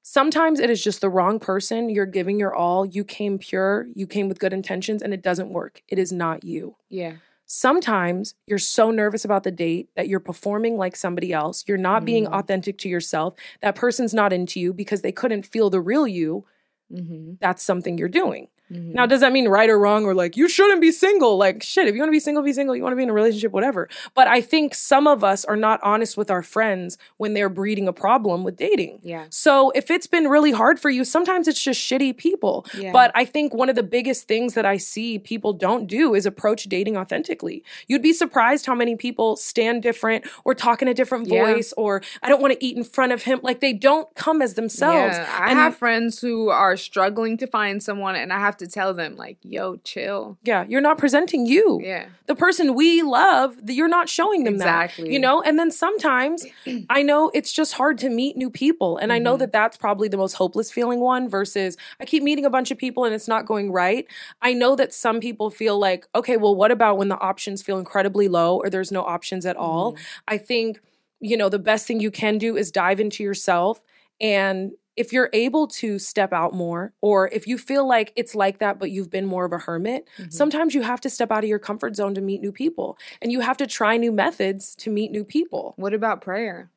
sometimes 0.09 0.57
it 0.61 0.69
is 0.69 0.81
just 0.81 1.01
the 1.01 1.09
wrong 1.09 1.37
person 1.37 1.89
you're 1.89 2.05
giving 2.05 2.39
your 2.39 2.55
all 2.55 2.85
you 2.85 3.03
came 3.03 3.37
pure 3.37 3.87
you 3.93 4.07
came 4.07 4.29
with 4.29 4.39
good 4.39 4.53
intentions 4.53 5.01
and 5.01 5.13
it 5.13 5.21
doesn't 5.21 5.49
work 5.49 5.81
it 5.89 5.99
is 5.99 6.11
not 6.13 6.43
you 6.43 6.75
Yeah. 6.89 7.15
Sometimes 7.49 8.35
you're 8.45 8.57
so 8.77 8.91
nervous 8.91 9.23
about 9.23 9.43
the 9.43 9.51
date 9.51 9.89
that 9.95 10.09
you're 10.09 10.19
performing 10.19 10.75
like 10.77 10.97
somebody 10.97 11.31
else. 11.31 11.63
You're 11.65 11.77
not 11.77 12.03
being 12.03 12.25
Mm. 12.25 12.33
authentic 12.39 12.77
to 12.79 12.89
yourself. 12.89 13.35
That 13.61 13.73
person's 13.75 14.13
not 14.13 14.33
into 14.33 14.59
you 14.59 14.73
because 14.73 15.01
they 15.01 15.13
couldn't 15.13 15.45
feel 15.45 15.69
the 15.69 15.79
real 15.79 16.05
you. 16.07 16.43
Mm-hmm. 16.91 17.35
That's 17.39 17.63
something 17.63 17.97
you're 17.97 18.09
doing. 18.23 18.49
Mm-hmm. 18.71 18.93
Now, 18.93 19.05
does 19.05 19.21
that 19.21 19.31
mean 19.31 19.47
right 19.47 19.69
or 19.69 19.79
wrong 19.79 20.05
or 20.05 20.13
like 20.13 20.35
you 20.35 20.49
shouldn't 20.49 20.81
be 20.81 20.91
single? 20.91 21.37
Like, 21.37 21.63
shit, 21.63 21.87
if 21.87 21.95
you 21.95 22.01
want 22.01 22.09
to 22.09 22.11
be 22.11 22.19
single, 22.19 22.43
be 22.43 22.51
single. 22.53 22.75
You 22.75 22.83
want 22.83 22.91
to 22.93 22.97
be 22.97 23.03
in 23.03 23.09
a 23.09 23.13
relationship, 23.13 23.51
whatever. 23.51 23.87
But 24.13 24.27
I 24.27 24.41
think 24.41 24.75
some 24.75 25.07
of 25.07 25.23
us 25.23 25.45
are 25.45 25.55
not 25.55 25.79
honest 25.83 26.17
with 26.17 26.29
our 26.29 26.43
friends 26.43 26.97
when 27.17 27.33
they're 27.33 27.49
breeding 27.49 27.87
a 27.87 27.93
problem 27.93 28.43
with 28.43 28.57
dating. 28.57 28.99
yeah. 29.03 29.25
So 29.29 29.71
if 29.71 29.89
it's 29.89 30.07
been 30.07 30.27
really 30.27 30.51
hard 30.51 30.79
for 30.79 30.89
you, 30.89 31.03
sometimes 31.05 31.47
it's 31.47 31.61
just 31.61 31.79
shitty 31.79 32.17
people. 32.17 32.65
Yeah. 32.77 32.91
But 32.91 33.11
I 33.15 33.23
think 33.25 33.53
one 33.53 33.69
of 33.69 33.75
the 33.75 33.83
biggest 33.83 34.27
things 34.27 34.53
that 34.55 34.65
I 34.65 34.77
see 34.77 35.17
people 35.19 35.53
don't 35.53 35.87
do 35.87 36.13
is 36.13 36.25
approach 36.25 36.63
dating 36.65 36.97
authentically. 36.97 37.63
You'd 37.87 38.01
be 38.01 38.13
surprised 38.13 38.65
how 38.65 38.75
many 38.75 38.95
people 38.95 39.35
stand 39.37 39.81
different 39.83 40.25
or 40.43 40.53
talk 40.53 40.81
in 40.81 40.87
a 40.87 40.93
different 40.93 41.27
Yeah. 41.27 41.45
voice 41.53 41.73
or 41.77 42.01
I 42.21 42.29
don't 42.29 42.41
want 42.41 42.53
to 42.53 42.65
eat 42.65 42.75
in 42.75 42.83
front 42.83 43.11
of 43.13 43.23
him. 43.23 43.39
Like 43.43 43.59
they 43.61 43.73
don't 43.73 44.13
come 44.15 44.41
as 44.41 44.55
themselves. 44.55 45.15
Yeah, 45.15 45.37
I 45.39 45.51
And- 45.51 45.59
have 45.59 45.77
friends 45.77 46.19
who 46.19 46.49
are 46.49 46.75
struggling 46.75 47.37
to 47.37 47.47
find 47.47 47.81
someone, 47.81 48.15
and 48.15 48.33
I 48.33 48.39
have 48.39 48.56
to 48.59 48.67
tell 48.67 48.93
them, 48.93 49.15
like, 49.15 49.37
yo, 49.43 49.77
chill. 49.77 50.37
Yeah, 50.43 50.65
you're 50.67 50.81
not 50.81 50.97
presenting 50.97 51.45
you. 51.45 51.79
Yeah. 51.83 52.07
The 52.25 52.35
person 52.35 52.73
we 52.75 53.01
love, 53.01 53.55
you're 53.67 53.87
not 53.87 54.09
showing 54.09 54.43
them 54.43 54.55
Exactly. 54.55 55.05
that. 55.05 55.11
You 55.11 55.19
know, 55.19 55.41
and 55.41 55.57
then 55.57 55.71
sometimes 55.71 56.45
I 56.89 57.01
know 57.03 57.31
it's 57.33 57.51
just 57.51 57.73
hard 57.73 57.97
to 57.99 58.09
meet 58.09 58.35
new 58.37 58.49
people. 58.49 58.97
And 58.97 59.13
I 59.13 59.19
know 59.19 59.35
Mhm. 59.35 59.39
that 59.39 59.51
that's 59.53 59.77
probably 59.77 60.07
the 60.07 60.17
most 60.17 60.33
hopeless 60.33 60.71
feeling 60.71 60.99
one 60.99 61.29
versus 61.29 61.77
I 61.99 62.05
keep 62.05 62.23
meeting 62.23 62.45
a 62.45 62.49
bunch 62.49 62.71
of 62.71 62.77
people 62.77 63.05
and 63.05 63.13
it's 63.15 63.27
not 63.27 63.45
going 63.45 63.71
right. 63.71 64.05
I 64.41 64.53
know 64.53 64.75
that 64.75 64.93
some 64.93 65.19
people 65.19 65.49
feel 65.49 65.77
like, 65.79 66.07
okay, 66.15 66.37
well, 66.37 66.55
what 66.55 66.71
about 66.71 66.97
when 66.97 67.07
the 67.09 67.19
options 67.19 67.61
feel 67.61 67.77
incredibly 67.79 68.27
low 68.27 68.57
or 68.57 68.69
there's 68.69 68.91
no 68.91 69.03
options 69.03 69.45
at 69.45 69.55
all? 69.55 69.93
Mhm. 69.93 69.97
I 70.27 70.37
think, 70.37 70.79
you 71.19 71.37
know, 71.37 71.49
the 71.49 71.59
best 71.59 71.87
thing 71.87 71.99
you 71.99 72.11
can 72.11 72.37
do 72.37 72.55
is 72.57 72.71
dive 72.71 72.99
into 72.99 73.23
yourself. 73.23 73.83
And 74.21 74.71
if 74.97 75.13
you're 75.13 75.29
able 75.31 75.67
to 75.67 75.99
step 75.99 76.33
out 76.33 76.53
more, 76.53 76.93
or 77.01 77.29
if 77.29 77.47
you 77.47 77.57
feel 77.57 77.87
like 77.87 78.11
it's 78.15 78.33
like 78.35 78.57
that, 78.59 78.79
but 78.79 78.91
you've 78.91 79.11
been 79.11 79.25
more 79.27 79.45
of 79.45 79.53
a 79.53 79.59
hermit, 79.59 80.07
Mhm. 80.17 80.33
sometimes 80.33 80.73
you 80.73 80.81
have 80.81 80.99
to 81.01 81.09
step 81.09 81.31
out 81.31 81.43
of 81.43 81.49
your 81.49 81.59
comfort 81.59 81.95
zone 81.95 82.15
to 82.15 82.21
meet 82.21 82.41
new 82.41 82.51
people. 82.51 82.97
And 83.21 83.31
you 83.31 83.39
have 83.41 83.57
to 83.57 83.67
try 83.67 83.95
new 83.97 84.11
methods 84.11 84.75
to 84.77 84.89
meet 84.89 85.11
new 85.11 85.23
people. 85.23 85.73
What 85.77 85.93
about 85.93 86.21
prayer? 86.21 86.71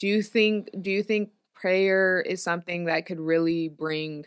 Do 0.00 0.08
you 0.08 0.22
think 0.22 0.70
do 0.80 0.90
you 0.90 1.02
think 1.02 1.30
prayer 1.54 2.20
is 2.20 2.42
something 2.42 2.86
that 2.86 3.06
could 3.06 3.20
really 3.20 3.68
bring 3.68 4.26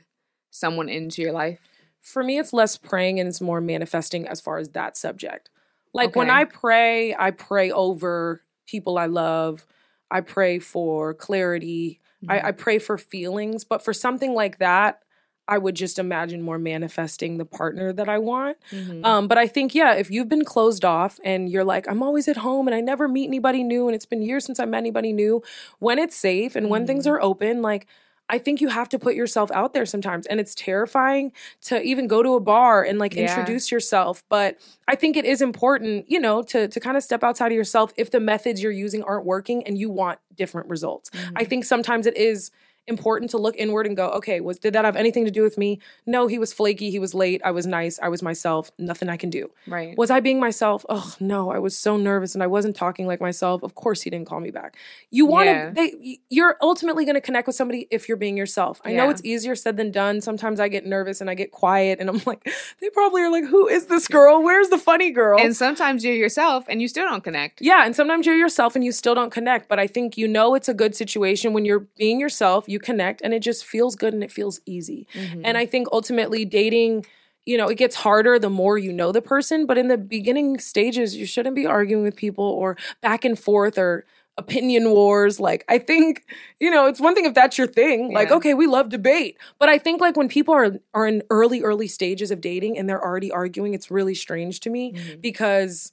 someone 0.52 0.88
into 0.90 1.22
your 1.22 1.34
life? 1.34 1.60
For 2.00 2.24
me, 2.24 2.38
it's 2.40 2.54
less 2.54 2.78
praying 2.78 3.20
and 3.20 3.28
it's 3.28 3.42
more 3.42 3.60
manifesting 3.60 4.28
as 4.28 4.40
far 4.40 4.60
as 4.60 4.70
that 4.70 4.96
subject. 4.96 5.50
Like 5.94 6.16
when 6.16 6.30
I 6.30 6.46
pray, 6.46 7.16
I 7.18 7.32
pray 7.32 7.72
over 7.72 8.42
people 8.66 8.98
I 8.98 9.08
love. 9.08 9.66
I 10.10 10.22
pray 10.22 10.60
for 10.60 11.14
clarity. 11.14 12.00
I, 12.28 12.50
I 12.50 12.52
pray 12.52 12.80
for 12.80 12.98
feelings. 12.98 13.64
But 13.64 13.84
for 13.84 13.94
something 13.94 14.34
like 14.34 14.60
that, 14.60 15.04
I 15.48 15.58
would 15.58 15.76
just 15.76 15.98
imagine 15.98 16.42
more 16.42 16.60
manifesting 16.60 17.38
the 17.38 17.46
partner 17.46 17.94
that 17.94 18.10
I 18.10 18.18
want. 18.18 18.58
Mhm. 18.74 19.06
Um, 19.06 19.28
but 19.30 19.38
I 19.38 19.48
think, 19.48 19.74
yeah, 19.74 19.94
if 19.94 20.12
you've 20.12 20.28
been 20.28 20.44
closed 20.44 20.84
off 20.84 21.20
and 21.24 21.50
you're 21.50 21.64
like, 21.64 21.88
I'm 21.90 22.04
always 22.04 22.28
at 22.28 22.38
home 22.38 22.68
and 22.68 22.76
I 22.76 22.82
never 22.82 23.08
meet 23.08 23.28
anybody 23.28 23.64
new 23.64 23.88
and 23.88 23.96
it's 23.96 24.06
been 24.06 24.22
years 24.22 24.44
since 24.46 24.60
I 24.60 24.66
met 24.66 24.80
anybody 24.80 25.14
new, 25.14 25.42
when 25.80 26.00
it's 26.00 26.18
safe 26.18 26.56
and 26.58 26.70
when 26.70 26.86
things 26.86 27.06
Mhm. 27.06 27.12
are 27.12 27.22
open, 27.22 27.62
like, 27.62 27.88
I 28.30 28.38
think 28.40 28.60
you 28.62 28.68
have 28.68 28.90
to 28.90 29.00
put 29.00 29.16
yourself 29.16 29.50
out 29.52 29.74
there 29.74 29.86
sometimes. 29.86 30.26
And 30.28 30.40
it's 30.40 30.54
terrifying 30.54 31.32
to 31.62 31.82
even 31.82 32.08
go 32.08 32.22
to 32.24 32.36
a 32.36 32.40
bar 32.40 32.84
and 32.84 33.00
like 33.00 33.16
Yeah. 33.16 33.22
introduce 33.24 33.72
yourself. 33.72 34.24
But 34.30 34.58
I 34.88 34.96
think 34.96 35.16
it 35.16 35.26
is 35.26 35.42
important, 35.42 36.10
you 36.10 36.20
know, 36.20 36.42
to, 36.44 36.68
to 36.68 36.80
kind 36.80 36.98
of 36.98 37.04
step 37.04 37.24
outside 37.24 37.48
of 37.52 37.56
yourself 37.56 37.94
if 37.98 38.12
the 38.12 38.20
methods 38.20 38.62
you're 38.62 38.72
using 38.72 39.04
aren't 39.04 39.26
working 39.26 39.66
and 39.66 39.78
you 39.78 39.90
want 39.90 40.20
different 40.36 40.68
results. 40.70 41.10
I 41.36 41.46
Mhm. 41.46 41.50
think 41.50 41.66
sometimes 41.66 42.06
it 42.06 42.18
is 42.18 42.52
important 42.88 43.32
to 43.32 43.38
look 43.38 43.56
inward 43.58 43.86
and 43.86 43.96
go, 43.96 44.10
okay, 44.12 44.40
was 44.40 44.60
did 44.60 44.74
that 44.74 44.86
have 44.86 44.96
anything 44.96 45.26
to 45.26 45.32
do 45.32 45.44
with 45.44 45.58
me? 45.58 45.80
No, 46.06 46.28
he 46.28 46.40
was 46.40 46.54
flaky, 46.54 46.90
he 46.90 47.00
was 47.00 47.14
late, 47.14 47.42
I 47.44 47.52
was 47.52 47.68
nice, 47.68 48.00
I 48.02 48.10
was 48.10 48.22
myself, 48.24 48.72
nothing 48.78 49.10
I 49.10 49.18
can 49.18 49.30
do. 49.30 49.50
right. 49.68 49.98
Was 49.98 50.10
I 50.12 50.20
being 50.20 50.40
myself? 50.40 50.86
Oh 50.90 51.14
no, 51.20 51.50
I 51.52 51.60
was 51.60 51.78
so 51.78 51.98
nervous 51.98 52.34
and 52.34 52.44
I 52.44 52.48
wasn't 52.48 52.76
talking 52.76 53.08
like 53.08 53.20
myself. 53.22 53.64
Of 53.64 53.76
course 53.76 54.02
he 54.02 54.10
didn't 54.10 54.28
call 54.28 54.40
me 54.40 54.52
back. 54.52 54.76
You 55.12 55.26
want 55.26 55.48
to 55.48 55.52
Yeah. 55.52 55.70
they 55.72 56.20
you're 56.30 56.56
ultimately 56.62 57.04
going 57.06 57.16
to 57.16 57.22
connect 57.22 57.48
with 57.48 57.56
somebody 57.56 57.88
if 57.92 58.08
you're 58.08 58.18
being 58.18 58.38
yourself. 58.38 58.82
I 58.86 58.94
know 58.94 59.10
it's 59.10 59.22
easier 59.24 59.56
said 59.56 59.78
than 59.78 59.92
done. 59.92 60.22
Sometimes 60.22 60.60
I 60.60 60.68
get 60.68 60.86
nervous 60.86 61.22
and 61.22 61.30
I 61.30 61.34
get 61.34 61.52
quiet 61.52 62.00
and 62.00 62.10
I'm 62.10 62.22
like 62.26 62.44
they 62.82 62.90
probably 62.90 63.22
are 63.22 63.32
like 63.32 63.46
who 63.46 63.68
is 63.68 63.88
this 63.88 64.08
girl? 64.08 64.42
Where's 64.44 64.70
the 64.70 64.78
funny 64.78 65.12
girl? 65.12 65.40
and 65.40 65.56
sometimes 65.56 66.04
you're 66.06 66.14
yourself 66.14 66.66
and 66.70 66.82
you 66.82 66.88
still 66.88 67.06
don't 67.08 67.24
connect. 67.24 67.62
Yeah, 67.62 67.86
and 67.86 67.96
sometimes 67.96 68.26
you're 68.26 68.36
yourself 68.38 68.76
and 68.76 68.84
you 68.86 68.92
still 68.92 69.16
don't 69.16 69.32
connect. 69.32 69.68
But 69.68 69.80
I 69.80 69.88
think 69.88 70.18
you 70.18 70.28
know 70.28 70.56
it's 70.56 70.70
a 70.70 70.74
good 70.74 70.96
situation 70.96 71.54
when 71.54 71.66
you're 71.66 71.86
being 71.98 72.20
yourself, 72.20 72.66
you 72.68 72.77
connect, 72.80 73.22
and 73.22 73.34
it 73.34 73.40
just 73.42 73.66
feels 73.66 73.96
good 73.96 74.14
and 74.14 74.24
it 74.24 74.32
feels 74.32 74.60
easy. 74.66 75.08
Mhm. 75.14 75.42
And 75.44 75.58
I 75.58 75.66
think 75.66 75.88
ultimately 75.92 76.46
dating, 76.46 77.06
you 77.46 77.58
know, 77.58 77.68
it 77.70 77.76
gets 77.78 77.96
harder 77.96 78.38
the 78.40 78.50
more 78.50 78.78
you 78.78 78.92
know 78.92 79.12
the 79.12 79.22
person. 79.22 79.66
But 79.66 79.78
in 79.78 79.88
the 79.88 79.98
beginning 79.98 80.60
stages, 80.60 81.16
you 81.16 81.26
shouldn't 81.26 81.56
be 81.56 81.66
arguing 81.66 82.04
with 82.04 82.16
people 82.16 82.44
or 82.46 82.78
back 83.02 83.24
and 83.26 83.38
forth 83.40 83.78
or 83.78 84.06
opinion 84.40 84.92
wars. 84.92 85.40
Like, 85.40 85.66
I 85.68 85.80
think, 85.80 86.24
you 86.60 86.70
know, 86.70 86.86
it's 86.86 87.00
one 87.00 87.16
thing 87.16 87.26
if 87.26 87.34
that's 87.34 87.58
your 87.58 87.66
thing. 87.66 88.14
Like, 88.14 88.30
Yeah. 88.30 88.36
okay, 88.36 88.54
we 88.54 88.68
love 88.68 88.90
debate. 88.90 89.38
But 89.60 89.70
I 89.70 89.80
think 89.80 90.00
like 90.00 90.16
when 90.16 90.28
people 90.28 90.54
are 90.54 90.78
are 90.94 91.08
in 91.08 91.24
early, 91.32 91.62
early 91.64 91.88
stages 91.88 92.30
of 92.32 92.40
dating 92.42 92.78
and 92.78 92.88
they're 92.88 93.04
already 93.04 93.32
arguing, 93.32 93.74
it's 93.74 93.90
really 93.90 94.14
strange 94.14 94.60
to 94.62 94.70
me 94.70 94.94
Mhm. 94.94 95.22
because 95.22 95.92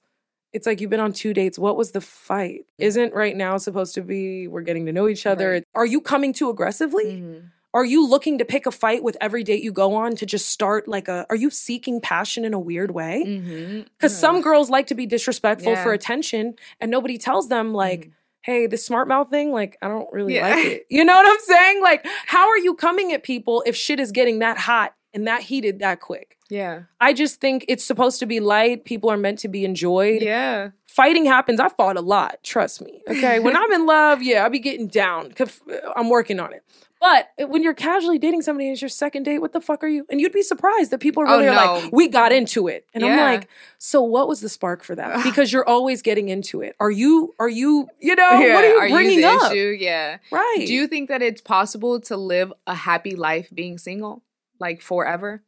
it's 0.55 0.67
like 0.67 0.81
you've 0.81 0.91
been 0.91 1.01
on 1.01 1.13
two 1.13 1.35
dates. 1.35 1.59
What 1.59 1.77
was 1.77 1.91
the 1.91 2.01
fight? 2.01 2.65
Isn't 2.79 3.13
right 3.13 3.37
now 3.37 3.59
supposed 3.59 3.95
to 3.97 4.03
be 4.03 4.49
we're 4.49 4.63
getting 4.63 4.87
to 4.87 4.93
know 4.93 5.09
each 5.09 5.27
other? 5.27 5.51
Right. 5.51 5.65
Are 5.75 5.85
you 5.87 6.01
coming 6.01 6.33
too 6.33 6.49
aggressively? 6.49 7.05
Mhm. 7.07 7.43
Are 7.75 7.85
you 7.85 8.07
looking 8.07 8.39
to 8.39 8.45
pick 8.45 8.67
a 8.67 8.71
fight 8.71 9.03
with 9.03 9.17
every 9.21 9.43
date 9.43 9.63
you 9.65 9.73
go 9.73 9.95
on 9.95 10.15
to 10.17 10.25
just 10.27 10.49
start 10.49 10.87
like 10.87 11.09
a 11.09 11.27
are 11.29 11.35
you 11.37 11.51
seeking 11.51 12.01
passion 12.01 12.45
in 12.45 12.55
a 12.55 12.59
weird 12.61 12.93
way? 12.93 13.25
Mhm. 13.27 13.87
Because 13.99 14.17
some 14.17 14.41
girls 14.41 14.71
like 14.71 14.87
to 14.87 14.95
be 14.95 15.07
disrespectful 15.07 15.75
for 15.77 15.93
attention 15.93 16.55
and 16.81 16.89
nobody 16.91 17.19
tells 17.19 17.49
them 17.49 17.75
like, 17.75 18.01
Mhm. 18.07 18.11
hey, 18.43 18.67
this 18.69 18.87
smart 18.87 19.09
mouth 19.09 19.29
thing, 19.29 19.51
like 19.51 19.77
I 19.83 19.89
don't 19.89 20.13
really 20.13 20.37
Yeah. 20.37 20.55
like 20.55 20.65
it. 20.67 20.87
You 20.91 21.05
know 21.05 21.15
what 21.15 21.27
I'm 21.27 21.41
saying? 21.41 21.83
Like, 21.83 22.07
how 22.27 22.49
are 22.49 22.59
you 22.59 22.75
coming 22.75 23.13
at 23.13 23.25
people 23.25 23.65
if 23.67 23.75
shit 23.75 23.99
is 23.99 24.13
getting 24.13 24.39
that 24.39 24.57
hot 24.57 24.95
and 25.15 25.27
that 25.27 25.43
heated 25.43 25.79
that 25.79 26.01
quick? 26.01 26.37
Yeah. 26.51 26.83
I 27.01 27.13
just 27.15 27.41
think 27.41 27.65
it's 27.69 27.85
supposed 27.85 28.19
to 28.21 28.27
be 28.27 28.39
light. 28.41 28.85
People 28.85 29.11
are 29.11 29.17
meant 29.17 29.39
to 29.41 29.49
be 29.49 29.65
enjoyed 29.65 30.21
Yeah. 30.23 30.71
fighting 30.87 31.25
happens. 31.25 31.59
I 31.61 31.69
fought 31.71 31.97
a 31.97 32.03
lot. 32.03 32.39
Trust 32.43 32.83
me. 32.83 33.03
Okay. 33.09 33.41
When 33.41 33.57
I'm 33.63 33.73
in 33.73 33.87
love, 33.87 34.23
yeah, 34.23 34.45
I'll 34.45 34.51
be 34.51 34.59
getting 34.59 34.89
down. 34.89 35.33
'cause 35.33 35.61
uh, 35.73 35.91
I'm 35.97 36.11
working 36.11 36.41
on 36.41 36.53
it. 36.53 36.63
But 37.01 37.29
uh, 37.43 37.47
when 37.49 37.63
you're 37.63 37.75
casually 37.75 38.19
dating 38.19 38.41
somebody 38.43 38.67
and 38.67 38.73
it's 38.73 38.81
your 38.81 38.89
second 38.89 39.25
date, 39.25 39.39
what 39.41 39.53
the 39.53 39.61
fuck 39.61 39.83
are 39.85 39.89
you? 39.89 40.07
And 40.11 40.21
you'd 40.23 40.33
be 40.33 40.41
surprised 40.43 40.91
that 40.91 41.01
people 41.01 41.23
Oh, 41.27 41.33
really 41.33 41.49
are 41.49 41.55
no. 41.55 41.75
like, 41.83 41.93
we 41.93 42.09
got 42.09 42.33
into 42.33 42.67
it. 42.69 42.87
And 42.95 43.05
I'm 43.05 43.19
like, 43.19 43.49
so 43.79 44.03
what 44.03 44.27
was 44.29 44.41
the 44.41 44.49
spark 44.49 44.83
for 44.85 44.95
that? 44.95 45.23
Because 45.25 45.53
you're 45.53 45.69
always 45.69 46.01
getting 46.03 46.29
into 46.31 46.63
it. 46.63 46.77
Are 46.81 46.91
you, 46.91 47.35
are 47.39 47.49
you, 47.49 47.89
you 48.01 48.15
know, 48.15 48.31
what 48.33 48.65
are 48.65 48.87
you 48.87 48.95
bringing 48.95 49.21
the 49.21 49.27
up? 49.29 49.51
issue? 49.53 49.77
Yeah. 49.79 50.19
Right. 50.31 50.65
Do 50.67 50.73
you 50.73 50.87
think 50.87 51.09
that 51.11 51.21
it's 51.21 51.43
possible 51.43 52.01
to 52.03 52.17
live 52.17 52.53
a 52.67 52.75
happy 52.75 53.17
life 53.17 53.49
being 53.53 53.77
single, 53.77 54.23
like 54.59 54.81
forever? 54.81 55.43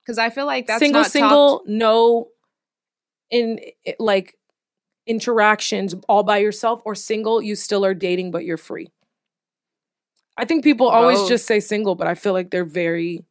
Because 0.00 0.18
I 0.18 0.30
feel 0.30 0.46
like 0.46 0.66
that's 0.66 0.80
single, 0.80 1.02
not 1.02 1.10
single, 1.10 1.58
talked- 1.58 1.68
no, 1.68 2.28
in 3.30 3.60
like, 3.98 4.36
interactions 5.04 5.96
all 6.08 6.22
by 6.22 6.38
yourself 6.38 6.80
or 6.84 6.94
single, 6.94 7.42
you 7.42 7.56
still 7.56 7.84
are 7.84 7.94
dating, 7.94 8.30
but 8.30 8.44
you're 8.44 8.56
free. 8.56 8.88
I 10.38 10.44
think 10.44 10.62
people 10.64 10.88
always 10.88 11.28
just 11.28 11.46
say 11.46 11.60
single, 11.60 11.94
but 11.94 12.06
I 12.06 12.14
feel 12.14 12.32
like 12.32 12.50
they're 12.50 12.64
very 12.64 13.24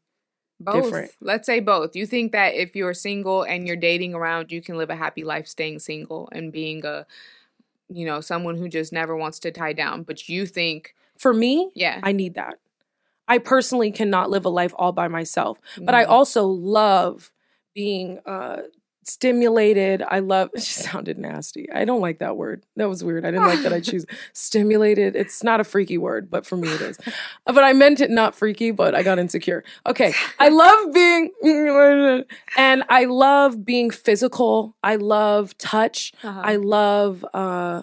Both. 0.59 0.83
different. 0.83 1.11
Let's 1.21 1.45
say 1.45 1.61
both. 1.61 1.95
You 1.95 2.05
think 2.05 2.33
that 2.33 2.55
if 2.55 2.75
you're 2.75 2.93
single 2.93 3.43
and 3.43 3.65
you're 3.65 3.77
dating 3.77 4.13
around, 4.13 4.51
you 4.51 4.61
can 4.61 4.77
live 4.77 4.89
a 4.89 4.95
happy 4.95 5.23
life 5.23 5.47
staying 5.47 5.79
single 5.79 6.29
and 6.31 6.51
being 6.51 6.85
a, 6.85 7.05
you 7.89 8.05
know, 8.05 8.21
someone 8.21 8.55
who 8.55 8.69
just 8.69 8.93
never 8.93 9.15
wants 9.15 9.39
to 9.39 9.51
tie 9.51 9.73
down. 9.73 10.03
But 10.03 10.29
you 10.29 10.45
think, 10.45 10.93
for 11.17 11.33
me, 11.33 11.71
yeah, 11.73 11.99
I 12.03 12.11
need 12.11 12.35
that. 12.35 12.59
I 13.33 13.37
personally 13.37 13.91
cannot 13.91 14.29
live 14.29 14.45
a 14.45 14.49
life 14.49 14.73
all 14.77 14.91
by 14.91 15.07
myself, 15.07 15.57
but 15.87 15.95
I 15.95 16.03
Mhm. 16.03 16.09
also 16.09 16.41
love 16.45 17.31
being 17.73 18.19
uh 18.25 18.57
stimulated. 19.03 20.03
I 20.07 20.19
love 20.19 20.49
it 20.53 20.59
just 20.59 20.83
sounded 20.91 21.17
nasty. 21.17 21.63
I 21.71 21.85
don't 21.85 22.01
like 22.01 22.19
that 22.19 22.35
word. 22.37 22.63
That 22.75 22.87
was 22.89 23.03
weird. 23.03 23.25
I 23.25 23.31
didn't 23.31 23.47
like 23.47 23.63
that 23.63 23.73
I 23.73 23.79
choose 23.79 24.05
stimulated. 24.33 25.15
It's 25.15 25.43
not 25.43 25.59
a 25.59 25.63
freaky 25.63 25.97
word, 25.97 26.29
but 26.29 26.45
for 26.45 26.55
me 26.57 26.67
it 26.69 26.81
is. 26.81 26.99
Uh, 27.47 27.53
But 27.53 27.63
I 27.63 27.73
meant 27.73 27.99
it 28.01 28.11
not 28.11 28.35
freaky, 28.35 28.71
but 28.71 28.93
I 28.93 29.01
got 29.03 29.17
insecure. 29.17 29.63
Okay. 29.91 30.13
I 30.39 30.49
love 30.49 30.93
being 30.93 31.31
and 32.57 32.83
I 32.89 33.05
love 33.05 33.65
being 33.65 33.89
physical. 33.91 34.75
I 34.83 34.95
love 34.97 35.57
touch. 35.57 36.11
Uh-huh. 36.23 36.41
I 36.51 36.55
love 36.57 37.25
uh 37.33 37.81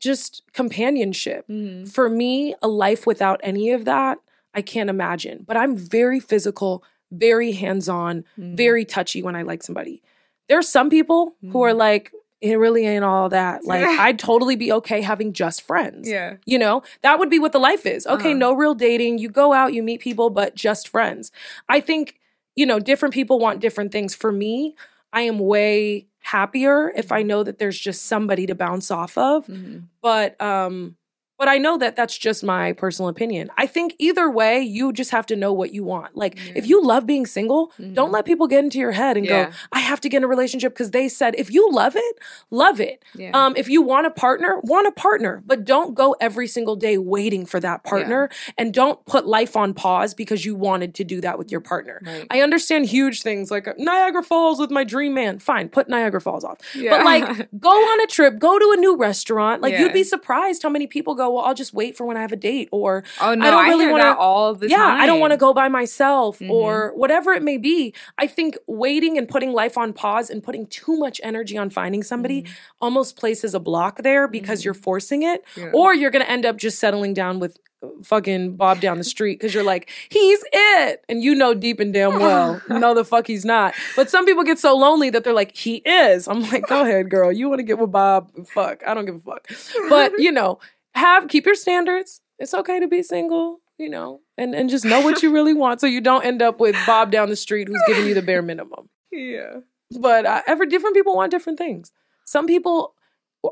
just 0.00 0.42
companionship 0.52 1.46
Mhm. 1.48 1.86
for 1.88 2.08
me, 2.08 2.54
a 2.62 2.68
life 2.68 3.06
without 3.06 3.38
any 3.42 3.70
of 3.70 3.84
that, 3.84 4.18
I 4.54 4.62
can't 4.62 4.90
imagine. 4.90 5.44
But 5.46 5.56
I'm 5.56 5.76
very 5.76 6.20
physical, 6.20 6.82
very 7.10 7.52
hands 7.52 7.88
on, 7.88 8.24
Mhm. 8.38 8.56
very 8.56 8.84
touchy 8.84 9.22
when 9.22 9.36
I 9.36 9.42
like 9.42 9.62
somebody. 9.62 10.02
There 10.48 10.58
are 10.58 10.62
some 10.62 10.90
people 10.90 11.36
who 11.50 11.62
are 11.62 11.72
Mhm. 11.72 11.78
like, 11.78 12.12
it 12.40 12.58
really 12.58 12.86
ain't 12.86 13.04
all 13.04 13.28
that. 13.28 13.60
Like, 13.64 13.86
I'd 13.86 14.18
totally 14.18 14.56
be 14.56 14.72
okay 14.72 15.00
having 15.02 15.32
just 15.32 15.62
friends. 15.62 16.08
yeah, 16.08 16.36
You 16.46 16.58
know, 16.58 16.82
that 17.02 17.18
would 17.18 17.28
be 17.30 17.38
what 17.38 17.52
the 17.52 17.58
life 17.60 17.84
is. 17.86 18.06
Okay, 18.06 18.30
Uh-huh. 18.30 18.38
no 18.38 18.52
real 18.54 18.74
dating. 18.74 19.18
You 19.18 19.28
go 19.28 19.52
out, 19.52 19.74
you 19.74 19.82
meet 19.82 20.00
people, 20.00 20.30
but 20.30 20.54
just 20.54 20.88
friends. 20.88 21.30
I 21.68 21.80
think, 21.80 22.18
you 22.56 22.64
know, 22.66 22.78
different 22.80 23.14
people 23.14 23.38
want 23.38 23.60
different 23.60 23.92
things. 23.92 24.14
For 24.14 24.32
me, 24.32 24.74
I 25.12 25.22
am 25.22 25.38
way 25.38 26.06
happier 26.22 26.92
if 26.96 27.12
I 27.12 27.22
know 27.22 27.42
that 27.42 27.58
there's 27.58 27.78
just 27.78 28.06
somebody 28.06 28.46
to 28.46 28.54
bounce 28.54 28.90
off 28.90 29.16
of 29.18 29.46
Mhm. 29.46 29.84
but 30.02 30.40
um 30.40 30.96
but 31.40 31.48
I 31.48 31.56
know 31.56 31.78
that 31.78 31.96
that's 31.96 32.16
just 32.18 32.44
my 32.44 32.74
personal 32.74 33.08
opinion. 33.08 33.50
I 33.56 33.66
think 33.66 33.94
either 33.98 34.30
way, 34.30 34.60
you 34.60 34.92
just 34.92 35.10
have 35.10 35.24
to 35.26 35.36
know 35.36 35.54
what 35.54 35.72
you 35.72 35.82
want. 35.82 36.14
Like, 36.14 36.38
if 36.54 36.66
you 36.68 36.84
love 36.84 37.06
being 37.06 37.24
single, 37.24 37.72
don't 37.94 38.10
Mhm. 38.10 38.12
let 38.12 38.24
people 38.26 38.46
get 38.46 38.62
into 38.62 38.78
your 38.78 38.92
head 38.92 39.16
and 39.16 39.24
Yeah. 39.24 39.46
go, 39.46 39.50
I 39.72 39.78
have 39.80 40.02
to 40.02 40.10
get 40.10 40.18
in 40.18 40.24
a 40.24 40.28
relationship 40.28 40.74
because 40.74 40.90
they 40.90 41.08
said, 41.08 41.34
if 41.38 41.50
you 41.50 41.70
love 41.72 41.96
it, 41.96 42.18
love 42.50 42.78
it. 42.78 43.02
yeah, 43.16 43.30
Um, 43.32 43.54
if 43.56 43.70
you 43.70 43.80
want 43.80 44.06
a 44.06 44.10
partner, 44.10 44.60
want 44.64 44.86
a 44.86 44.92
partner, 44.92 45.42
but 45.46 45.64
don't 45.64 45.94
go 45.94 46.14
every 46.20 46.46
single 46.46 46.76
day 46.76 46.98
waiting 46.98 47.46
for 47.46 47.58
that 47.58 47.84
partner 47.84 48.28
and 48.58 48.74
don't 48.74 49.02
put 49.06 49.26
life 49.26 49.56
on 49.56 49.72
pause 49.72 50.12
because 50.12 50.44
you 50.44 50.54
wanted 50.54 50.94
to 50.96 51.04
do 51.04 51.22
that 51.22 51.38
with 51.38 51.50
your 51.50 51.60
partner. 51.62 52.02
right. 52.04 52.26
I 52.30 52.42
understand 52.42 52.84
huge 52.86 53.22
things 53.22 53.50
like 53.50 53.66
Niagara 53.78 54.22
Falls 54.22 54.60
with 54.60 54.70
my 54.70 54.84
dream 54.84 55.14
man. 55.14 55.38
Fine, 55.38 55.70
put 55.70 55.88
Niagara 55.88 56.20
Falls 56.20 56.44
off. 56.44 56.58
yeah. 56.74 56.90
But 56.90 57.04
like, 57.06 57.48
go 57.58 57.70
on 57.70 58.00
a 58.02 58.06
trip, 58.06 58.38
go 58.38 58.58
to 58.58 58.74
a 58.76 58.76
new 58.78 58.94
restaurant. 58.94 59.62
Like, 59.62 59.72
Yeah. 59.72 59.84
you'd 59.84 59.94
be 59.94 60.04
surprised 60.04 60.62
how 60.62 60.68
many 60.68 60.86
people 60.86 61.14
go, 61.14 61.29
Well, 61.30 61.44
I'll 61.44 61.54
just 61.54 61.72
wait 61.74 61.96
for 61.96 62.04
when 62.06 62.16
I 62.16 62.20
have 62.22 62.32
a 62.32 62.36
date. 62.36 62.68
Or, 62.72 63.04
oh 63.20 63.34
no, 63.34 63.46
I 63.46 63.50
don't 63.50 63.68
really 63.68 63.86
wanna- 63.90 64.16
all 64.18 64.54
the 64.54 64.68
yeah, 64.68 64.76
time. 64.78 65.00
I 65.00 65.06
don't 65.06 65.20
want 65.20 65.32
to 65.32 65.36
go 65.36 65.52
by 65.54 65.68
myself 65.68 66.38
Mhm. 66.38 66.50
or 66.50 66.92
whatever 66.96 67.32
it 67.32 67.42
may 67.42 67.56
be. 67.58 67.94
I 68.18 68.26
think 68.26 68.56
waiting 68.66 69.16
and 69.18 69.28
putting 69.28 69.52
life 69.52 69.78
on 69.78 69.92
pause 69.92 70.30
and 70.30 70.42
putting 70.42 70.66
too 70.66 70.96
much 70.96 71.20
energy 71.22 71.56
on 71.56 71.70
finding 71.70 72.02
somebody 72.02 72.42
Mhm. 72.42 72.48
almost 72.80 73.16
places 73.16 73.54
a 73.54 73.60
block 73.60 74.02
there 74.02 74.26
because 74.28 74.60
Mhm. 74.60 74.64
you're 74.66 74.74
forcing 74.74 75.22
it. 75.22 75.44
Yeah. 75.56 75.70
Or 75.72 75.94
you're 75.94 76.10
going 76.10 76.24
to 76.24 76.30
end 76.30 76.44
up 76.46 76.56
just 76.56 76.78
settling 76.78 77.14
down 77.14 77.38
with 77.40 77.56
uh, 77.82 77.88
fucking 78.04 78.56
Bob 78.56 78.78
down 78.80 78.98
the 78.98 79.04
street 79.04 79.38
because 79.40 79.54
you're 79.54 79.64
like, 79.64 79.88
he's 80.10 80.44
it. 80.52 81.02
And 81.08 81.22
you 81.22 81.34
know 81.34 81.54
deep 81.54 81.80
and 81.80 81.94
damn 81.94 82.18
well, 82.18 82.60
no, 82.68 82.92
the 82.92 83.06
fuck 83.06 83.26
he's 83.26 83.46
not. 83.46 83.72
But 83.96 84.10
some 84.10 84.26
people 84.26 84.44
get 84.44 84.58
so 84.58 84.76
lonely 84.76 85.08
that 85.08 85.24
they're 85.24 85.32
like, 85.32 85.56
he 85.56 85.76
is. 85.76 86.28
I'm 86.28 86.42
like, 86.50 86.66
go 86.66 86.82
ahead, 86.82 87.08
girl. 87.08 87.32
You 87.32 87.48
want 87.48 87.60
to 87.60 87.62
get 87.62 87.78
with 87.78 87.90
Bob? 87.90 88.30
Fuck. 88.48 88.82
I 88.86 88.92
don't 88.92 89.06
give 89.06 89.14
a 89.14 89.20
fuck. 89.20 89.48
But, 89.88 90.12
you 90.18 90.30
know, 90.30 90.58
have, 90.94 91.28
keep 91.28 91.46
your 91.46 91.54
standards. 91.54 92.20
It's 92.38 92.54
okay 92.54 92.80
to 92.80 92.88
be 92.88 93.02
single, 93.02 93.60
you 93.78 93.88
know, 93.90 94.20
and, 94.38 94.54
and 94.54 94.70
just 94.70 94.84
know 94.84 95.00
what 95.00 95.22
you 95.22 95.32
really 95.32 95.54
want 95.54 95.80
so 95.80 95.86
you 95.86 96.00
don't 96.00 96.24
end 96.24 96.40
up 96.42 96.58
with 96.60 96.76
Bob 96.86 97.10
down 97.10 97.28
the 97.28 97.36
street 97.36 97.68
who's 97.68 97.82
giving 97.86 98.06
you 98.06 98.14
the 98.14 98.22
bare 98.22 98.42
minimum 98.42 98.88
yeah, 99.12 99.58
but 99.98 100.24
uh, 100.26 100.42
every 100.46 100.66
different 100.66 100.94
people 100.96 101.16
want 101.16 101.30
different 101.30 101.58
things. 101.58 101.92
Some 102.24 102.46
people 102.46 102.94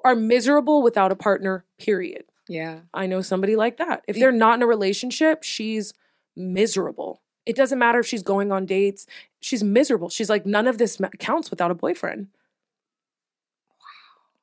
are 0.05 0.15
miserable 0.15 0.82
without 0.82 1.12
a 1.12 1.16
partner. 1.16 1.65
Period. 1.78 2.24
yeah, 2.48 2.81
I 2.94 3.06
know 3.06 3.20
somebody 3.23 3.56
like 3.56 3.77
that. 3.78 4.05
If 4.09 4.16
they're 4.16 4.32
not 4.32 4.55
in 4.55 4.62
a 4.62 4.66
relationship, 4.66 5.43
she's 5.43 5.93
miserable. 6.36 7.20
It 7.44 7.56
doesn't 7.56 7.78
matter 7.78 7.98
if 7.98 8.06
she's 8.06 8.23
going 8.23 8.52
on 8.52 8.66
dates. 8.66 9.06
She's 9.40 9.62
miserable. 9.65 10.09
She's 10.10 10.28
like 10.31 10.44
none 10.47 10.66
of 10.66 10.78
this 10.78 10.98
counts 11.19 11.51
without 11.51 11.70
a 11.70 11.74
boyfriend. 11.74 12.28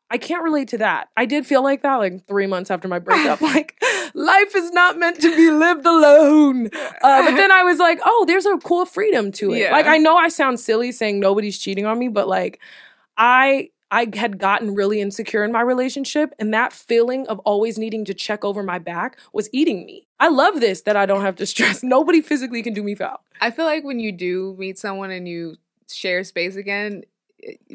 I 0.09 0.17
can't 0.17 0.43
relate 0.43 0.67
to 0.69 0.77
that. 0.77 1.09
I 1.17 1.25
did 1.25 1.47
feel 1.47 1.63
like 1.63 1.81
that 1.81 1.95
like 1.95 2.27
three 2.27 2.47
months 2.47 2.69
after 2.69 2.87
my 2.87 2.99
breakup. 2.99 3.41
like 3.41 3.81
life 4.13 4.55
is 4.55 4.71
not 4.71 4.97
meant 4.97 5.19
to 5.21 5.35
be 5.35 5.49
lived 5.49 5.85
alone. 5.85 6.67
Uh, 6.67 7.23
but 7.23 7.35
then 7.35 7.51
I 7.51 7.63
was 7.63 7.79
like, 7.79 7.99
oh, 8.05 8.25
there's 8.27 8.45
a 8.45 8.57
cool 8.57 8.85
freedom 8.85 9.31
to 9.33 9.53
it. 9.53 9.59
Yeah. 9.59 9.71
Like 9.71 9.87
I 9.87 9.97
know 9.97 10.15
I 10.15 10.29
sound 10.29 10.59
silly 10.59 10.91
saying 10.91 11.19
nobody's 11.19 11.57
cheating 11.57 11.85
on 11.85 11.97
me, 11.97 12.07
but 12.07 12.27
like 12.27 12.59
I 13.17 13.69
I 13.91 14.07
had 14.15 14.39
gotten 14.39 14.75
really 14.75 14.99
insecure 14.99 15.43
in 15.43 15.51
my 15.51 15.61
relationship, 15.61 16.33
and 16.39 16.53
that 16.53 16.73
feeling 16.73 17.27
of 17.27 17.39
always 17.39 17.77
needing 17.77 18.03
to 18.05 18.13
check 18.13 18.43
over 18.43 18.63
my 18.63 18.79
back 18.79 19.17
was 19.31 19.47
eating 19.53 19.85
me. 19.85 20.07
I 20.19 20.27
love 20.29 20.59
this 20.59 20.81
that 20.81 20.95
I 20.95 21.05
don't 21.05 21.21
have 21.21 21.35
to 21.37 21.45
stress. 21.45 21.83
Nobody 21.83 22.21
physically 22.21 22.61
can 22.61 22.73
do 22.73 22.83
me 22.83 22.95
foul. 22.95 23.21
I 23.41 23.51
feel 23.51 23.65
like 23.65 23.83
when 23.83 23.99
you 23.99 24.11
do 24.11 24.55
meet 24.57 24.77
someone 24.77 25.11
and 25.11 25.27
you 25.27 25.57
share 25.89 26.23
space 26.23 26.55
again, 26.55 27.03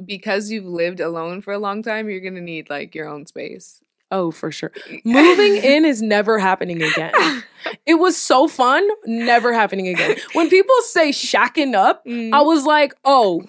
because 0.05 0.51
you've 0.51 0.65
lived 0.67 1.01
alone 1.01 1.41
for 1.43 1.53
a 1.53 1.59
long 1.59 1.83
time, 1.83 2.09
you're 2.09 2.21
gonna 2.21 2.41
need 2.41 2.71
like 2.71 2.95
your 2.95 3.09
own 3.09 3.27
space. 3.27 3.81
Oh, 4.13 4.31
for 4.33 4.51
sure. 4.51 4.73
Moving 5.05 5.57
in 5.63 5.85
is 5.85 6.03
never 6.03 6.39
happening 6.39 6.83
again. 6.83 7.13
It 7.85 7.95
was 7.95 8.17
so 8.17 8.49
fun, 8.49 8.89
never 9.05 9.53
happening 9.53 9.87
again. 9.89 10.17
When 10.33 10.49
people 10.49 10.75
say 10.83 11.11
shacking 11.11 11.75
up, 11.75 12.05
Mm. 12.07 12.33
I 12.33 12.41
was 12.41 12.65
like, 12.65 12.95
oh, 13.05 13.43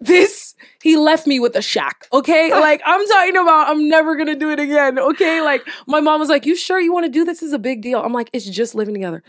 this, 0.00 0.54
he 0.82 0.96
left 0.96 1.28
me 1.28 1.38
with 1.38 1.54
a 1.54 1.62
shack, 1.62 2.08
okay? 2.12 2.50
Like, 2.60 2.82
I'm 2.84 3.06
talking 3.06 3.36
about, 3.36 3.68
I'm 3.68 3.88
never 3.88 4.16
gonna 4.16 4.34
do 4.34 4.50
it 4.50 4.58
again, 4.58 4.98
okay? 4.98 5.40
Like, 5.40 5.62
my 5.86 6.00
mom 6.00 6.18
was 6.18 6.28
like, 6.28 6.44
you 6.44 6.56
sure 6.56 6.80
you 6.80 6.92
wanna 6.92 7.08
do 7.08 7.24
this? 7.24 7.38
This 7.38 7.48
is 7.48 7.52
a 7.52 7.58
big 7.58 7.82
deal. 7.82 8.00
I'm 8.00 8.12
like, 8.12 8.28
it's 8.32 8.44
just 8.46 8.74
living 8.74 8.94
together. 8.94 9.22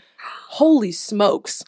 Holy 0.48 0.90
smokes. 0.90 1.62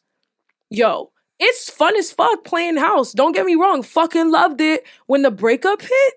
Yo, 0.71 1.13
it's 1.39 1.71
fun 1.71 1.97
as 1.97 2.11
fuck 2.13 2.45
playing 2.45 2.77
house. 2.77 3.13
Don't 3.13 3.33
get 3.33 3.45
me 3.47 3.55
wrong, 3.55 3.83
fucking 3.83 4.31
loved 4.31 4.61
it. 4.61 4.85
When 5.07 5.23
the 5.23 5.31
breakup 5.31 5.83
hit, 5.83 6.15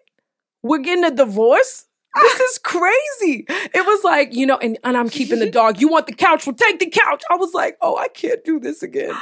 we're 0.64 0.80
getting 0.80 1.04
a 1.06 1.12
divorce. 1.12 1.86
This 2.22 2.40
is 2.40 2.58
crazy. 2.64 3.46
It 3.48 3.86
was 3.86 4.04
like, 4.04 4.34
you 4.34 4.46
know, 4.48 4.58
and, 4.58 4.80
and 4.84 4.98
I'm 4.98 5.10
keeping 5.10 5.38
the 5.40 5.50
dog. 5.52 5.80
You 5.80 5.88
want 5.90 6.08
the 6.08 6.14
couch? 6.14 6.48
Well, 6.48 6.56
take 6.56 6.80
the 6.80 6.90
couch. 6.90 7.22
I 7.30 7.36
was 7.36 7.54
like, 7.54 7.78
oh, 7.82 7.98
I 7.98 8.08
can't 8.08 8.44
do 8.44 8.60
this 8.60 8.82
again. 8.82 9.14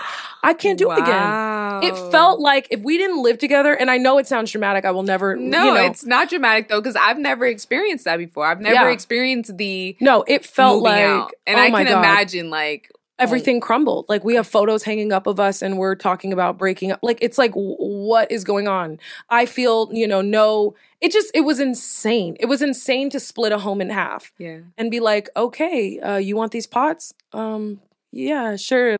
I 0.41 0.53
can't 0.53 0.79
do 0.79 0.89
it 0.91 0.99
again. 0.99 1.83
It 1.83 2.11
felt 2.11 2.39
like 2.39 2.67
if 2.71 2.79
we 2.81 2.97
didn't 2.97 3.21
live 3.21 3.39
together, 3.39 3.73
and 3.73 3.91
I 3.91 3.97
know 3.97 4.17
it 4.19 4.25
sounds 4.27 4.51
dramatic, 4.51 4.85
I 4.85 4.91
will 4.91 5.03
never, 5.03 5.35
No, 5.35 5.65
you 5.65 5.73
know, 5.73 5.83
it's 5.83 6.05
not 6.05 6.29
dramatic 6.29 6.69
though, 6.69 6.79
because 6.79 6.95
I've 6.95 7.17
never 7.19 7.45
experienced 7.45 8.05
that 8.05 8.17
before. 8.17 8.45
I've 8.45 8.61
never 8.61 8.73
Yeah. 8.75 8.91
experienced 8.91 9.57
the 9.57 9.97
no, 9.99 10.23
it 10.27 10.45
felt 10.45 10.81
like, 10.81 11.03
out, 11.03 11.33
and 11.45 11.57
oh 11.59 11.61
I 11.63 11.69
can 11.71 11.85
God. 11.87 11.99
imagine 11.99 12.49
like 12.49 12.89
everything 13.19 13.59
crumbled. 13.59 14.05
Like 14.07 14.23
we 14.23 14.35
have 14.35 14.47
photos 14.47 14.83
hanging 14.83 15.11
up 15.11 15.27
of 15.27 15.39
us 15.39 15.61
and 15.61 15.77
we're 15.77 15.95
talking 15.95 16.33
about 16.33 16.57
breaking 16.57 16.91
up. 16.91 16.99
Like 17.01 17.17
it's 17.21 17.37
like 17.37 17.51
what 17.53 18.31
is 18.31 18.43
going 18.43 18.67
on? 18.67 18.99
I 19.29 19.45
feel, 19.45 19.89
you 19.91 20.07
know, 20.07 20.21
no 20.21 20.75
it 21.01 21.11
just 21.11 21.31
it 21.33 21.41
was 21.41 21.59
insane. 21.59 22.37
It 22.39 22.47
was 22.47 22.61
insane 22.61 23.09
to 23.11 23.19
split 23.19 23.51
a 23.51 23.59
home 23.59 23.81
in 23.81 23.89
half 23.89 24.31
yeah. 24.37 24.59
and 24.77 24.89
be 24.89 24.99
like, 24.99 25.29
"Okay, 25.35 25.99
uh 25.99 26.17
you 26.17 26.35
want 26.35 26.51
these 26.51 26.67
pots?" 26.67 27.13
Um 27.33 27.81
yeah, 28.11 28.55
sure. 28.55 28.97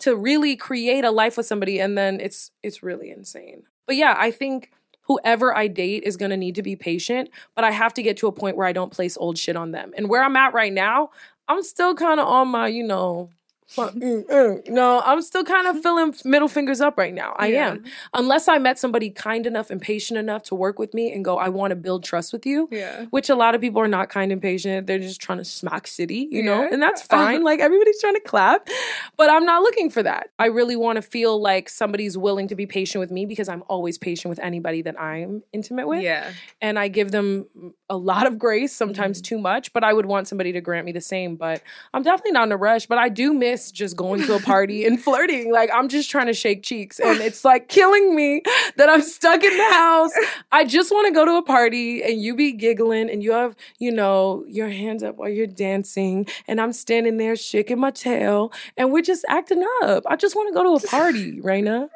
To 0.00 0.16
really 0.16 0.56
create 0.56 1.04
a 1.04 1.10
life 1.10 1.36
with 1.36 1.46
somebody 1.46 1.80
and 1.80 1.96
then 1.96 2.20
it's 2.20 2.50
it's 2.62 2.82
really 2.82 3.10
insane. 3.10 3.64
But 3.86 3.96
yeah, 3.96 4.14
I 4.18 4.30
think 4.30 4.72
whoever 5.06 5.56
I 5.56 5.68
date 5.68 6.02
is 6.04 6.16
going 6.16 6.30
to 6.30 6.36
need 6.36 6.56
to 6.56 6.62
be 6.62 6.74
patient, 6.74 7.30
but 7.54 7.64
I 7.64 7.70
have 7.70 7.94
to 7.94 8.02
get 8.02 8.16
to 8.18 8.26
a 8.26 8.32
point 8.32 8.56
where 8.56 8.66
I 8.66 8.72
don't 8.72 8.92
place 8.92 9.16
old 9.16 9.38
shit 9.38 9.56
on 9.56 9.70
them. 9.70 9.92
And 9.96 10.08
where 10.08 10.22
I'm 10.22 10.36
at 10.36 10.52
right 10.52 10.72
now, 10.72 11.10
I'm 11.48 11.62
still 11.62 11.94
kind 11.94 12.20
of 12.20 12.26
on 12.26 12.48
my, 12.48 12.68
you 12.68 12.82
know, 12.82 13.30
Mm, 13.76 14.26
mm. 14.26 14.68
No, 14.68 15.02
I'm 15.04 15.20
still 15.22 15.44
kind 15.44 15.66
of 15.66 15.80
feeling 15.82 16.14
middle 16.24 16.48
fingers 16.48 16.80
up 16.80 16.96
right 16.96 17.12
now. 17.12 17.34
I 17.36 17.48
Yeah. 17.48 17.70
am. 17.72 17.84
Unless 18.14 18.48
I 18.48 18.58
met 18.58 18.78
somebody 18.78 19.10
kind 19.10 19.44
enough 19.46 19.70
and 19.70 19.80
patient 19.82 20.18
enough 20.18 20.44
to 20.44 20.54
work 20.54 20.78
with 20.78 20.94
me 20.94 21.12
and 21.12 21.24
go, 21.24 21.36
I 21.38 21.48
want 21.48 21.72
to 21.72 21.76
build 21.76 22.04
trust 22.04 22.32
with 22.32 22.46
you. 22.46 22.68
Yeah. 22.70 23.06
Which 23.10 23.28
a 23.28 23.34
lot 23.34 23.54
of 23.54 23.60
people 23.60 23.80
are 23.82 23.88
not 23.88 24.08
kind 24.08 24.30
and 24.30 24.40
patient. 24.40 24.86
They're 24.86 24.98
just 25.00 25.20
trying 25.20 25.38
to 25.38 25.44
smack 25.44 25.86
city, 25.88 26.28
you 26.30 26.42
know, 26.42 26.66
and 26.70 26.80
that's 26.80 27.02
fine. 27.02 27.42
like 27.42 27.60
everybody's 27.60 28.00
trying 28.00 28.14
to 28.14 28.20
clap, 28.20 28.68
but 29.16 29.30
I'm 29.30 29.44
not 29.44 29.62
looking 29.62 29.90
for 29.90 30.02
that. 30.02 30.28
I 30.38 30.46
really 30.46 30.76
want 30.76 30.96
to 30.96 31.02
feel 31.02 31.40
like 31.40 31.68
somebody's 31.68 32.16
willing 32.16 32.48
to 32.48 32.54
be 32.54 32.66
patient 32.66 33.00
with 33.00 33.10
me 33.10 33.26
because 33.26 33.48
I'm 33.48 33.64
always 33.68 33.98
patient 33.98 34.30
with 34.30 34.38
anybody 34.38 34.82
that 34.82 34.98
I'm 35.00 35.42
intimate 35.52 35.88
with 35.88 36.02
Yeah. 36.02 36.30
and 36.60 36.78
I 36.78 36.88
give 36.88 37.10
them 37.10 37.46
a 37.90 37.96
lot 37.96 38.26
of 38.26 38.38
grace, 38.38 38.72
sometimes 38.72 39.20
too 39.20 39.38
much, 39.38 39.72
but 39.72 39.82
I 39.84 39.92
would 39.92 40.06
want 40.06 40.28
somebody 40.28 40.52
to 40.52 40.60
grant 40.60 40.86
me 40.86 40.92
the 40.92 41.00
same. 41.00 41.36
But 41.36 41.62
I'm 41.94 42.02
definitely 42.02 42.32
not 42.32 42.46
in 42.48 42.52
a 42.52 42.56
rush, 42.56 42.86
but 42.86 42.98
I 42.98 43.08
do 43.08 43.32
miss 43.32 43.55
just 43.70 43.96
going 43.96 44.22
to 44.24 44.34
a 44.36 44.40
party 44.40 44.84
and 44.84 45.02
flirting. 45.04 45.52
Like 45.52 45.70
I'm 45.72 45.88
just 45.88 46.10
trying 46.10 46.26
to 46.26 46.32
shake 46.34 46.62
cheeks 46.62 46.98
and 47.00 47.20
it's 47.20 47.44
like 47.44 47.68
killing 47.68 48.14
me 48.14 48.42
that 48.76 48.88
I'm 48.88 49.02
stuck 49.02 49.42
in 49.42 49.56
the 49.56 49.70
house. 49.72 50.10
I 50.52 50.64
just 50.64 50.90
want 50.92 51.08
to 51.08 51.14
go 51.14 51.24
to 51.24 51.32
a 51.36 51.42
party 51.42 52.02
and 52.02 52.20
you 52.20 52.34
be 52.36 52.52
giggling 52.52 53.10
and 53.10 53.22
you 53.22 53.32
have, 53.32 53.56
you 53.78 53.90
know, 53.90 54.44
your 54.48 54.68
hands 54.68 55.02
up 55.02 55.16
while 55.16 55.28
you're 55.28 55.46
dancing 55.46 56.26
and 56.46 56.60
I'm 56.60 56.72
standing 56.72 57.16
there 57.16 57.36
shaking 57.36 57.78
my 57.80 57.90
tail 57.90 58.52
and 58.76 58.92
we're 58.92 59.02
just 59.02 59.24
acting 59.28 59.64
up. 59.82 60.04
I 60.06 60.16
just 60.16 60.36
want 60.36 60.48
to 60.48 60.54
go 60.54 60.62
to 60.78 60.84
a 60.86 60.88
party, 60.88 61.40
Raina. 61.40 61.88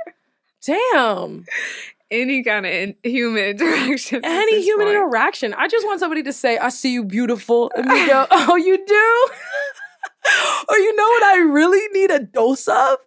Damn 0.67 1.47
Any 2.11 2.43
kind 2.43 2.67
of 2.67 2.73
in- 2.73 2.95
human 3.03 3.45
interaction. 3.45 4.21
any 4.25 4.63
human 4.63 4.87
point. 4.89 4.97
interaction. 4.97 5.55
I 5.55 5.69
just 5.69 5.87
want 5.87 6.01
somebody 6.01 6.23
to 6.25 6.33
say, 6.33 6.59
I 6.59 6.69
see 6.69 6.93
you 6.93 7.05
beautiful. 7.05 7.71
And 7.77 7.87
me 7.87 8.07
go, 8.07 8.27
Oh, 8.31 8.57
you 8.57 8.85
do? 8.85 9.27
or 10.69 10.77
you 10.77 10.97
know 10.97 11.09
what 11.09 11.23
I 11.23 11.39
really 11.39 11.87
need 11.93 12.11
a 12.11 12.21
dose 12.21 12.69
of? 12.69 12.99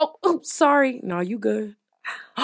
Oh, 0.00 0.14
oh 0.22 0.40
sorry. 0.42 1.00
No, 1.02 1.20
you 1.20 1.38
good. 1.38 1.76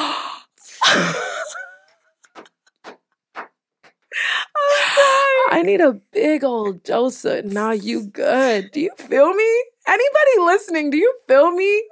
I 5.51 5.63
need 5.65 5.81
a 5.81 5.93
big 5.93 6.45
old 6.45 6.83
dose 6.83 7.25
of 7.25 7.45
nah, 7.45 7.73
you 7.73 8.05
good. 8.05 8.71
Do 8.73 8.81
you 8.81 8.91
feel 8.97 9.33
me? 9.35 9.65
Anybody 9.87 10.39
listening, 10.41 10.91
do 10.91 10.97
you 10.97 11.15
feel 11.27 11.51
me? 11.51 11.85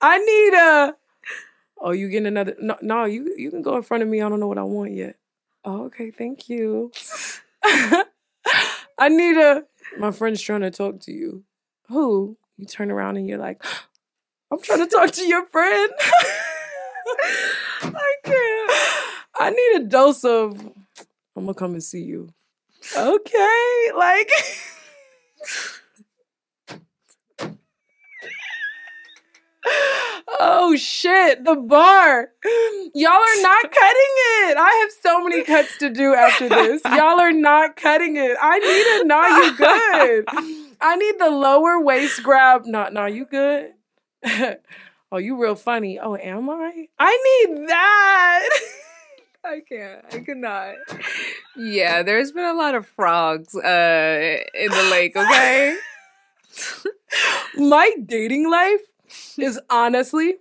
I 0.00 0.18
need 0.18 0.54
a 0.54 0.94
Oh, 1.84 1.90
you 1.90 2.08
getting 2.08 2.26
another 2.28 2.54
no, 2.60 2.76
no, 2.80 3.04
you 3.04 3.34
you 3.36 3.50
can 3.50 3.60
go 3.60 3.76
in 3.76 3.82
front 3.82 4.04
of 4.04 4.08
me. 4.08 4.22
I 4.22 4.28
don't 4.28 4.38
know 4.38 4.46
what 4.46 4.58
I 4.58 4.62
want 4.62 4.92
yet. 4.92 5.16
Oh, 5.64 5.86
okay, 5.86 6.12
thank 6.12 6.48
you. 6.48 6.92
I 9.02 9.08
need 9.08 9.36
a 9.36 9.64
my 9.98 10.12
friend's 10.12 10.40
trying 10.40 10.60
to 10.60 10.70
talk 10.70 11.00
to 11.00 11.12
you. 11.12 11.42
Who? 11.88 12.36
You 12.56 12.66
turn 12.66 12.88
around 12.88 13.16
and 13.16 13.28
you're 13.28 13.36
like, 13.36 13.60
I'm 14.52 14.62
trying 14.62 14.78
to 14.78 14.86
talk 14.86 15.10
to 15.10 15.26
your 15.26 15.44
friend. 15.46 15.92
I 17.82 18.14
can't. 18.22 18.72
I 19.40 19.50
need 19.50 19.82
a 19.82 19.88
dose 19.88 20.22
of 20.24 20.60
I'm 21.34 21.46
gonna 21.46 21.54
come 21.54 21.72
and 21.72 21.82
see 21.82 22.04
you. 22.04 22.32
Okay, 22.96 23.90
like 23.96 24.30
Oh 30.28 30.76
shit, 30.76 31.44
the 31.44 31.56
bar. 31.56 32.30
Y'all 32.94 33.12
are 33.12 33.42
not 33.42 33.62
cutting 33.70 34.14
it. 34.50 34.56
I 34.56 34.80
have 34.82 34.90
so 35.02 35.22
many 35.22 35.42
cuts 35.44 35.78
to 35.78 35.90
do 35.90 36.14
after 36.14 36.48
this. 36.48 36.82
Y'all 36.84 37.20
are 37.20 37.32
not 37.32 37.76
cutting 37.76 38.16
it. 38.16 38.36
I 38.40 38.58
need 38.58 39.00
a 39.00 39.04
nah, 39.04 39.38
you 39.38 39.56
good. 39.56 40.24
I 40.80 40.96
need 40.96 41.18
the 41.18 41.30
lower 41.30 41.80
waist 41.80 42.22
grab. 42.22 42.66
Nah, 42.66 42.88
nah, 42.90 43.06
you 43.06 43.24
good. 43.24 43.72
oh, 45.12 45.18
you 45.18 45.40
real 45.40 45.54
funny. 45.54 45.98
Oh, 45.98 46.16
am 46.16 46.50
I? 46.50 46.88
I 46.98 47.46
need 47.48 47.68
that. 47.68 48.48
I 49.44 49.60
can't. 49.68 50.04
I 50.12 50.18
cannot. 50.20 50.74
Yeah, 51.56 52.02
there's 52.04 52.30
been 52.30 52.44
a 52.44 52.54
lot 52.54 52.76
of 52.76 52.86
frogs 52.86 53.56
uh, 53.56 54.38
in 54.54 54.70
the 54.70 54.88
lake, 54.90 55.16
okay? 55.16 55.76
My 57.56 57.92
dating 58.06 58.48
life 58.48 58.80
is 59.38 59.60
honestly 59.70 60.36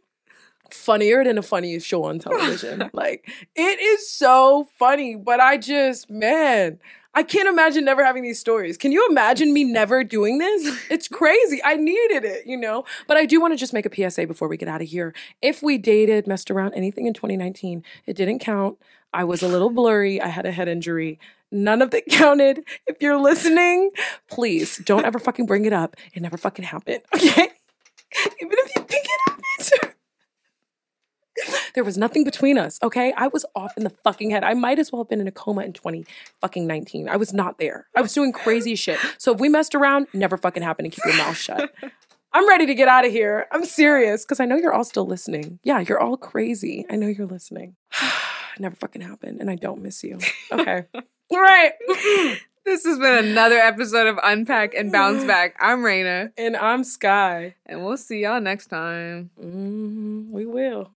funnier 0.70 1.24
than 1.24 1.36
the 1.36 1.42
funniest 1.42 1.86
show 1.86 2.04
on 2.04 2.20
television. 2.20 2.90
like 2.94 3.30
it 3.56 3.80
is 3.80 4.10
so 4.10 4.68
funny, 4.78 5.16
but 5.16 5.40
I 5.40 5.58
just 5.58 6.10
man, 6.10 6.80
I 7.14 7.24
can't 7.24 7.50
imagine 7.50 7.84
never 7.84 8.06
having 8.06 8.24
these 8.24 8.40
stories. 8.40 8.78
Can 8.78 8.92
you 8.92 9.06
imagine 9.10 9.54
me 9.54 9.64
never 9.64 10.04
doing 10.04 10.38
this? 10.38 10.80
It's 10.92 11.08
crazy. 11.08 11.62
I 11.64 11.76
needed 11.76 12.26
it, 12.26 12.46
you 12.46 12.58
know. 12.58 12.84
But 13.08 13.18
I 13.18 13.26
do 13.26 13.40
want 13.40 13.54
to 13.54 13.58
just 13.58 13.74
make 13.74 13.86
a 13.86 14.10
PSA 14.12 14.28
before 14.28 14.48
we 14.48 14.58
get 14.58 14.68
out 14.68 14.82
of 14.82 14.88
here. 14.88 15.16
If 15.42 15.64
we 15.64 15.78
dated, 15.78 16.28
messed 16.28 16.52
around, 16.52 16.74
anything 16.74 17.08
in 17.08 17.14
2019, 17.14 17.84
it 18.06 18.16
didn't 18.16 18.40
count. 18.40 18.78
I 19.14 19.24
was 19.24 19.42
a 19.42 19.48
little 19.48 19.70
blurry. 19.70 20.22
I 20.22 20.28
had 20.28 20.46
a 20.46 20.52
head 20.52 20.68
injury. 20.68 21.20
None 21.52 21.82
of 21.82 21.94
it 21.94 22.06
counted. 22.08 22.64
If 22.88 23.02
you're 23.02 23.18
listening, 23.18 23.92
please 24.30 24.78
don't 24.78 25.06
ever 25.06 25.20
fucking 25.20 25.46
bring 25.46 25.66
it 25.66 25.74
up. 25.74 25.96
It 26.14 26.22
never 26.22 26.38
fucking 26.38 26.66
happened. 26.66 27.02
Okay? 27.16 27.50
Even 28.42 28.58
if 28.58 28.76
you 28.76 28.84
think 28.84 29.06
it 29.06 29.20
happened. 29.28 29.96
There 31.74 31.84
was 31.84 31.98
nothing 31.98 32.24
between 32.24 32.58
us, 32.58 32.80
okay? 32.84 33.14
I 33.16 33.28
was 33.28 33.46
off 33.56 33.78
in 33.78 33.84
the 33.84 33.90
fucking 33.90 34.32
head. 34.32 34.44
I 34.44 34.54
might 34.54 34.80
as 34.80 34.92
well 34.92 35.02
have 35.04 35.10
been 35.10 35.22
in 35.22 35.28
a 35.28 35.32
coma 35.32 35.62
in 35.62 35.74
20 35.74 36.06
fucking 36.42 36.68
19. 36.68 37.10
I 37.10 37.16
was 37.16 37.34
not 37.34 37.58
there. 37.58 37.88
I 37.96 38.02
was 38.02 38.14
doing 38.14 38.32
crazy 38.32 38.76
shit. 38.76 39.00
So 39.18 39.34
if 39.34 39.40
we 39.40 39.50
messed 39.50 39.74
around, 39.74 40.08
never 40.14 40.38
fucking 40.38 40.64
happened 40.64 40.88
and 40.88 40.94
keep 40.94 41.06
your 41.06 41.18
mouth 41.18 41.38
shut. 41.38 41.72
I'm 42.34 42.48
ready 42.48 42.66
to 42.66 42.76
get 42.76 42.88
out 42.88 43.06
of 43.06 43.12
here. 43.12 43.48
I'm 43.52 43.66
serious 43.66 44.24
because 44.24 44.40
I 44.40 44.46
know 44.46 44.56
you're 44.56 44.74
all 44.74 44.84
still 44.84 45.06
listening. 45.06 45.60
Yeah, 45.64 45.80
you're 45.80 46.00
all 46.00 46.18
crazy. 46.18 46.86
I 46.90 46.96
know 46.96 47.08
you're 47.08 47.28
listening. 47.28 47.76
never 48.60 48.76
fucking 48.76 49.02
happened 49.02 49.42
and 49.42 49.50
I 49.50 49.56
don't 49.56 49.82
miss 49.82 50.04
you. 50.04 50.20
Okay. 50.52 50.86
all 50.94 51.42
right. 51.42 51.72
This 52.66 52.86
has 52.86 53.00
been 53.00 53.26
another 53.26 53.58
episode 53.58 54.08
of 54.08 54.20
Unpack 54.24 54.74
and 54.76 54.92
Bounce 54.92 55.24
Back. 55.26 55.56
I'm 55.60 55.80
Raina, 55.80 56.32
And 56.38 56.56
I'm 56.56 56.84
Sky. 56.84 57.56
and 57.66 57.84
we'll 57.84 57.98
see 57.98 58.22
y'all 58.22 58.40
next 58.42 58.68
time. 58.68 59.32
Mhm, 59.42 60.30
we 60.30 60.46
will. 60.46 60.92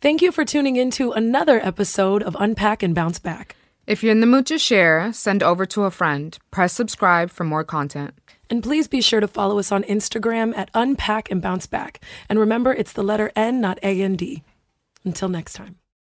Thank 0.00 0.20
you 0.20 0.32
for 0.32 0.44
tuning 0.44 0.76
in 0.76 0.90
to 0.92 1.12
another 1.12 1.60
episode 1.64 2.22
of 2.22 2.36
Unpack 2.38 2.82
and 2.82 2.94
Bounce 2.94 3.18
Back. 3.18 3.56
If 3.86 4.02
you're 4.02 4.12
in 4.12 4.20
the 4.20 4.26
mood 4.26 4.46
to 4.46 4.58
share, 4.58 5.12
send 5.12 5.42
over 5.42 5.64
to 5.66 5.84
a 5.84 5.90
friend. 5.90 6.36
Press 6.50 6.72
subscribe 6.72 7.30
for 7.30 7.44
more 7.44 7.64
content. 7.64 8.14
And 8.50 8.62
please 8.62 8.88
be 8.88 9.00
sure 9.00 9.20
to 9.20 9.28
follow 9.28 9.58
us 9.58 9.72
on 9.72 9.84
Instagram 9.84 10.56
at 10.56 10.70
Unpack 10.74 11.30
and 11.30 11.40
Bounce 11.40 11.66
Back. 11.66 12.00
And 12.28 12.38
remember, 12.38 12.72
it's 12.72 12.92
the 12.92 13.02
letter 13.02 13.30
N, 13.36 13.60
not 13.60 13.78
A 13.82 14.00
and 14.02 14.18
D. 14.18 14.42
Until 15.04 15.28
next 15.28 15.54
time. 15.54 15.76